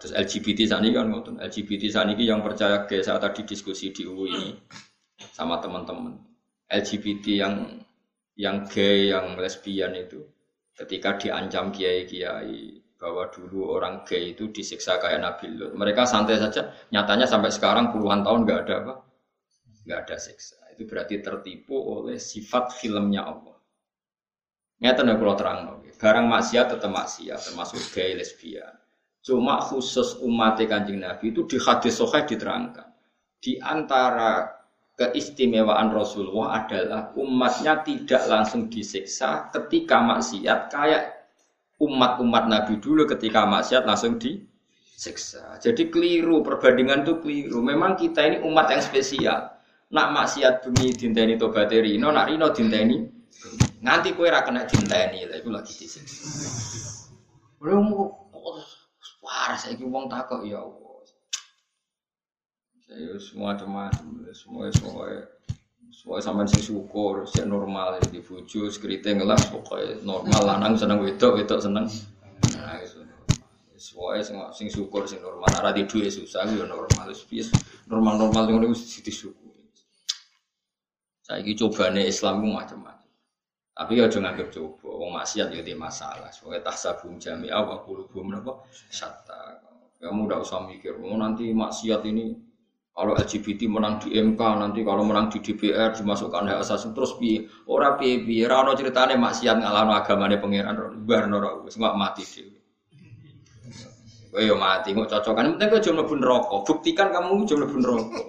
Terus 0.00 0.14
LGBT 0.14 0.70
saat 0.70 0.86
ini 0.86 0.94
kan 0.94 1.10
LGBT 1.10 1.82
saat 1.90 2.08
ini 2.14 2.24
yang 2.24 2.40
percaya 2.40 2.86
ke 2.86 3.02
saat 3.02 3.20
tadi 3.20 3.42
diskusi 3.42 3.90
di 3.90 4.06
UI 4.06 4.54
sama 5.32 5.60
teman-teman 5.60 6.16
LGBT 6.70 7.24
yang 7.34 7.54
yang 8.38 8.64
gay, 8.70 9.12
yang 9.12 9.36
lesbian 9.36 9.92
itu 9.92 10.22
ketika 10.72 11.20
diancam 11.20 11.68
kiai-kiai 11.68 12.80
bahwa 12.96 13.28
dulu 13.32 13.76
orang 13.76 14.04
gay 14.04 14.32
itu 14.32 14.48
disiksa 14.48 14.96
kayak 14.96 15.20
Nabi 15.20 15.52
Lut. 15.56 15.72
Mereka 15.76 16.04
santai 16.08 16.40
saja, 16.40 16.72
nyatanya 16.92 17.28
sampai 17.28 17.52
sekarang 17.52 17.92
puluhan 17.92 18.24
tahun 18.24 18.44
nggak 18.44 18.60
ada 18.64 18.74
apa, 18.84 18.94
nggak 19.84 20.00
ada 20.08 20.16
siksa. 20.16 20.56
Itu 20.72 20.88
berarti 20.88 21.20
tertipu 21.20 21.76
oleh 21.76 22.16
sifat 22.16 22.76
filmnya 22.76 23.24
Allah. 23.24 23.56
Nyata 24.80 25.04
nih 25.04 25.16
kalau 25.20 25.36
terang, 25.36 25.58
barang 25.84 26.26
maksiat 26.28 26.66
tetap 26.72 26.88
maksiat, 26.88 27.52
termasuk 27.52 27.80
gay, 27.92 28.16
lesbian. 28.16 28.72
Cuma 29.20 29.60
khusus 29.60 30.16
umat 30.24 30.56
kanjeng 30.64 31.04
Nabi 31.04 31.36
itu 31.36 31.44
di 31.44 31.60
hadis 31.60 32.00
sohail 32.00 32.24
diterangkan. 32.24 32.88
Di 33.36 33.60
antara 33.60 34.59
keistimewaan 35.00 35.88
Rasulullah 35.96 36.60
adalah 36.60 37.16
umatnya 37.16 37.80
tidak 37.80 38.28
langsung 38.28 38.68
disiksa 38.68 39.48
ketika 39.48 40.04
maksiat 40.04 40.68
kayak 40.68 41.32
umat-umat 41.80 42.44
Nabi 42.52 42.76
dulu 42.76 43.08
ketika 43.08 43.48
maksiat 43.48 43.88
langsung 43.88 44.20
disiksa. 44.20 45.56
Jadi 45.56 45.88
keliru 45.88 46.44
perbandingan 46.44 47.08
itu 47.08 47.16
keliru. 47.24 47.64
Memang 47.64 47.96
kita 47.96 48.20
ini 48.28 48.36
umat 48.44 48.68
yang 48.68 48.84
spesial. 48.84 49.56
Nak 49.90 50.08
maksiat 50.12 50.68
bumi 50.68 50.92
dinteni 50.92 51.40
tobat 51.40 51.72
rino, 51.72 52.12
nak 52.12 52.28
rino 52.28 52.52
dinteni 52.52 53.20
nganti 53.80 54.12
kue 54.12 54.28
ra 54.28 54.44
kena 54.44 54.68
dinteni 54.68 55.24
lah 55.24 55.36
itu 55.40 55.48
lagi 55.48 55.72
disiksa. 55.72 56.28
Belum 57.56 57.88
saya 59.56 59.76
wong 59.80 60.06
takok 60.08 60.44
ya 60.44 60.60
Allah. 60.60 60.89
Ya 62.90 63.14
semua 63.22 63.54
macam 63.54 63.86
semua 64.34 64.66
semua 64.74 65.06
semua 65.94 66.16
sama 66.18 66.42
sing 66.42 66.58
syukur, 66.58 67.22
sih 67.22 67.46
normal 67.46 68.02
di 68.10 68.18
bojo 68.18 68.66
skriting 68.66 69.22
lah 69.22 69.38
pokoknya 69.50 70.02
normal 70.02 70.42
lanang 70.42 70.74
seneng 70.74 70.98
wedok 70.98 71.38
wedok 71.38 71.62
seneng. 71.62 71.86
Nah 72.58 72.82
itu. 72.82 72.98
Semua 73.78 74.18
sing 74.18 74.36
sing 74.50 74.66
syukur 74.66 75.06
sing 75.06 75.22
normal, 75.22 75.46
ora 75.54 75.70
di 75.70 75.86
duwe 75.86 76.10
susah 76.10 76.42
yo 76.50 76.66
normal 76.66 77.14
wis 77.30 77.54
normal-normal 77.86 78.50
ngono 78.50 78.74
wis 78.74 78.98
disyukuri. 79.06 79.70
Saiki 81.22 81.54
cobane 81.54 82.02
Islam 82.10 82.42
ku 82.42 82.50
macam-macam. 82.50 83.06
Tapi 83.70 83.96
ya 83.96 84.10
jangan 84.10 84.34
anggap 84.34 84.50
coba, 84.50 84.92
wong 84.92 85.14
maksiat 85.14 85.54
ya 85.54 85.62
di 85.62 85.72
masalah. 85.78 86.28
Soalnya 86.34 86.68
tahsabum 86.68 87.16
jami'a 87.16 87.64
wa 87.64 87.80
qulubum 87.80 88.34
napa? 88.34 88.66
Syatta. 88.68 89.62
Kamu 90.02 90.26
udah 90.28 90.42
usah 90.42 90.66
mikir, 90.68 90.98
oh 91.00 91.16
nanti 91.16 91.54
maksiat 91.54 92.04
ini 92.04 92.49
kalau 92.90 93.14
LGBT 93.14 93.70
menang 93.70 94.02
di 94.02 94.18
MK 94.18 94.40
nanti 94.58 94.82
kalau 94.82 95.06
menang 95.06 95.30
di 95.30 95.38
DPR 95.38 95.94
dimasukkan 95.94 96.50
hak 96.50 96.58
asasi 96.66 96.90
terus 96.90 97.14
pi 97.16 97.46
ora 97.70 97.94
pi 97.94 98.26
pi 98.26 98.42
ora 98.42 98.66
ono 98.66 98.74
ceritane 98.74 99.14
maksiat 99.14 99.62
ngalahno 99.62 99.94
agamane 99.94 100.36
pangeran 100.42 101.06
barno 101.06 101.34
ora 101.38 101.50
wis 101.62 101.78
mati 101.78 102.26
dhewe. 102.26 102.58
Kowe 104.30 104.42
yo 104.46 104.54
mati 104.58 104.94
kok 104.94 105.10
cocokan 105.10 105.54
penting 105.54 105.68
kowe 105.70 105.80
jono 105.82 106.02
mlebu 106.02 106.14
neraka. 106.18 106.56
Buktikan 106.66 107.08
kamu 107.14 107.46
jono 107.46 107.64
mlebu 107.66 107.78
neraka. 107.78 108.20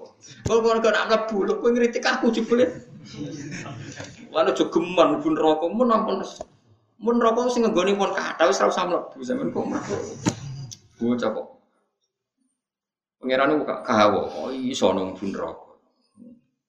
Kok 0.46 0.58
kok 0.62 0.94
nak 0.94 1.06
mlebu 1.10 1.38
lho 1.42 1.54
kowe 1.58 1.70
ngritik 1.74 2.06
aku 2.06 2.30
jebule. 2.30 2.66
Lan 4.30 4.50
aja 4.50 4.64
geman 4.70 5.08
mlebu 5.18 5.30
neraka 5.36 5.66
mun 5.74 5.90
ampun 5.90 6.22
mun 7.02 7.16
neraka 7.18 7.50
sing 7.50 7.66
nggone 7.66 7.98
pun 7.98 8.14
kathah 8.14 8.46
wis 8.46 8.62
ora 8.62 8.70
usah 8.70 8.86
mlebu 8.86 9.18
sampean 9.26 9.50
kok. 9.50 9.66
Bocah 11.02 11.30
kok 11.34 11.61
Pangeran 13.22 13.62
buka 13.62 13.86
kahawa, 13.86 14.34
oh 14.34 14.50
iso 14.50 14.90
nang 14.98 15.14
bun 15.14 15.30
rokok. 15.30 15.78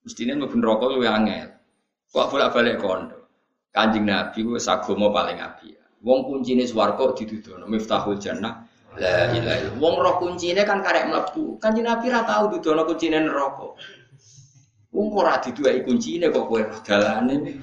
Mestine 0.05 0.37
mlebu 0.37 0.61
neraka 0.61 0.85
luwih 0.85 1.09
angel. 1.09 1.49
Kok 2.13 2.29
bolak-balik 2.29 2.77
kondo. 2.77 3.33
Kanjeng 3.73 4.05
Nabi 4.05 4.45
ku 4.45 4.61
sagama 4.61 5.09
paling 5.09 5.41
apik. 5.41 5.81
Wong 6.05 6.29
kuncine 6.29 6.69
swarga 6.69 7.17
didudono 7.17 7.65
miftahul 7.65 8.21
jannah. 8.21 8.69
La 9.01 9.33
ilaha 9.33 9.57
illallah. 9.65 9.81
Wong 9.81 9.95
roh 9.97 10.15
kuncine 10.21 10.61
kan 10.69 10.85
karek 10.85 11.09
mlebu. 11.09 11.57
Kanjeng 11.57 11.89
Nabi 11.89 12.13
ra 12.13 12.21
tau 12.29 12.53
dudono 12.53 12.85
kuncine 12.85 13.17
neraka. 13.25 13.73
Wong 14.93 15.07
ora 15.17 15.41
diduweki 15.41 15.89
kuncine 15.89 16.29
kok 16.29 16.53
kowe 16.53 16.61
dalane. 16.85 17.37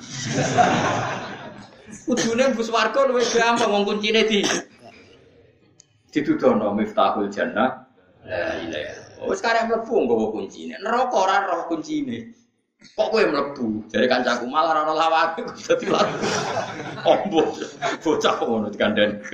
Kudune 2.09 2.43
mlebu 2.49 2.63
swarga 2.65 3.05
luwih 3.05 3.27
gampang 3.29 3.69
wong 3.69 3.85
kuncine 3.85 4.25
di 4.25 4.41
didudono 6.09 6.73
miftahul 6.73 7.29
jannah. 7.29 7.78
La 8.30 8.61
ilaha. 8.61 8.93
Oh, 9.26 9.34
sekarang 9.34 9.73
mlebu 9.73 10.06
nggawa 10.06 10.26
kuncine. 10.30 10.77
Neraka 10.77 11.15
ora 11.18 11.49
roh 11.49 11.65
kuncine. 11.65 12.30
Kok 12.95 13.10
kowe 13.11 13.23
mlebu? 13.26 13.89
Jare 13.89 14.06
kancaku 14.06 14.45
malah 14.47 14.85
ora 14.85 14.93
lawake 14.93 15.41
dadi 15.65 15.85
laku. 15.89 16.18
Ombo. 17.03 17.41
Bocah 18.06 18.35
ngono 18.39 18.69
dikandani. 18.69 19.18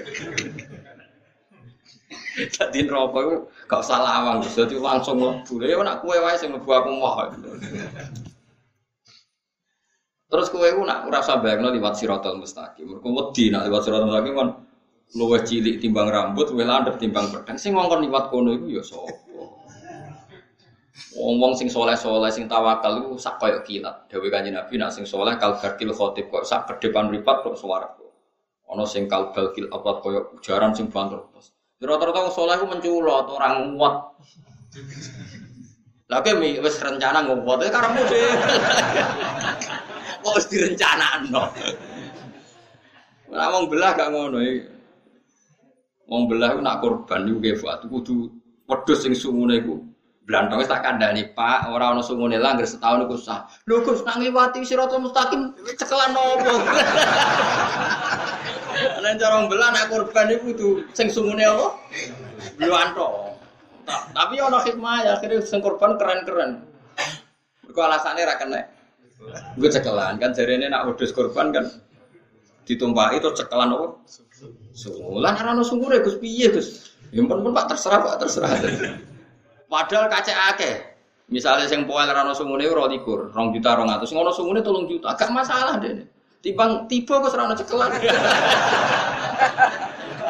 Dadi 2.36 2.84
neraka 2.84 3.20
iku 3.24 3.48
gak 3.72 3.80
usah 3.80 3.96
lawang, 3.96 4.44
dadi 4.44 4.76
langsung 4.76 5.16
mlebu. 5.20 5.54
Ya 5.64 5.76
nek 5.80 6.00
kowe 6.00 6.16
wae 6.16 6.40
sing 6.40 6.56
mlebu 6.56 6.70
aku 6.72 6.90
moh. 6.96 7.32
Terus 10.26 10.50
kowe 10.50 10.68
ku 10.68 10.82
nak 10.88 11.06
ora 11.06 11.22
usah 11.22 11.44
bayangno 11.44 11.70
liwat 11.76 12.00
siratal 12.00 12.40
mustaqim. 12.42 12.90
Mergo 12.90 13.08
wedi 13.12 13.52
nak 13.52 13.70
liwat 13.70 13.86
siratal 13.86 14.08
mustaqim 14.10 14.36
kan 14.36 14.50
luwih 15.14 15.46
cilik 15.46 15.78
timbang 15.78 16.10
rambut, 16.10 16.50
luwih 16.50 16.66
landhep 16.66 16.98
timbang 16.98 17.30
pedang. 17.30 17.56
Sing 17.62 17.78
ngongkon 17.78 18.02
liwat 18.10 18.34
kono 18.34 18.58
iku 18.58 18.68
ya 18.80 18.84
sapa? 18.84 19.14
Wong-wong 21.16 21.56
sing 21.56 21.72
soleh-soleh 21.72 22.28
sing 22.28 22.52
tawakal 22.52 23.00
iku 23.00 23.16
sak 23.16 23.40
koyo 23.40 23.64
kilat. 23.64 24.12
Dewe 24.12 24.28
Kanjeng 24.28 24.60
Nabi 24.60 24.76
nak 24.76 24.92
sing 24.92 25.08
soleh 25.08 25.40
kal 25.40 25.56
garkil 25.56 25.96
khotib 25.96 26.28
kok 26.28 26.44
sak 26.44 26.68
ke 26.68 26.88
depan 26.88 27.08
ripat 27.08 27.46
kok 27.46 27.56
swarga. 27.56 28.04
Ana 28.68 28.84
sing 28.84 29.08
kal 29.08 29.32
balkil 29.32 29.72
apa 29.72 30.04
koyo 30.04 30.36
jaran 30.44 30.76
sing 30.76 30.92
banter. 30.92 31.24
Rata-rata 31.80 32.20
wong 32.28 32.34
soleh 32.36 32.56
ku 32.60 32.66
menculot, 32.68 33.30
orang 33.32 33.78
nguat. 33.78 33.96
Lah 36.12 36.20
mi 36.36 36.60
wis 36.60 36.76
rencana 36.84 37.24
nguat, 37.24 37.60
karepmu 37.72 38.02
dhewe. 38.12 38.32
Kok 40.20 40.34
wis 40.36 40.48
direncanakno. 40.52 41.44
Ora 43.32 43.46
wong 43.56 43.72
belah 43.72 43.92
gak 43.96 44.12
ngono 44.12 44.44
iki. 44.44 44.75
Wong 46.06 46.30
belah 46.30 46.54
nak 46.62 46.86
korban 46.86 47.26
niku 47.26 47.42
kefat 47.42 47.90
kudu 47.90 48.30
wedhus 48.70 49.02
sing 49.02 49.18
sungune 49.18 49.58
iku 49.58 49.82
blantong 50.26 50.66
tak 50.66 50.82
kandhani 50.82 51.34
Pak, 51.38 51.70
ora 51.70 51.94
ana 51.94 52.02
sungune 52.02 52.42
lah 52.42 52.58
anggere 52.58 52.70
setahun 52.70 53.06
iku 53.06 53.18
sah. 53.18 53.46
Lho 53.70 53.86
Gus 53.86 54.02
nak 54.02 54.18
ngliwati 54.18 54.66
siratal 54.66 55.02
mustaqim 55.02 55.54
cekelan 55.78 56.12
nopo? 56.14 56.54
Nek 58.76 59.22
cara 59.22 59.46
belah 59.46 59.70
nak 59.70 59.86
korban 59.94 60.34
iku 60.34 60.54
kudu 60.54 60.70
sing 60.98 61.08
sungune 61.14 61.46
apa? 61.46 61.68
Blantong. 62.58 63.38
Tapi 63.86 64.42
ana 64.42 64.60
hikmah 64.66 64.98
ya 65.06 65.12
akhirnya 65.22 65.46
sing 65.46 65.62
korban 65.62 65.94
keren-keren. 66.02 66.66
Mergo 67.66 67.82
alasane 67.86 68.26
ra 68.26 68.36
kena. 68.42 68.62
Gue 69.58 69.70
cekelan 69.70 70.18
kan 70.18 70.34
jarene 70.34 70.70
nak 70.70 70.90
wedhus 70.90 71.14
korban 71.14 71.54
kan 71.54 71.66
ditumpahi 72.66 73.22
itu 73.22 73.30
cekelan 73.30 73.78
apa? 73.78 73.88
Sungulan 74.76 75.40
ono 75.40 75.64
sungure 75.64 76.04
Gus 76.04 76.20
piye 76.20 76.52
Gus? 76.52 76.92
Ya 77.16 77.24
pun 77.24 77.56
Pak 77.56 77.72
terserah 77.72 78.04
Pak 78.04 78.16
terserah. 78.28 78.52
Padahal 79.72 80.12
kacek 80.12 80.38
akeh. 80.54 80.76
Misalnya 81.26 81.66
sing 81.66 81.90
poel 81.90 82.06
ora 82.06 82.22
ono 82.22 82.38
sungune 82.38 82.70
ora 82.70 82.86
likur, 82.86 83.34
2 83.34 83.56
juta 83.58 83.74
200. 83.74 84.06
Sing 84.06 84.18
ono 84.20 84.30
sungune 84.30 84.62
3 84.62 84.86
juta, 84.86 85.16
agak 85.16 85.34
masalah 85.34 85.82
deh. 85.82 86.06
Timbang 86.44 86.86
tiba 86.86 87.18
kok 87.18 87.34
ora 87.34 87.50
ono 87.50 87.56
cekelan. 87.58 87.90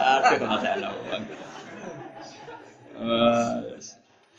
Aduh 0.06 0.48
masalah. 0.48 0.92
Uh, 2.96 3.76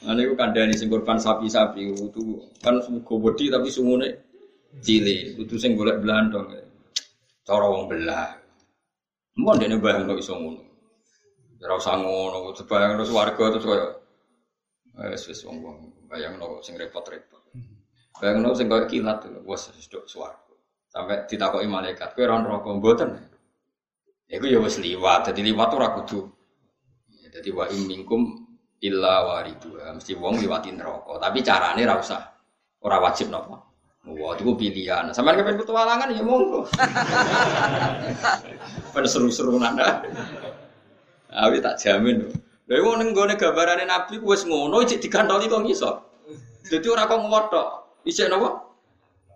Ane 0.06 0.22
kandhani 0.38 0.72
sing 0.78 0.88
korban 0.88 1.18
sapi-sapi 1.18 1.93
itu 1.93 2.40
kan 2.62 2.78
gobodi 3.02 3.51
tapi 3.51 3.68
sungune 3.68 4.22
cilik, 4.80 5.34
kudu 5.34 5.59
sing 5.59 5.74
golek 5.74 5.98
blandong. 6.01 6.56
Cara 7.43 7.66
wong 7.66 7.90
belah. 7.90 8.45
Mun 9.36 9.60
dene 9.60 9.76
bayangno 9.76 10.16
iso 10.16 10.32
ngono. 10.32 10.64
Ora 11.60 11.76
usah 11.76 11.96
ngono, 12.00 12.56
sebayang 12.56 12.96
terus 12.96 13.12
warga 13.12 13.44
terus 13.52 13.64
koyo 13.68 13.86
wis 14.96 15.28
wis 15.28 15.44
wong-wong 15.44 16.08
bayangno 16.08 16.64
sing 16.64 16.80
repot-repot. 16.80 17.52
Bayangno 18.16 18.56
sing 18.56 18.72
koyo 18.72 18.88
kilat 18.88 19.28
wis 19.44 19.68
wis 19.76 19.88
dok 19.92 20.08
swarga. 20.08 20.56
Sampai 20.88 21.28
ditakoki 21.28 21.68
malaikat, 21.68 22.16
kowe 22.16 22.24
ora 22.24 22.40
neraka 22.40 22.68
mboten. 22.72 23.10
Iku 24.32 24.48
ya 24.48 24.58
wis 24.64 24.80
liwat, 24.80 25.28
dadi 25.28 25.44
liwat 25.44 25.70
ora 25.76 25.92
kudu. 25.92 26.32
Ya, 27.20 27.28
dadi 27.28 27.52
wa 27.52 27.68
minkum 27.68 28.48
illa 28.80 29.28
waridua, 29.28 29.92
mesti 29.92 30.16
wong 30.16 30.40
liwati 30.40 30.72
neraka, 30.72 31.20
tapi 31.20 31.44
carane 31.44 31.84
ra 31.84 32.00
usah. 32.00 32.22
Ora 32.80 33.04
wajib 33.04 33.28
napa. 33.28 33.65
Wah, 34.07 34.39
itu 34.39 34.55
pilihan. 34.55 35.11
Sama 35.11 35.35
kepen 35.35 35.59
petualangan 35.59 36.15
ya 36.15 36.23
monggo. 36.23 36.70
Pada 38.95 39.09
seru-seru 39.11 39.59
nanda. 39.59 40.07
Awi 41.35 41.59
tak 41.59 41.83
jamin. 41.83 42.31
Lha 42.70 42.83
wong 42.83 43.03
ning 43.03 43.11
gone 43.15 43.35
gambarane 43.35 43.83
Nabi 43.87 44.23
wis 44.23 44.47
ngono 44.47 44.83
cek 44.87 45.03
digantoli 45.03 45.51
kok 45.51 45.66
iso. 45.66 45.91
Dadi 46.70 46.87
ora 46.87 47.11
kok 47.11 47.19
ngotok. 47.19 47.69
Isih 48.07 48.31
napa? 48.31 48.62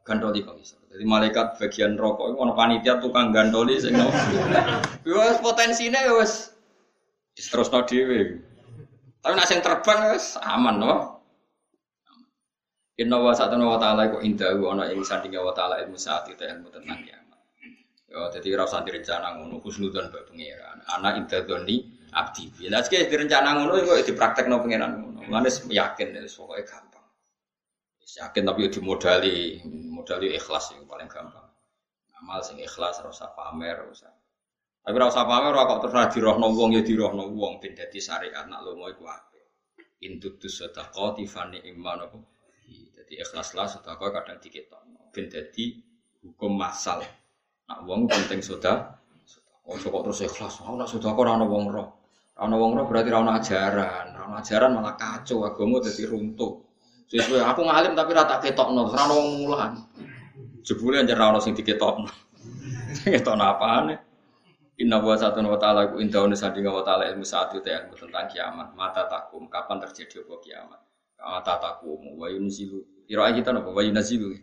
Gantoli 0.06 0.42
kok 0.46 0.58
iso. 0.58 0.78
Jadi 0.90 1.06
malaikat 1.06 1.58
bagian 1.58 1.94
rokok 1.94 2.34
itu 2.34 2.36
ono 2.38 2.54
panitia 2.54 2.98
tukang 2.98 3.30
gantoli 3.30 3.78
sing 3.78 3.94
nopo. 3.94 4.14
Wis 5.06 5.38
potensine 5.38 5.98
ya 5.98 6.14
wis 6.18 6.50
diterusno 7.38 7.86
dhewe. 7.86 8.42
Tapi 9.22 9.34
nek 9.34 9.46
sing 9.46 9.62
terbang 9.62 10.14
wis 10.14 10.34
aman 10.42 10.82
no. 10.82 11.19
Inna 13.00 13.16
wa 13.16 13.32
sa'atuna 13.32 13.64
wa 13.64 13.80
ta'ala 13.80 14.12
iku 14.12 14.20
indahu 14.20 14.76
ana 14.76 14.92
ing 14.92 15.00
sandinge 15.00 15.40
wa 15.40 15.56
ta'ala 15.56 15.80
ilmu 15.80 15.96
saat 15.96 16.28
itu 16.28 16.44
ilmu 16.44 16.68
tentang 16.68 17.00
kiamat. 17.00 17.40
Ya 18.12 18.28
dadi 18.28 18.52
ora 18.52 18.68
usah 18.68 18.84
direncana 18.84 19.40
ngono 19.40 19.64
husnudzon 19.64 20.12
mbek 20.12 20.28
pangeran. 20.28 20.84
Ana 20.84 21.16
indadzoni 21.16 21.80
abdi. 22.12 22.68
Lah 22.68 22.84
sik 22.84 23.08
direncana 23.08 23.56
ngono 23.56 23.80
kok 23.80 24.04
dipraktekno 24.04 24.60
pangeran 24.60 24.90
ngono. 25.00 25.18
Mulane 25.32 25.48
yakin 25.48 26.20
wis 26.20 26.36
pokoke 26.36 26.60
gampang. 26.68 27.06
Wis 28.04 28.20
yakin 28.20 28.42
tapi 28.44 28.66
yo 28.66 28.68
dimodali, 28.68 29.64
modali 29.64 30.36
ikhlas 30.36 30.76
yang 30.76 30.84
paling 30.84 31.08
gampang. 31.08 31.48
Amal 32.20 32.44
sing 32.44 32.60
ikhlas 32.60 33.00
ora 33.00 33.16
usah 33.16 33.32
pamer, 33.32 33.80
ora 33.80 33.88
usah. 33.88 34.12
Tapi 34.84 34.92
ora 34.92 35.08
usah 35.08 35.24
pamer 35.24 35.56
ora 35.56 35.64
kok 35.64 35.88
terus 35.88 36.12
dirohno 36.12 36.52
wong 36.52 36.76
ya 36.76 36.84
dirohno 36.84 37.32
wong 37.32 37.64
ben 37.64 37.72
dadi 37.72 37.96
syariat 37.96 38.44
nak 38.44 38.60
lomo 38.60 38.92
iku 38.92 39.08
apik. 39.08 39.46
Intutus 40.04 40.60
sadaqati 40.60 41.24
fani 41.24 41.64
iman 41.64 42.04
apa 42.04 42.39
jadi 43.10 43.26
ikhlaslah 43.26 43.66
sedekah 43.66 44.14
kadang 44.14 44.38
diketokno 44.38 45.10
ben 45.10 45.26
dadi 45.26 45.82
hukum 46.22 46.54
masal. 46.54 47.02
Nak 47.66 47.82
wong 47.82 48.06
penting 48.06 48.38
sudah 48.38 49.02
Oh, 49.66 49.74
kok 49.74 50.02
terus 50.06 50.22
ikhlas. 50.30 50.62
Oh, 50.62 50.78
nak 50.78 50.86
sudah 50.86 51.10
ora 51.10 51.34
ana 51.34 51.42
wong 51.42 51.74
roh. 51.74 51.90
Ana 52.38 52.54
wong 52.54 52.78
roh 52.78 52.86
berarti 52.86 53.10
ora 53.10 53.26
ana 53.26 53.32
ajaran. 53.42 54.14
Ora 54.14 54.22
ana 54.30 54.36
ajaran 54.38 54.70
malah 54.78 54.94
kacau 54.94 55.42
agama 55.42 55.82
dadi 55.82 56.06
runtuh. 56.06 56.62
Sesuai 57.10 57.42
aku 57.42 57.66
ngalim 57.66 57.98
tapi 57.98 58.14
rata 58.14 58.38
ketokno, 58.38 58.94
ora 58.94 59.02
ana 59.02 59.14
wong 59.18 59.28
mulan. 59.42 59.72
Jebule 60.62 61.02
anjir 61.02 61.18
ora 61.18 61.34
ana 61.34 61.42
sing 61.42 61.58
diketokno. 61.58 62.06
Ketokno 63.10 63.42
apane? 63.42 63.94
Inna 64.78 65.02
wa 65.02 65.18
satu 65.18 65.42
wa 65.42 65.58
ta'ala 65.58 65.90
ku 65.90 65.98
indah 65.98 66.30
sandinga 66.30 66.70
wa 66.70 66.86
ta'ala 66.86 67.10
ilmu 67.10 67.26
saat 67.26 67.58
itu 67.58 67.66
ilmu 67.66 67.94
tentang 67.98 68.30
kiamat. 68.30 68.70
Mata 68.78 69.02
takum, 69.10 69.50
kapan 69.50 69.82
terjadi 69.82 70.22
apa 70.22 70.34
kiamat? 70.46 70.80
Mata 71.18 71.54
takum, 71.58 72.00
wa 72.14 72.30
yunzilu 72.30 72.99
Kira 73.10 73.26
kita 73.34 73.50
nopo 73.50 73.74
wa 73.74 73.82
yunazilu. 73.82 74.38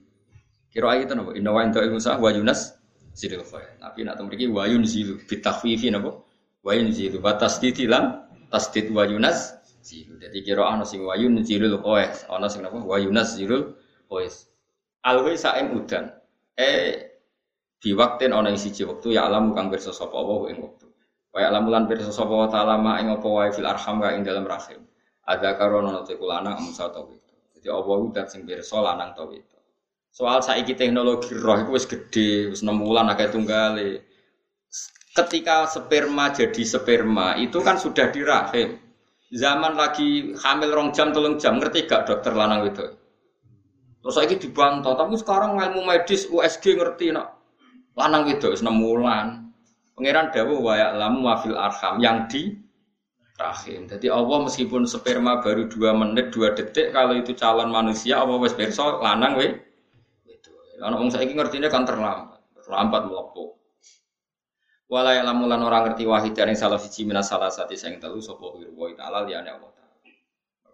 Kira 0.67 0.99
kita 0.99 1.15
nopo 1.15 1.31
inna 1.31 1.55
wa 1.55 1.63
anta 1.63 1.79
Musa 1.87 2.19
wa 2.19 2.27
yunas 2.35 2.75
sidil 3.15 3.39
khair. 3.47 3.79
Tapi 3.79 4.03
nak 4.03 4.19
mriki 4.19 4.51
wa 4.51 4.67
yunzilu 4.67 5.23
bitakhfifi 5.23 5.87
nopo 5.87 6.27
wa 6.67 6.75
yunzilu 6.75 7.23
wa 7.23 7.39
tasdidi 7.39 7.87
lan 7.87 8.27
tasdid 8.51 8.91
wa 8.91 9.07
yunas 9.07 9.55
zilu. 9.79 10.19
Dadi 10.19 10.43
kira 10.43 10.67
ana 10.67 10.83
sing 10.83 10.99
wa 11.07 11.15
yunzilul 11.15 11.79
qais, 11.79 12.27
ana 12.27 12.51
sing 12.51 12.59
nopo 12.59 12.83
wa 12.83 12.99
yunas 12.99 13.39
zilul 13.39 13.79
qais. 14.11 14.51
Alwi 15.07 15.39
saing 15.39 15.71
udan. 15.71 16.11
Eh 16.59 17.07
di 17.79 17.95
waktu 17.95 18.27
ana 18.27 18.51
ing 18.51 18.59
siji 18.59 18.83
wektu 18.83 19.15
ya 19.15 19.31
alam 19.31 19.55
kang 19.55 19.71
pirsa 19.71 19.95
sapa 19.95 20.19
ing 20.51 20.59
wektu. 20.59 20.91
Wa 21.31 21.39
ya 21.39 21.55
alam 21.55 21.71
lan 21.71 21.87
pirsa 21.87 22.11
sapa 22.11 22.35
wa 22.35 22.51
ta'ala 22.51 22.75
ma 22.75 22.99
ing 22.99 23.15
apa 23.15 23.27
wae 23.31 23.47
fil 23.55 23.63
arham 23.63 24.03
ka 24.03 24.11
ing 24.11 24.27
dalam 24.27 24.43
rahim. 24.43 24.83
Ada 25.23 25.55
karono 25.55 26.03
te 26.03 26.19
kulana 26.19 26.59
amsa 26.59 26.91
tawit. 26.91 27.26
Jadi 27.57 27.73
Allah 27.73 27.97
udah 27.97 28.25
sing 28.29 28.45
pirsa 28.45 28.77
lanang 28.77 29.17
ta 29.17 29.25
wedok. 29.25 29.57
Soal 30.13 30.45
saiki 30.45 30.77
teknologi 30.77 31.33
roh 31.33 31.57
itu 31.57 31.71
wis 31.73 31.89
gede, 31.89 32.53
wis 32.53 32.61
6 32.61 32.69
bulan 32.69 33.09
akeh 33.09 33.33
tunggale. 33.33 34.05
Ketika 35.17 35.65
sperma 35.65 36.29
jadi 36.29 36.61
sperma 36.61 37.33
itu 37.41 37.57
kan 37.65 37.81
sudah 37.81 38.13
di 38.13 38.21
rahim. 38.21 38.77
Zaman 39.33 39.73
lagi 39.73 40.37
hamil 40.37 40.69
rong 40.69 40.89
jam 40.93 41.09
tolong 41.09 41.41
jam 41.41 41.57
ngerti 41.57 41.89
gak 41.89 42.05
dokter 42.05 42.37
lanang 42.37 42.69
itu? 42.69 42.85
Terus 43.99 44.13
saiki 44.13 44.37
dibantah, 44.37 44.93
tapi 44.93 45.17
sekarang 45.17 45.57
ilmu 45.57 45.81
medis 45.83 46.29
USG 46.29 46.77
ngerti 46.77 47.09
nak 47.09 47.33
lanang 47.97 48.29
itu 48.29 48.53
wis 48.53 48.61
6 48.61 48.69
bulan. 48.69 49.49
Pangeran 49.97 50.29
dawuh 50.29 50.61
wa 50.61 50.77
ya'lamu 50.77 51.25
wa 51.25 51.41
fil 51.41 51.57
arham 51.57 51.97
yang 51.97 52.29
di 52.29 52.53
rahim. 53.37 53.85
Jadi 53.85 54.09
Allah 54.09 54.37
meskipun 54.49 54.89
sperma 54.89 55.39
baru 55.39 55.69
dua 55.69 55.93
menit 55.93 56.33
dua 56.33 56.57
detik 56.57 56.91
kalau 56.91 57.13
itu 57.13 57.37
calon 57.37 57.69
manusia 57.69 58.19
Allah 58.19 58.37
wes 58.41 58.57
perso 58.57 58.97
lanang 58.99 59.37
we 59.37 59.53
itu. 60.25 60.51
Karena 60.81 60.97
orang 60.97 61.13
saya 61.13 61.29
ngertinya 61.29 61.69
kan 61.69 61.85
terlambat, 61.85 62.41
terlambat 62.57 63.01
melepuh. 63.05 63.49
Walaya 64.87 65.21
lamulan 65.21 65.59
orang 65.61 65.91
ngerti 65.91 66.07
wahid 66.07 66.31
dari 66.31 66.55
salah 66.55 66.79
siji 66.79 67.03
minas 67.03 67.27
salah 67.27 67.51
satu 67.51 67.75
yang 67.75 67.99
telu 67.99 68.23
sopo 68.23 68.55
wirwo 68.55 68.87
ta'ala 68.95 69.27
liyane 69.27 69.51
Allah 69.51 69.67
ta'ala. 69.75 69.95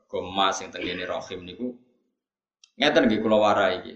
Gemas 0.06 0.56
yang 0.62 0.70
tenggini 0.70 1.04
rahim 1.10 1.42
niku 1.42 1.74
ngeten 2.78 3.10
nggih 3.10 3.20
kula 3.26 3.38
warai 3.42 3.82
iki. 3.82 3.96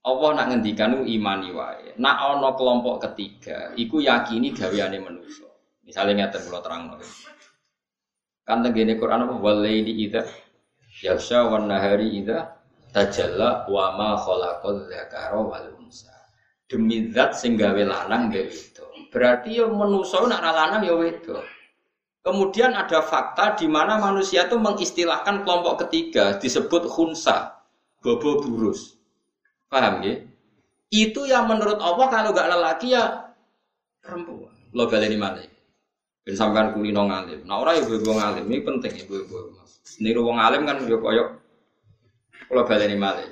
Allah 0.00 0.30
nak 0.32 0.46
ngendikan 0.48 1.04
imani 1.04 1.52
wae. 1.52 1.92
Nak 2.00 2.16
ana 2.24 2.56
kelompok 2.56 3.04
ketiga, 3.04 3.76
iku 3.76 4.00
yakini 4.00 4.56
gaweane 4.56 4.96
manusia. 4.96 5.52
Misalnya 5.84 6.24
ngeten 6.24 6.48
kula 6.48 6.64
terang 6.64 6.96
Kan 8.50 8.66
tenggene 8.66 8.98
Quran 8.98 9.30
apa 9.30 9.38
walaili 9.38 10.10
idza 10.10 10.26
yasha 11.06 11.46
wan 11.46 11.70
nahari 11.70 12.18
idza 12.18 12.50
tajalla 12.90 13.70
wa 13.70 13.94
ma 13.94 14.18
khalaqal 14.18 14.90
dzakara 14.90 15.38
wal 15.38 15.70
unsa. 15.78 16.10
Demi 16.66 17.14
zat 17.14 17.38
sing 17.38 17.54
gawe 17.54 17.78
lanang 17.78 18.34
gawe 18.34 18.50
itu. 18.50 18.82
Berarti 19.14 19.62
ya 19.62 19.70
manusa 19.70 20.18
nak 20.26 20.42
lanang 20.42 20.82
ya 20.82 20.98
wedok. 20.98 21.46
Kemudian 22.26 22.74
ada 22.74 23.06
fakta 23.06 23.54
di 23.54 23.70
mana 23.70 24.02
manusia 24.02 24.50
itu 24.50 24.58
mengistilahkan 24.58 25.46
kelompok 25.46 25.86
ketiga 25.86 26.34
disebut 26.34 26.90
khunsa, 26.90 27.54
bobo 28.02 28.42
burus. 28.42 28.98
Paham 29.70 30.02
ya? 30.02 30.26
Itu 30.90 31.22
yang 31.22 31.46
menurut 31.46 31.78
Allah 31.78 32.10
kalau 32.10 32.34
gak 32.34 32.50
lelaki 32.50 32.98
ya 32.98 33.30
perempuan. 34.02 34.50
Lo 34.74 34.90
baleni 34.90 35.14
mana? 35.14 35.46
Ben 36.20 36.36
sampean 36.36 36.76
kulino 36.76 37.08
ngalim. 37.08 37.48
Nah 37.48 37.64
ora 37.64 37.72
ibu 37.72 37.96
ibu 37.96 38.12
ngalim 38.12 38.44
ini 38.44 38.60
penting 38.60 38.92
ibu 39.08 39.14
ibu. 39.24 39.36
Niru 40.04 40.28
wong 40.28 40.36
alim 40.36 40.68
kan 40.68 40.84
yo 40.84 41.00
koyok 41.00 41.28
kalau 42.50 42.62
baleni 42.66 42.98
malih. 42.98 43.28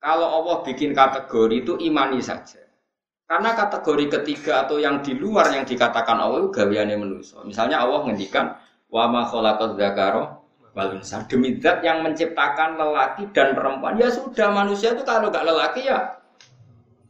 Kalau 0.00 0.28
Allah 0.28 0.56
bikin 0.64 0.92
kategori 0.96 1.56
itu 1.64 1.72
imani 1.80 2.20
saja. 2.20 2.60
Karena 3.30 3.54
kategori 3.54 4.10
ketiga 4.18 4.66
atau 4.66 4.82
yang 4.82 5.04
di 5.06 5.14
luar 5.14 5.46
yang 5.54 5.62
dikatakan 5.62 6.18
Allah 6.18 6.42
itu 6.42 6.50
gawiane 6.50 6.98
manusia. 6.98 7.38
Misalnya 7.46 7.78
Allah 7.78 8.02
ngendikan 8.08 8.58
wa 8.90 9.06
ma 9.06 9.22
khalaqaz 9.28 9.78
dzakara 9.78 10.22
wal. 10.74 10.90
Demi 11.30 11.62
zat 11.62 11.86
yang 11.86 12.02
menciptakan 12.02 12.74
lelaki 12.74 13.30
dan 13.30 13.54
perempuan. 13.54 13.94
Ya 13.96 14.10
sudah 14.10 14.50
manusia 14.50 14.92
itu 14.92 15.06
kalau 15.06 15.30
nggak 15.30 15.46
lelaki 15.46 15.86
ya 15.86 16.19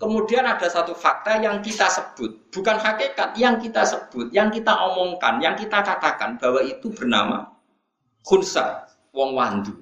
Kemudian 0.00 0.48
ada 0.48 0.64
satu 0.64 0.96
fakta 0.96 1.36
yang 1.44 1.60
kita 1.60 1.84
sebut, 1.92 2.48
bukan 2.48 2.80
hakikat, 2.80 3.36
yang 3.36 3.60
kita 3.60 3.84
sebut, 3.84 4.32
yang 4.32 4.48
kita 4.48 4.72
omongkan, 4.72 5.36
yang 5.44 5.52
kita 5.52 5.84
katakan 5.84 6.40
bahwa 6.40 6.64
itu 6.64 6.88
bernama 6.88 7.52
khunsa, 8.24 8.88
wong 9.12 9.36
wandu. 9.36 9.76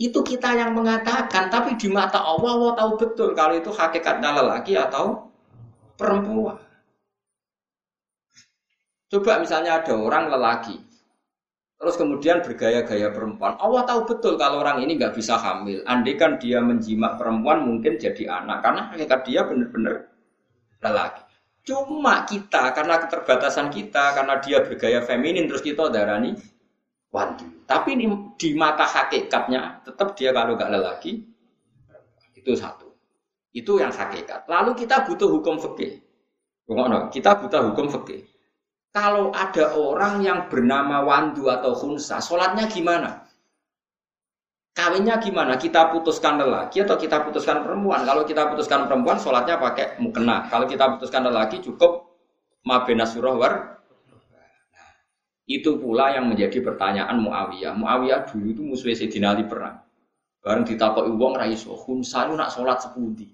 Itu 0.00 0.24
kita 0.24 0.56
yang 0.56 0.72
mengatakan, 0.72 1.52
tapi 1.52 1.76
di 1.76 1.92
mata 1.92 2.24
Allah, 2.24 2.48
Allah 2.48 2.72
tahu 2.80 2.90
betul 2.96 3.36
kalau 3.36 3.52
itu 3.52 3.68
hakikatnya 3.68 4.40
lelaki 4.40 4.72
atau 4.72 5.28
perempuan. 6.00 6.56
Coba 9.12 9.36
misalnya 9.36 9.84
ada 9.84 9.92
orang 9.92 10.32
lelaki, 10.32 10.80
terus 11.82 11.98
kemudian 11.98 12.46
bergaya-gaya 12.46 13.10
perempuan. 13.10 13.58
Allah 13.58 13.82
tahu 13.82 14.06
betul 14.06 14.38
kalau 14.38 14.62
orang 14.62 14.86
ini 14.86 14.94
nggak 14.94 15.18
bisa 15.18 15.34
hamil. 15.34 15.82
Andai 15.82 16.14
kan 16.14 16.38
dia 16.38 16.62
menjimak 16.62 17.18
perempuan 17.18 17.66
mungkin 17.66 17.98
jadi 17.98 18.30
anak, 18.30 18.62
karena 18.62 18.80
hakikat 18.94 19.20
dia 19.26 19.42
benar-benar 19.42 20.06
lelaki. 20.78 21.22
Cuma 21.66 22.22
kita 22.22 22.70
karena 22.70 23.02
keterbatasan 23.02 23.74
kita, 23.74 24.14
karena 24.14 24.38
dia 24.38 24.62
bergaya 24.62 25.02
feminin 25.02 25.50
terus 25.50 25.58
kita 25.66 25.90
darani 25.90 26.38
wanti. 27.10 27.66
Tapi 27.66 27.98
di, 27.98 28.06
di 28.38 28.50
mata 28.54 28.86
hakikatnya 28.86 29.82
tetap 29.82 30.14
dia 30.14 30.30
kalau 30.30 30.54
nggak 30.54 30.70
lelaki 30.70 31.26
itu 32.38 32.54
satu. 32.54 32.94
Itu 33.50 33.82
yang 33.82 33.90
hakikat. 33.90 34.46
Lalu 34.46 34.86
kita 34.86 35.02
butuh 35.02 35.26
hukum 35.26 35.58
fikih. 35.58 35.98
Kita 37.10 37.42
butuh 37.42 37.74
hukum 37.74 37.90
fikih. 37.90 38.31
Kalau 38.92 39.32
ada 39.32 39.72
orang 39.72 40.20
yang 40.20 40.52
bernama 40.52 41.00
Wandu 41.00 41.48
atau 41.48 41.72
Hunsa, 41.72 42.20
sholatnya 42.20 42.68
gimana? 42.68 43.24
Kawinnya 44.76 45.16
gimana? 45.16 45.56
Kita 45.56 45.88
putuskan 45.88 46.36
lelaki 46.36 46.84
atau 46.84 47.00
kita 47.00 47.24
putuskan 47.24 47.64
perempuan? 47.64 48.04
Kalau 48.04 48.24
kita 48.28 48.52
putuskan 48.52 48.84
perempuan, 48.84 49.16
sholatnya 49.16 49.56
pakai 49.56 49.96
mukena. 49.96 50.48
Kalau 50.52 50.68
kita 50.68 50.96
putuskan 50.96 51.24
lelaki, 51.24 51.64
cukup 51.64 52.20
mabena 52.64 53.08
surah 53.08 53.36
war. 53.36 53.54
itu 55.42 55.74
pula 55.74 56.14
yang 56.14 56.30
menjadi 56.30 56.62
pertanyaan 56.62 57.18
Muawiyah. 57.18 57.74
Muawiyah 57.74 58.30
dulu 58.30 58.46
itu 58.54 58.62
musuh 58.62 58.94
Sayyidina 58.94 59.36
Ali 59.36 59.44
perang. 59.44 59.82
Bareng 60.38 60.62
ditakoki 60.62 61.12
wong 61.12 61.34
ra 61.34 61.50
iso, 61.50 61.74
Hunsa 61.74 62.30
nak 62.30 62.54
sholat 62.54 62.78
sepundi. 62.78 63.26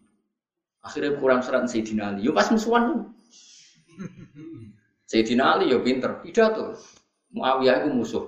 Akhirnya 0.81 1.21
kurang 1.21 1.45
serat 1.45 1.69
Sayyidina 1.69 2.17
Ali. 2.17 2.25
Yo 2.25 2.33
pas 2.33 2.49
musuhan. 2.49 3.13
Sayyidina 5.09 5.57
Ali 5.57 5.73
yo 5.73 5.81
pinter, 5.81 6.21
pidato. 6.21 6.77
Muawiyah 7.33 7.85
itu 7.85 7.89
musuh. 7.97 8.25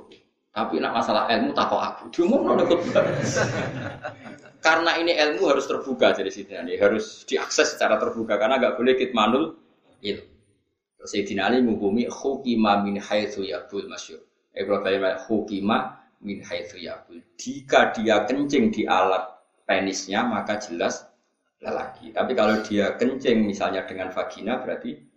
Tapi 0.51 0.83
nak 0.83 0.97
masalah 0.97 1.29
ilmu 1.29 1.53
tak 1.53 1.69
kok 1.69 1.83
aku. 1.85 2.05
Diumum 2.11 2.57
no 2.57 2.65
Karena 4.65 4.93
ini 5.01 5.15
ilmu 5.17 5.47
harus 5.47 5.69
terbuka 5.69 6.17
jadi 6.17 6.33
Sayyidina 6.33 6.61
Ali 6.65 6.81
harus 6.81 7.29
diakses 7.29 7.77
secara 7.77 8.01
terbuka 8.01 8.41
karena 8.41 8.57
nggak 8.57 8.75
boleh 8.81 8.97
kitmanul 8.97 9.45
ilmu. 10.01 10.27
Sayyidina 11.05 11.53
Ali 11.53 11.65
menghukumi 11.65 12.09
hukima 12.09 12.81
min 12.81 12.97
haitsu 12.97 13.45
yaqul 13.45 13.85
masyhur. 13.89 14.25
Ibrahim 14.57 15.21
hukima 15.29 16.01
min 16.25 16.45
haitsu 16.45 16.81
yaqul. 16.81 17.21
Jika 17.37 17.93
dia 17.93 18.25
kencing 18.25 18.73
di 18.73 18.85
alat 18.89 19.25
penisnya 19.69 20.25
maka 20.25 20.61
jelas 20.61 21.09
lelaki. 21.61 22.13
Tapi 22.13 22.33
kalau 22.33 22.61
dia 22.65 22.97
kencing 22.97 23.45
misalnya 23.45 23.85
dengan 23.85 24.13
vagina 24.13 24.61
berarti 24.61 25.10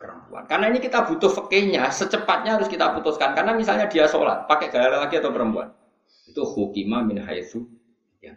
perempuan. 0.00 0.48
Karena 0.48 0.72
ini 0.72 0.80
kita 0.80 1.04
butuh 1.04 1.28
fakihnya, 1.28 1.92
secepatnya 1.92 2.56
harus 2.56 2.72
kita 2.72 2.96
putuskan. 2.96 3.36
Karena 3.36 3.52
misalnya 3.52 3.84
dia 3.92 4.08
sholat, 4.08 4.48
pakai 4.48 4.72
gaya 4.72 4.96
lelaki 4.96 5.20
atau 5.20 5.28
perempuan. 5.28 5.68
Itu 6.24 6.48
hukima 6.48 7.04
min 7.04 7.20
haitsu 7.20 7.68
ya. 8.24 8.32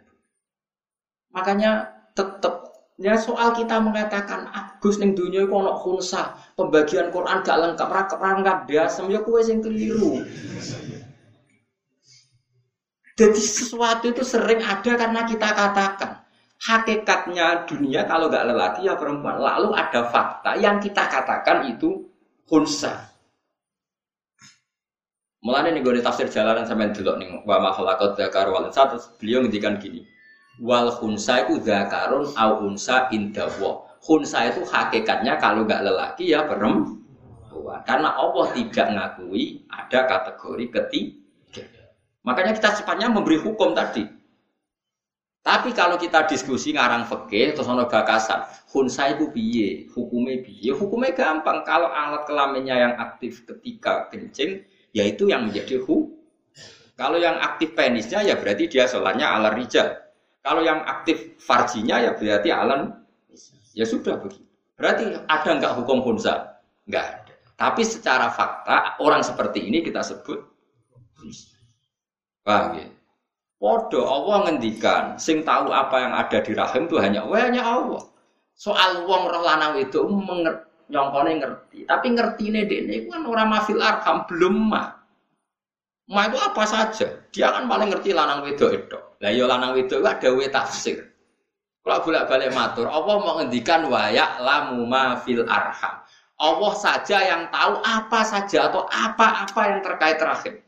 Makanya 1.32 1.88
tetap 2.12 2.68
ya 3.00 3.16
soal 3.18 3.56
kita 3.56 3.80
mengatakan 3.80 4.46
Agus 4.52 5.00
ning 5.00 5.16
dunia 5.16 5.48
iku 5.48 5.64
ana 5.64 5.72
khunsa, 5.80 6.36
pembagian 6.54 7.08
Quran 7.08 7.40
gak 7.40 7.58
lengkap, 7.58 7.88
ra 7.88 8.04
lengkap 8.12 8.58
dasem 8.68 9.08
ya 9.08 9.24
kowe 9.24 9.40
sing 9.40 9.64
keliru. 9.64 10.20
Jadi 13.14 13.38
sesuatu 13.38 14.10
itu 14.10 14.26
sering 14.26 14.58
ada 14.58 14.98
karena 14.98 15.22
kita 15.22 15.48
katakan 15.54 16.23
hakikatnya 16.64 17.68
dunia 17.68 18.08
kalau 18.08 18.32
nggak 18.32 18.48
lelaki 18.48 18.88
ya 18.88 18.96
perempuan. 18.96 19.36
Lalu 19.36 19.76
ada 19.76 20.08
fakta 20.08 20.56
yang 20.56 20.80
kita 20.80 21.04
katakan 21.12 21.68
itu 21.68 22.00
hunsa. 22.48 23.12
Mulanya 25.44 25.76
nih 25.76 25.84
gue 25.84 26.00
tafsir 26.00 26.24
jalanan 26.32 26.64
sampai 26.64 26.88
dulu 26.96 27.20
nih 27.20 27.28
wa 27.44 27.60
ma 27.60 27.68
khalaqat 27.76 28.16
dzakar 28.16 28.48
wal 28.48 28.64
satu 28.72 28.96
beliau 29.20 29.44
ngendikan 29.44 29.76
gini. 29.76 30.00
Wal 30.64 30.88
hunsa 30.88 31.44
itu 31.44 31.60
dzakarun 31.60 32.32
au 32.32 32.52
unsa 32.64 33.12
indawa. 33.12 33.84
Hunsa 34.00 34.48
itu 34.48 34.64
hakikatnya 34.64 35.36
kalau 35.36 35.68
nggak 35.68 35.84
lelaki 35.84 36.32
ya 36.32 36.48
perempuan. 36.48 37.04
Karena 37.84 38.16
Allah 38.16 38.46
tidak 38.56 38.86
ngakui 38.92 39.68
ada 39.68 40.00
kategori 40.08 40.64
ketiga. 40.80 41.84
Makanya 42.24 42.56
kita 42.56 42.80
cepatnya 42.80 43.12
memberi 43.12 43.36
hukum 43.36 43.76
tadi. 43.76 44.04
Tapi 45.44 45.76
kalau 45.76 46.00
kita 46.00 46.24
diskusi 46.24 46.72
ngarang 46.72 47.04
fikih 47.04 47.52
terus 47.52 47.68
ono 47.68 47.84
bakasan, 47.84 48.48
hunsa 48.72 49.12
itu 49.12 49.28
piye, 49.28 49.92
hukumnya 49.92 50.40
piye? 50.40 50.72
Hukumnya 50.72 51.12
gampang. 51.12 51.60
Kalau 51.68 51.92
alat 51.92 52.24
kelaminnya 52.24 52.72
yang 52.72 52.94
aktif 52.96 53.44
ketika 53.44 54.08
kencing, 54.08 54.64
yaitu 54.96 55.28
yang 55.28 55.44
menjadi 55.44 55.84
hu. 55.84 56.16
Kalau 56.96 57.20
yang 57.20 57.36
aktif 57.44 57.76
penisnya 57.76 58.24
ya 58.24 58.40
berarti 58.40 58.72
dia 58.72 58.88
sholatnya 58.88 59.36
ala 59.36 59.52
rijal. 59.52 59.92
Kalau 60.40 60.64
yang 60.64 60.80
aktif 60.80 61.36
farjinya 61.36 62.00
ya 62.00 62.16
berarti 62.16 62.48
alan 62.48 63.04
ya 63.76 63.84
sudah 63.84 64.16
begitu. 64.16 64.48
Berarti 64.80 65.12
ada 65.28 65.50
nggak 65.60 65.74
hukum 65.76 66.00
hunsa? 66.00 66.56
Nggak 66.88 67.04
ada. 67.04 67.34
Tapi 67.60 67.82
secara 67.84 68.32
fakta 68.32 68.96
orang 68.96 69.20
seperti 69.20 69.60
ini 69.60 69.84
kita 69.84 70.00
sebut 70.00 70.40
Paham 72.44 72.76
ya? 72.76 72.86
Podo 73.64 74.04
Allah 74.04 74.44
ngendikan, 74.44 75.16
sing 75.16 75.40
tahu 75.40 75.72
apa 75.72 75.96
yang 75.96 76.12
ada 76.12 76.36
di 76.44 76.52
rahim 76.52 76.84
itu 76.84 77.00
hanya 77.00 77.24
hanya 77.32 77.64
Allah. 77.64 78.04
Soal 78.52 79.08
wong 79.08 79.24
roh 79.24 79.40
lanang 79.40 79.80
itu 79.80 80.04
nyongkone 80.92 81.40
ngerti, 81.40 81.88
tapi 81.88 82.12
ngerti 82.12 82.52
ini 82.52 82.68
dene 82.68 83.08
kan 83.08 83.24
orang 83.24 83.48
mafil 83.48 83.80
arham 83.80 84.28
belum 84.28 84.68
mah. 84.68 85.00
Ma 86.12 86.28
itu 86.28 86.36
apa 86.36 86.60
saja, 86.68 87.24
dia 87.32 87.56
kan 87.56 87.64
paling 87.64 87.88
ngerti 87.88 88.12
lanang 88.12 88.44
wedok 88.44 88.84
itu. 88.84 89.00
Lah 89.24 89.32
ya 89.32 89.48
lanang 89.48 89.72
wedok 89.72 89.96
itu 89.96 90.08
ada 90.12 90.28
we 90.36 90.44
tafsir. 90.52 91.00
Kalau 91.80 92.04
bolak 92.04 92.28
balik 92.28 92.52
matur, 92.52 92.84
Allah 92.84 93.16
mau 93.16 93.40
ngendikan 93.40 93.88
wayak 93.88 94.44
lamu 94.44 94.84
mafil 94.84 95.40
arham. 95.48 96.04
Allah 96.36 96.72
saja 96.76 97.16
yang 97.16 97.48
tahu 97.48 97.80
apa 97.80 98.20
saja 98.28 98.68
atau 98.68 98.84
apa-apa 98.92 99.60
yang 99.72 99.80
terkait 99.80 100.20
rahim 100.20 100.60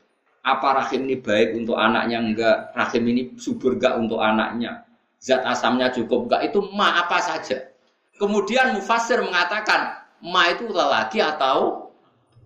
apa 0.47 0.69
rahim 0.79 1.11
ini 1.11 1.19
baik 1.19 1.59
untuk 1.59 1.75
anaknya 1.75 2.23
enggak, 2.23 2.57
rahim 2.79 3.03
ini 3.11 3.23
subur 3.35 3.75
enggak 3.75 3.99
untuk 3.99 4.23
anaknya, 4.23 4.87
zat 5.19 5.43
asamnya 5.43 5.91
cukup 5.91 6.31
enggak, 6.31 6.55
itu 6.55 6.63
ma 6.71 7.03
apa 7.03 7.19
saja. 7.19 7.67
Kemudian 8.15 8.79
mufasir 8.79 9.19
mengatakan 9.27 10.07
ma 10.23 10.47
itu 10.47 10.71
lelaki 10.71 11.19
atau 11.19 11.91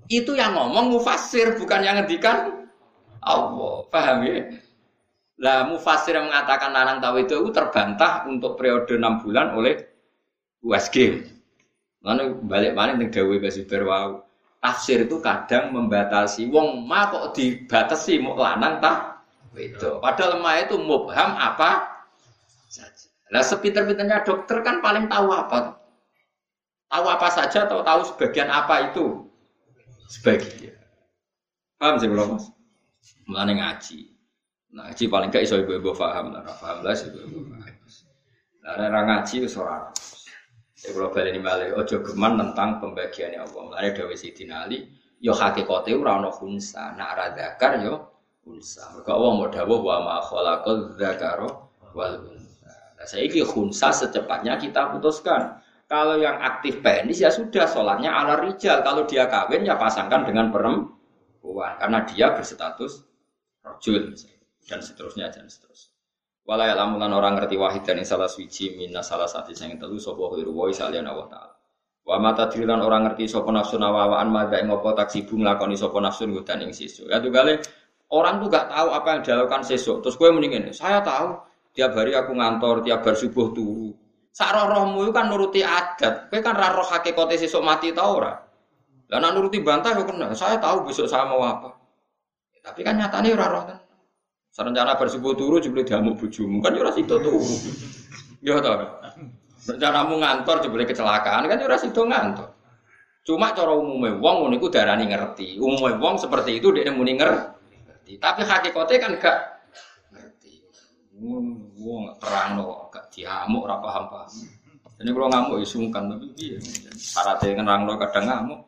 itu 0.09 0.33
yang 0.33 0.57
ngomong 0.57 0.97
mufasir 0.97 1.61
bukan 1.61 1.85
yang 1.85 2.01
ngedikan 2.01 2.67
Allah. 3.21 3.85
Paham 3.93 4.25
ya? 4.25 4.49
Lah 5.45 5.69
mufasir 5.69 6.17
yang 6.17 6.33
mengatakan 6.33 6.73
lanang 6.73 7.05
tahu 7.05 7.21
itu, 7.21 7.37
itu 7.37 7.53
terbantah 7.53 8.25
untuk 8.25 8.57
periode 8.57 8.97
6 8.97 9.23
bulan 9.23 9.53
oleh 9.53 9.77
USG. 10.65 11.21
Lalu 12.01 12.49
balik 12.49 12.73
balik 12.73 12.95
ning 12.97 13.13
dawuh 13.13 13.37
Mbak 13.37 13.85
wow 13.85 14.25
tafsir 14.61 15.09
itu 15.09 15.19
kadang 15.19 15.73
membatasi. 15.73 16.47
Wong 16.53 16.85
ma 16.85 17.09
kok 17.09 17.35
dibatasi 17.35 18.21
mau 18.21 18.37
lanang 18.37 18.79
tak? 18.79 19.25
Itu 19.57 19.99
padahal 19.99 20.39
ma 20.39 20.61
itu 20.61 20.79
mubham 20.79 21.35
apa 21.35 22.01
saja. 22.71 23.11
Lah 23.35 23.43
sepinter-pinternya 23.43 24.23
dokter 24.23 24.63
kan 24.63 24.79
paling 24.79 25.11
tahu 25.11 25.33
apa? 25.35 25.81
Tahu 26.91 27.07
apa 27.07 27.29
saja 27.33 27.67
atau 27.67 27.83
tahu 27.83 28.01
sebagian 28.15 28.47
apa 28.47 28.93
itu? 28.93 29.27
Sebagian. 30.11 30.79
Paham 31.81 31.97
sih 31.99 32.09
belum 32.11 32.37
mas? 32.37 32.51
Mulane 33.27 33.59
ngaji. 33.59 34.11
Nah, 34.71 34.87
ngaji 34.87 35.05
paling 35.11 35.29
gak 35.35 35.43
iso 35.43 35.59
ibu-ibu 35.59 35.91
paham 35.99 36.31
lah 36.31 36.47
paham 36.47 36.87
lah 36.87 36.95
sih 36.95 37.11
ibu-ibu 37.11 37.43
nah 38.61 38.77
orang 38.77 39.07
ngaji 39.09 39.43
itu 39.43 39.59
ora 39.59 39.91
Ya 40.81 40.97
kalau 40.97 41.13
balik 41.13 41.37
ini 41.37 41.41
balik, 41.45 41.77
ojo 41.77 42.01
geman 42.01 42.41
tentang 42.41 42.81
pembagiannya 42.81 43.45
Allah. 43.45 43.63
Mulai 43.69 43.93
Dawi 43.93 44.17
Sidina 44.17 44.65
Ali, 44.65 44.89
yo 45.21 45.37
hakikote 45.37 45.93
ora 45.93 46.17
ono 46.17 46.33
hunsa, 46.33 46.97
nak 46.97 47.37
zakar 47.37 47.85
yo 47.85 48.11
hunsa. 48.49 48.89
Mergo 48.97 49.11
Allah 49.13 49.31
mau 49.37 49.49
dawuh 49.53 49.81
wa 49.85 49.97
ma 50.01 50.17
khalaqal 50.25 50.97
zakaro 50.97 51.49
wal 51.93 52.17
unsa. 52.33 52.73
Nah, 52.97 53.05
saiki 53.05 53.45
hunsa 53.45 53.93
secepatnya 53.93 54.57
kita 54.57 54.97
putuskan. 54.97 55.61
Kalau 55.91 56.17
yang 56.23 56.39
aktif 56.39 56.81
penis 56.81 57.19
ya 57.19 57.35
sudah 57.35 57.67
sholatnya 57.67 58.15
ala 58.15 58.39
rijal. 58.41 58.81
Kalau 58.81 59.05
dia 59.11 59.27
kawin 59.27 59.67
ya 59.67 59.75
pasangkan 59.75 60.23
dengan 60.23 60.55
perempuan 60.55 61.77
karena 61.83 62.07
dia 62.07 62.31
berstatus 62.31 63.05
rojul 63.67 64.15
dan 64.71 64.79
seterusnya 64.79 65.35
dan 65.35 65.51
seterusnya. 65.51 65.90
Walaya 66.49 66.75
lamulan 66.75 67.13
orang 67.13 67.39
ngerti 67.39 67.55
wahid 67.61 67.85
dan 67.85 68.01
salah 68.03 68.27
suci 68.27 68.75
minna 68.75 69.05
salah 69.05 69.29
satu 69.29 69.53
yang 69.55 69.77
telu 69.77 70.01
sopo 70.01 70.35
hiru 70.35 70.51
woi 70.51 70.75
salian 70.75 71.07
Allah 71.07 71.29
taala. 71.31 71.55
Wa 72.01 72.17
mata 72.17 72.49
dirilan 72.49 72.81
orang 72.81 73.07
ngerti 73.07 73.29
sopo 73.29 73.53
nafsu 73.53 73.77
nawawaan 73.77 74.33
mada 74.33 74.59
ing 74.59 74.73
apa 74.73 75.05
taksibu 75.05 75.37
nglakoni 75.37 75.77
sopo 75.77 76.01
nafsu 76.01 76.27
nggodan 76.27 76.65
ing 76.65 76.73
sisu. 76.75 77.07
Ya 77.07 77.21
tuh 77.21 77.31
kali 77.31 77.61
orang 78.11 78.43
tuh 78.43 78.49
gak 78.51 78.67
tahu 78.67 78.89
apa 78.91 79.09
yang 79.15 79.21
dilakukan 79.23 79.63
sesuk. 79.63 80.03
Terus 80.03 80.17
gue 80.19 80.29
mendingin, 80.33 80.75
saya 80.75 80.99
tahu 81.05 81.39
tiap 81.71 81.95
hari 81.95 82.17
aku 82.19 82.35
ngantor, 82.35 82.83
tiap 82.83 83.07
bar 83.07 83.15
subuh 83.15 83.55
turu. 83.55 83.95
Sarah 84.31 84.67
rohmu 84.67 85.07
itu 85.07 85.13
kan 85.15 85.27
nuruti 85.27 85.61
adat. 85.63 86.31
Kowe 86.31 86.39
kan 86.39 86.55
ra 86.55 86.71
roh 86.75 86.87
hakikate 86.87 87.35
sesuk 87.39 87.63
mati 87.63 87.91
ta 87.91 88.07
ora? 88.07 88.35
Lah 89.11 89.31
nuruti 89.35 89.59
bantah 89.59 89.95
yo 89.99 90.07
kena. 90.07 90.31
Saya 90.39 90.59
tahu 90.63 90.87
besok 90.87 91.11
saya 91.11 91.27
mau 91.27 91.43
apa. 91.43 91.75
Ya, 92.55 92.71
tapi 92.71 92.87
kan 92.87 92.95
nyatanya 92.95 93.35
ora 93.35 93.47
roh 93.51 93.63
kan. 93.67 93.79
Serencana 94.51 94.99
bersubuh 94.99 95.39
turu 95.39 95.63
jebule 95.63 95.87
diamuk 95.87 96.19
bojomu 96.19 96.59
kan 96.59 96.75
yo 96.75 96.83
ora 96.83 96.91
sido 96.91 97.23
turu. 97.23 97.39
Yo 98.43 98.59
to. 98.59 98.71
Rencanamu 99.71 100.19
ngantor 100.19 100.67
jebule 100.67 100.83
kecelakaan 100.91 101.47
kan 101.47 101.57
yo 101.63 101.71
ora 101.71 101.79
sido 101.79 102.03
ngantor. 102.03 102.51
Cuma 103.23 103.55
cara 103.55 103.71
umumnya 103.79 104.19
wong 104.19 104.37
ngono 104.43 104.55
iku 104.59 104.67
darani 104.73 105.07
ngerti. 105.07 105.63
Umumnya 105.63 106.03
wong 106.03 106.19
seperti 106.19 106.59
itu 106.59 106.75
dia 106.75 106.91
muni 106.91 107.15
ngerti. 107.15 108.19
Tapi 108.19 108.43
hakikatnya 108.43 108.99
kan 108.99 109.13
gak 109.23 109.39
Wong 111.21 112.17
terang 112.17 112.57
no, 112.57 112.89
gak 112.89 113.13
diamuk 113.13 113.69
ora 113.69 113.77
paham 113.79 114.05
paham. 114.09 114.33
Jadi 114.97 115.09
kalau 115.17 115.29
ngamuk 115.33 115.57
ya 115.63 115.67
sungkan 115.69 116.13
tapi 116.13 116.27
piye? 116.33 116.57
Syaratnya 116.97 117.61
ngerang 117.61 117.81
no 117.87 117.93
kadang 118.01 118.25
ngamuk. 118.27 118.61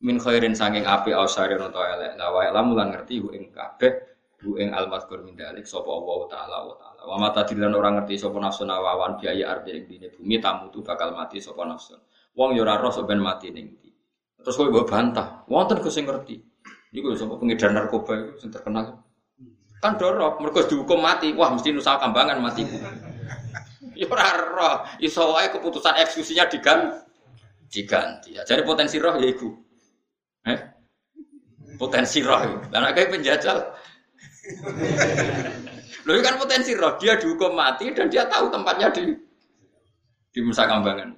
Min 0.00 0.16
khairin 0.16 0.56
saking 0.56 0.84
api 0.86 1.12
ausari 1.12 1.56
noto 1.56 1.80
elek. 1.80 2.14
Lah 2.14 2.30
wae 2.32 2.48
lamu 2.52 2.76
lan 2.76 2.92
ngerti 2.92 3.20
bu 3.20 3.32
ing 3.32 3.48
kabeh 3.52 4.09
bu 4.40 4.56
ing 4.56 4.72
almazkur 4.72 5.20
min 5.20 5.36
dalik 5.36 5.68
sapa 5.68 5.88
Allah 5.88 6.18
taala 6.32 6.56
wa 6.64 6.74
taala. 6.80 7.00
Wa 7.04 7.16
mata 7.20 7.44
dilan 7.44 7.76
orang 7.76 8.00
ngerti 8.00 8.16
sapa 8.16 8.40
nafsu 8.40 8.64
nawawan 8.64 9.20
biaya 9.20 9.52
arti 9.52 9.76
ing 9.76 9.84
dine 9.84 10.08
bumi 10.08 10.40
tamu 10.40 10.72
tu 10.72 10.80
bakal 10.80 11.12
mati 11.12 11.38
sapa 11.38 11.62
nafsu. 11.68 12.00
Wong 12.32 12.56
yo 12.56 12.64
ora 12.64 12.80
roh 12.80 12.92
ben 13.04 13.20
mati 13.20 13.52
ning 13.52 13.76
ndi. 13.76 13.90
Terus 14.40 14.56
kowe 14.56 14.72
mbok 14.72 14.88
bantah. 14.88 15.44
Wonten 15.52 15.84
Gus 15.84 15.92
sing 15.92 16.08
ngerti. 16.08 16.40
Niku 16.96 17.12
sapa 17.14 17.36
pengedar 17.36 17.70
narkoba 17.76 18.16
itu 18.16 18.40
sing 18.40 18.50
terkenal. 18.50 19.04
Kan 19.80 19.96
dorok, 19.96 20.44
mereka 20.44 20.68
dihukum 20.68 21.00
mati. 21.00 21.32
Wah, 21.32 21.48
mesti 21.48 21.72
nusa 21.72 21.96
kambangan 21.96 22.36
mati. 22.36 22.68
Ora 24.00 24.28
roh, 24.36 24.76
iso 25.00 25.32
wae 25.32 25.48
keputusan 25.52 25.96
eksekusinya 26.04 26.48
diganti. 26.48 27.00
Diganti. 27.68 28.30
Ya, 28.36 28.42
jadi 28.44 28.64
potensi 28.64 28.96
roh 29.00 29.16
ya 29.16 29.28
iku. 29.28 29.48
Eh? 30.48 30.58
Potensi 31.80 32.20
roh. 32.20 32.64
Dan 32.68 32.92
kayak 32.92 33.08
penjajal. 33.08 33.56
Loh 36.08 36.16
kan 36.24 36.34
potensi 36.40 36.72
roh, 36.72 36.96
dia 36.96 37.16
dihukum 37.20 37.52
mati 37.52 37.92
dan 37.92 38.08
dia 38.08 38.24
tahu 38.24 38.48
tempatnya 38.48 38.88
di 38.94 39.12
di 40.30 40.38
Nusa 40.40 40.64
Kambangan. 40.64 41.12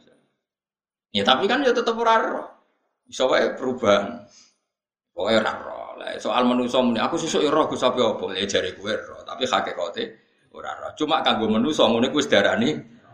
Ya 1.12 1.23
tapi 1.23 1.44
kan 1.44 1.61
ya 1.61 1.77
tetap 1.77 1.94
ora 1.94 2.16
roh. 2.19 2.49
Iso 3.07 3.28
wae 3.28 3.53
perubahan. 3.53 4.24
Pokoknya 5.12 5.39
ora 5.44 5.53
roh. 5.61 5.89
Lah 6.01 6.16
soal 6.16 6.49
manusa 6.49 6.81
muni 6.81 6.99
aku 6.99 7.20
sesuk 7.20 7.44
ya 7.44 7.53
roh 7.53 7.69
Gus 7.69 7.85
apa 7.85 8.01
apa 8.01 8.32
ya 8.32 8.49
jare 8.49 8.73
kowe 8.74 8.90
roh, 8.90 9.20
tapi 9.28 9.44
hakikate 9.44 10.03
ora 10.57 10.73
roh. 10.81 10.90
Cuma 10.97 11.20
kanggo 11.20 11.47
manusa 11.53 11.85
ngene 11.85 12.09
kuwi 12.09 12.24
darani 12.27 12.70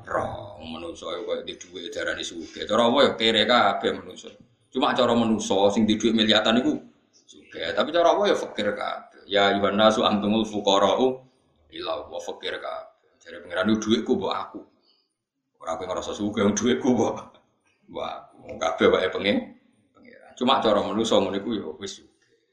roh. 0.07 0.63
Manusa 0.63 1.11
koyo 1.27 1.43
di 1.43 1.59
dhuwit 1.59 1.91
darani 1.91 2.23
sugih. 2.23 2.63
Cara 2.65 2.87
apa 2.87 2.99
ya 3.03 3.11
kere 3.19 3.43
kabeh 3.45 3.91
manusa. 3.99 4.31
Cuma 4.71 4.95
cara 4.95 5.13
manusa 5.19 5.59
sing 5.75 5.83
di 5.83 5.99
dhuwit 5.99 6.15
miliatan 6.15 6.63
iku 6.63 6.79
sugih. 7.27 7.75
Tapi 7.75 7.89
cara 7.91 8.15
apa 8.15 8.23
ya 8.31 8.37
fakir 8.39 8.71
kabeh. 8.79 9.18
Ya 9.29 9.53
ayuhan 9.53 9.77
nasu 9.77 10.09
antumul 10.09 10.49
fuqara'u 10.49 11.21
ila 11.77 12.09
wa 12.09 12.17
fakir 12.17 12.57
kabeh. 12.57 13.13
Jare 13.21 13.45
pangeran 13.45 13.77
dhuwitku 13.77 14.17
mbok 14.17 14.33
aku. 14.33 14.61
Ora 15.61 15.77
kowe 15.77 15.85
ngrasa 15.85 16.17
sugih 16.17 16.49
dhuwitku 16.57 16.89
mbok 16.97 17.37
mbok 17.93 18.07
aku. 18.09 18.37
Kabeh 18.57 18.89
wae 18.89 19.09
pengen 19.13 19.37
pengiran. 19.93 20.33
Cuma 20.33 20.65
cara 20.65 20.81
manusa 20.81 21.21
ngene 21.21 21.45
ku 21.45 21.53
ya 21.53 21.69
wis 21.77 22.01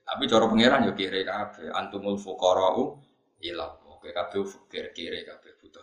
tapi 0.04 0.28
cara 0.28 0.52
pangeran 0.52 0.84
yo 0.84 0.92
kire 0.92 1.24
kabeh 1.24 1.72
antumul 1.72 2.20
fuqara'u 2.20 3.00
ila 3.40 3.68
Oke 3.96 4.12
kabeh 4.12 4.44
fakir 4.44 4.92
kire 4.92 5.24
kabeh 5.24 5.56
butuh. 5.64 5.82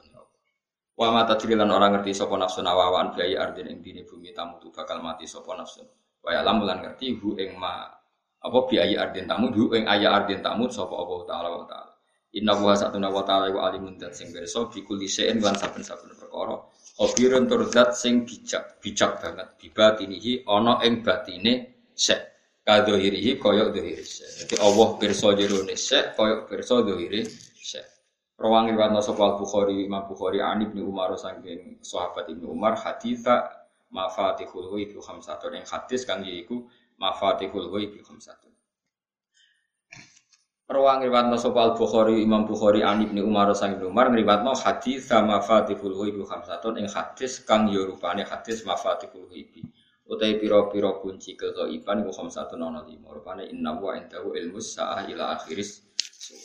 Wa 0.92 1.08
mata 1.08 1.34
lan 1.40 1.72
orang 1.72 1.96
ngerti 1.96 2.12
sapa 2.12 2.36
nafsu 2.36 2.60
nawawan 2.60 3.16
biaya 3.16 3.48
ardin 3.48 3.64
ing 3.72 3.80
dini 3.80 4.04
bumi 4.04 4.36
tamu 4.36 4.60
tu 4.60 4.68
bakal 4.68 5.00
mati 5.00 5.24
sapa 5.24 5.56
nafsu. 5.56 5.82
Wa 6.20 6.36
ya 6.36 6.44
lan 6.44 6.60
ngerti 6.60 7.16
hu 7.16 7.34
ing 7.40 7.56
ma 7.56 7.88
apa 8.42 8.58
biaya 8.66 9.06
ardin 9.06 9.30
tamu 9.30 9.54
hu 9.54 9.70
ing 9.78 9.86
aya 9.86 10.10
ardin 10.10 10.42
tamu 10.42 10.66
sapa 10.66 10.94
Allah 10.98 11.20
taala 11.30 11.48
wa 11.54 11.66
taala. 11.70 11.92
Inna 12.32 12.56
wa 12.56 12.72
satuna 12.72 13.12
wa 13.12 13.20
ta'ala 13.28 13.52
wa 13.52 13.68
alimun 13.68 14.00
dat 14.00 14.16
sing 14.16 14.32
pirsa 14.32 14.64
bi 14.72 14.80
kulli 14.80 15.04
shay'in 15.04 15.44
lan 15.44 15.52
saben-saben 15.52 16.16
perkara. 16.16 16.64
Khabirun 16.96 17.44
tur 17.44 17.68
sing 17.92 18.24
bijak, 18.24 18.80
bijak 18.80 19.20
banget. 19.20 19.52
Bibatinihi 19.60 20.48
ana 20.48 20.80
ing 20.80 21.04
batine 21.04 21.84
sek 21.92 22.32
kadohirihi 22.64 23.36
koyok 23.36 23.76
dohiri 23.76 24.00
Jadi 24.00 24.54
Allah 24.64 24.88
pirsa 24.96 25.36
jerone 25.36 25.76
sek 25.76 26.16
koyok 26.16 26.48
pirsa 26.48 26.80
dohiri 26.80 27.20
sek. 27.60 27.84
Rawang 28.40 28.72
riwayat 28.72 28.96
sapa 29.04 29.36
Bukhari 29.36 29.84
Imam 29.84 30.08
Bukhari 30.08 30.40
Ani 30.40 30.72
bin 30.72 30.88
Umar 30.88 31.12
saking 31.20 31.84
sahabat 31.84 32.32
Ibnu 32.32 32.48
Umar 32.48 32.80
haditha 32.80 33.60
mafatihul 33.92 34.72
ghaib 34.72 34.96
khamsatun 35.04 35.60
yang 35.60 35.68
hadis 35.68 36.08
kang 36.08 36.24
yaiku 36.24 36.64
mafatihul 37.02 37.66
ghaib 37.74 37.98
khamsatun. 38.06 38.54
Rawang 40.70 41.02
riwayat 41.02 41.34
sapa 41.36 41.74
Bukhari 41.74 42.22
Imam 42.22 42.46
Bukhari 42.46 42.86
Ani 42.86 43.10
bin 43.10 43.18
Umar 43.20 43.50
saking 43.52 43.82
Ibnu 43.82 43.90
Umar 43.90 44.08
ngriwatno 44.14 44.54
haditha 44.54 45.20
mafatihul 45.26 45.98
ghaib 45.98 46.22
khamsatun 46.22 46.78
yang 46.78 46.88
hadis 46.88 47.42
kang 47.42 47.66
yo 47.66 47.82
rupane 47.90 48.22
hadis 48.22 48.62
mafatihul 48.62 49.26
ghaib 49.26 49.50
utai 50.12 50.38
piro-piro 50.38 51.00
kunci 51.02 51.34
kegaiban 51.38 52.04
iku 52.04 52.12
satu 52.30 52.54
nono 52.54 52.84
lima. 52.86 53.10
Rupane 53.10 53.48
inna 53.48 53.74
wa 53.74 53.96
indahu 53.96 54.36
ilmu 54.36 54.60
sa'ah 54.60 55.08
ila 55.08 55.34
akhiris. 55.34 55.88
So, 56.22 56.36